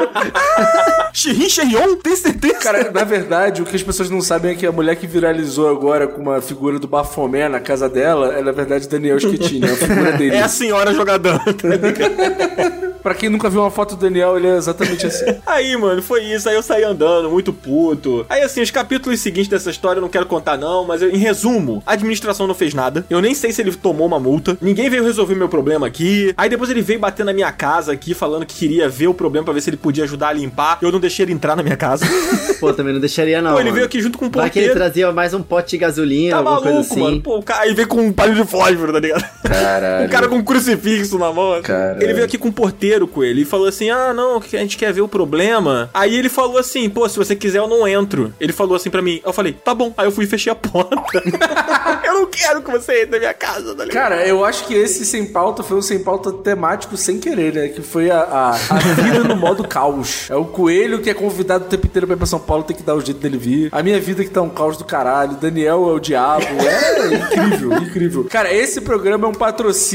Xirin 1.12 1.48
Xerion, 1.48 1.96
tem 1.96 2.14
certeza? 2.14 2.54
Cara, 2.54 2.90
na 2.90 3.04
verdade, 3.04 3.62
o 3.62 3.64
que 3.64 3.74
as 3.74 3.82
pessoas 3.82 4.10
não 4.10 4.20
sabem 4.20 4.52
é 4.52 4.54
que 4.54 4.66
a 4.66 4.72
mulher 4.72 4.96
que 4.96 5.06
viralizou 5.06 5.68
agora 5.68 6.06
com 6.06 6.20
uma 6.20 6.40
figura 6.40 6.78
do 6.78 6.86
Bafomé 6.86 7.48
na 7.48 7.60
casa 7.60 7.88
dela 7.88 8.34
é, 8.34 8.42
na 8.42 8.52
verdade, 8.52 8.88
Daniel 8.88 9.18
Schettini, 9.18 9.66
é 9.66 9.72
a 9.72 9.76
figura 9.76 10.12
dele. 10.28 10.36
É 10.36 10.42
a 10.42 10.48
senhora 10.48 10.92
jogadão. 10.94 11.40
Pra 13.02 13.14
quem 13.14 13.30
nunca 13.30 13.48
viu 13.48 13.62
uma 13.62 13.70
foto 13.70 13.96
do 13.96 14.00
Daniel, 14.02 14.36
ele 14.36 14.46
é 14.46 14.56
exatamente 14.58 15.06
assim. 15.06 15.24
Aí, 15.46 15.74
mano, 15.74 16.02
foi 16.02 16.22
isso. 16.22 16.46
Aí 16.50 16.54
eu 16.54 16.62
saí 16.62 16.84
andando, 16.84 17.30
muito 17.30 17.50
puto. 17.50 18.26
Aí, 18.28 18.42
assim, 18.42 18.60
os 18.60 18.70
capítulos 18.70 19.18
seguintes 19.20 19.48
dessa 19.48 19.70
história 19.70 19.98
eu 19.98 20.02
não 20.02 20.08
quero 20.10 20.26
contar, 20.26 20.58
não, 20.58 20.84
mas 20.84 21.00
eu- 21.00 21.08
em 21.10 21.16
resumo, 21.16 21.82
a 21.86 21.94
administração 21.94 22.46
não 22.46 22.54
fez 22.54 22.74
nada. 22.74 23.06
Eu 23.08 23.22
nem 23.22 23.34
sei 23.34 23.52
se 23.52 23.62
ele 23.62 23.72
tomou 23.74 24.06
uma 24.06 24.20
multa. 24.20 24.58
Ninguém 24.60 24.90
veio 24.90 25.02
resolver 25.02 25.34
meu 25.34 25.48
problema 25.48 25.86
aqui. 25.86 26.34
Aí 26.36 26.50
depois 26.50 26.68
ele 26.68 26.82
veio 26.82 27.00
bater 27.00 27.24
na 27.24 27.32
minha 27.32 27.50
casa 27.50 27.90
aqui, 27.92 28.12
falando 28.12 28.44
que 28.44 28.54
queria 28.54 28.86
ver 28.86 29.06
o 29.06 29.14
problema 29.14 29.46
pra 29.46 29.54
ver 29.54 29.62
se 29.62 29.70
ele 29.70 29.78
podia 29.78 30.04
ajudar 30.04 30.28
a 30.28 30.32
limpar. 30.34 30.78
Eu 30.82 30.92
não 30.92 31.00
deixei 31.00 31.24
ele 31.24 31.32
entrar 31.32 31.56
na 31.56 31.62
minha 31.62 31.78
casa. 31.78 32.04
Pô, 32.60 32.70
também 32.74 32.92
não 32.92 33.00
deixaria 33.00 33.40
não. 33.40 33.52
Pô, 33.52 33.56
ele 33.60 33.64
mano. 33.64 33.74
veio 33.76 33.86
aqui 33.86 34.02
junto 34.02 34.18
com 34.18 34.26
o 34.26 34.30
Vai 34.30 34.50
que 34.50 34.58
ele 34.58 34.66
porteiro. 34.68 34.92
trazia 34.92 35.10
mais 35.10 35.32
um 35.32 35.40
pote 35.42 35.70
de 35.70 35.78
gasolina, 35.78 36.32
Tá 36.32 36.36
alguma 36.36 36.56
maluco, 36.56 36.72
coisa 36.74 36.90
assim. 36.92 37.00
mano. 37.00 37.22
Pô, 37.22 37.38
o 37.38 37.42
cara 37.42 37.62
aí 37.62 37.72
veio 37.72 37.88
com 37.88 38.02
um 38.02 38.12
palho 38.12 38.34
de 38.34 38.44
fósforo, 38.44 38.92
tá 38.92 39.00
ligado? 39.00 39.24
Caralho. 39.42 39.99
Um 40.04 40.08
cara 40.08 40.28
com 40.28 40.36
um 40.36 40.44
crucifixo 40.44 41.18
na 41.18 41.32
mão. 41.32 41.60
Caralho. 41.62 42.02
Ele 42.02 42.14
veio 42.14 42.24
aqui 42.24 42.38
com 42.38 42.48
um 42.48 42.52
porteiro 42.52 43.06
com 43.06 43.22
ele 43.22 43.42
e 43.42 43.44
falou 43.44 43.66
assim: 43.66 43.90
Ah, 43.90 44.12
não, 44.12 44.38
a 44.38 44.56
gente 44.56 44.76
quer 44.76 44.92
ver 44.92 45.00
o 45.00 45.08
problema. 45.08 45.90
Aí 45.92 46.16
ele 46.16 46.28
falou 46.28 46.58
assim: 46.58 46.88
Pô, 46.88 47.08
se 47.08 47.16
você 47.16 47.34
quiser, 47.36 47.58
eu 47.58 47.68
não 47.68 47.86
entro. 47.86 48.32
Ele 48.40 48.52
falou 48.52 48.76
assim 48.76 48.90
pra 48.90 49.02
mim. 49.02 49.20
Eu 49.24 49.32
falei: 49.32 49.52
Tá 49.52 49.74
bom. 49.74 49.92
Aí 49.96 50.06
eu 50.06 50.12
fui 50.12 50.24
e 50.24 50.28
fechei 50.28 50.52
a 50.52 50.54
porta. 50.54 51.22
eu 52.04 52.14
não 52.14 52.26
quero 52.26 52.62
que 52.62 52.70
você 52.70 53.02
entre 53.02 53.12
na 53.12 53.18
minha 53.18 53.34
casa, 53.34 53.74
tá 53.74 53.84
ligado? 53.84 54.02
Cara, 54.02 54.26
eu 54.26 54.44
acho 54.44 54.66
que 54.66 54.74
esse 54.74 55.04
sem 55.04 55.26
pauta 55.26 55.62
foi 55.62 55.78
um 55.78 55.82
sem 55.82 55.98
pauta 55.98 56.32
temático 56.32 56.96
sem 56.96 57.18
querer, 57.18 57.54
né? 57.54 57.68
Que 57.68 57.82
foi 57.82 58.10
a, 58.10 58.20
a, 58.20 58.50
a 58.50 58.78
vida 58.78 59.24
no 59.24 59.36
modo 59.36 59.66
caos. 59.66 60.30
É 60.30 60.34
o 60.34 60.44
coelho 60.44 61.00
que 61.00 61.10
é 61.10 61.14
convidado 61.14 61.64
o 61.64 61.68
tempo 61.68 61.86
inteiro 61.86 62.06
pra 62.06 62.14
ir 62.16 62.18
pra 62.18 62.26
São 62.26 62.40
Paulo, 62.40 62.64
tem 62.64 62.76
que 62.76 62.82
dar 62.82 62.94
o 62.94 63.00
jeito 63.00 63.20
dele 63.20 63.38
vir. 63.38 63.68
A 63.72 63.82
minha 63.82 64.00
vida 64.00 64.24
que 64.24 64.30
tá 64.30 64.42
um 64.42 64.48
caos 64.48 64.76
do 64.76 64.84
caralho. 64.84 65.36
Daniel 65.36 65.88
é 65.88 65.92
o 65.92 66.00
diabo. 66.00 66.44
É 66.44 67.14
incrível, 67.14 67.72
incrível. 67.74 68.24
Cara, 68.30 68.52
esse 68.52 68.80
programa 68.80 69.26
é 69.26 69.30
um 69.30 69.34
patrocínio 69.34 69.89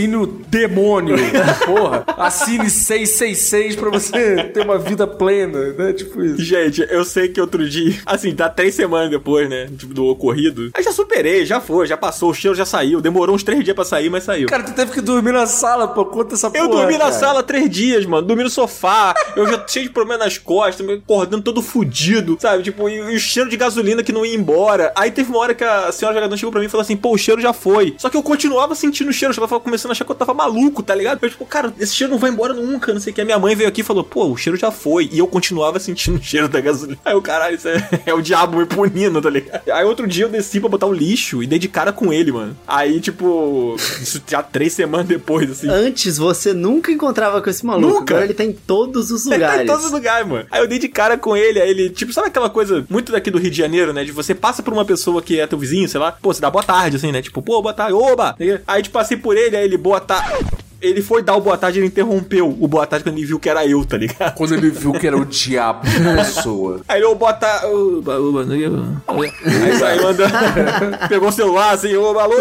demônio. 0.47 1.15
Porra, 1.65 2.03
assine 2.17 2.69
666 2.69 3.75
pra 3.75 3.89
você 3.89 4.43
ter 4.53 4.63
uma 4.63 4.77
vida 4.77 5.07
plena, 5.07 5.73
né? 5.73 5.93
Tipo 5.93 6.23
isso. 6.23 6.41
Gente, 6.41 6.85
eu 6.89 7.03
sei 7.05 7.27
que 7.29 7.39
outro 7.39 7.67
dia, 7.67 7.95
assim, 8.05 8.33
tá 8.35 8.49
três 8.49 8.75
semanas 8.75 9.09
depois, 9.09 9.49
né? 9.49 9.67
Tipo, 9.77 9.93
do 9.93 10.05
ocorrido. 10.05 10.69
Aí 10.73 10.83
já 10.83 10.91
superei, 10.91 11.45
já 11.45 11.61
foi, 11.61 11.87
já 11.87 11.97
passou, 11.97 12.29
o 12.31 12.33
cheiro 12.33 12.55
já 12.55 12.65
saiu. 12.65 13.01
Demorou 13.01 13.35
uns 13.35 13.43
três 13.43 13.63
dias 13.63 13.75
pra 13.75 13.85
sair, 13.85 14.09
mas 14.09 14.23
saiu. 14.23 14.47
Cara, 14.47 14.63
tu 14.63 14.73
teve 14.73 14.91
que 14.91 15.01
dormir 15.01 15.31
na 15.31 15.45
sala, 15.45 15.87
pô. 15.87 16.05
Conta 16.05 16.35
essa 16.35 16.47
Eu 16.47 16.51
porra, 16.51 16.67
dormi 16.69 16.93
na 16.93 16.99
cara. 17.05 17.11
sala 17.13 17.43
três 17.43 17.69
dias, 17.69 18.05
mano. 18.05 18.25
Dormi 18.27 18.43
no 18.43 18.49
sofá. 18.49 19.13
Eu 19.35 19.47
já 19.47 19.63
cheio 19.67 19.85
de 19.85 19.91
problema 19.91 20.23
nas 20.23 20.37
costas, 20.37 20.85
me 20.85 20.93
acordando 20.93 21.43
todo 21.43 21.61
fudido, 21.61 22.37
sabe? 22.39 22.63
Tipo, 22.63 22.89
e, 22.89 22.95
e 22.95 23.15
o 23.15 23.19
cheiro 23.19 23.49
de 23.49 23.57
gasolina 23.57 24.03
que 24.03 24.11
não 24.11 24.25
ia 24.25 24.35
embora. 24.35 24.91
Aí 24.95 25.11
teve 25.11 25.29
uma 25.29 25.39
hora 25.39 25.53
que 25.53 25.63
a 25.63 25.91
senhora 25.91 26.15
jogadora 26.15 26.37
chegou 26.37 26.51
pra 26.51 26.59
mim 26.59 26.67
e 26.67 26.69
falou 26.69 26.81
assim: 26.81 26.95
pô, 26.97 27.11
o 27.13 27.17
cheiro 27.17 27.41
já 27.41 27.53
foi. 27.53 27.95
Só 27.97 28.09
que 28.09 28.17
eu 28.17 28.23
continuava 28.23 28.75
sentindo 28.75 29.09
o 29.09 29.13
cheiro. 29.13 29.33
Eu 29.33 29.47
tava 29.47 29.59
começando 29.59 29.84
a 29.91 29.93
achar 29.93 30.05
que 30.05 30.11
eu 30.11 30.15
tava 30.15 30.33
maluco, 30.33 30.83
tá 30.83 30.93
ligado? 30.95 31.19
Eu, 31.21 31.29
tipo, 31.29 31.45
cara, 31.45 31.73
esse 31.79 31.93
cheiro 31.93 32.11
não 32.11 32.19
vai 32.19 32.29
embora 32.31 32.53
nunca, 32.53 32.93
não 32.93 32.99
sei 32.99 33.11
o 33.11 33.15
que. 33.15 33.21
A 33.21 33.25
minha 33.25 33.39
mãe 33.39 33.55
veio 33.55 33.69
aqui 33.69 33.81
e 33.81 33.83
falou: 33.83 34.03
pô, 34.03 34.25
o 34.27 34.37
cheiro 34.37 34.57
já 34.57 34.71
foi. 34.71 35.09
E 35.11 35.19
eu 35.19 35.27
continuava 35.27 35.79
sentindo 35.79 36.17
o 36.19 36.23
cheiro 36.23 36.47
da 36.47 36.59
gasolina. 36.61 36.97
Aí 37.03 37.15
o 37.15 37.21
caralho, 37.21 37.55
isso 37.55 37.67
é, 37.67 37.89
é 38.05 38.13
o 38.13 38.21
diabo 38.21 38.57
me 38.57 38.65
punindo, 38.65 39.21
tá 39.21 39.29
ligado? 39.29 39.69
Aí 39.71 39.85
outro 39.85 40.07
dia 40.07 40.25
eu 40.25 40.29
desci 40.29 40.59
pra 40.59 40.69
botar 40.69 40.87
o 40.87 40.93
lixo 40.93 41.41
e 41.43 41.47
dei 41.47 41.59
de 41.59 41.67
cara 41.67 41.91
com 41.91 42.11
ele, 42.13 42.31
mano. 42.31 42.55
Aí, 42.67 42.99
tipo, 42.99 43.75
isso 44.01 44.21
já 44.27 44.41
três 44.43 44.73
semanas 44.73 45.07
depois, 45.07 45.49
assim. 45.51 45.67
Antes 45.69 46.17
você 46.17 46.53
nunca 46.53 46.91
encontrava 46.91 47.41
com 47.41 47.49
esse 47.49 47.65
maluco. 47.65 47.93
Nunca. 47.99 48.13
Agora 48.15 48.25
ele 48.25 48.33
tá 48.33 48.43
em 48.43 48.53
todos 48.53 49.11
os 49.11 49.25
Ele 49.27 49.39
tá 49.39 49.45
lugares. 49.47 49.63
em 49.63 49.67
todos 49.67 49.85
os 49.85 49.91
lugares, 49.91 50.27
mano. 50.27 50.45
Aí 50.51 50.61
eu 50.61 50.67
dei 50.67 50.79
de 50.79 50.87
cara 50.87 51.17
com 51.17 51.35
ele, 51.35 51.59
aí 51.61 51.69
ele, 51.69 51.89
tipo, 51.89 52.13
sabe 52.13 52.27
aquela 52.27 52.49
coisa 52.49 52.85
muito 52.89 53.11
daqui 53.11 53.29
do 53.31 53.37
Rio 53.37 53.51
de 53.51 53.57
Janeiro, 53.57 53.91
né? 53.93 54.03
De 54.03 54.11
você 54.11 54.33
passa 54.35 54.61
por 54.63 54.73
uma 54.73 54.85
pessoa 54.85 55.21
que 55.21 55.39
é 55.39 55.47
teu 55.47 55.57
vizinho, 55.57 55.87
sei 55.89 55.99
lá, 55.99 56.11
pô, 56.11 56.33
você 56.33 56.41
dá 56.41 56.49
boa 56.49 56.63
tarde, 56.63 56.97
assim, 56.97 57.11
né? 57.11 57.21
Tipo, 57.21 57.41
pô, 57.41 57.61
boa 57.61 57.73
tarde, 57.73 57.93
oba! 57.93 58.35
Aí, 58.67 58.81
tipo, 58.81 58.93
passei 58.93 59.17
por 59.17 59.35
ele, 59.35 59.55
aí 59.55 59.65
ele, 59.65 59.74
boa 59.77 59.99
tarde. 59.99 60.45
Ele 60.81 61.01
foi 61.01 61.21
dar 61.23 61.35
o 61.35 61.41
boa 61.41 61.57
tarde, 61.57 61.79
ele 61.79 61.87
interrompeu 61.87 62.47
o 62.59 62.67
boa 62.67 62.85
tarde 62.85 63.03
quando 63.03 63.17
ele 63.17 63.25
viu 63.25 63.39
que 63.39 63.49
era 63.49 63.65
eu, 63.65 63.83
tá 63.85 63.97
ligado? 63.97 64.35
Quando 64.35 64.53
ele 64.53 64.69
viu 64.69 64.93
que 64.93 65.07
era 65.07 65.17
o 65.17 65.25
diabo 65.25 65.81
da 65.85 66.15
pessoa. 66.23 66.81
Aí 66.87 66.99
ele, 66.99 67.05
ô, 67.05 67.15
boa 67.15 67.33
tarde. 67.33 67.65
Aí 69.07 69.79
saiu 69.79 70.07
andando, 70.07 70.31
pegou 71.09 71.29
o 71.29 71.31
celular, 71.31 71.73
assim, 71.73 71.93
alô. 71.93 72.33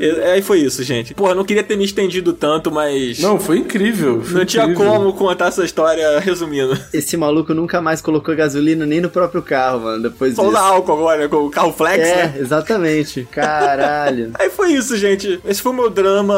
E- 0.00 0.20
Aí 0.30 0.42
foi 0.42 0.60
isso, 0.60 0.82
gente. 0.82 1.14
Porra, 1.14 1.34
não 1.34 1.44
queria 1.44 1.62
ter 1.62 1.76
me 1.76 1.84
estendido 1.84 2.32
tanto, 2.32 2.70
mas. 2.70 3.18
Não, 3.20 3.38
foi 3.38 3.58
incrível. 3.58 4.22
foi 4.22 4.38
Não 4.40 4.44
tinha 4.46 4.64
incrível. 4.64 4.86
como 4.92 5.12
contar 5.12 5.46
essa 5.48 5.64
história 5.64 6.18
resumindo. 6.20 6.78
Esse 6.92 7.16
maluco 7.16 7.52
nunca 7.52 7.80
mais 7.80 8.00
colocou 8.00 8.34
gasolina 8.34 8.86
nem 8.86 9.00
no 9.00 9.10
próprio 9.10 9.42
carro, 9.42 9.80
mano. 9.80 10.02
Depois 10.04 10.34
Só 10.34 10.42
disso. 10.42 10.54
usar 10.54 10.66
álcool 10.66 10.92
agora, 10.92 11.28
com 11.28 11.36
o 11.46 11.50
carro 11.50 11.72
flex, 11.72 11.98
né? 11.98 12.34
É, 12.36 12.40
exatamente. 12.40 13.28
Caralho. 13.30 14.30
Aí 14.34 14.48
foi 14.50 14.72
isso, 14.72 14.96
gente. 14.96 15.40
Esse 15.44 15.60
foi 15.60 15.72
o 15.72 15.74
meu 15.74 15.90
drama. 15.90 16.29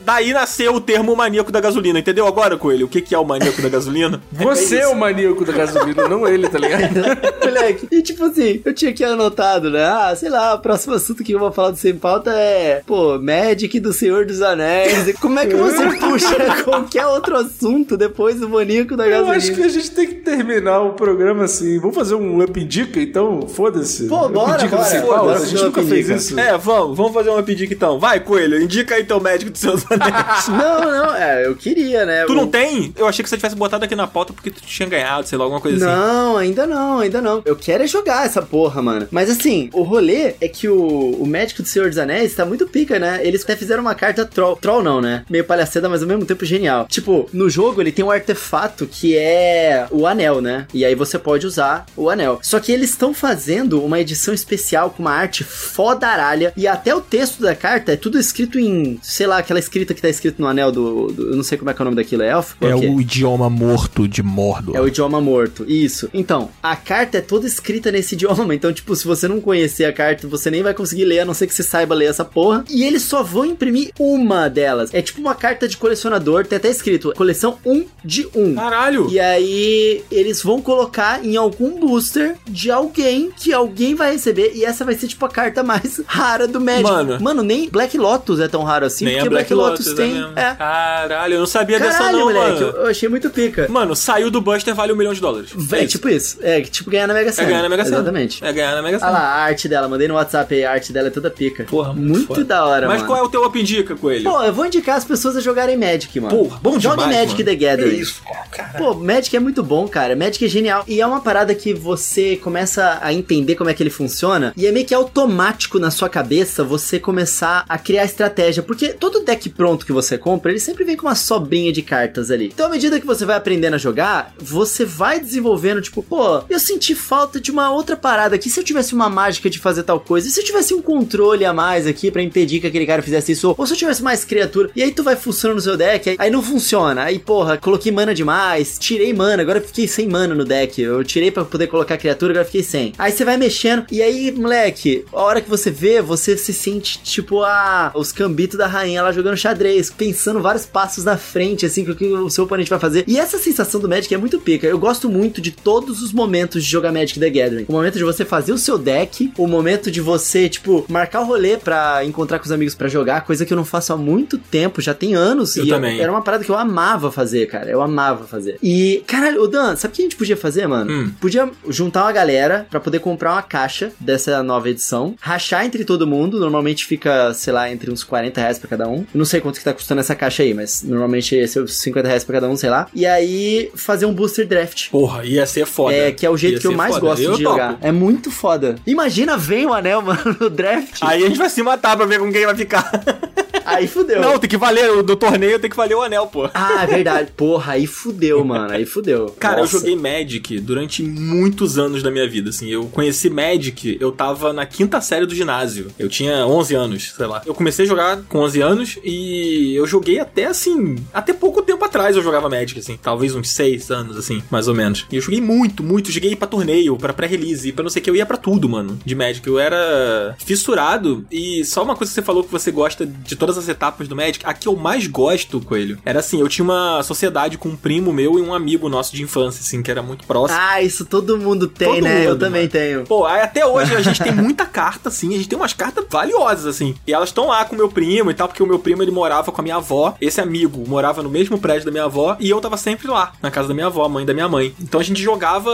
Daí 0.00 0.32
nasceu 0.32 0.74
o 0.74 0.80
termo 0.80 1.14
maníaco 1.16 1.50
da 1.52 1.60
gasolina. 1.60 1.98
Entendeu 1.98 2.26
agora, 2.26 2.56
Coelho? 2.56 2.86
O 2.86 2.88
que, 2.88 3.00
que 3.00 3.14
é 3.14 3.18
o 3.18 3.24
maníaco 3.24 3.60
da 3.62 3.68
gasolina? 3.68 4.20
Você 4.32 4.76
é 4.78 4.88
o 4.88 4.96
maníaco 4.96 5.44
da 5.44 5.52
gasolina, 5.52 6.08
não 6.08 6.26
ele, 6.26 6.48
tá 6.48 6.58
ligado? 6.58 6.94
Moleque. 7.44 7.88
E 7.90 8.02
tipo 8.02 8.24
assim, 8.24 8.60
eu 8.64 8.74
tinha 8.74 8.90
aqui 8.90 9.04
anotado, 9.04 9.70
né? 9.70 9.84
Ah, 9.84 10.14
sei 10.16 10.28
lá, 10.28 10.54
o 10.54 10.58
próximo 10.58 10.94
assunto 10.94 11.22
que 11.24 11.32
eu 11.32 11.38
vou 11.38 11.52
falar 11.52 11.70
do 11.70 11.76
Sem 11.76 11.94
Pauta 11.96 12.30
é, 12.30 12.82
pô, 12.86 13.18
Magic 13.18 13.78
do 13.80 13.92
Senhor 13.92 14.26
dos 14.26 14.42
Anéis. 14.42 15.14
Como 15.20 15.38
é 15.38 15.46
que 15.46 15.54
você 15.54 15.86
puxa 15.98 16.62
qualquer 16.64 17.06
outro 17.06 17.36
assunto 17.36 17.96
depois 17.96 18.40
do 18.40 18.48
maníaco 18.48 18.96
da 18.96 19.04
Eu 19.06 19.10
gasolina? 19.26 19.36
acho 19.36 19.54
que 19.54 19.62
a 19.62 19.68
gente 19.68 19.90
tem 19.90 20.06
que 20.06 20.14
terminar 20.16 20.80
o 20.80 20.92
programa 20.94 21.44
assim. 21.44 21.78
Vamos 21.78 21.94
fazer 21.96 22.14
um 22.14 22.42
up 22.42 22.64
dica, 22.64 23.00
então? 23.00 23.46
Foda-se. 23.48 24.06
Pô, 24.06 24.28
bora, 24.28 24.64
Up 24.64 24.68
bora. 24.70 24.84
Sem 24.84 25.02
Pauta. 25.02 25.32
A 25.34 25.44
gente 25.44 25.62
um 25.62 25.66
nunca 25.66 25.80
up 25.80 25.88
fez 25.88 26.08
isso. 26.08 26.38
É, 26.38 26.56
vamos, 26.58 26.96
vamos 26.96 27.12
fazer 27.12 27.30
uma 27.30 27.42
pedica 27.42 27.72
então. 27.74 27.98
Vai, 27.98 28.20
Coelho, 28.20 28.60
indica 28.60 28.94
aí 28.94 29.04
teu 29.16 29.20
médico 29.20 29.50
dos 29.50 29.60
seus 29.60 29.84
anéis. 29.90 30.48
Não, 30.48 30.80
não, 30.80 31.14
é, 31.14 31.46
eu 31.46 31.54
queria, 31.54 32.04
né? 32.04 32.24
tu 32.24 32.32
Eu- 32.32 32.36
não 32.36 32.46
tem? 32.48 32.92
Eu 32.96 33.06
achei 33.06 33.22
que 33.22 33.28
você 33.28 33.36
tivesse 33.36 33.56
botado 33.56 33.84
aqui 33.84 33.94
na 33.94 34.06
pauta 34.06 34.32
porque 34.32 34.50
tu 34.50 34.60
tinha 34.62 34.88
ganhado, 34.88 35.26
sei 35.26 35.38
lá, 35.38 35.44
alguma 35.44 35.60
coisa 35.60 35.76
assim. 35.76 35.96
Não, 35.96 36.36
ainda 36.36 36.66
não, 36.66 36.98
ainda 36.98 37.20
não. 37.20 37.42
Eu 37.44 37.56
quero 37.56 37.84
é 37.84 37.86
jogar 37.86 38.26
essa 38.26 38.42
porra, 38.42 38.82
mano. 38.82 39.06
Mas 39.10 39.30
assim, 39.30 39.70
o 39.72 39.82
rolê 39.82 40.34
é 40.40 40.48
que 40.48 40.68
o, 40.68 41.10
o 41.20 41.26
médico 41.26 41.62
do 41.62 41.68
Senhor 41.68 41.88
dos 41.88 41.98
Anéis 41.98 42.34
tá 42.34 42.44
muito 42.44 42.66
pica 42.66 42.96
né? 42.98 43.20
Eles 43.22 43.42
até 43.42 43.56
fizeram 43.56 43.82
uma 43.82 43.94
carta 43.94 44.24
troll. 44.24 44.56
Troll 44.56 44.82
não, 44.82 45.00
né? 45.00 45.24
Meio 45.28 45.44
palhaceda, 45.44 45.88
mas 45.88 46.02
ao 46.02 46.08
mesmo 46.08 46.24
tempo 46.24 46.44
genial. 46.44 46.86
Tipo, 46.88 47.28
no 47.32 47.48
jogo 47.48 47.80
ele 47.80 47.92
tem 47.92 48.04
um 48.04 48.10
artefato 48.10 48.86
que 48.86 49.16
é 49.16 49.86
o 49.90 50.06
anel, 50.06 50.40
né? 50.40 50.66
E 50.72 50.84
aí 50.84 50.94
você 50.94 51.18
pode 51.18 51.46
usar 51.46 51.86
o 51.96 52.08
anel. 52.08 52.38
Só 52.42 52.60
que 52.60 52.72
eles 52.72 52.90
estão 52.90 53.12
fazendo 53.12 53.82
uma 53.82 54.00
edição 54.00 54.32
especial 54.32 54.90
com 54.90 55.02
uma 55.02 55.12
arte 55.12 55.44
fodaralha 55.44 56.52
e 56.56 56.66
até 56.66 56.94
o 56.94 57.00
texto 57.00 57.40
da 57.40 57.54
carta 57.54 57.92
é 57.92 57.96
tudo 57.96 58.18
escrito 58.18 58.58
em, 58.58 58.98
sei 59.08 59.26
lá, 59.26 59.38
aquela 59.38 59.58
escrita 59.58 59.94
que 59.94 60.02
tá 60.02 60.08
escrito 60.08 60.40
no 60.40 60.46
anel 60.48 60.72
do, 60.72 61.06
do- 61.08 61.30
eu 61.30 61.36
não 61.36 61.42
sei 61.44 61.56
como 61.56 61.70
é 61.70 61.74
que 61.74 61.80
é 61.80 61.82
o 61.82 61.84
nome 61.84 61.96
daquilo, 61.96 62.22
é 62.22 62.30
elfo? 62.30 62.56
É 62.60 62.68
Qual 62.68 62.80
que 62.80 62.86
o 62.88 63.00
idioma 63.00 63.48
morto 63.48 64.08
de 64.08 64.22
Mordor. 64.22 64.76
é 64.76 64.80
o 64.80 64.88
idioma 64.88 65.20
morto. 65.20 65.64
Isso. 65.68 66.08
Então, 66.12 66.50
a 66.62 66.74
carta 66.76 67.18
é 67.18 67.20
toda 67.20 67.46
escrita 67.46 67.90
nesse 67.92 68.14
idioma. 68.16 68.54
Então, 68.54 68.72
tipo, 68.72 68.94
se 68.96 69.06
você 69.06 69.28
não 69.28 69.40
conhecer 69.40 69.84
a 69.84 69.92
carta, 69.92 70.26
você 70.26 70.50
nem 70.50 70.62
vai 70.62 70.74
conseguir 70.74 71.04
ler, 71.04 71.20
a 71.20 71.24
não 71.24 71.34
ser 71.34 71.46
que 71.46 71.54
você 71.54 71.62
saiba 71.62 71.94
ler 71.94 72.06
essa 72.06 72.24
porra. 72.24 72.64
E 72.68 72.84
eles 72.84 73.02
só 73.02 73.22
vão 73.22 73.44
imprimir 73.46 73.90
uma 73.98 74.48
delas. 74.48 74.92
É 74.92 75.00
tipo 75.02 75.20
uma 75.20 75.34
carta 75.34 75.68
de 75.68 75.76
colecionador, 75.76 76.46
tem 76.46 76.56
até 76.56 76.68
escrito 76.68 77.12
coleção 77.16 77.58
1 77.64 77.84
de 78.04 78.28
1. 78.34 78.54
Caralho! 78.54 79.08
E 79.10 79.18
aí, 79.20 80.02
eles 80.10 80.42
vão 80.42 80.60
colocar 80.60 81.24
em 81.24 81.36
algum 81.36 81.78
booster 81.78 82.36
de 82.48 82.70
alguém 82.70 83.30
que 83.36 83.52
alguém 83.52 83.94
vai 83.94 84.12
receber. 84.12 84.52
E 84.54 84.64
essa 84.64 84.84
vai 84.84 84.94
ser, 84.94 85.08
tipo, 85.08 85.24
a 85.24 85.28
carta 85.28 85.62
mais 85.62 86.00
rara 86.06 86.46
do 86.48 86.60
Magic. 86.60 86.82
Mano. 86.82 87.20
Mano 87.20 87.42
nem 87.42 87.68
Black 87.68 87.96
Lotus 87.96 88.40
é 88.40 88.48
tão 88.48 88.62
raro 88.62 88.86
assim, 88.86 88.95
Nem 89.04 89.14
porque 89.14 89.26
a 89.26 89.30
Black, 89.30 89.54
Lotus, 89.54 89.92
tem. 89.94 90.16
é. 90.36 90.40
É. 90.40 90.54
Caralho, 90.54 91.34
eu 91.34 91.38
não 91.40 91.46
sabia 91.46 91.78
dessa 91.78 91.98
Caralho, 91.98 92.18
não, 92.18 92.24
moleque, 92.26 92.60
eu, 92.62 92.66
mano. 92.68 92.78
eu 92.78 92.86
achei 92.88 93.08
muito 93.08 93.30
pica. 93.30 93.66
Mano, 93.68 93.94
saiu 93.96 94.30
do 94.30 94.40
Buster, 94.40 94.74
vale 94.74 94.92
um 94.92 94.96
milhão 94.96 95.12
de 95.12 95.20
dólares. 95.20 95.50
É, 95.72 95.86
tipo 95.86 96.08
isso. 96.08 96.38
É 96.42 96.60
tipo 96.62 96.90
ganhar 96.90 97.06
na 97.06 97.14
Mega 97.14 97.30
É 97.30 97.32
Sena. 97.32 97.48
ganhar 97.48 97.62
na 97.62 97.68
Mega 97.68 97.84
Sena. 97.84 97.96
Exatamente. 97.96 98.44
É 98.44 98.52
ganhar 98.52 98.74
na 98.74 98.82
Mega 98.82 98.96
Olha 98.96 99.06
Sena. 99.06 99.12
lá, 99.12 99.18
a 99.18 99.42
arte 99.44 99.68
dela. 99.68 99.88
Mandei 99.88 100.08
no 100.08 100.14
WhatsApp 100.14 100.54
aí, 100.54 100.64
a 100.64 100.72
arte 100.72 100.92
dela 100.92 101.08
é 101.08 101.10
toda 101.10 101.30
pica. 101.30 101.64
Porra, 101.64 101.92
muito 101.92 102.26
foda. 102.28 102.44
da 102.44 102.64
hora, 102.64 102.86
Mas 102.86 102.98
mano. 102.98 103.06
qual 103.08 103.18
é 103.18 103.22
o 103.22 103.28
teu 103.28 103.44
Up 103.44 103.58
Indica, 103.60 103.94
Coelho? 103.96 104.24
Pô, 104.30 104.42
eu 104.42 104.52
vou 104.52 104.66
indicar 104.66 104.96
as 104.96 105.04
pessoas 105.04 105.36
a 105.36 105.40
jogarem 105.40 105.76
Magic, 105.76 106.18
mano. 106.20 106.36
Porra, 106.36 106.58
bom 106.62 106.78
Joguem 106.78 107.06
demais, 107.08 107.16
Magic 107.30 107.42
mano. 107.44 107.58
the 107.58 107.66
Gathering. 107.66 107.96
isso, 107.98 108.22
cara. 108.52 108.78
Pô, 108.78 108.94
Magic 108.94 109.34
é 109.36 109.40
muito 109.40 109.62
bom, 109.62 109.86
cara. 109.88 110.14
Magic 110.16 110.44
é 110.44 110.48
genial. 110.48 110.84
E 110.86 111.00
é 111.00 111.06
uma 111.06 111.20
parada 111.20 111.54
que 111.54 111.72
você 111.74 112.36
começa 112.36 112.98
a 113.02 113.12
entender 113.12 113.54
como 113.54 113.70
é 113.70 113.74
que 113.74 113.82
ele 113.82 113.90
funciona. 113.90 114.52
E 114.56 114.66
é 114.66 114.72
meio 114.72 114.86
que 114.86 114.94
automático 114.94 115.78
na 115.78 115.90
sua 115.90 116.08
cabeça 116.08 116.62
você 116.64 116.98
começar 116.98 117.64
a 117.68 117.78
criar 117.78 118.04
estratégia. 118.04 118.62
Porque 118.62 118.85
todo 118.94 119.24
deck 119.24 119.48
pronto 119.50 119.86
que 119.86 119.92
você 119.92 120.18
compra, 120.18 120.50
ele 120.50 120.60
sempre 120.60 120.84
vem 120.84 120.96
com 120.96 121.06
uma 121.06 121.14
sobrinha 121.14 121.72
de 121.72 121.82
cartas 121.82 122.30
ali. 122.30 122.46
Então, 122.46 122.66
à 122.66 122.70
medida 122.70 123.00
que 123.00 123.06
você 123.06 123.24
vai 123.24 123.36
aprendendo 123.36 123.74
a 123.74 123.78
jogar, 123.78 124.34
você 124.38 124.84
vai 124.84 125.20
desenvolvendo, 125.20 125.80
tipo, 125.80 126.02
pô, 126.02 126.42
eu 126.48 126.58
senti 126.58 126.94
falta 126.94 127.40
de 127.40 127.50
uma 127.50 127.70
outra 127.70 127.96
parada 127.96 128.34
aqui. 128.34 128.50
Se 128.50 128.60
eu 128.60 128.64
tivesse 128.64 128.94
uma 128.94 129.08
mágica 129.08 129.50
de 129.50 129.58
fazer 129.58 129.82
tal 129.82 130.00
coisa, 130.00 130.28
e 130.28 130.30
se 130.30 130.40
eu 130.40 130.44
tivesse 130.44 130.74
um 130.74 130.82
controle 130.82 131.44
a 131.44 131.52
mais 131.52 131.86
aqui 131.86 132.10
pra 132.10 132.22
impedir 132.22 132.60
que 132.60 132.66
aquele 132.66 132.86
cara 132.86 133.02
fizesse 133.02 133.32
isso, 133.32 133.54
ou 133.56 133.66
se 133.66 133.72
eu 133.72 133.76
tivesse 133.76 134.02
mais 134.02 134.24
criatura, 134.24 134.70
e 134.74 134.82
aí 134.82 134.92
tu 134.92 135.02
vai 135.02 135.16
funcionando 135.16 135.56
no 135.56 135.62
seu 135.62 135.76
deck, 135.76 136.10
aí, 136.10 136.16
aí 136.18 136.30
não 136.30 136.42
funciona. 136.42 137.04
Aí, 137.04 137.18
porra, 137.18 137.56
coloquei 137.56 137.92
mana 137.92 138.14
demais, 138.14 138.78
tirei 138.78 139.12
mana, 139.12 139.42
agora 139.42 139.60
fiquei 139.60 139.88
sem 139.88 140.08
mana 140.08 140.34
no 140.34 140.44
deck. 140.44 140.80
Eu 140.80 141.02
tirei 141.04 141.30
pra 141.30 141.44
poder 141.44 141.66
colocar 141.66 141.96
criatura, 141.96 142.32
agora 142.32 142.44
fiquei 142.44 142.62
sem. 142.62 142.92
Aí 142.98 143.12
você 143.12 143.24
vai 143.24 143.36
mexendo, 143.36 143.86
e 143.90 144.02
aí, 144.02 144.32
moleque, 144.32 145.04
a 145.12 145.20
hora 145.20 145.40
que 145.40 145.48
você 145.48 145.70
vê, 145.70 146.00
você 146.00 146.36
se 146.36 146.52
sente 146.52 147.00
tipo 147.02 147.42
a 147.42 147.92
os 147.94 148.12
cambitos 148.12 148.58
da 148.58 148.66
rainha 148.76 149.02
lá 149.02 149.12
jogando 149.12 149.36
xadrez, 149.36 149.90
pensando 149.90 150.40
vários 150.40 150.66
passos 150.66 151.04
na 151.04 151.16
frente, 151.16 151.66
assim, 151.66 151.88
o 151.88 151.94
que 151.94 152.06
o 152.06 152.30
seu 152.30 152.44
oponente 152.44 152.70
vai 152.70 152.78
fazer. 152.78 153.04
E 153.06 153.18
essa 153.18 153.38
sensação 153.38 153.80
do 153.80 153.88
Magic 153.88 154.12
é 154.14 154.18
muito 154.18 154.40
pica. 154.40 154.66
Eu 154.66 154.78
gosto 154.78 155.08
muito 155.08 155.40
de 155.40 155.50
todos 155.50 156.02
os 156.02 156.12
momentos 156.12 156.64
de 156.64 156.70
jogar 156.70 156.92
Magic 156.92 157.18
the 157.18 157.30
Gathering. 157.30 157.66
O 157.68 157.72
momento 157.72 157.98
de 157.98 158.04
você 158.04 158.24
fazer 158.24 158.52
o 158.52 158.58
seu 158.58 158.78
deck, 158.78 159.32
o 159.36 159.46
momento 159.46 159.90
de 159.90 160.00
você, 160.00 160.48
tipo, 160.48 160.84
marcar 160.88 161.20
o 161.20 161.24
rolê 161.24 161.56
pra 161.56 162.04
encontrar 162.04 162.38
com 162.38 162.44
os 162.44 162.52
amigos 162.52 162.74
pra 162.74 162.88
jogar, 162.88 163.22
coisa 163.22 163.44
que 163.44 163.52
eu 163.52 163.56
não 163.56 163.64
faço 163.64 163.92
há 163.92 163.96
muito 163.96 164.38
tempo, 164.38 164.80
já 164.80 164.94
tem 164.94 165.14
anos. 165.14 165.56
Eu 165.56 165.66
e 165.66 165.68
também. 165.68 166.00
Era 166.00 166.10
uma 166.10 166.22
parada 166.22 166.44
que 166.44 166.50
eu 166.50 166.56
amava 166.56 167.10
fazer, 167.10 167.46
cara. 167.46 167.70
Eu 167.70 167.82
amava 167.82 168.24
fazer. 168.24 168.58
E, 168.62 169.02
caralho, 169.06 169.42
o 169.42 169.48
Dan, 169.48 169.76
sabe 169.76 169.92
o 169.92 169.94
que 169.96 170.02
a 170.02 170.04
gente 170.04 170.16
podia 170.16 170.36
fazer, 170.36 170.66
mano? 170.66 170.90
Hum. 170.90 171.12
Podia 171.20 171.50
juntar 171.68 172.02
uma 172.02 172.12
galera 172.12 172.66
pra 172.70 172.80
poder 172.80 173.00
comprar 173.00 173.32
uma 173.32 173.42
caixa 173.42 173.92
dessa 173.98 174.42
nova 174.42 174.68
edição, 174.68 175.14
rachar 175.20 175.64
entre 175.64 175.84
todo 175.84 176.06
mundo. 176.06 176.38
Normalmente 176.38 176.84
fica, 176.84 177.32
sei 177.34 177.52
lá, 177.52 177.70
entre 177.70 177.90
uns 177.90 178.04
40 178.04 178.40
reais 178.40 178.58
pra 178.58 178.65
cada 178.66 178.88
um. 178.88 179.04
Não 179.14 179.24
sei 179.24 179.40
quanto 179.40 179.58
que 179.58 179.64
tá 179.64 179.72
custando 179.72 180.00
essa 180.00 180.14
caixa 180.14 180.42
aí, 180.42 180.52
mas 180.54 180.82
normalmente 180.82 181.34
ia 181.34 181.46
ser 181.48 181.62
uns 181.62 181.76
50 181.78 182.06
reais 182.08 182.24
pra 182.24 182.34
cada 182.34 182.48
um, 182.48 182.56
sei 182.56 182.70
lá. 182.70 182.86
E 182.94 183.06
aí 183.06 183.70
fazer 183.74 184.06
um 184.06 184.12
booster 184.12 184.46
draft. 184.46 184.90
Porra, 184.90 185.24
ia 185.24 185.46
ser 185.46 185.66
foda. 185.66 185.94
É, 185.94 186.12
que 186.12 186.24
é 186.26 186.30
o 186.30 186.36
jeito 186.36 186.54
Ia 186.54 186.60
que 186.60 186.66
eu 186.66 186.72
mais 186.72 186.94
foda. 186.94 187.06
gosto 187.06 187.22
Eu 187.22 187.36
de 187.36 187.42
topo. 187.42 187.54
jogar. 187.54 187.78
É 187.80 187.92
muito 187.92 188.30
foda. 188.30 188.76
Imagina, 188.86 189.36
vem 189.36 189.66
o 189.66 189.72
anel, 189.72 190.00
mano, 190.02 190.36
no 190.40 190.50
draft. 190.50 190.98
Aí 191.02 191.24
a 191.24 191.28
gente 191.28 191.38
vai 191.38 191.48
se 191.50 191.62
matar 191.62 191.96
pra 191.96 192.06
ver 192.06 192.18
com 192.18 192.30
quem 192.32 192.44
vai 192.44 192.54
ficar. 192.56 192.90
Aí 193.66 193.86
fudeu. 193.86 194.20
Não, 194.20 194.38
tem 194.38 194.48
que 194.48 194.56
valer, 194.56 194.90
o 194.90 195.02
do 195.02 195.16
torneio 195.16 195.58
tem 195.58 195.68
que 195.68 195.76
valer 195.76 195.94
o 195.94 196.02
anel, 196.02 196.26
pô. 196.26 196.48
Ah, 196.54 196.84
é 196.84 196.86
verdade. 196.86 197.32
Porra, 197.36 197.72
aí 197.72 197.86
fudeu, 197.86 198.44
mano. 198.44 198.72
Aí 198.72 198.86
fudeu. 198.86 199.34
Cara, 199.38 199.60
Nossa. 199.60 199.76
eu 199.76 199.80
joguei 199.80 199.96
Magic 199.96 200.58
durante 200.60 201.02
muitos 201.02 201.78
anos 201.78 202.02
da 202.02 202.10
minha 202.10 202.28
vida, 202.28 202.50
assim. 202.50 202.68
Eu 202.68 202.86
conheci 202.86 203.28
Magic, 203.28 203.98
eu 204.00 204.12
tava 204.12 204.52
na 204.52 204.64
quinta 204.64 205.00
série 205.00 205.26
do 205.26 205.34
ginásio. 205.34 205.88
Eu 205.98 206.08
tinha 206.08 206.46
11 206.46 206.74
anos, 206.74 207.12
sei 207.16 207.26
lá. 207.26 207.42
Eu 207.44 207.54
comecei 207.54 207.84
a 207.84 207.88
jogar 207.88 208.22
com 208.28 208.38
11 208.38 208.60
anos 208.60 208.98
e 209.04 209.74
eu 209.74 209.86
joguei 209.86 210.20
até, 210.20 210.46
assim, 210.46 210.96
até 211.12 211.32
pouco 211.32 211.62
tempo 211.62 211.84
atrás 211.84 212.16
eu 212.16 212.22
jogava 212.22 212.48
Magic, 212.48 212.78
assim. 212.78 212.98
Talvez 213.02 213.34
uns 213.34 213.50
6 213.50 213.90
anos, 213.90 214.16
assim, 214.16 214.42
mais 214.50 214.68
ou 214.68 214.74
menos. 214.74 215.06
E 215.10 215.16
eu 215.16 215.22
joguei 215.22 215.40
muito, 215.40 215.82
muito. 215.82 216.10
Joguei 216.10 216.36
pra 216.36 216.46
torneio, 216.46 216.96
pra 216.96 217.12
pré-release, 217.12 217.72
pra 217.72 217.82
não 217.82 217.90
sei 217.90 218.00
o 218.00 218.04
que. 218.04 218.10
Eu 218.10 218.16
ia 218.16 218.26
pra 218.26 218.36
tudo, 218.36 218.68
mano, 218.68 218.98
de 219.04 219.14
Magic. 219.14 219.46
Eu 219.46 219.58
era 219.58 220.36
fissurado 220.38 221.26
e 221.30 221.64
só 221.64 221.82
uma 221.82 221.96
coisa 221.96 222.10
que 222.10 222.14
você 222.14 222.22
falou 222.22 222.44
que 222.44 222.50
você 222.50 222.70
gosta 222.70 223.04
de 223.06 223.36
todas 223.36 223.55
as 223.56 223.68
etapas 223.68 224.08
do 224.08 224.16
Magic, 224.16 224.40
a 224.44 224.52
que 224.54 224.68
eu 224.68 224.76
mais 224.76 225.06
gosto, 225.06 225.60
Coelho, 225.60 225.98
era 226.04 226.20
assim, 226.20 226.40
eu 226.40 226.48
tinha 226.48 226.64
uma 226.64 227.02
sociedade 227.02 227.58
com 227.58 227.68
um 227.70 227.76
primo 227.76 228.12
meu 228.12 228.38
e 228.38 228.42
um 228.42 228.54
amigo 228.54 228.88
nosso 228.88 229.14
de 229.14 229.22
infância, 229.22 229.60
assim, 229.60 229.82
que 229.82 229.90
era 229.90 230.02
muito 230.02 230.26
próximo. 230.26 230.58
Ah, 230.60 230.82
isso 230.82 231.04
todo 231.04 231.38
mundo 231.38 231.66
tem, 231.66 231.88
Todo 231.94 232.04
né? 232.04 232.24
eu 232.26 232.30
mundo, 232.30 232.40
também 232.40 232.62
mano. 232.62 232.72
tenho. 232.72 233.04
Pô, 233.04 233.24
até 233.26 233.64
hoje 233.66 233.94
a 233.94 234.02
gente 234.02 234.22
tem 234.22 234.32
muita 234.32 234.64
carta, 234.66 235.08
assim, 235.08 235.34
a 235.34 235.36
gente 235.36 235.48
tem 235.48 235.58
umas 235.58 235.72
cartas 235.72 236.04
valiosas, 236.08 236.66
assim. 236.66 236.94
E 237.06 237.12
elas 237.12 237.28
estão 237.28 237.48
lá 237.48 237.64
com 237.64 237.74
o 237.74 237.78
meu 237.78 237.88
primo 237.88 238.30
e 238.30 238.34
tal, 238.34 238.48
porque 238.48 238.62
o 238.62 238.66
meu 238.66 238.78
primo 238.78 239.02
ele 239.02 239.10
morava 239.10 239.50
com 239.52 239.60
a 239.60 239.64
minha 239.64 239.76
avó. 239.76 240.14
Esse 240.20 240.40
amigo 240.40 240.84
morava 240.88 241.22
no 241.22 241.30
mesmo 241.30 241.58
prédio 241.58 241.84
da 241.86 241.90
minha 241.92 242.04
avó 242.04 242.36
e 242.40 242.48
eu 242.50 242.60
tava 242.60 242.76
sempre 242.76 243.08
lá, 243.08 243.32
na 243.42 243.50
casa 243.50 243.68
da 243.68 243.74
minha 243.74 243.86
avó, 243.86 244.08
mãe 244.08 244.24
da 244.24 244.34
minha 244.34 244.48
mãe. 244.48 244.74
Então 244.80 245.00
a 245.00 245.02
gente 245.04 245.20
jogava 245.22 245.70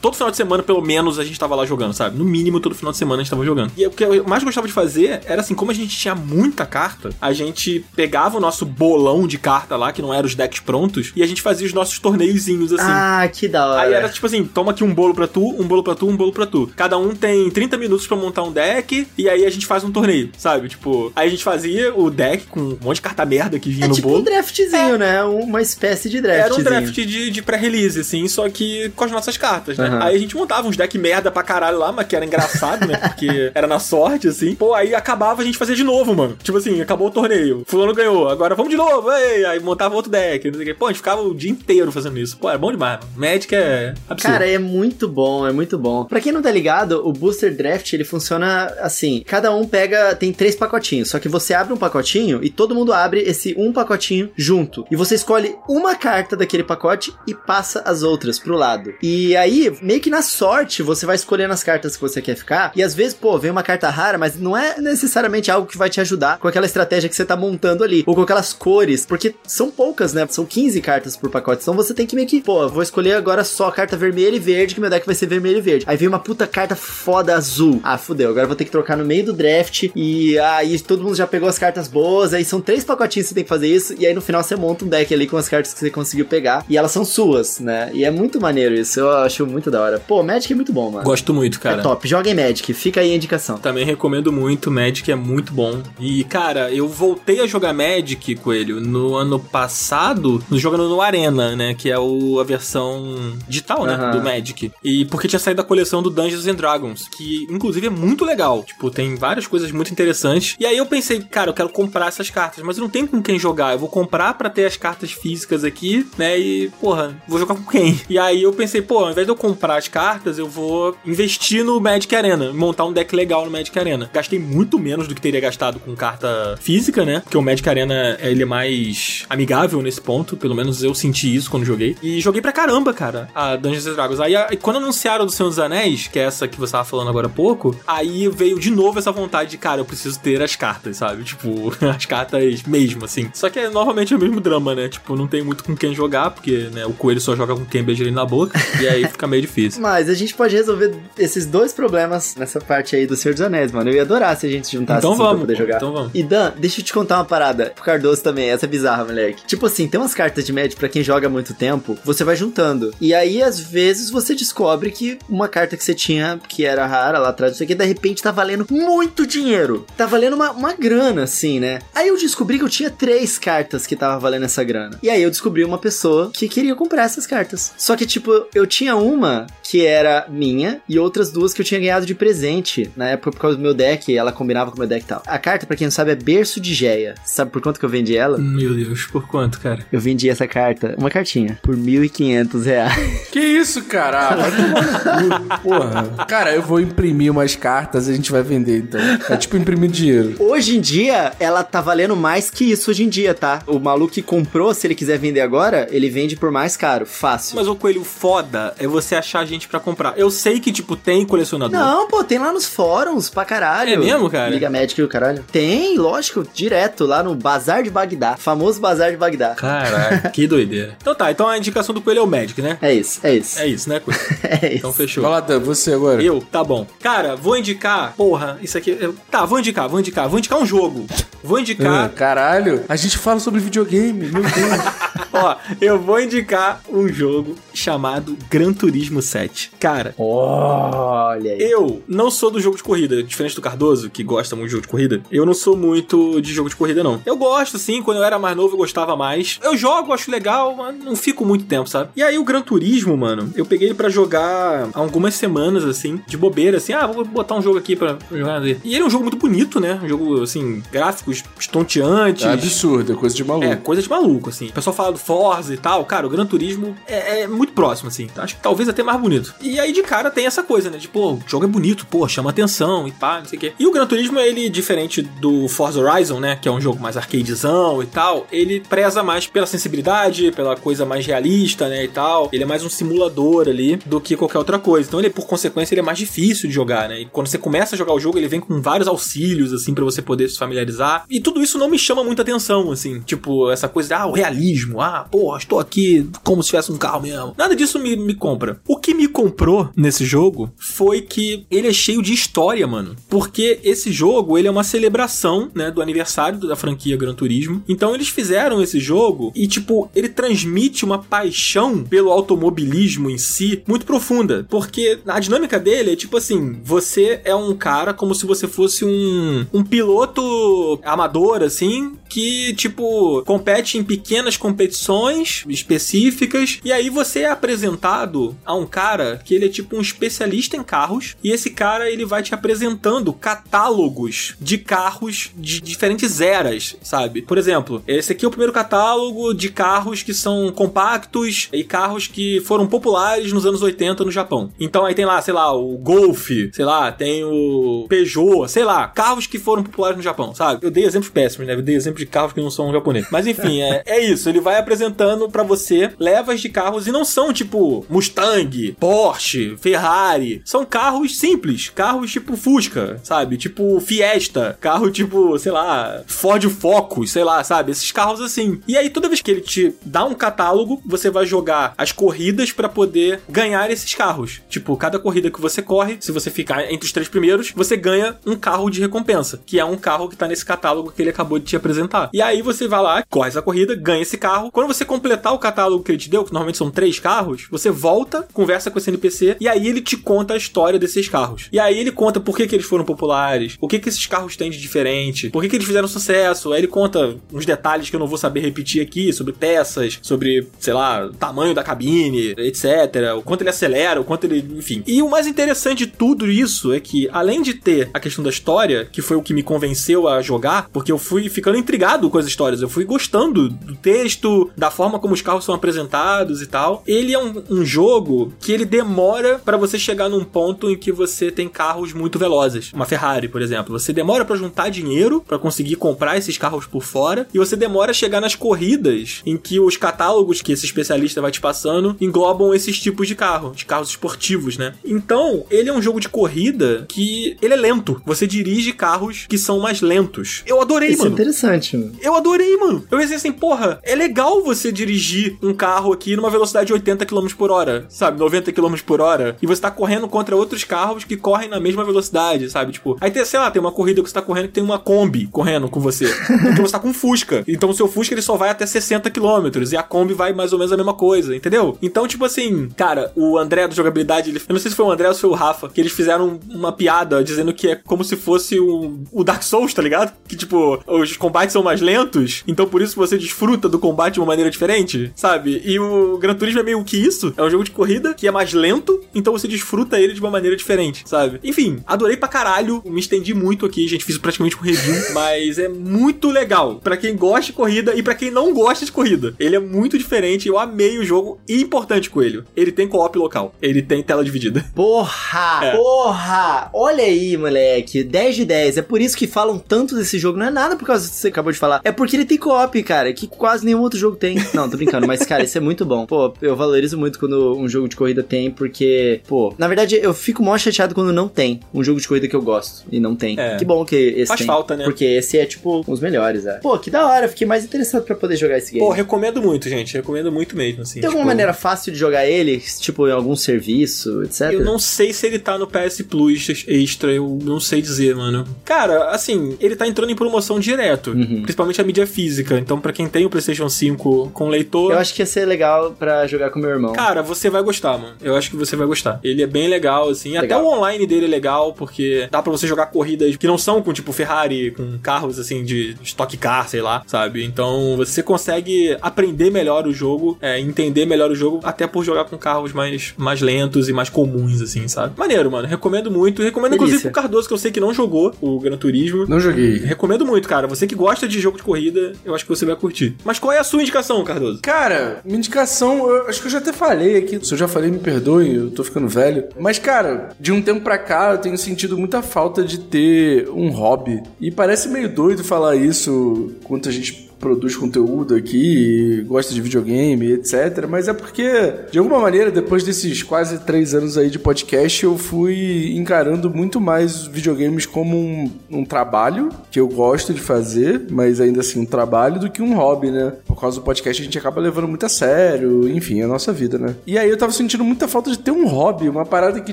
todo 0.00 0.14
final 0.14 0.30
de 0.30 0.36
semana, 0.36 0.62
pelo 0.62 0.82
menos, 0.82 1.18
a 1.18 1.24
gente 1.24 1.38
tava 1.38 1.54
lá 1.54 1.64
jogando, 1.66 1.92
sabe? 1.92 2.16
No 2.18 2.24
mínimo, 2.24 2.60
todo 2.60 2.74
final 2.74 2.92
de 2.92 2.98
semana 2.98 3.20
a 3.20 3.24
gente 3.24 3.30
tava 3.30 3.44
jogando. 3.44 3.72
E 3.76 3.86
o 3.86 3.90
que 3.90 4.04
eu 4.04 4.24
mais 4.24 4.42
gostava 4.42 4.66
de 4.66 4.72
fazer 4.72 5.20
era 5.26 5.40
assim, 5.40 5.54
como 5.54 5.70
a 5.70 5.74
gente 5.74 5.96
tinha 5.96 6.14
muita 6.14 6.64
carta, 6.66 7.07
a 7.20 7.32
gente 7.32 7.84
pegava 7.94 8.36
o 8.36 8.40
nosso 8.40 8.64
bolão 8.64 9.26
de 9.26 9.38
carta 9.38 9.76
lá, 9.76 9.92
que 9.92 10.02
não 10.02 10.12
eram 10.12 10.26
os 10.26 10.34
decks 10.34 10.60
prontos, 10.60 11.12
e 11.14 11.22
a 11.22 11.26
gente 11.26 11.42
fazia 11.42 11.66
os 11.66 11.72
nossos 11.72 11.98
torneiozinhos 11.98 12.72
assim. 12.72 12.82
Ah, 12.86 13.28
que 13.32 13.48
da 13.48 13.66
hora. 13.66 13.80
Aí 13.82 13.92
era 13.92 14.08
tipo 14.08 14.26
assim, 14.26 14.44
toma 14.44 14.72
aqui 14.72 14.82
um 14.84 14.92
bolo 14.94 15.14
pra 15.14 15.26
tu, 15.26 15.40
um 15.60 15.66
bolo 15.66 15.82
pra 15.82 15.94
tu, 15.94 16.08
um 16.08 16.16
bolo 16.16 16.32
pra 16.32 16.46
tu. 16.46 16.70
Cada 16.76 16.96
um 16.98 17.14
tem 17.14 17.50
30 17.50 17.76
minutos 17.76 18.06
pra 18.06 18.16
montar 18.16 18.42
um 18.42 18.52
deck 18.52 19.06
e 19.16 19.28
aí 19.28 19.44
a 19.44 19.50
gente 19.50 19.66
faz 19.66 19.84
um 19.84 19.90
torneio, 19.92 20.30
sabe? 20.36 20.68
Tipo, 20.68 21.12
aí 21.14 21.28
a 21.28 21.30
gente 21.30 21.44
fazia 21.44 21.94
o 21.94 22.10
deck 22.10 22.46
com 22.46 22.60
um 22.60 22.78
monte 22.82 22.96
de 22.96 23.02
carta 23.02 23.24
merda 23.24 23.58
que 23.58 23.70
vinha 23.70 23.86
É 23.86 23.88
no 23.88 23.94
tipo 23.94 24.08
bolo. 24.08 24.20
um 24.20 24.24
draftzinho, 24.24 24.98
né? 24.98 25.22
Uma 25.24 25.60
espécie 25.62 26.08
de 26.08 26.18
Era 26.18 26.26
draftzinho. 26.48 26.60
um 26.60 26.70
draft 26.70 26.94
de, 26.94 27.30
de 27.30 27.42
pré-release, 27.42 28.00
assim, 28.00 28.26
só 28.28 28.48
que 28.48 28.90
com 28.96 29.04
as 29.04 29.10
nossas 29.12 29.36
cartas, 29.36 29.76
né? 29.78 29.86
Aham. 29.86 30.02
Aí 30.04 30.16
a 30.16 30.18
gente 30.18 30.36
montava 30.36 30.66
uns 30.68 30.76
deck 30.76 30.96
merda 30.98 31.30
pra 31.30 31.42
caralho 31.42 31.78
lá, 31.78 31.92
mas 31.92 32.06
que 32.06 32.16
era 32.16 32.24
engraçado, 32.24 32.86
né? 32.86 32.96
Porque 32.96 33.50
era 33.54 33.66
na 33.66 33.78
sorte, 33.78 34.28
assim. 34.28 34.54
Pô, 34.54 34.74
aí 34.74 34.94
acabava 34.94 35.42
a 35.42 35.44
gente 35.44 35.58
fazia 35.58 35.76
de 35.76 35.84
novo, 35.84 36.14
mano. 36.14 36.36
Tipo 36.42 36.58
assim, 36.58 36.80
acabou 36.80 36.97
o 37.06 37.10
torneio. 37.10 37.62
Fulano 37.66 37.94
ganhou, 37.94 38.28
agora 38.28 38.54
vamos 38.54 38.70
de 38.70 38.76
novo, 38.76 39.10
ei! 39.12 39.44
Aí 39.44 39.60
montava 39.60 39.94
outro 39.94 40.10
deck, 40.10 40.50
não 40.50 40.58
sei 40.58 40.72
o. 40.72 40.76
Pô, 40.76 40.86
a 40.86 40.88
gente 40.88 40.98
ficava 40.98 41.22
o 41.22 41.34
dia 41.34 41.50
inteiro 41.50 41.92
fazendo 41.92 42.18
isso. 42.18 42.36
Pô, 42.36 42.48
era 42.48 42.58
bom 42.58 42.70
demais. 42.70 43.00
Magic 43.16 43.54
é 43.54 43.94
absurdo. 44.08 44.32
Cara, 44.32 44.48
é 44.48 44.58
muito 44.58 45.08
bom, 45.08 45.46
é 45.46 45.52
muito 45.52 45.78
bom. 45.78 46.04
Pra 46.04 46.20
quem 46.20 46.32
não 46.32 46.42
tá 46.42 46.50
ligado, 46.50 47.06
o 47.06 47.12
Booster 47.12 47.54
Draft, 47.54 47.92
ele 47.92 48.04
funciona 48.04 48.66
assim, 48.80 49.22
cada 49.26 49.54
um 49.54 49.66
pega, 49.66 50.14
tem 50.14 50.32
três 50.32 50.54
pacotinhos, 50.54 51.10
só 51.10 51.18
que 51.18 51.28
você 51.28 51.54
abre 51.54 51.72
um 51.72 51.76
pacotinho 51.76 52.42
e 52.42 52.50
todo 52.50 52.74
mundo 52.74 52.92
abre 52.92 53.20
esse 53.20 53.54
um 53.56 53.72
pacotinho 53.72 54.30
junto. 54.36 54.86
E 54.90 54.96
você 54.96 55.14
escolhe 55.14 55.56
uma 55.68 55.94
carta 55.94 56.36
daquele 56.36 56.64
pacote 56.64 57.12
e 57.26 57.34
passa 57.34 57.82
as 57.84 58.02
outras 58.02 58.38
pro 58.38 58.56
lado. 58.56 58.94
E 59.02 59.36
aí, 59.36 59.76
meio 59.82 60.00
que 60.00 60.10
na 60.10 60.22
sorte, 60.22 60.82
você 60.82 61.06
vai 61.06 61.16
escolhendo 61.16 61.52
as 61.52 61.62
cartas 61.62 61.96
que 61.96 62.02
você 62.02 62.20
quer 62.20 62.36
ficar, 62.36 62.72
e 62.74 62.82
às 62.82 62.94
vezes, 62.94 63.14
pô, 63.14 63.38
vem 63.38 63.50
uma 63.50 63.62
carta 63.62 63.88
rara, 63.90 64.18
mas 64.18 64.38
não 64.38 64.56
é 64.56 64.80
necessariamente 64.80 65.50
algo 65.50 65.66
que 65.66 65.78
vai 65.78 65.90
te 65.90 66.00
ajudar 66.00 66.38
com 66.38 66.48
aquela 66.48 66.66
estratégia 66.66 66.77
estratégia 66.78 67.08
que 67.08 67.16
você 67.16 67.24
tá 67.24 67.36
montando 67.36 67.82
ali. 67.82 68.04
Ou 68.06 68.14
com 68.14 68.22
aquelas 68.22 68.52
cores, 68.52 69.04
porque 69.04 69.34
são 69.46 69.70
poucas, 69.70 70.12
né? 70.12 70.26
São 70.30 70.44
15 70.44 70.80
cartas 70.80 71.16
por 71.16 71.30
pacote. 71.30 71.62
Então 71.62 71.74
você 71.74 71.92
tem 71.92 72.06
que 72.06 72.14
meio 72.14 72.28
que, 72.28 72.40
pô, 72.40 72.68
vou 72.68 72.82
escolher 72.82 73.14
agora 73.14 73.44
só 73.44 73.68
a 73.68 73.72
carta 73.72 73.96
vermelha 73.96 74.36
e 74.36 74.38
verde, 74.38 74.74
que 74.74 74.80
meu 74.80 74.90
deck 74.90 75.04
vai 75.04 75.14
ser 75.14 75.26
vermelho 75.26 75.58
e 75.58 75.60
verde. 75.60 75.84
Aí 75.88 75.96
vem 75.96 76.08
uma 76.08 76.18
puta 76.18 76.46
carta 76.46 76.76
foda 76.76 77.34
azul. 77.34 77.80
Ah, 77.82 77.98
fudeu. 77.98 78.30
Agora 78.30 78.46
vou 78.46 78.56
ter 78.56 78.64
que 78.64 78.70
trocar 78.70 78.96
no 78.96 79.04
meio 79.04 79.24
do 79.24 79.32
draft. 79.32 79.90
E 79.94 80.38
aí 80.38 80.78
todo 80.80 81.02
mundo 81.02 81.16
já 81.16 81.26
pegou 81.26 81.48
as 81.48 81.58
cartas 81.58 81.88
boas. 81.88 82.32
Aí 82.32 82.44
são 82.44 82.60
três 82.60 82.84
pacotinhos 82.84 83.26
que 83.26 83.28
você 83.30 83.34
tem 83.34 83.44
que 83.44 83.48
fazer 83.48 83.68
isso. 83.68 83.94
E 83.98 84.06
aí 84.06 84.14
no 84.14 84.20
final 84.20 84.42
você 84.42 84.56
monta 84.56 84.84
um 84.84 84.88
deck 84.88 85.12
ali 85.12 85.26
com 85.26 85.36
as 85.36 85.48
cartas 85.48 85.72
que 85.72 85.80
você 85.80 85.90
conseguiu 85.90 86.26
pegar. 86.26 86.64
E 86.68 86.76
elas 86.76 86.92
são 86.92 87.04
suas, 87.04 87.58
né? 87.58 87.90
E 87.92 88.04
é 88.04 88.10
muito 88.10 88.40
maneiro 88.40 88.74
isso. 88.74 89.00
Eu 89.00 89.10
acho 89.10 89.46
muito 89.46 89.70
da 89.70 89.82
hora. 89.82 89.98
Pô, 89.98 90.22
Magic 90.22 90.52
é 90.52 90.56
muito 90.56 90.72
bom, 90.72 90.90
mano. 90.90 91.04
Gosto 91.04 91.34
muito, 91.34 91.60
cara. 91.60 91.80
É 91.80 91.82
top. 91.82 92.06
Joga 92.06 92.30
em 92.30 92.34
Magic. 92.34 92.72
Fica 92.72 93.00
aí 93.00 93.12
a 93.12 93.16
indicação. 93.16 93.58
Também 93.58 93.84
recomendo 93.84 94.32
muito, 94.32 94.70
Magic 94.70 95.10
é 95.10 95.14
muito 95.14 95.52
bom. 95.52 95.82
E, 95.98 96.24
cara, 96.24 96.67
eu 96.72 96.88
voltei 96.88 97.40
a 97.40 97.46
jogar 97.46 97.72
Magic, 97.72 98.36
Coelho, 98.36 98.80
no 98.80 99.14
ano 99.14 99.38
passado, 99.38 100.42
jogando 100.52 100.88
no 100.88 101.00
Arena, 101.00 101.54
né? 101.54 101.74
Que 101.74 101.90
é 101.90 101.98
o, 101.98 102.40
a 102.40 102.44
versão 102.44 103.36
digital, 103.48 103.84
né? 103.84 103.94
Aham. 103.94 104.10
Do 104.10 104.22
Magic. 104.22 104.72
E 104.82 105.04
porque 105.06 105.28
tinha 105.28 105.38
saído 105.38 105.60
a 105.60 105.64
coleção 105.64 106.02
do 106.02 106.10
Dungeons 106.10 106.46
and 106.46 106.54
Dragons, 106.54 107.08
que 107.08 107.46
inclusive 107.50 107.86
é 107.86 107.90
muito 107.90 108.24
legal. 108.24 108.62
Tipo, 108.62 108.90
tem 108.90 109.14
várias 109.14 109.46
coisas 109.46 109.70
muito 109.70 109.92
interessantes. 109.92 110.56
E 110.58 110.66
aí 110.66 110.76
eu 110.76 110.86
pensei, 110.86 111.20
cara, 111.20 111.50
eu 111.50 111.54
quero 111.54 111.68
comprar 111.68 112.08
essas 112.08 112.30
cartas, 112.30 112.64
mas 112.64 112.76
eu 112.76 112.82
não 112.82 112.90
tenho 112.90 113.08
com 113.08 113.22
quem 113.22 113.38
jogar. 113.38 113.72
Eu 113.72 113.78
vou 113.78 113.88
comprar 113.88 114.34
pra 114.34 114.50
ter 114.50 114.64
as 114.64 114.76
cartas 114.76 115.12
físicas 115.12 115.64
aqui, 115.64 116.06
né? 116.16 116.38
E, 116.38 116.68
porra, 116.80 117.16
vou 117.26 117.38
jogar 117.38 117.54
com 117.54 117.64
quem? 117.64 118.00
E 118.08 118.18
aí 118.18 118.42
eu 118.42 118.52
pensei, 118.52 118.82
pô, 118.82 119.04
ao 119.04 119.10
invés 119.10 119.26
de 119.26 119.30
eu 119.30 119.36
comprar 119.36 119.76
as 119.76 119.88
cartas, 119.88 120.38
eu 120.38 120.48
vou 120.48 120.96
investir 121.04 121.64
no 121.64 121.80
Magic 121.80 122.14
Arena, 122.14 122.52
montar 122.52 122.84
um 122.84 122.92
deck 122.92 123.14
legal 123.14 123.44
no 123.44 123.50
Magic 123.50 123.76
Arena. 123.78 124.10
Gastei 124.12 124.38
muito 124.38 124.78
menos 124.78 125.08
do 125.08 125.14
que 125.14 125.20
teria 125.20 125.40
gastado 125.40 125.78
com 125.78 125.94
carta 125.94 126.57
física, 126.60 127.04
né? 127.04 127.20
Porque 127.20 127.36
o 127.36 127.42
Magic 127.42 127.68
Arena 127.68 128.16
ele 128.20 128.42
é 128.42 128.46
mais 128.46 129.24
amigável 129.28 129.80
nesse 129.82 130.00
ponto, 130.00 130.36
pelo 130.36 130.54
menos 130.54 130.82
eu 130.82 130.94
senti 130.94 131.34
isso 131.34 131.50
quando 131.50 131.64
joguei. 131.64 131.96
E 132.02 132.20
joguei 132.20 132.40
pra 132.40 132.52
caramba, 132.52 132.92
cara, 132.92 133.28
a 133.34 133.56
Dungeons 133.56 133.86
and 133.86 133.94
Dragons. 133.94 134.20
Aí, 134.20 134.34
aí 134.36 134.56
quando 134.56 134.76
anunciaram 134.76 135.24
do 135.26 135.32
Senhor 135.32 135.48
dos 135.48 135.58
Anéis, 135.58 136.08
que 136.08 136.18
é 136.18 136.22
essa 136.22 136.46
que 136.48 136.58
você 136.58 136.72
tava 136.72 136.84
falando 136.84 137.08
agora 137.08 137.26
há 137.26 137.30
pouco, 137.30 137.74
aí 137.86 138.28
veio 138.28 138.58
de 138.58 138.70
novo 138.70 138.98
essa 138.98 139.12
vontade 139.12 139.50
de, 139.50 139.58
cara, 139.58 139.80
eu 139.80 139.84
preciso 139.84 140.18
ter 140.20 140.42
as 140.42 140.56
cartas, 140.56 140.96
sabe? 140.98 141.24
Tipo, 141.24 141.72
as 141.94 142.04
cartas 142.06 142.62
mesmo, 142.62 143.04
assim. 143.04 143.30
Só 143.34 143.48
que 143.50 143.58
é 143.58 143.68
novamente 143.70 144.14
o 144.14 144.18
mesmo 144.18 144.40
drama, 144.40 144.74
né? 144.74 144.88
Tipo, 144.88 145.16
não 145.16 145.26
tem 145.26 145.42
muito 145.42 145.64
com 145.64 145.76
quem 145.76 145.94
jogar, 145.94 146.30
porque, 146.30 146.68
né, 146.72 146.84
o 146.86 146.92
coelho 146.92 147.20
só 147.20 147.34
joga 147.36 147.54
com 147.54 147.64
quem 147.64 147.82
beija 147.82 148.02
ele 148.04 148.10
na 148.10 148.24
boca, 148.24 148.58
e 148.80 148.88
aí 148.88 149.06
fica 149.06 149.26
meio 149.26 149.42
difícil. 149.42 149.80
Mas 149.88 150.08
a 150.08 150.14
gente 150.14 150.34
pode 150.34 150.54
resolver 150.54 150.94
esses 151.18 151.46
dois 151.46 151.72
problemas 151.72 152.34
nessa 152.36 152.60
parte 152.60 152.94
aí 152.96 153.06
do 153.06 153.16
Senhor 153.16 153.32
dos 153.34 153.42
Anéis, 153.42 153.72
mano. 153.72 153.90
Eu 153.90 153.94
ia 153.94 154.02
adorar 154.02 154.36
se 154.36 154.46
a 154.46 154.50
gente 154.50 154.70
juntasse 154.72 154.98
Então 154.98 155.12
assim 155.12 155.18
pra 155.20 155.26
vamos, 155.28 155.40
poder 155.42 155.54
pô, 155.54 155.58
jogar. 155.60 155.76
então 155.76 155.92
vamos. 155.92 156.10
E 156.14 156.22
Dan, 156.22 156.47
deixa 156.56 156.80
eu 156.80 156.84
te 156.84 156.92
contar 156.92 157.16
uma 157.16 157.24
parada. 157.24 157.72
Pro 157.74 157.84
Cardoso 157.84 158.22
também, 158.22 158.50
essa 158.50 158.66
é 158.66 158.68
bizarra, 158.68 159.04
moleque. 159.04 159.46
Tipo 159.46 159.66
assim, 159.66 159.88
tem 159.88 160.00
umas 160.00 160.14
cartas 160.14 160.44
de 160.44 160.52
Magic 160.52 160.76
pra 160.76 160.88
quem 160.88 161.02
joga 161.02 161.26
há 161.26 161.30
muito 161.30 161.54
tempo, 161.54 161.98
você 162.04 162.24
vai 162.24 162.36
juntando. 162.36 162.92
E 163.00 163.14
aí, 163.14 163.42
às 163.42 163.60
vezes, 163.60 164.10
você 164.10 164.34
descobre 164.34 164.90
que 164.90 165.18
uma 165.28 165.48
carta 165.48 165.76
que 165.76 165.84
você 165.84 165.94
tinha, 165.94 166.40
que 166.48 166.64
era 166.64 166.86
rara 166.86 167.18
lá 167.18 167.28
atrás, 167.28 167.54
isso 167.54 167.62
aqui, 167.62 167.74
de 167.74 167.84
repente 167.84 168.22
tá 168.22 168.30
valendo 168.30 168.66
muito 168.70 169.26
dinheiro. 169.26 169.86
Tá 169.96 170.06
valendo 170.06 170.34
uma, 170.34 170.50
uma 170.50 170.72
grana, 170.72 171.24
assim, 171.24 171.60
né? 171.60 171.80
Aí 171.94 172.08
eu 172.08 172.16
descobri 172.16 172.58
que 172.58 172.64
eu 172.64 172.68
tinha 172.68 172.90
três 172.90 173.38
cartas 173.38 173.86
que 173.86 173.96
tava 173.96 174.18
valendo 174.18 174.44
essa 174.44 174.62
grana. 174.64 174.98
E 175.02 175.10
aí 175.10 175.22
eu 175.22 175.30
descobri 175.30 175.64
uma 175.64 175.78
pessoa 175.78 176.30
que 176.32 176.48
queria 176.48 176.74
comprar 176.74 177.04
essas 177.04 177.26
cartas. 177.26 177.72
Só 177.76 177.96
que, 177.96 178.06
tipo, 178.06 178.46
eu 178.54 178.66
tinha 178.66 178.96
uma 178.96 179.46
que 179.62 179.84
era 179.84 180.26
minha 180.28 180.80
e 180.88 180.98
outras 180.98 181.30
duas 181.30 181.52
que 181.52 181.60
eu 181.60 181.64
tinha 181.64 181.80
ganhado 181.80 182.06
de 182.06 182.14
presente 182.14 182.90
na 182.96 183.10
época 183.10 183.32
por 183.32 183.40
causa 183.40 183.56
do 183.56 183.62
meu 183.62 183.74
deck, 183.74 184.16
ela 184.16 184.32
combinava 184.32 184.70
com 184.70 184.76
o 184.76 184.80
meu 184.80 184.88
deck 184.88 185.04
e 185.04 185.08
tal. 185.08 185.22
A 185.26 185.38
carta, 185.38 185.66
pra 185.66 185.76
quem 185.76 185.86
não 185.86 185.92
sabe, 185.92 186.12
é 186.12 186.14
Berço 186.38 186.60
de 186.60 186.72
Geia. 186.72 187.16
Sabe 187.24 187.50
por 187.50 187.60
quanto 187.60 187.80
que 187.80 187.84
eu 187.84 187.88
vendi 187.88 188.16
ela? 188.16 188.38
Meu 188.38 188.72
Deus, 188.72 189.06
por 189.06 189.26
quanto, 189.26 189.58
cara? 189.58 189.84
Eu 189.90 189.98
vendi 189.98 190.30
essa 190.30 190.46
carta, 190.46 190.94
uma 190.96 191.10
cartinha, 191.10 191.58
por 191.60 191.76
1.500 191.76 192.64
reais. 192.64 193.28
Que 193.32 193.40
isso, 193.40 193.82
cara? 193.86 194.28
Ah, 194.28 194.36
vai 194.36 194.50
tomar 194.52 195.58
porra. 195.58 196.24
Cara, 196.28 196.54
eu 196.54 196.62
vou 196.62 196.78
imprimir 196.80 197.32
umas 197.32 197.56
cartas 197.56 198.06
e 198.06 198.12
a 198.12 198.14
gente 198.14 198.30
vai 198.30 198.40
vender, 198.44 198.78
então. 198.78 199.00
É 199.28 199.36
tipo 199.36 199.56
imprimir 199.56 199.90
dinheiro. 199.90 200.36
Hoje 200.38 200.76
em 200.76 200.80
dia, 200.80 201.32
ela 201.40 201.64
tá 201.64 201.80
valendo 201.80 202.14
mais 202.14 202.50
que 202.50 202.70
isso 202.70 202.92
hoje 202.92 203.02
em 203.02 203.08
dia, 203.08 203.34
tá? 203.34 203.60
O 203.66 203.80
maluco 203.80 204.12
que 204.12 204.22
comprou, 204.22 204.72
se 204.72 204.86
ele 204.86 204.94
quiser 204.94 205.18
vender 205.18 205.40
agora, 205.40 205.88
ele 205.90 206.08
vende 206.08 206.36
por 206.36 206.52
mais 206.52 206.76
caro, 206.76 207.04
fácil. 207.04 207.56
Mas 207.56 207.66
o 207.66 207.74
coelho 207.74 208.04
foda 208.04 208.74
é 208.78 208.86
você 208.86 209.16
achar 209.16 209.44
gente 209.44 209.66
pra 209.66 209.80
comprar. 209.80 210.16
Eu 210.16 210.30
sei 210.30 210.60
que, 210.60 210.70
tipo, 210.70 210.94
tem 210.94 211.26
colecionador. 211.26 211.76
Não, 211.76 212.06
pô, 212.06 212.22
tem 212.22 212.38
lá 212.38 212.52
nos 212.52 212.64
fóruns 212.66 213.28
pra 213.28 213.44
caralho. 213.44 213.94
É 213.94 213.96
mesmo, 213.96 214.30
cara? 214.30 214.50
Liga 214.50 214.70
Magic 214.70 215.00
e 215.00 215.02
o 215.02 215.08
caralho. 215.08 215.44
Tem, 215.50 215.98
lógico, 215.98 216.27
direto, 216.54 217.04
lá 217.06 217.22
no 217.22 217.34
Bazar 217.34 217.82
de 217.82 217.90
Bagdá. 217.90 218.36
Famoso 218.36 218.80
Bazar 218.80 219.10
de 219.10 219.16
Bagdá. 219.16 219.54
Caraca, 219.54 220.28
que 220.30 220.46
doideira. 220.46 220.96
Então 221.00 221.14
tá, 221.14 221.30
então 221.30 221.48
a 221.48 221.56
indicação 221.58 221.94
do 221.94 222.00
coelho 222.00 222.20
é 222.20 222.22
o 222.22 222.26
Magic, 222.26 222.60
né? 222.62 222.78
É 222.82 222.92
isso, 222.92 223.20
é 223.22 223.34
isso. 223.34 223.58
É 223.58 223.66
isso, 223.66 223.88
né, 223.88 224.00
coelho? 224.00 224.18
É 224.42 224.66
isso. 224.68 224.76
Então 224.78 224.92
fechou. 224.92 225.22
Vai 225.22 225.32
lá, 225.32 225.40
Dan, 225.40 225.60
você 225.60 225.92
agora. 225.92 226.22
Eu? 226.22 226.40
Tá 226.50 226.62
bom. 226.64 226.86
Cara, 227.00 227.36
vou 227.36 227.56
indicar. 227.56 228.14
Porra, 228.16 228.58
isso 228.62 228.76
aqui. 228.78 228.96
eu- 228.98 229.14
Tá, 229.30 229.44
vou 229.44 229.58
indicar, 229.58 229.88
vou 229.88 230.00
indicar. 230.00 230.28
Vou 230.28 230.38
indicar 230.38 230.58
um 230.58 230.66
jogo. 230.66 231.06
Vou 231.42 231.56
Ah, 231.56 231.60
indicar. 231.60 232.08
caralho, 232.10 232.84
a 232.88 232.96
gente 232.96 233.16
fala 233.18 233.38
sobre 233.40 233.60
videogame, 233.60 234.26
meu 234.30 234.42
Deus. 234.42 234.48
Ó, 235.32 235.56
eu 235.80 235.98
vou 236.00 236.20
indicar 236.20 236.80
um 236.90 237.06
jogo 237.08 237.54
chamado 237.78 238.36
Gran 238.50 238.72
Turismo 238.72 239.22
7. 239.22 239.72
Cara, 239.78 240.14
Olha 240.18 241.52
aí. 241.52 241.62
eu 241.62 242.02
não 242.08 242.30
sou 242.30 242.50
do 242.50 242.60
jogo 242.60 242.76
de 242.76 242.82
corrida, 242.82 243.22
diferente 243.22 243.54
do 243.54 243.62
Cardoso, 243.62 244.10
que 244.10 244.22
gosta 244.22 244.56
muito 244.56 244.68
de 244.68 244.72
jogo 244.72 244.82
de 244.82 244.88
corrida. 244.88 245.22
Eu 245.30 245.46
não 245.46 245.54
sou 245.54 245.76
muito 245.76 246.40
de 246.40 246.52
jogo 246.52 246.68
de 246.68 246.76
corrida, 246.76 247.02
não. 247.04 247.20
Eu 247.24 247.36
gosto, 247.36 247.78
sim, 247.78 248.02
quando 248.02 248.18
eu 248.18 248.24
era 248.24 248.38
mais 248.38 248.56
novo 248.56 248.74
eu 248.74 248.78
gostava 248.78 249.16
mais. 249.16 249.58
Eu 249.62 249.76
jogo, 249.76 250.12
acho 250.12 250.30
legal, 250.30 250.74
mas 250.74 250.98
não 250.98 251.14
fico 251.14 251.44
muito 251.44 251.64
tempo, 251.64 251.88
sabe? 251.88 252.10
E 252.16 252.22
aí 252.22 252.36
o 252.38 252.44
Gran 252.44 252.62
Turismo, 252.62 253.16
mano, 253.16 253.52
eu 253.54 253.64
peguei 253.64 253.88
ele 253.88 253.94
pra 253.94 254.08
jogar 254.08 254.88
há 254.92 254.98
algumas 254.98 255.34
semanas, 255.34 255.84
assim, 255.84 256.20
de 256.26 256.36
bobeira, 256.36 256.78
assim, 256.78 256.92
ah, 256.92 257.06
vou 257.06 257.24
botar 257.24 257.54
um 257.54 257.62
jogo 257.62 257.78
aqui 257.78 257.94
pra 257.94 258.08
pra 258.14 258.38
jogar. 258.38 258.66
E 258.66 258.76
ele 258.84 258.98
é 258.98 259.04
um 259.04 259.10
jogo 259.10 259.24
muito 259.24 259.36
bonito, 259.36 259.78
né? 259.80 260.00
Um 260.02 260.08
jogo, 260.08 260.42
assim, 260.42 260.82
gráficos 260.90 261.42
estonteantes. 261.58 262.44
É 262.44 262.52
absurdo, 262.52 263.12
é 263.12 263.14
coisa 263.14 263.34
de 263.34 263.44
maluco. 263.44 263.66
É, 263.66 263.76
coisa 263.76 264.02
de 264.02 264.08
maluco, 264.08 264.48
assim. 264.50 264.68
O 264.68 264.72
pessoal 264.72 264.94
fala 264.94 265.12
do 265.12 265.18
Forza 265.18 265.72
e 265.72 265.76
tal. 265.76 266.04
Cara, 266.04 266.26
o 266.26 266.30
Gran 266.30 266.46
Turismo 266.46 266.96
é, 267.06 267.42
é 267.42 267.46
muito 267.46 267.67
próximo, 267.70 268.08
assim. 268.08 268.28
Acho 268.36 268.56
que 268.56 268.62
talvez 268.62 268.88
até 268.88 269.02
mais 269.02 269.20
bonito. 269.20 269.54
E 269.60 269.78
aí, 269.78 269.92
de 269.92 270.02
cara, 270.02 270.30
tem 270.30 270.46
essa 270.46 270.62
coisa, 270.62 270.90
né? 270.90 270.98
De, 270.98 271.08
pô, 271.08 271.34
o 271.34 271.42
jogo 271.46 271.64
é 271.64 271.68
bonito, 271.68 272.06
pô, 272.06 272.26
chama 272.28 272.50
atenção 272.50 273.06
e 273.06 273.12
pá, 273.12 273.38
não 273.40 273.46
sei 273.46 273.56
o 273.56 273.60
quê. 273.60 273.72
E 273.78 273.86
o 273.86 273.92
Gran 273.92 274.06
Turismo, 274.06 274.38
ele, 274.38 274.68
diferente 274.68 275.22
do 275.22 275.68
Forza 275.68 276.00
Horizon, 276.00 276.40
né? 276.40 276.56
Que 276.56 276.68
é 276.68 276.72
um 276.72 276.80
jogo 276.80 277.00
mais 277.00 277.16
arcadezão 277.16 278.02
e 278.02 278.06
tal, 278.06 278.46
ele 278.50 278.80
preza 278.80 279.22
mais 279.22 279.46
pela 279.46 279.66
sensibilidade, 279.66 280.52
pela 280.52 280.76
coisa 280.76 281.04
mais 281.04 281.26
realista, 281.26 281.88
né? 281.88 282.04
E 282.04 282.08
tal. 282.08 282.48
Ele 282.52 282.62
é 282.62 282.66
mais 282.66 282.84
um 282.84 282.88
simulador 282.88 283.68
ali 283.68 283.96
do 283.96 284.20
que 284.20 284.36
qualquer 284.36 284.58
outra 284.58 284.78
coisa. 284.78 285.08
Então, 285.08 285.20
ele, 285.20 285.30
por 285.30 285.46
consequência, 285.46 285.94
ele 285.94 286.00
é 286.00 286.04
mais 286.04 286.18
difícil 286.18 286.68
de 286.68 286.74
jogar, 286.74 287.08
né? 287.08 287.20
E 287.20 287.26
quando 287.26 287.46
você 287.46 287.58
começa 287.58 287.94
a 287.94 287.98
jogar 287.98 288.12
o 288.12 288.20
jogo, 288.20 288.38
ele 288.38 288.48
vem 288.48 288.60
com 288.60 288.80
vários 288.80 289.08
auxílios, 289.08 289.72
assim, 289.72 289.94
pra 289.94 290.04
você 290.04 290.22
poder 290.22 290.48
se 290.48 290.58
familiarizar. 290.58 291.24
E 291.28 291.40
tudo 291.40 291.62
isso 291.62 291.78
não 291.78 291.88
me 291.88 291.98
chama 291.98 292.24
muita 292.24 292.42
atenção, 292.42 292.90
assim. 292.90 293.20
Tipo, 293.20 293.70
essa 293.70 293.88
coisa 293.88 294.08
de, 294.08 294.14
ah, 294.14 294.26
o 294.26 294.32
realismo. 294.32 295.00
Ah, 295.00 295.26
porra, 295.30 295.58
estou 295.58 295.78
aqui 295.78 296.28
como 296.42 296.62
se 296.62 296.70
tivesse 296.70 296.92
um 296.92 296.96
carro 296.96 297.22
mesmo. 297.22 297.54
Nada 297.58 297.74
disso 297.74 297.98
me, 297.98 298.14
me 298.14 298.34
compra. 298.34 298.80
O 298.86 298.96
que 298.96 299.12
me 299.12 299.26
comprou 299.26 299.90
nesse 299.96 300.24
jogo 300.24 300.72
foi 300.78 301.22
que 301.22 301.66
ele 301.68 301.88
é 301.88 301.92
cheio 301.92 302.22
de 302.22 302.32
história, 302.32 302.86
mano. 302.86 303.16
Porque 303.28 303.80
esse 303.82 304.12
jogo, 304.12 304.56
ele 304.56 304.68
é 304.68 304.70
uma 304.70 304.84
celebração, 304.84 305.68
né, 305.74 305.90
do 305.90 306.00
aniversário 306.00 306.60
da 306.60 306.76
franquia 306.76 307.16
Gran 307.16 307.34
Turismo. 307.34 307.82
Então 307.88 308.14
eles 308.14 308.28
fizeram 308.28 308.80
esse 308.80 309.00
jogo 309.00 309.52
e, 309.56 309.66
tipo, 309.66 310.08
ele 310.14 310.28
transmite 310.28 311.04
uma 311.04 311.18
paixão 311.18 312.04
pelo 312.04 312.30
automobilismo 312.30 313.28
em 313.28 313.38
si 313.38 313.82
muito 313.88 314.06
profunda. 314.06 314.64
Porque 314.70 315.18
a 315.26 315.40
dinâmica 315.40 315.80
dele 315.80 316.12
é 316.12 316.16
tipo 316.16 316.36
assim: 316.36 316.78
você 316.84 317.40
é 317.44 317.54
um 317.56 317.74
cara 317.74 318.14
como 318.14 318.36
se 318.36 318.46
você 318.46 318.68
fosse 318.68 319.04
um, 319.04 319.66
um 319.72 319.82
piloto 319.82 321.00
amador, 321.02 321.62
assim, 321.64 322.12
que, 322.28 322.72
tipo, 322.74 323.42
compete 323.44 323.98
em 323.98 324.04
pequenas 324.04 324.56
competições 324.56 325.64
específicas. 325.68 326.78
E 326.84 326.92
aí 326.92 327.10
você 327.10 327.37
é 327.42 327.50
apresentado 327.50 328.56
a 328.64 328.74
um 328.74 328.86
cara 328.86 329.40
que 329.44 329.54
ele 329.54 329.66
é 329.66 329.68
tipo 329.68 329.96
um 329.96 330.00
especialista 330.00 330.76
em 330.76 330.82
carros. 330.82 331.36
E 331.42 331.50
esse 331.50 331.70
cara 331.70 332.10
ele 332.10 332.24
vai 332.24 332.42
te 332.42 332.54
apresentando 332.54 333.32
catálogos 333.32 334.54
de 334.60 334.78
carros 334.78 335.50
de 335.56 335.80
diferentes 335.80 336.40
eras, 336.40 336.96
sabe? 337.02 337.42
Por 337.42 337.56
exemplo, 337.56 338.02
esse 338.06 338.32
aqui 338.32 338.44
é 338.44 338.48
o 338.48 338.50
primeiro 338.50 338.72
catálogo 338.72 339.54
de 339.54 339.68
carros 339.70 340.22
que 340.22 340.34
são 340.34 340.70
compactos 340.72 341.68
e 341.72 341.84
carros 341.84 342.26
que 342.26 342.60
foram 342.60 342.86
populares 342.86 343.52
nos 343.52 343.64
anos 343.64 343.82
80 343.82 344.24
no 344.24 344.30
Japão. 344.30 344.70
Então 344.78 345.06
aí 345.06 345.14
tem 345.14 345.24
lá, 345.24 345.40
sei 345.40 345.54
lá, 345.54 345.72
o 345.72 345.96
Golf, 345.96 346.48
sei 346.72 346.84
lá, 346.84 347.12
tem 347.12 347.44
o 347.44 348.06
Peugeot, 348.08 348.68
sei 348.68 348.84
lá, 348.84 349.06
carros 349.08 349.46
que 349.46 349.58
foram 349.58 349.82
populares 349.82 350.16
no 350.16 350.22
Japão, 350.22 350.54
sabe? 350.54 350.84
Eu 350.84 350.90
dei 350.90 351.04
exemplos 351.04 351.30
péssimos, 351.30 351.66
né? 351.66 351.74
Eu 351.74 351.82
dei 351.82 351.94
exemplos 351.94 352.08
exemplo 352.08 352.18
de 352.18 352.26
carros 352.26 352.52
que 352.52 352.60
não 352.60 352.70
são 352.70 352.92
japoneses. 352.92 353.28
Mas 353.30 353.46
enfim, 353.46 353.80
é, 353.82 354.02
é 354.06 354.20
isso. 354.24 354.48
Ele 354.48 354.60
vai 354.60 354.78
apresentando 354.78 355.48
pra 355.48 355.62
você 355.62 356.10
levas 356.18 356.60
de 356.60 356.68
carros 356.68 357.06
e 357.06 357.12
não 357.12 357.24
são 357.28 357.52
tipo 357.52 358.04
Mustang, 358.08 358.96
Porsche, 358.98 359.76
Ferrari. 359.78 360.62
São 360.64 360.84
carros 360.84 361.38
simples. 361.38 361.90
Carros 361.94 362.30
tipo 362.30 362.56
Fusca, 362.56 363.20
sabe? 363.22 363.56
Tipo 363.56 364.00
Fiesta. 364.00 364.76
Carro 364.80 365.10
tipo, 365.10 365.58
sei 365.58 365.72
lá, 365.72 366.22
Ford 366.26 366.64
Focus, 366.68 367.30
sei 367.30 367.44
lá, 367.44 367.62
sabe? 367.62 367.92
Esses 367.92 368.12
carros 368.12 368.40
assim. 368.40 368.80
E 368.86 368.96
aí 368.96 369.10
toda 369.10 369.28
vez 369.28 369.40
que 369.40 369.50
ele 369.50 369.60
te 369.60 369.94
dá 370.04 370.24
um 370.24 370.34
catálogo, 370.34 371.00
você 371.04 371.30
vai 371.30 371.46
jogar 371.46 371.94
as 371.96 372.12
corridas 372.12 372.72
pra 372.72 372.88
poder 372.88 373.40
ganhar 373.48 373.90
esses 373.90 374.14
carros. 374.14 374.60
Tipo, 374.68 374.96
cada 374.96 375.18
corrida 375.18 375.50
que 375.50 375.60
você 375.60 375.82
corre, 375.82 376.16
se 376.20 376.32
você 376.32 376.50
ficar 376.50 376.90
entre 376.90 377.06
os 377.06 377.12
três 377.12 377.28
primeiros, 377.28 377.72
você 377.74 377.96
ganha 377.96 378.36
um 378.46 378.56
carro 378.56 378.90
de 378.90 379.00
recompensa, 379.00 379.60
que 379.64 379.78
é 379.78 379.84
um 379.84 379.96
carro 379.96 380.28
que 380.28 380.36
tá 380.36 380.46
nesse 380.46 380.64
catálogo 380.64 381.12
que 381.12 381.22
ele 381.22 381.30
acabou 381.30 381.58
de 381.58 381.64
te 381.64 381.76
apresentar. 381.76 382.30
E 382.32 382.40
aí 382.40 382.62
você 382.62 382.86
vai 382.86 383.02
lá, 383.02 383.24
corre 383.28 383.48
essa 383.48 383.62
corrida, 383.62 383.94
ganha 383.94 384.22
esse 384.22 384.36
carro. 384.36 384.70
Quando 384.70 384.88
você 384.88 385.04
completar 385.04 385.52
o 385.52 385.58
catálogo 385.58 386.02
que 386.02 386.12
ele 386.12 386.18
te 386.18 386.30
deu, 386.30 386.44
que 386.44 386.52
normalmente 386.52 386.78
são 386.78 386.90
três 386.90 387.17
carros, 387.18 387.66
você 387.70 387.90
volta, 387.90 388.46
conversa 388.52 388.90
com 388.90 388.98
esse 388.98 389.10
NPC 389.10 389.56
e 389.60 389.68
aí 389.68 389.86
ele 389.88 390.00
te 390.00 390.16
conta 390.16 390.54
a 390.54 390.56
história 390.56 390.98
desses 390.98 391.28
carros. 391.28 391.68
E 391.72 391.78
aí 391.78 391.98
ele 391.98 392.12
conta 392.12 392.40
por 392.40 392.56
que, 392.56 392.66
que 392.66 392.74
eles 392.74 392.86
foram 392.86 393.04
populares, 393.04 393.76
o 393.80 393.88
que, 393.88 393.98
que 393.98 394.08
esses 394.08 394.26
carros 394.26 394.56
têm 394.56 394.70
de 394.70 394.78
diferente, 394.78 395.50
por 395.50 395.62
que, 395.62 395.68
que 395.68 395.76
eles 395.76 395.86
fizeram 395.86 396.08
sucesso. 396.08 396.72
Aí 396.72 396.80
ele 396.80 396.86
conta 396.86 397.36
uns 397.52 397.66
detalhes 397.66 398.10
que 398.10 398.16
eu 398.16 398.20
não 398.20 398.26
vou 398.26 398.38
saber 398.38 398.60
repetir 398.60 399.02
aqui 399.02 399.32
sobre 399.32 399.52
peças, 399.52 400.18
sobre, 400.22 400.66
sei 400.78 400.92
lá, 400.92 401.30
tamanho 401.38 401.74
da 401.74 401.82
cabine, 401.82 402.54
etc. 402.58 403.36
O 403.36 403.42
quanto 403.42 403.62
ele 403.62 403.70
acelera, 403.70 404.20
o 404.20 404.24
quanto 404.24 404.44
ele. 404.44 404.64
Enfim. 404.76 405.02
E 405.06 405.22
o 405.22 405.30
mais 405.30 405.46
interessante 405.46 406.06
de 406.06 406.06
tudo 406.06 406.50
isso 406.50 406.92
é 406.92 407.00
que, 407.00 407.28
além 407.32 407.62
de 407.62 407.74
ter 407.74 408.10
a 408.12 408.20
questão 408.20 408.42
da 408.42 408.50
história, 408.50 409.08
que 409.10 409.22
foi 409.22 409.36
o 409.36 409.42
que 409.42 409.54
me 409.54 409.62
convenceu 409.62 410.28
a 410.28 410.40
jogar, 410.42 410.88
porque 410.92 411.12
eu 411.12 411.18
fui 411.18 411.48
ficando 411.48 411.78
intrigado 411.78 412.28
com 412.30 412.38
as 412.38 412.46
histórias, 412.46 412.82
eu 412.82 412.88
fui 412.88 413.04
gostando 413.04 413.68
do 413.68 413.94
texto, 413.96 414.70
da 414.76 414.90
forma 414.90 415.18
como 415.18 415.34
os 415.34 415.42
carros 415.42 415.64
são 415.64 415.74
apresentados 415.74 416.62
e 416.62 416.66
tal. 416.66 417.02
Ele 417.08 417.32
é 417.32 417.38
um, 417.38 417.64
um 417.70 417.84
jogo 417.86 418.52
que 418.60 418.70
ele 418.70 418.84
demora 418.84 419.58
para 419.64 419.78
você 419.78 419.98
chegar 419.98 420.28
num 420.28 420.44
ponto 420.44 420.90
em 420.90 420.96
que 420.96 421.10
você 421.10 421.50
tem 421.50 421.66
carros 421.66 422.12
muito 422.12 422.38
velozes. 422.38 422.92
Uma 422.92 423.06
Ferrari, 423.06 423.48
por 423.48 423.62
exemplo. 423.62 423.98
Você 423.98 424.12
demora 424.12 424.44
para 424.44 424.56
juntar 424.56 424.90
dinheiro 424.90 425.42
para 425.46 425.58
conseguir 425.58 425.96
comprar 425.96 426.36
esses 426.36 426.58
carros 426.58 426.84
por 426.84 427.02
fora 427.02 427.48
e 427.54 427.58
você 427.58 427.76
demora 427.76 428.10
a 428.10 428.14
chegar 428.14 428.42
nas 428.42 428.54
corridas 428.54 429.40
em 429.46 429.56
que 429.56 429.80
os 429.80 429.96
catálogos 429.96 430.60
que 430.60 430.72
esse 430.72 430.84
especialista 430.84 431.40
vai 431.40 431.50
te 431.50 431.62
passando 431.62 432.14
englobam 432.20 432.74
esses 432.74 433.00
tipos 433.00 433.26
de 433.26 433.34
carro, 433.34 433.72
de 433.74 433.86
carros 433.86 434.10
esportivos, 434.10 434.76
né? 434.76 434.94
Então, 435.02 435.64
ele 435.70 435.88
é 435.88 435.92
um 435.92 436.02
jogo 436.02 436.20
de 436.20 436.28
corrida 436.28 437.06
que 437.08 437.56
ele 437.62 437.72
é 437.72 437.76
lento. 437.76 438.20
Você 438.26 438.46
dirige 438.46 438.92
carros 438.92 439.46
que 439.48 439.56
são 439.56 439.78
mais 439.78 440.02
lentos. 440.02 440.62
Eu 440.66 440.78
adorei, 440.80 441.10
Isso 441.10 441.22
é 441.22 441.24
mano. 441.24 441.34
interessante, 441.34 441.96
mano. 441.96 442.12
Eu 442.20 442.34
adorei, 442.34 442.76
mano. 442.76 443.02
Eu 443.10 443.18
pensei 443.18 443.36
assim, 443.36 443.52
porra, 443.52 443.98
é 444.02 444.14
legal 444.14 444.62
você 444.62 444.92
dirigir 444.92 445.56
um 445.62 445.72
carro 445.72 446.12
aqui 446.12 446.36
numa 446.36 446.50
velocidade 446.50 446.88
de 446.88 446.92
80 446.98 447.26
km 447.26 447.46
por 447.56 447.70
hora, 447.70 448.06
sabe? 448.08 448.38
90 448.38 448.72
km 448.72 448.94
por 449.04 449.20
hora. 449.20 449.56
E 449.60 449.66
você 449.66 449.80
tá 449.80 449.90
correndo 449.90 450.28
contra 450.28 450.56
outros 450.56 450.84
carros 450.84 451.24
que 451.24 451.36
correm 451.36 451.68
na 451.68 451.80
mesma 451.80 452.04
velocidade, 452.04 452.70
sabe? 452.70 452.92
Tipo, 452.92 453.16
aí 453.20 453.30
tem, 453.30 453.44
sei 453.44 453.58
lá, 453.58 453.70
tem 453.70 453.80
uma 453.80 453.92
corrida 453.92 454.22
que 454.22 454.28
você 454.28 454.34
tá 454.34 454.42
correndo 454.42 454.66
que 454.68 454.74
tem 454.74 454.84
uma 454.84 454.98
Kombi 454.98 455.46
correndo 455.46 455.88
com 455.88 456.00
você. 456.00 456.26
Porque 456.46 456.82
você 456.82 456.92
tá 456.92 456.98
com 456.98 457.08
um 457.08 457.14
Fusca. 457.14 457.64
Então 457.66 457.90
o 457.90 457.94
seu 457.94 458.08
Fusca 458.08 458.34
ele 458.34 458.42
só 458.42 458.56
vai 458.56 458.70
até 458.70 458.86
60 458.86 459.30
km 459.30 459.68
e 459.90 459.96
a 459.96 460.02
Kombi 460.02 460.34
vai 460.34 460.52
mais 460.52 460.72
ou 460.72 460.78
menos 460.78 460.92
a 460.92 460.96
mesma 460.96 461.14
coisa, 461.14 461.54
entendeu? 461.54 461.96
Então, 462.02 462.26
tipo 462.26 462.44
assim, 462.44 462.88
cara, 462.96 463.32
o 463.34 463.58
André 463.58 463.86
do 463.88 463.94
jogabilidade, 463.94 464.50
ele, 464.50 464.58
eu 464.58 464.72
não 464.72 464.80
sei 464.80 464.90
se 464.90 464.96
foi 464.96 465.06
o 465.06 465.10
André 465.10 465.28
ou 465.28 465.34
se 465.34 465.40
foi 465.40 465.50
o 465.50 465.54
Rafa, 465.54 465.88
que 465.88 466.00
eles 466.00 466.12
fizeram 466.12 466.58
uma 466.70 466.92
piada 466.92 467.42
dizendo 467.42 467.72
que 467.72 467.88
é 467.88 467.96
como 467.96 468.24
se 468.24 468.36
fosse 468.36 468.78
o, 468.78 469.20
o 469.32 469.44
Dark 469.44 469.62
Souls, 469.62 469.94
tá 469.94 470.02
ligado? 470.02 470.32
Que 470.46 470.56
tipo, 470.56 471.02
os 471.06 471.36
combates 471.36 471.72
são 471.72 471.82
mais 471.82 472.00
lentos, 472.00 472.62
então 472.66 472.86
por 472.86 473.02
isso 473.02 473.16
você 473.16 473.36
desfruta 473.36 473.88
do 473.88 473.98
combate 473.98 474.34
de 474.34 474.40
uma 474.40 474.46
maneira 474.46 474.70
diferente, 474.70 475.32
sabe? 475.34 475.80
E 475.84 475.98
o 475.98 476.38
Gran 476.38 476.54
Turismo 476.54 476.80
é 476.80 476.82
meio 476.88 477.04
que 477.04 477.16
isso, 477.16 477.52
é 477.56 477.62
um 477.62 477.70
jogo 477.70 477.84
de 477.84 477.90
corrida 477.90 478.32
que 478.32 478.48
é 478.48 478.50
mais 478.50 478.72
lento, 478.72 479.20
então 479.34 479.52
você 479.52 479.68
desfruta 479.68 480.18
ele 480.18 480.32
de 480.32 480.40
uma 480.40 480.50
maneira 480.50 480.76
diferente, 480.76 481.22
sabe? 481.26 481.60
Enfim, 481.62 481.98
adorei 482.06 482.36
pra 482.36 482.48
caralho, 482.48 483.02
me 483.04 483.20
estendi 483.20 483.52
muito 483.52 483.84
aqui, 483.84 484.08
gente, 484.08 484.24
fiz 484.24 484.38
praticamente 484.38 484.76
um 484.76 484.80
review, 484.80 485.14
mas 485.34 485.78
é 485.78 485.88
muito 485.88 486.50
legal 486.50 486.96
pra 486.96 487.16
quem 487.16 487.36
gosta 487.36 487.66
de 487.66 487.72
corrida 487.74 488.14
e 488.14 488.22
pra 488.22 488.34
quem 488.34 488.50
não 488.50 488.72
gosta 488.72 489.04
de 489.04 489.12
corrida. 489.12 489.54
Ele 489.58 489.76
é 489.76 489.78
muito 489.78 490.16
diferente, 490.16 490.66
eu 490.66 490.78
amei 490.78 491.18
o 491.18 491.24
jogo 491.24 491.60
e 491.68 491.82
importante 491.82 492.30
coelho, 492.30 492.64
ele 492.74 492.90
tem 492.90 493.06
co-op 493.06 493.38
local, 493.38 493.74
ele 493.82 494.00
tem 494.00 494.22
tela 494.22 494.42
dividida. 494.44 494.84
Porra! 494.94 495.80
É. 495.82 495.96
Porra! 495.96 496.90
Olha 496.92 497.24
aí, 497.24 497.56
moleque. 497.56 498.24
10 498.24 498.56
de 498.56 498.64
10. 498.64 498.98
É 498.98 499.02
por 499.02 499.20
isso 499.20 499.36
que 499.36 499.46
falam 499.46 499.78
tanto 499.78 500.14
desse 500.14 500.38
jogo. 500.38 500.58
Não 500.58 500.66
é 500.66 500.70
nada 500.70 500.96
por 500.96 501.06
causa 501.06 501.26
do 501.26 501.30
que 501.30 501.36
você 501.36 501.48
acabou 501.48 501.72
de 501.72 501.78
falar. 501.78 502.00
É 502.04 502.12
porque 502.12 502.36
ele 502.36 502.44
tem 502.44 502.58
co-op, 502.58 503.02
cara, 503.02 503.32
que 503.32 503.46
quase 503.46 503.84
nenhum 503.84 504.00
outro 504.00 504.18
jogo 504.18 504.36
tem. 504.36 504.56
Não, 504.72 504.88
tô 504.88 504.96
brincando. 504.96 505.26
Mas, 505.26 505.44
cara, 505.44 505.64
isso 505.64 505.76
é 505.76 505.80
muito 505.80 506.04
bom. 506.04 506.26
Pô, 506.26 506.52
eu 506.62 506.76
valorizo 506.78 507.18
muito 507.18 507.38
quando 507.38 507.76
um 507.76 507.88
jogo 507.88 508.08
de 508.08 508.16
corrida 508.16 508.42
tem, 508.42 508.70
porque, 508.70 509.40
pô, 509.46 509.74
na 509.76 509.86
verdade, 509.88 510.18
eu 510.22 510.32
fico 510.32 510.62
mó 510.62 510.76
chateado 510.78 511.14
quando 511.14 511.32
não 511.32 511.48
tem 511.48 511.80
um 511.92 512.02
jogo 512.02 512.20
de 512.20 512.26
corrida 512.28 512.48
que 512.48 512.56
eu 512.56 512.62
gosto 512.62 513.04
e 513.10 513.20
não 513.20 513.34
tem. 513.36 513.58
É. 513.58 513.76
Que 513.76 513.84
bom 513.84 514.04
que 514.04 514.14
esse 514.16 514.46
Faz 514.46 514.58
tem. 514.58 514.66
falta, 514.66 514.96
né? 514.96 515.04
Porque 515.04 515.24
esse 515.24 515.58
é, 515.58 515.66
tipo, 515.66 515.98
um 516.00 516.02
dos 516.12 516.20
melhores, 516.20 516.64
é. 516.66 516.74
Pô, 516.78 516.98
que 516.98 517.10
da 517.10 517.26
hora. 517.26 517.48
Fiquei 517.48 517.66
mais 517.66 517.84
interessado 517.84 518.22
pra 518.24 518.34
poder 518.36 518.56
jogar 518.56 518.78
esse 518.78 518.92
game. 518.92 519.04
Pô, 519.04 519.10
recomendo 519.12 519.60
muito, 519.60 519.88
gente, 519.88 520.14
recomendo 520.14 520.50
muito 520.52 520.76
mesmo, 520.76 521.02
assim. 521.02 521.20
tem 521.20 521.26
alguma 521.26 521.42
tipo, 521.42 521.48
maneira 521.48 521.72
fácil 521.74 522.12
de 522.12 522.18
jogar 522.18 522.46
ele? 522.46 522.78
Tipo, 523.00 523.26
em 523.28 523.32
algum 523.32 523.56
serviço, 523.56 524.42
etc? 524.44 524.72
Eu 524.72 524.84
não 524.84 524.98
sei 524.98 525.32
se 525.32 525.46
ele 525.46 525.58
tá 525.58 525.76
no 525.78 525.86
PS 525.86 526.22
Plus 526.28 526.84
extra, 526.86 527.32
eu 527.32 527.58
não 527.62 527.80
sei 527.80 528.00
dizer, 528.02 528.34
mano. 528.36 528.64
Cara, 528.84 529.30
assim, 529.30 529.76
ele 529.80 529.96
tá 529.96 530.06
entrando 530.06 530.30
em 530.30 530.36
promoção 530.36 530.78
direto, 530.78 531.30
Uhum. 531.32 531.62
principalmente 531.62 532.00
a 532.00 532.04
mídia 532.04 532.26
física. 532.26 532.78
Então, 532.78 533.00
pra 533.00 533.12
quem 533.12 533.26
tem 533.28 533.44
o 533.46 533.50
PlayStation 533.50 533.88
5 533.88 534.50
com 534.52 534.68
leitor, 534.68 535.12
Eu 535.12 535.18
acho 535.18 535.34
que 535.34 535.42
ia 535.42 535.46
ser 535.46 535.64
legal 535.64 536.12
pra 536.18 536.46
jogar 536.46 536.67
com 536.70 536.78
meu 536.78 536.90
irmão. 536.90 537.12
Cara, 537.12 537.42
você 537.42 537.70
vai 537.70 537.82
gostar, 537.82 538.18
mano. 538.18 538.34
Eu 538.40 538.56
acho 538.56 538.70
que 538.70 538.76
você 538.76 538.96
vai 538.96 539.06
gostar. 539.06 539.40
Ele 539.42 539.62
é 539.62 539.66
bem 539.66 539.88
legal, 539.88 540.28
assim. 540.28 540.56
Até 540.56 540.76
Legal. 540.76 540.84
o 540.84 540.92
online 540.96 541.26
dele 541.26 541.46
é 541.46 541.48
legal, 541.48 541.92
porque 541.92 542.48
dá 542.50 542.62
pra 542.62 542.70
você 542.70 542.86
jogar 542.86 543.06
corridas 543.06 543.56
que 543.56 543.66
não 543.66 543.78
são 543.78 544.02
com, 544.02 544.12
tipo, 544.12 544.32
Ferrari, 544.32 544.90
com 544.92 545.18
carros, 545.18 545.58
assim, 545.58 545.84
de 545.84 546.16
Stock 546.22 546.56
Car, 546.56 546.88
sei 546.88 547.00
lá, 547.00 547.22
sabe? 547.26 547.64
Então, 547.64 548.16
você 548.16 548.42
consegue 548.42 549.16
aprender 549.20 549.70
melhor 549.70 550.06
o 550.06 550.12
jogo, 550.12 550.58
é, 550.60 550.78
entender 550.80 551.26
melhor 551.26 551.50
o 551.50 551.54
jogo, 551.54 551.80
até 551.82 552.06
por 552.06 552.24
jogar 552.24 552.44
com 552.44 552.56
carros 552.58 552.92
mais, 552.92 553.34
mais 553.36 553.60
lentos 553.60 554.08
e 554.08 554.12
mais 554.12 554.28
comuns, 554.28 554.80
assim, 554.80 555.06
sabe? 555.08 555.34
Maneiro, 555.36 555.70
mano. 555.70 555.86
Recomendo 555.88 556.30
muito. 556.30 556.62
Recomendo, 556.62 556.94
inclusive, 556.94 557.18
Delícia. 557.18 557.30
pro 557.30 557.42
Cardoso, 557.42 557.68
que 557.68 557.74
eu 557.74 557.78
sei 557.78 557.90
que 557.90 558.00
não 558.00 558.12
jogou 558.12 558.54
o 558.60 558.78
Gran 558.78 558.96
Turismo. 558.96 559.46
Não 559.46 559.60
joguei. 559.60 559.98
Recomendo 559.98 560.44
muito, 560.46 560.68
cara. 560.68 560.86
Você 560.86 561.06
que 561.06 561.14
gosta 561.14 561.46
de 561.48 561.60
jogo 561.60 561.76
de 561.76 561.82
corrida, 561.82 562.32
eu 562.44 562.54
acho 562.54 562.64
que 562.64 562.70
você 562.70 562.84
vai 562.84 562.96
curtir. 562.96 563.34
Mas 563.44 563.58
qual 563.58 563.72
é 563.72 563.78
a 563.78 563.84
sua 563.84 564.00
indicação, 564.02 564.42
Cardoso? 564.44 564.80
Cara, 564.82 565.40
minha 565.44 565.58
indicação, 565.58 566.28
eu 566.28 566.48
acho 566.48 566.57
que 566.62 566.68
eu 566.68 566.72
já 566.72 566.78
até 566.78 566.92
falei 566.92 567.36
aqui. 567.36 567.64
Se 567.64 567.72
eu 567.72 567.78
já 567.78 567.88
falei, 567.88 568.10
me 568.10 568.18
perdoe, 568.18 568.74
eu 568.74 568.90
tô 568.90 569.04
ficando 569.04 569.28
velho. 569.28 569.64
Mas, 569.78 569.98
cara, 569.98 570.50
de 570.58 570.72
um 570.72 570.82
tempo 570.82 571.00
pra 571.00 571.18
cá, 571.18 571.52
eu 571.52 571.58
tenho 571.58 571.76
sentido 571.78 572.16
muita 572.16 572.42
falta 572.42 572.84
de 572.84 572.98
ter 572.98 573.68
um 573.70 573.90
hobby. 573.90 574.42
E 574.60 574.70
parece 574.70 575.08
meio 575.08 575.28
doido 575.28 575.64
falar 575.64 575.96
isso 575.96 576.72
quanto 576.84 577.08
a 577.08 577.12
gente 577.12 577.47
produz 577.58 577.96
conteúdo 577.96 578.54
aqui, 578.54 579.44
gosta 579.46 579.74
de 579.74 579.80
videogame, 579.80 580.52
etc. 580.52 581.06
Mas 581.08 581.28
é 581.28 581.32
porque, 581.32 581.68
de 582.10 582.18
alguma 582.18 582.40
maneira, 582.40 582.70
depois 582.70 583.04
desses 583.04 583.42
quase 583.42 583.78
três 583.80 584.14
anos 584.14 584.38
aí 584.38 584.50
de 584.50 584.58
podcast, 584.58 585.24
eu 585.24 585.36
fui 585.36 586.12
encarando 586.16 586.70
muito 586.70 587.00
mais 587.00 587.46
videogames 587.46 588.06
como 588.06 588.36
um, 588.36 588.70
um 588.90 589.04
trabalho 589.04 589.70
que 589.90 590.00
eu 590.00 590.08
gosto 590.08 590.54
de 590.54 590.60
fazer, 590.60 591.26
mas 591.30 591.60
ainda 591.60 591.80
assim 591.80 592.00
um 592.00 592.06
trabalho, 592.06 592.60
do 592.60 592.70
que 592.70 592.80
um 592.80 592.94
hobby, 592.94 593.30
né? 593.30 593.52
Por 593.66 593.78
causa 593.78 594.00
do 594.00 594.04
podcast, 594.04 594.40
a 594.40 594.44
gente 594.44 594.58
acaba 594.58 594.80
levando 594.80 595.08
muito 595.08 595.26
a 595.26 595.28
sério, 595.28 596.08
enfim, 596.08 596.40
a 596.42 596.46
nossa 596.46 596.72
vida, 596.72 596.98
né? 596.98 597.14
E 597.26 597.38
aí 597.38 597.48
eu 597.48 597.56
tava 597.56 597.72
sentindo 597.72 598.04
muita 598.04 598.28
falta 598.28 598.50
de 598.50 598.58
ter 598.58 598.70
um 598.70 598.86
hobby, 598.86 599.28
uma 599.28 599.44
parada 599.44 599.80
que, 599.80 599.92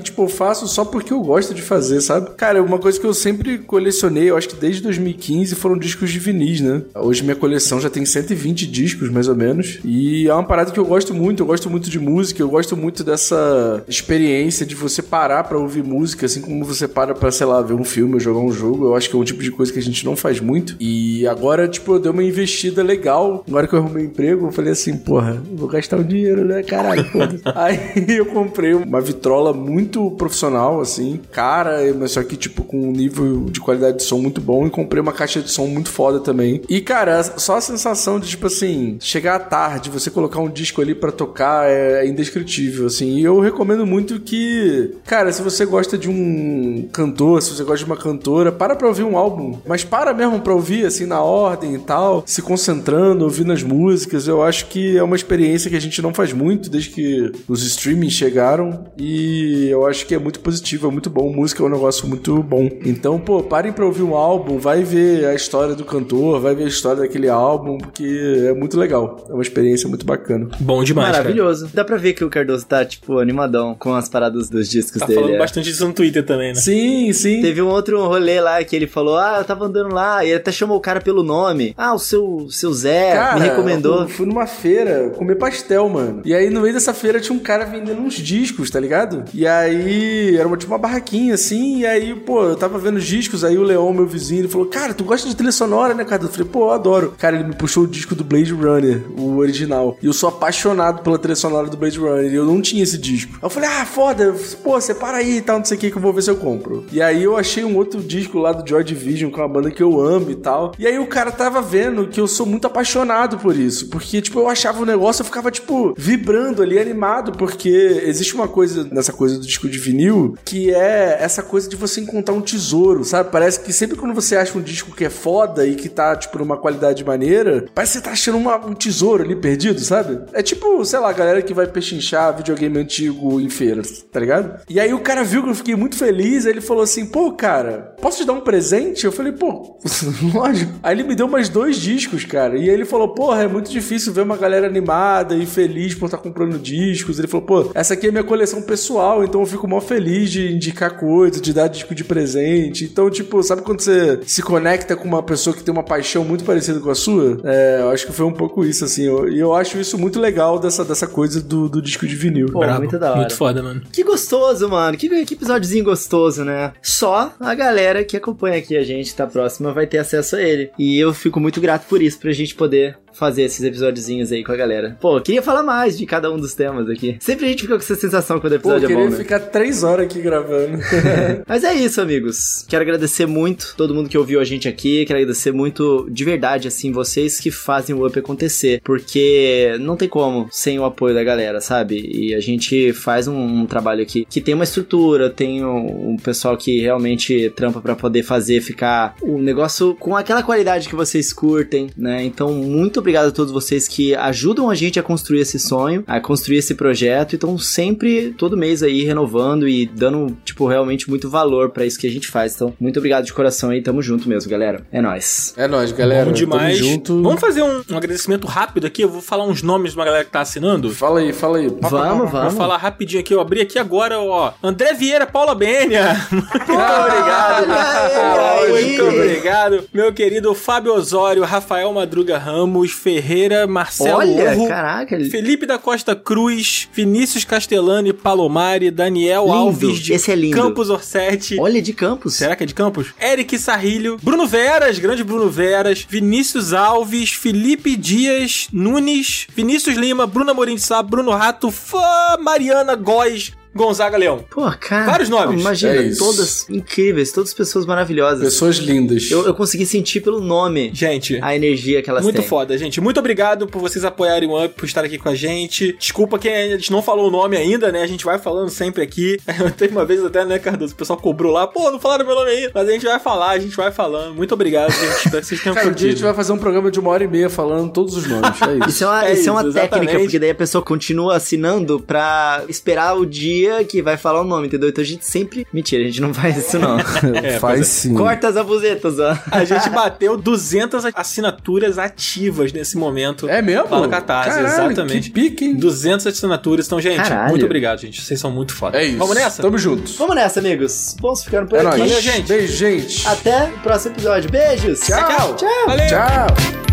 tipo, 0.00 0.22
eu 0.22 0.28
faço 0.28 0.66
só 0.68 0.84
porque 0.84 1.12
eu 1.12 1.20
gosto 1.20 1.52
de 1.52 1.62
fazer, 1.62 2.00
sabe? 2.00 2.30
Cara, 2.36 2.62
uma 2.62 2.78
coisa 2.78 2.98
que 2.98 3.06
eu 3.06 3.14
sempre 3.14 3.58
colecionei, 3.58 4.30
eu 4.30 4.36
acho 4.36 4.48
que 4.48 4.56
desde 4.56 4.82
2015, 4.82 5.54
foram 5.54 5.76
discos 5.78 6.10
de 6.10 6.18
vinis, 6.18 6.60
né? 6.60 6.82
Hoje 6.94 7.22
minha 7.22 7.36
coleção 7.36 7.55
já 7.80 7.90
tem 7.90 8.04
120 8.04 8.66
discos, 8.66 9.10
mais 9.10 9.28
ou 9.28 9.34
menos. 9.34 9.78
E 9.84 10.28
é 10.28 10.34
uma 10.34 10.44
parada 10.44 10.70
que 10.70 10.78
eu 10.78 10.84
gosto 10.84 11.14
muito. 11.14 11.42
Eu 11.42 11.46
gosto 11.46 11.70
muito 11.70 11.88
de 11.90 11.98
música, 11.98 12.42
eu 12.42 12.48
gosto 12.48 12.76
muito 12.76 13.02
dessa 13.04 13.82
experiência 13.88 14.66
de 14.66 14.74
você 14.74 15.02
parar 15.02 15.44
pra 15.44 15.58
ouvir 15.58 15.82
música, 15.82 16.26
assim 16.26 16.40
como 16.40 16.64
você 16.64 16.88
para 16.88 17.14
pra, 17.14 17.30
sei 17.30 17.46
lá, 17.46 17.60
ver 17.62 17.74
um 17.74 17.84
filme 17.84 18.14
ou 18.14 18.20
jogar 18.20 18.40
um 18.40 18.52
jogo. 18.52 18.86
Eu 18.86 18.94
acho 18.94 19.08
que 19.08 19.16
é 19.16 19.18
um 19.18 19.24
tipo 19.24 19.42
de 19.42 19.50
coisa 19.50 19.72
que 19.72 19.78
a 19.78 19.82
gente 19.82 20.04
não 20.04 20.16
faz 20.16 20.40
muito. 20.40 20.76
E 20.80 21.26
agora, 21.26 21.68
tipo, 21.68 21.94
eu 21.94 21.98
dei 21.98 22.10
uma 22.10 22.22
investida 22.22 22.82
legal. 22.82 23.44
Agora 23.46 23.66
que 23.66 23.74
eu 23.74 23.78
arrumei 23.78 24.04
emprego, 24.04 24.46
eu 24.46 24.52
falei 24.52 24.72
assim, 24.72 24.96
porra, 24.96 25.42
vou 25.52 25.68
gastar 25.68 25.98
o 25.98 26.04
dinheiro, 26.04 26.44
né? 26.44 26.62
Caralho, 26.62 27.04
foda-se. 27.04 27.42
Aí 27.54 27.78
eu 28.08 28.26
comprei 28.26 28.74
uma 28.74 29.00
vitrola 29.00 29.52
muito 29.52 30.10
profissional, 30.12 30.80
assim, 30.80 31.20
cara, 31.30 31.78
mas 31.98 32.12
só 32.12 32.22
que, 32.22 32.36
tipo, 32.36 32.64
com 32.64 32.88
um 32.88 32.92
nível 32.92 33.46
de 33.50 33.60
qualidade 33.60 33.98
de 33.98 34.02
som 34.02 34.18
muito 34.18 34.40
bom. 34.40 34.66
E 34.66 34.70
comprei 34.70 35.00
uma 35.00 35.12
caixa 35.12 35.40
de 35.40 35.50
som 35.50 35.66
muito 35.66 35.90
foda 35.90 36.20
também. 36.20 36.62
E, 36.68 36.80
cara, 36.80 37.22
só 37.46 37.58
a 37.58 37.60
sensação 37.60 38.18
de, 38.18 38.28
tipo 38.28 38.48
assim, 38.48 38.96
chegar 39.00 39.36
à 39.36 39.38
tarde, 39.38 39.88
você 39.88 40.10
colocar 40.10 40.40
um 40.40 40.50
disco 40.50 40.82
ali 40.82 40.96
pra 40.96 41.12
tocar 41.12 41.70
é 41.70 42.04
indescritível, 42.04 42.86
assim. 42.86 43.18
E 43.18 43.24
eu 43.24 43.38
recomendo 43.38 43.86
muito 43.86 44.18
que, 44.18 44.96
cara, 45.06 45.32
se 45.32 45.42
você 45.42 45.64
gosta 45.64 45.96
de 45.96 46.10
um 46.10 46.88
cantor, 46.92 47.40
se 47.40 47.54
você 47.54 47.62
gosta 47.62 47.78
de 47.78 47.84
uma 47.84 47.96
cantora, 47.96 48.50
para 48.50 48.74
pra 48.74 48.88
ouvir 48.88 49.04
um 49.04 49.16
álbum. 49.16 49.58
Mas 49.64 49.84
para 49.84 50.12
mesmo 50.12 50.40
pra 50.40 50.54
ouvir, 50.54 50.86
assim, 50.86 51.06
na 51.06 51.22
ordem 51.22 51.76
e 51.76 51.78
tal, 51.78 52.24
se 52.26 52.42
concentrando, 52.42 53.22
ouvindo 53.22 53.52
as 53.52 53.62
músicas. 53.62 54.26
Eu 54.26 54.42
acho 54.42 54.66
que 54.66 54.98
é 54.98 55.02
uma 55.04 55.14
experiência 55.14 55.70
que 55.70 55.76
a 55.76 55.80
gente 55.80 56.02
não 56.02 56.12
faz 56.12 56.32
muito 56.32 56.68
desde 56.68 56.90
que 56.90 57.30
os 57.46 57.62
streamings 57.64 58.14
chegaram. 58.14 58.86
E 58.98 59.68
eu 59.70 59.86
acho 59.86 60.04
que 60.04 60.16
é 60.16 60.18
muito 60.18 60.40
positivo, 60.40 60.88
é 60.88 60.90
muito 60.90 61.08
bom. 61.08 61.32
Música 61.32 61.62
é 61.62 61.66
um 61.66 61.70
negócio 61.70 62.08
muito 62.08 62.42
bom. 62.42 62.68
Então, 62.84 63.20
pô, 63.20 63.40
parem 63.40 63.72
pra 63.72 63.86
ouvir 63.86 64.02
um 64.02 64.16
álbum, 64.16 64.58
vai 64.58 64.82
ver 64.82 65.26
a 65.26 65.34
história 65.34 65.76
do 65.76 65.84
cantor, 65.84 66.40
vai 66.40 66.52
ver 66.52 66.64
a 66.64 66.68
história 66.68 67.02
daquele 67.02 67.28
álbum, 67.28 67.35
porque 67.38 68.44
é 68.48 68.52
muito 68.54 68.78
legal. 68.78 69.24
É 69.28 69.32
uma 69.32 69.42
experiência 69.42 69.88
muito 69.88 70.04
bacana. 70.06 70.48
Bom 70.60 70.82
demais, 70.82 71.08
cara. 71.10 71.22
Maravilhoso. 71.24 71.68
Dá 71.72 71.84
pra 71.84 71.96
ver 71.96 72.12
que 72.14 72.24
o 72.24 72.30
Cardoso 72.30 72.66
tá, 72.66 72.84
tipo, 72.84 73.18
animadão 73.18 73.74
com 73.78 73.94
as 73.94 74.08
paradas 74.08 74.48
dos 74.48 74.68
discos 74.68 75.00
Tá 75.00 75.06
dele. 75.06 75.20
falando 75.20 75.34
é. 75.34 75.38
bastante 75.38 75.64
disso 75.70 75.86
no 75.86 75.92
Twitter 75.92 76.24
também, 76.24 76.48
né? 76.48 76.54
Sim, 76.54 77.12
sim. 77.12 77.40
Teve 77.42 77.60
um 77.62 77.68
outro 77.68 78.04
rolê 78.06 78.40
lá 78.40 78.62
que 78.64 78.74
ele 78.74 78.86
falou: 78.86 79.16
Ah, 79.18 79.36
eu 79.38 79.44
tava 79.44 79.64
andando 79.66 79.94
lá, 79.94 80.24
e 80.24 80.28
ele 80.28 80.36
até 80.36 80.50
chamou 80.52 80.76
o 80.76 80.80
cara 80.80 81.00
pelo 81.00 81.22
nome. 81.22 81.74
Ah, 81.76 81.94
o 81.94 81.98
seu, 81.98 82.46
seu 82.50 82.72
Zé 82.72 83.12
Cara, 83.14 83.38
me 83.40 83.46
recomendou. 83.46 84.02
Eu 84.02 84.08
fui 84.08 84.26
numa 84.26 84.46
feira 84.46 85.10
comer 85.16 85.36
pastel, 85.36 85.88
mano. 85.88 86.22
E 86.24 86.34
aí, 86.34 86.50
no 86.50 86.60
meio 86.62 86.74
dessa 86.74 86.94
feira, 86.94 87.20
tinha 87.20 87.36
um 87.36 87.40
cara 87.42 87.64
vendendo 87.64 88.00
uns 88.00 88.14
discos, 88.14 88.70
tá 88.70 88.80
ligado? 88.80 89.24
E 89.34 89.46
aí, 89.46 90.36
era 90.36 90.46
uma, 90.46 90.56
tipo 90.56 90.72
uma 90.72 90.78
barraquinha, 90.78 91.34
assim. 91.34 91.80
E 91.80 91.86
aí, 91.86 92.14
pô, 92.14 92.42
eu 92.44 92.56
tava 92.56 92.78
vendo 92.78 92.96
os 92.96 93.04
discos. 93.04 93.44
Aí 93.44 93.56
o 93.58 93.62
Leon, 93.62 93.92
meu 93.92 94.06
vizinho, 94.06 94.40
ele 94.42 94.48
falou: 94.48 94.66
Cara, 94.66 94.94
tu 94.94 95.04
gosta 95.04 95.28
de 95.28 95.34
trilha 95.36 95.52
sonora, 95.52 95.94
né, 95.94 96.04
cara? 96.04 96.22
Eu 96.22 96.28
falei: 96.28 96.48
Pô, 96.50 96.66
eu 96.66 96.70
adoro. 96.72 97.14
Cara, 97.26 97.38
ele 97.38 97.48
me 97.48 97.56
puxou 97.56 97.82
o 97.82 97.86
disco 97.88 98.14
do 98.14 98.22
Blade 98.22 98.52
Runner, 98.52 99.02
o 99.18 99.38
original. 99.38 99.98
E 100.00 100.06
eu 100.06 100.12
sou 100.12 100.28
apaixonado 100.28 101.02
pela 101.02 101.18
trilha 101.18 101.34
sonora 101.34 101.66
do 101.66 101.76
Blade 101.76 101.98
Runner. 101.98 102.32
E 102.32 102.36
eu 102.36 102.44
não 102.44 102.62
tinha 102.62 102.84
esse 102.84 102.96
disco. 102.96 103.36
Eu 103.42 103.50
falei: 103.50 103.68
Ah, 103.68 103.84
foda. 103.84 104.32
Pô, 104.62 104.80
separa 104.80 105.16
aí 105.16 105.38
e 105.38 105.40
tal, 105.40 105.58
não 105.58 105.64
sei 105.64 105.76
o 105.76 105.80
que, 105.80 105.90
que 105.90 105.96
eu 105.96 106.00
vou 106.00 106.12
ver 106.12 106.22
se 106.22 106.30
eu 106.30 106.36
compro. 106.36 106.86
E 106.92 107.02
aí, 107.02 107.24
eu 107.24 107.36
achei 107.36 107.64
um 107.64 107.76
outro 107.76 108.00
disco 108.00 108.38
lá 108.38 108.52
do 108.52 108.68
Joy 108.68 108.84
Division, 108.84 109.32
que 109.32 109.40
é 109.40 109.42
uma 109.42 109.48
banda 109.48 109.72
que 109.72 109.82
eu 109.82 110.00
amo 110.00 110.30
e 110.30 110.36
tal. 110.36 110.72
E 110.78 110.86
aí, 110.86 111.00
o 111.00 111.06
cara 111.08 111.32
tava 111.32 111.60
vendo 111.60 112.06
que 112.06 112.20
eu 112.20 112.28
sou 112.28 112.46
muito 112.46 112.68
apaixonado 112.68 113.38
por 113.38 113.56
isso. 113.56 113.88
Porque, 113.88 114.22
tipo, 114.22 114.38
eu 114.38 114.48
achava 114.48 114.80
o 114.80 114.86
negócio, 114.86 115.22
eu 115.22 115.26
ficava, 115.26 115.50
tipo, 115.50 115.94
vibrando 115.98 116.62
ali, 116.62 116.78
animado. 116.78 117.32
Porque 117.32 117.68
existe 118.04 118.36
uma 118.36 118.46
coisa 118.46 118.86
nessa 118.92 119.12
coisa 119.12 119.36
do 119.36 119.44
disco 119.44 119.68
de 119.68 119.78
vinil 119.78 120.36
que 120.44 120.72
é 120.72 121.18
essa 121.20 121.42
coisa 121.42 121.68
de 121.68 121.74
você 121.74 122.00
encontrar 122.00 122.34
um 122.34 122.40
tesouro, 122.40 123.02
sabe? 123.02 123.32
Parece 123.32 123.58
que 123.58 123.72
sempre 123.72 123.96
quando 123.96 124.14
você 124.14 124.36
acha 124.36 124.56
um 124.56 124.62
disco 124.62 124.94
que 124.94 125.04
é 125.04 125.10
foda 125.10 125.66
e 125.66 125.74
que 125.74 125.88
tá, 125.88 126.14
tipo, 126.14 126.38
numa 126.38 126.56
qualidade 126.56 127.02
maneira, 127.16 127.64
parece 127.74 127.92
que 127.94 127.98
você 127.98 128.04
tá 128.04 128.10
achando 128.12 128.38
uma- 128.38 128.56
um 128.66 128.74
tesouro 128.74 129.22
ali 129.24 129.34
perdido, 129.34 129.80
sabe? 129.80 130.20
É 130.32 130.42
tipo, 130.42 130.84
sei 130.84 130.98
lá, 130.98 131.10
a 131.10 131.12
galera 131.12 131.40
que 131.42 131.54
vai 131.54 131.66
pechinchar 131.66 132.36
videogame 132.36 132.78
antigo 132.78 133.40
em 133.40 133.48
feiras, 133.48 134.04
tá 134.12 134.20
ligado? 134.20 134.60
E 134.68 134.78
aí 134.78 134.92
o 134.92 135.00
cara 135.00 135.24
viu 135.24 135.42
que 135.42 135.48
eu 135.50 135.54
fiquei 135.54 135.74
muito 135.74 135.96
feliz, 135.96 136.44
aí 136.46 136.52
ele 136.52 136.60
falou 136.60 136.82
assim, 136.82 137.06
pô, 137.06 137.32
cara, 137.32 137.94
posso 138.00 138.18
te 138.18 138.26
dar 138.26 138.32
um 138.34 138.40
presente? 138.40 139.04
Eu 139.04 139.12
falei, 139.12 139.32
pô, 139.32 139.78
lógico. 140.34 140.72
Aí 140.82 140.94
ele 140.94 141.04
me 141.04 141.14
deu 141.14 141.28
mais 141.28 141.48
dois 141.48 141.76
discos, 141.76 142.24
cara. 142.24 142.56
E 142.56 142.62
aí 142.62 142.68
ele 142.68 142.84
falou, 142.84 143.08
porra, 143.14 143.42
é 143.42 143.48
muito 143.48 143.70
difícil 143.70 144.12
ver 144.12 144.22
uma 144.22 144.36
galera 144.36 144.66
animada 144.66 145.34
e 145.36 145.46
feliz 145.46 145.94
por 145.94 146.06
estar 146.06 146.18
comprando 146.18 146.58
discos. 146.58 147.18
Ele 147.18 147.28
falou, 147.28 147.46
pô, 147.46 147.70
essa 147.74 147.94
aqui 147.94 148.08
é 148.08 148.10
minha 148.10 148.24
coleção 148.24 148.62
pessoal, 148.62 149.24
então 149.24 149.40
eu 149.40 149.46
fico 149.46 149.66
mó 149.66 149.80
feliz 149.80 150.30
de 150.30 150.52
indicar 150.52 150.96
coisas, 150.98 151.40
de 151.40 151.52
dar 151.52 151.68
disco 151.68 151.94
de 151.94 152.04
presente. 152.04 152.84
Então, 152.84 153.08
tipo, 153.10 153.42
sabe 153.42 153.62
quando 153.62 153.80
você 153.80 154.20
se 154.26 154.42
conecta 154.42 154.96
com 154.96 155.06
uma 155.06 155.22
pessoa 155.22 155.54
que 155.54 155.62
tem 155.62 155.72
uma 155.72 155.82
paixão 155.82 156.24
muito 156.24 156.44
parecida 156.44 156.80
com 156.80 156.90
a 156.90 156.94
sua? 156.94 157.05
É, 157.44 157.78
eu 157.80 157.90
acho 157.90 158.06
que 158.06 158.12
foi 158.12 158.26
um 158.26 158.32
pouco 158.32 158.64
isso, 158.64 158.84
assim. 158.84 159.04
eu- 159.06 159.28
E 159.28 159.38
eu, 159.38 159.54
acho 159.54 159.78
isso 159.78 159.98
muito 159.98 160.18
legal 160.20 160.58
dessa, 160.58 160.84
dessa 160.84 161.06
coisa 161.06 161.40
do, 161.40 161.68
do 161.68 161.80
disco 161.82 162.06
de 162.06 162.14
vinil. 162.16 162.46
Pô, 162.52 162.64
muito 162.78 162.98
da 162.98 163.10
hora. 163.10 163.20
Muito 163.20 163.34
foda, 163.34 163.62
mano. 163.62 163.82
Que 163.92 164.02
gostoso, 164.02 164.68
mano. 164.68 164.96
Que, 164.96 165.24
que 165.24 165.34
episódiozinho 165.34 165.84
gostoso, 165.84 166.44
né? 166.44 166.72
Só 166.82 167.32
a 167.40 167.54
galera 167.54 168.04
que 168.04 168.16
acompanha 168.16 168.58
aqui 168.58 168.76
a 168.76 168.82
gente, 168.82 169.14
tá 169.14 169.26
próxima, 169.26 169.72
vai 169.72 169.86
ter 169.86 169.98
acesso 169.98 170.36
a 170.36 170.42
ele. 170.42 170.70
E 170.78 170.98
eu 170.98 171.12
fico 171.14 171.40
muito 171.40 171.60
grato 171.60 171.86
por 171.88 172.00
isso, 172.02 172.18
pra 172.18 172.32
gente 172.32 172.54
poder 172.54 172.96
fazer 173.12 173.42
esses 173.44 173.62
episódiozinhos 173.64 174.30
aí 174.30 174.44
com 174.44 174.52
a 174.52 174.56
galera. 174.56 174.98
Pô, 175.00 175.18
queria 175.22 175.40
falar 175.42 175.62
mais 175.62 175.96
de 175.96 176.04
cada 176.04 176.30
um 176.30 176.36
dos 176.38 176.52
temas 176.54 176.86
aqui. 176.90 177.16
Sempre 177.18 177.46
a 177.46 177.48
gente 177.48 177.62
fica 177.62 177.74
com 177.74 177.80
essa 177.82 177.94
sensação 177.94 178.38
quando 178.38 178.52
o 178.52 178.60
Pô, 178.60 178.68
eu 178.72 178.76
episódio 178.76 178.84
é 178.84 178.88
queria 178.88 179.04
bom, 179.04 179.10
né? 179.10 179.16
ficar 179.16 179.40
três 179.40 179.82
horas 179.82 180.04
aqui 180.04 180.20
gravando. 180.20 180.78
Mas 181.48 181.64
é 181.64 181.72
isso, 181.74 181.98
amigos. 182.00 182.66
Quero 182.68 182.82
agradecer 182.82 183.24
muito 183.24 183.72
todo 183.74 183.94
mundo 183.94 184.10
que 184.10 184.18
ouviu 184.18 184.38
a 184.38 184.44
gente 184.44 184.68
aqui. 184.68 185.06
Quero 185.06 185.18
agradecer 185.18 185.50
muito 185.50 186.06
de 186.10 186.24
verdade, 186.24 186.68
assim, 186.68 186.85
vocês 186.92 187.40
que 187.40 187.50
fazem 187.50 187.94
o 187.94 188.06
Up 188.06 188.18
acontecer. 188.18 188.80
Porque 188.82 189.76
não 189.80 189.96
tem 189.96 190.08
como 190.08 190.48
sem 190.50 190.78
o 190.78 190.84
apoio 190.84 191.14
da 191.14 191.24
galera, 191.24 191.60
sabe? 191.60 192.08
E 192.12 192.34
a 192.34 192.40
gente 192.40 192.92
faz 192.92 193.28
um, 193.28 193.36
um 193.36 193.66
trabalho 193.66 194.02
aqui 194.02 194.26
que 194.28 194.40
tem 194.40 194.54
uma 194.54 194.64
estrutura, 194.64 195.30
tem 195.30 195.64
um, 195.64 196.12
um 196.12 196.16
pessoal 196.16 196.56
que 196.56 196.80
realmente 196.80 197.50
trampa 197.50 197.80
pra 197.80 197.94
poder 197.94 198.22
fazer 198.22 198.60
ficar 198.60 199.14
o 199.22 199.38
negócio 199.38 199.94
com 199.94 200.16
aquela 200.16 200.42
qualidade 200.42 200.88
que 200.88 200.94
vocês 200.94 201.32
curtem, 201.32 201.88
né? 201.96 202.24
Então, 202.24 202.52
muito 202.52 203.00
obrigado 203.00 203.28
a 203.28 203.32
todos 203.32 203.52
vocês 203.52 203.88
que 203.88 204.14
ajudam 204.14 204.70
a 204.70 204.74
gente 204.74 204.98
a 204.98 205.02
construir 205.02 205.40
esse 205.40 205.58
sonho, 205.58 206.04
a 206.06 206.20
construir 206.20 206.58
esse 206.58 206.74
projeto. 206.74 207.32
E 207.32 207.36
estão 207.36 207.56
sempre, 207.58 208.34
todo 208.36 208.56
mês 208.56 208.82
aí, 208.82 209.04
renovando 209.04 209.68
e 209.68 209.86
dando, 209.86 210.36
tipo, 210.44 210.66
realmente 210.66 211.08
muito 211.08 211.28
valor 211.28 211.70
pra 211.70 211.84
isso 211.84 211.98
que 211.98 212.06
a 212.06 212.10
gente 212.10 212.28
faz. 212.28 212.54
Então, 212.54 212.74
muito 212.80 212.98
obrigado 212.98 213.24
de 213.24 213.32
coração 213.32 213.70
aí. 213.70 213.82
Tamo 213.82 214.02
junto 214.02 214.28
mesmo, 214.28 214.50
galera. 214.50 214.86
É 214.90 215.00
nóis. 215.00 215.54
É 215.56 215.66
nóis, 215.68 215.92
galera. 215.92 216.26
Bom 216.26 216.32
demais. 216.32 216.75
Junto. 216.78 217.22
Vamos 217.22 217.40
fazer 217.40 217.62
um, 217.62 217.82
um 217.90 217.96
agradecimento 217.96 218.46
rápido 218.46 218.86
aqui. 218.86 219.02
Eu 219.02 219.08
vou 219.08 219.22
falar 219.22 219.44
uns 219.44 219.62
nomes 219.62 219.92
de 219.92 219.98
uma 219.98 220.04
galera 220.04 220.24
que 220.24 220.30
tá 220.30 220.40
assinando. 220.40 220.90
Fala 220.90 221.20
aí, 221.20 221.32
fala 221.32 221.58
aí. 221.58 221.68
Vamos, 221.68 222.30
vamos. 222.30 222.52
Vou 222.52 222.60
falar 222.60 222.76
rapidinho 222.76 223.20
aqui, 223.20 223.34
eu 223.34 223.40
abri 223.40 223.60
aqui 223.60 223.78
agora, 223.78 224.18
ó. 224.20 224.52
André 224.62 224.94
Vieira, 224.94 225.26
Paula 225.26 225.54
Bênia. 225.54 226.26
Muito 226.30 226.72
obrigado. 226.72 227.66
Olha 227.70 228.74
aí. 228.74 228.98
Muito 228.98 229.04
obrigado. 229.04 229.84
Meu 229.92 230.12
querido 230.12 230.54
Fábio 230.54 230.94
Osório, 230.94 231.44
Rafael 231.44 231.92
Madruga 231.92 232.38
Ramos, 232.38 232.92
Ferreira, 232.92 233.66
Marcelo 233.66 234.18
Olha, 234.18 234.52
Urro, 234.52 234.68
caraca. 234.68 235.18
Felipe 235.30 235.66
da 235.66 235.78
Costa 235.78 236.14
Cruz, 236.14 236.88
Vinícius 236.92 237.44
Castellani, 237.44 238.12
Palomari, 238.12 238.90
Daniel 238.90 239.44
Lindo. 239.44 239.56
Alves 239.56 239.98
de 239.98 240.12
Esse 240.12 240.30
é 240.32 240.34
lindo. 240.34 240.56
Campos 240.56 240.90
Orsetti. 240.90 241.56
Olha 241.58 241.80
de 241.80 241.92
campos. 241.92 242.34
Será 242.34 242.54
que 242.56 242.64
é 242.64 242.66
de 242.66 242.74
Campos? 242.74 243.08
Eric 243.20 243.58
Sarrilho, 243.58 244.18
Bruno 244.22 244.46
Veras, 244.46 244.98
grande 244.98 245.24
Bruno 245.24 245.48
Veras, 245.48 246.06
Vinícius 246.08 246.65
Alves, 246.72 247.32
Felipe 247.32 247.96
Dias 247.96 248.68
Nunes, 248.72 249.46
Vinícius 249.54 249.96
Lima, 249.96 250.26
Bruno 250.26 250.50
Amorim 250.50 250.74
de 250.74 250.80
Sá, 250.80 251.02
Bruno 251.02 251.32
Rato, 251.32 251.70
Fã, 251.70 252.36
Mariana 252.40 252.94
Góes, 252.94 253.52
Gonzaga 253.76 254.16
Leão. 254.16 254.44
Pô, 254.50 254.70
cara. 254.80 255.06
Vários 255.06 255.28
nomes. 255.28 255.60
Imagina, 255.60 255.94
É 255.94 256.14
todas 256.14 256.68
incríveis, 256.68 257.32
todas 257.32 257.52
pessoas 257.54 257.86
maravilhosas. 257.86 258.42
Pessoas 258.42 258.76
lindas. 258.76 259.30
Eu, 259.30 259.46
eu 259.46 259.54
consegui 259.54 259.86
sentir 259.86 260.20
pelo 260.20 260.40
nome 260.40 260.90
Gente, 260.92 261.38
a 261.42 261.54
energia 261.54 262.02
que 262.02 262.10
elas 262.10 262.22
muito 262.22 262.36
têm. 262.36 262.46
foda, 262.46 262.76
gente. 262.78 263.00
Muito 263.00 263.18
obrigado 263.20 263.66
por 263.66 263.80
vocês 263.80 264.04
apoiarem 264.04 264.48
o 264.48 264.64
Up, 264.64 264.74
por 264.74 264.84
estar 264.86 265.04
aqui 265.04 265.18
com 265.18 265.28
a 265.28 265.34
gente. 265.34 265.96
Desculpa 265.98 266.38
que 266.38 266.48
a 266.48 266.68
gente 266.76 266.90
não 266.90 267.02
falou 267.02 267.28
o 267.28 267.30
nome 267.30 267.56
ainda, 267.56 267.92
né? 267.92 268.02
A 268.02 268.06
gente 268.06 268.24
vai 268.24 268.38
falando 268.38 268.68
sempre 268.70 269.02
aqui. 269.02 269.36
Teve 269.76 269.92
uma 269.94 270.04
vez 270.04 270.24
até, 270.24 270.44
né, 270.44 270.58
Cardoso? 270.58 270.94
O 270.94 270.96
pessoal 270.96 271.18
cobrou 271.18 271.52
lá, 271.52 271.66
pô, 271.66 271.90
não 271.90 271.98
falaram 272.00 272.24
meu 272.26 272.34
nome 272.34 272.50
ainda. 272.50 272.70
Mas 272.74 272.88
a 272.88 272.92
gente 272.92 273.04
vai 273.04 273.18
falar, 273.18 273.50
a 273.50 273.58
gente 273.58 273.76
vai 273.76 273.92
falando. 273.92 274.34
Muito 274.34 274.52
obrigado, 274.54 274.90
gente. 274.92 275.16
Espero 275.26 275.40
que 275.42 275.46
vocês 275.46 275.62
tenham 275.62 275.74
Cara, 275.74 275.88
um 275.88 275.92
dia 275.92 276.08
a 276.08 276.10
gente 276.12 276.22
vai 276.22 276.34
fazer 276.34 276.52
um 276.52 276.58
programa 276.58 276.90
de 276.90 276.98
uma 277.00 277.10
hora 277.10 277.24
e 277.24 277.28
meia 277.28 277.50
falando 277.50 277.92
todos 277.92 278.16
os 278.16 278.26
nomes. 278.26 278.62
É 278.62 278.74
isso. 278.78 278.88
Isso 278.88 279.04
é 279.04 279.06
uma, 279.06 279.26
É 279.26 279.32
isso 279.32 279.48
é 279.48 279.52
uma 279.52 279.72
técnica, 279.72 280.18
porque 280.18 280.38
daí 280.38 280.50
a 280.50 280.54
pessoa 280.54 280.82
continua 280.82 281.36
assinando 281.36 282.00
pra 282.00 282.64
esperar 282.68 283.16
o 283.16 283.26
dia 283.26 283.65
que 283.84 284.02
vai 284.02 284.16
falar 284.16 284.40
o 284.40 284.44
nome, 284.44 284.66
entendeu? 284.66 284.88
Então 284.88 285.02
a 285.02 285.06
gente 285.06 285.24
sempre. 285.24 285.66
Mentira, 285.72 286.02
a 286.02 286.06
gente 286.06 286.20
não 286.20 286.32
faz 286.34 286.56
isso, 286.56 286.78
não. 286.78 286.96
É, 287.42 287.58
Faz 287.58 287.80
é. 287.80 287.84
sim. 287.84 288.14
Corta 288.14 288.48
as 288.48 288.56
abusetas, 288.56 289.18
ó. 289.18 289.36
A 289.50 289.64
gente 289.64 289.88
bateu 289.90 290.36
200 290.36 291.04
assinaturas 291.14 291.98
ativas 291.98 292.72
nesse 292.72 292.96
momento. 292.96 293.48
É 293.48 293.60
mesmo? 293.60 293.88
No 293.88 294.08
Catarse, 294.08 294.50
Caralho, 294.50 294.66
exatamente. 294.90 295.30
Que 295.30 295.40
pique, 295.40 295.64
hein? 295.64 295.74
200 295.74 296.26
assinaturas. 296.26 296.86
Então, 296.86 297.00
gente, 297.00 297.16
Caralho. 297.16 297.50
muito 297.50 297.64
obrigado, 297.64 298.00
gente. 298.00 298.22
Vocês 298.22 298.38
são 298.40 298.50
muito 298.50 298.74
foda. 298.74 298.98
É 298.98 299.04
isso. 299.04 299.18
Vamos 299.18 299.34
nessa? 299.34 299.62
Tamo 299.62 299.78
junto. 299.78 300.12
Vamos 300.18 300.34
nessa, 300.36 300.60
amigos. 300.60 301.16
Vamos 301.20 301.44
ficando 301.44 301.68
por 301.68 301.76
É 301.76 301.80
aqui. 301.86 301.98
nóis. 301.98 302.00
Valeu, 302.10 302.20
gente. 302.22 302.48
Beijo, 302.48 302.76
gente. 302.76 303.26
Até 303.28 303.64
o 303.64 303.78
próximo 303.80 304.14
episódio. 304.14 304.50
Beijos. 304.50 305.00
Tchau. 305.00 305.54
Tchau. 305.56 305.68
Valeu. 305.86 306.06
Tchau. 306.08 306.85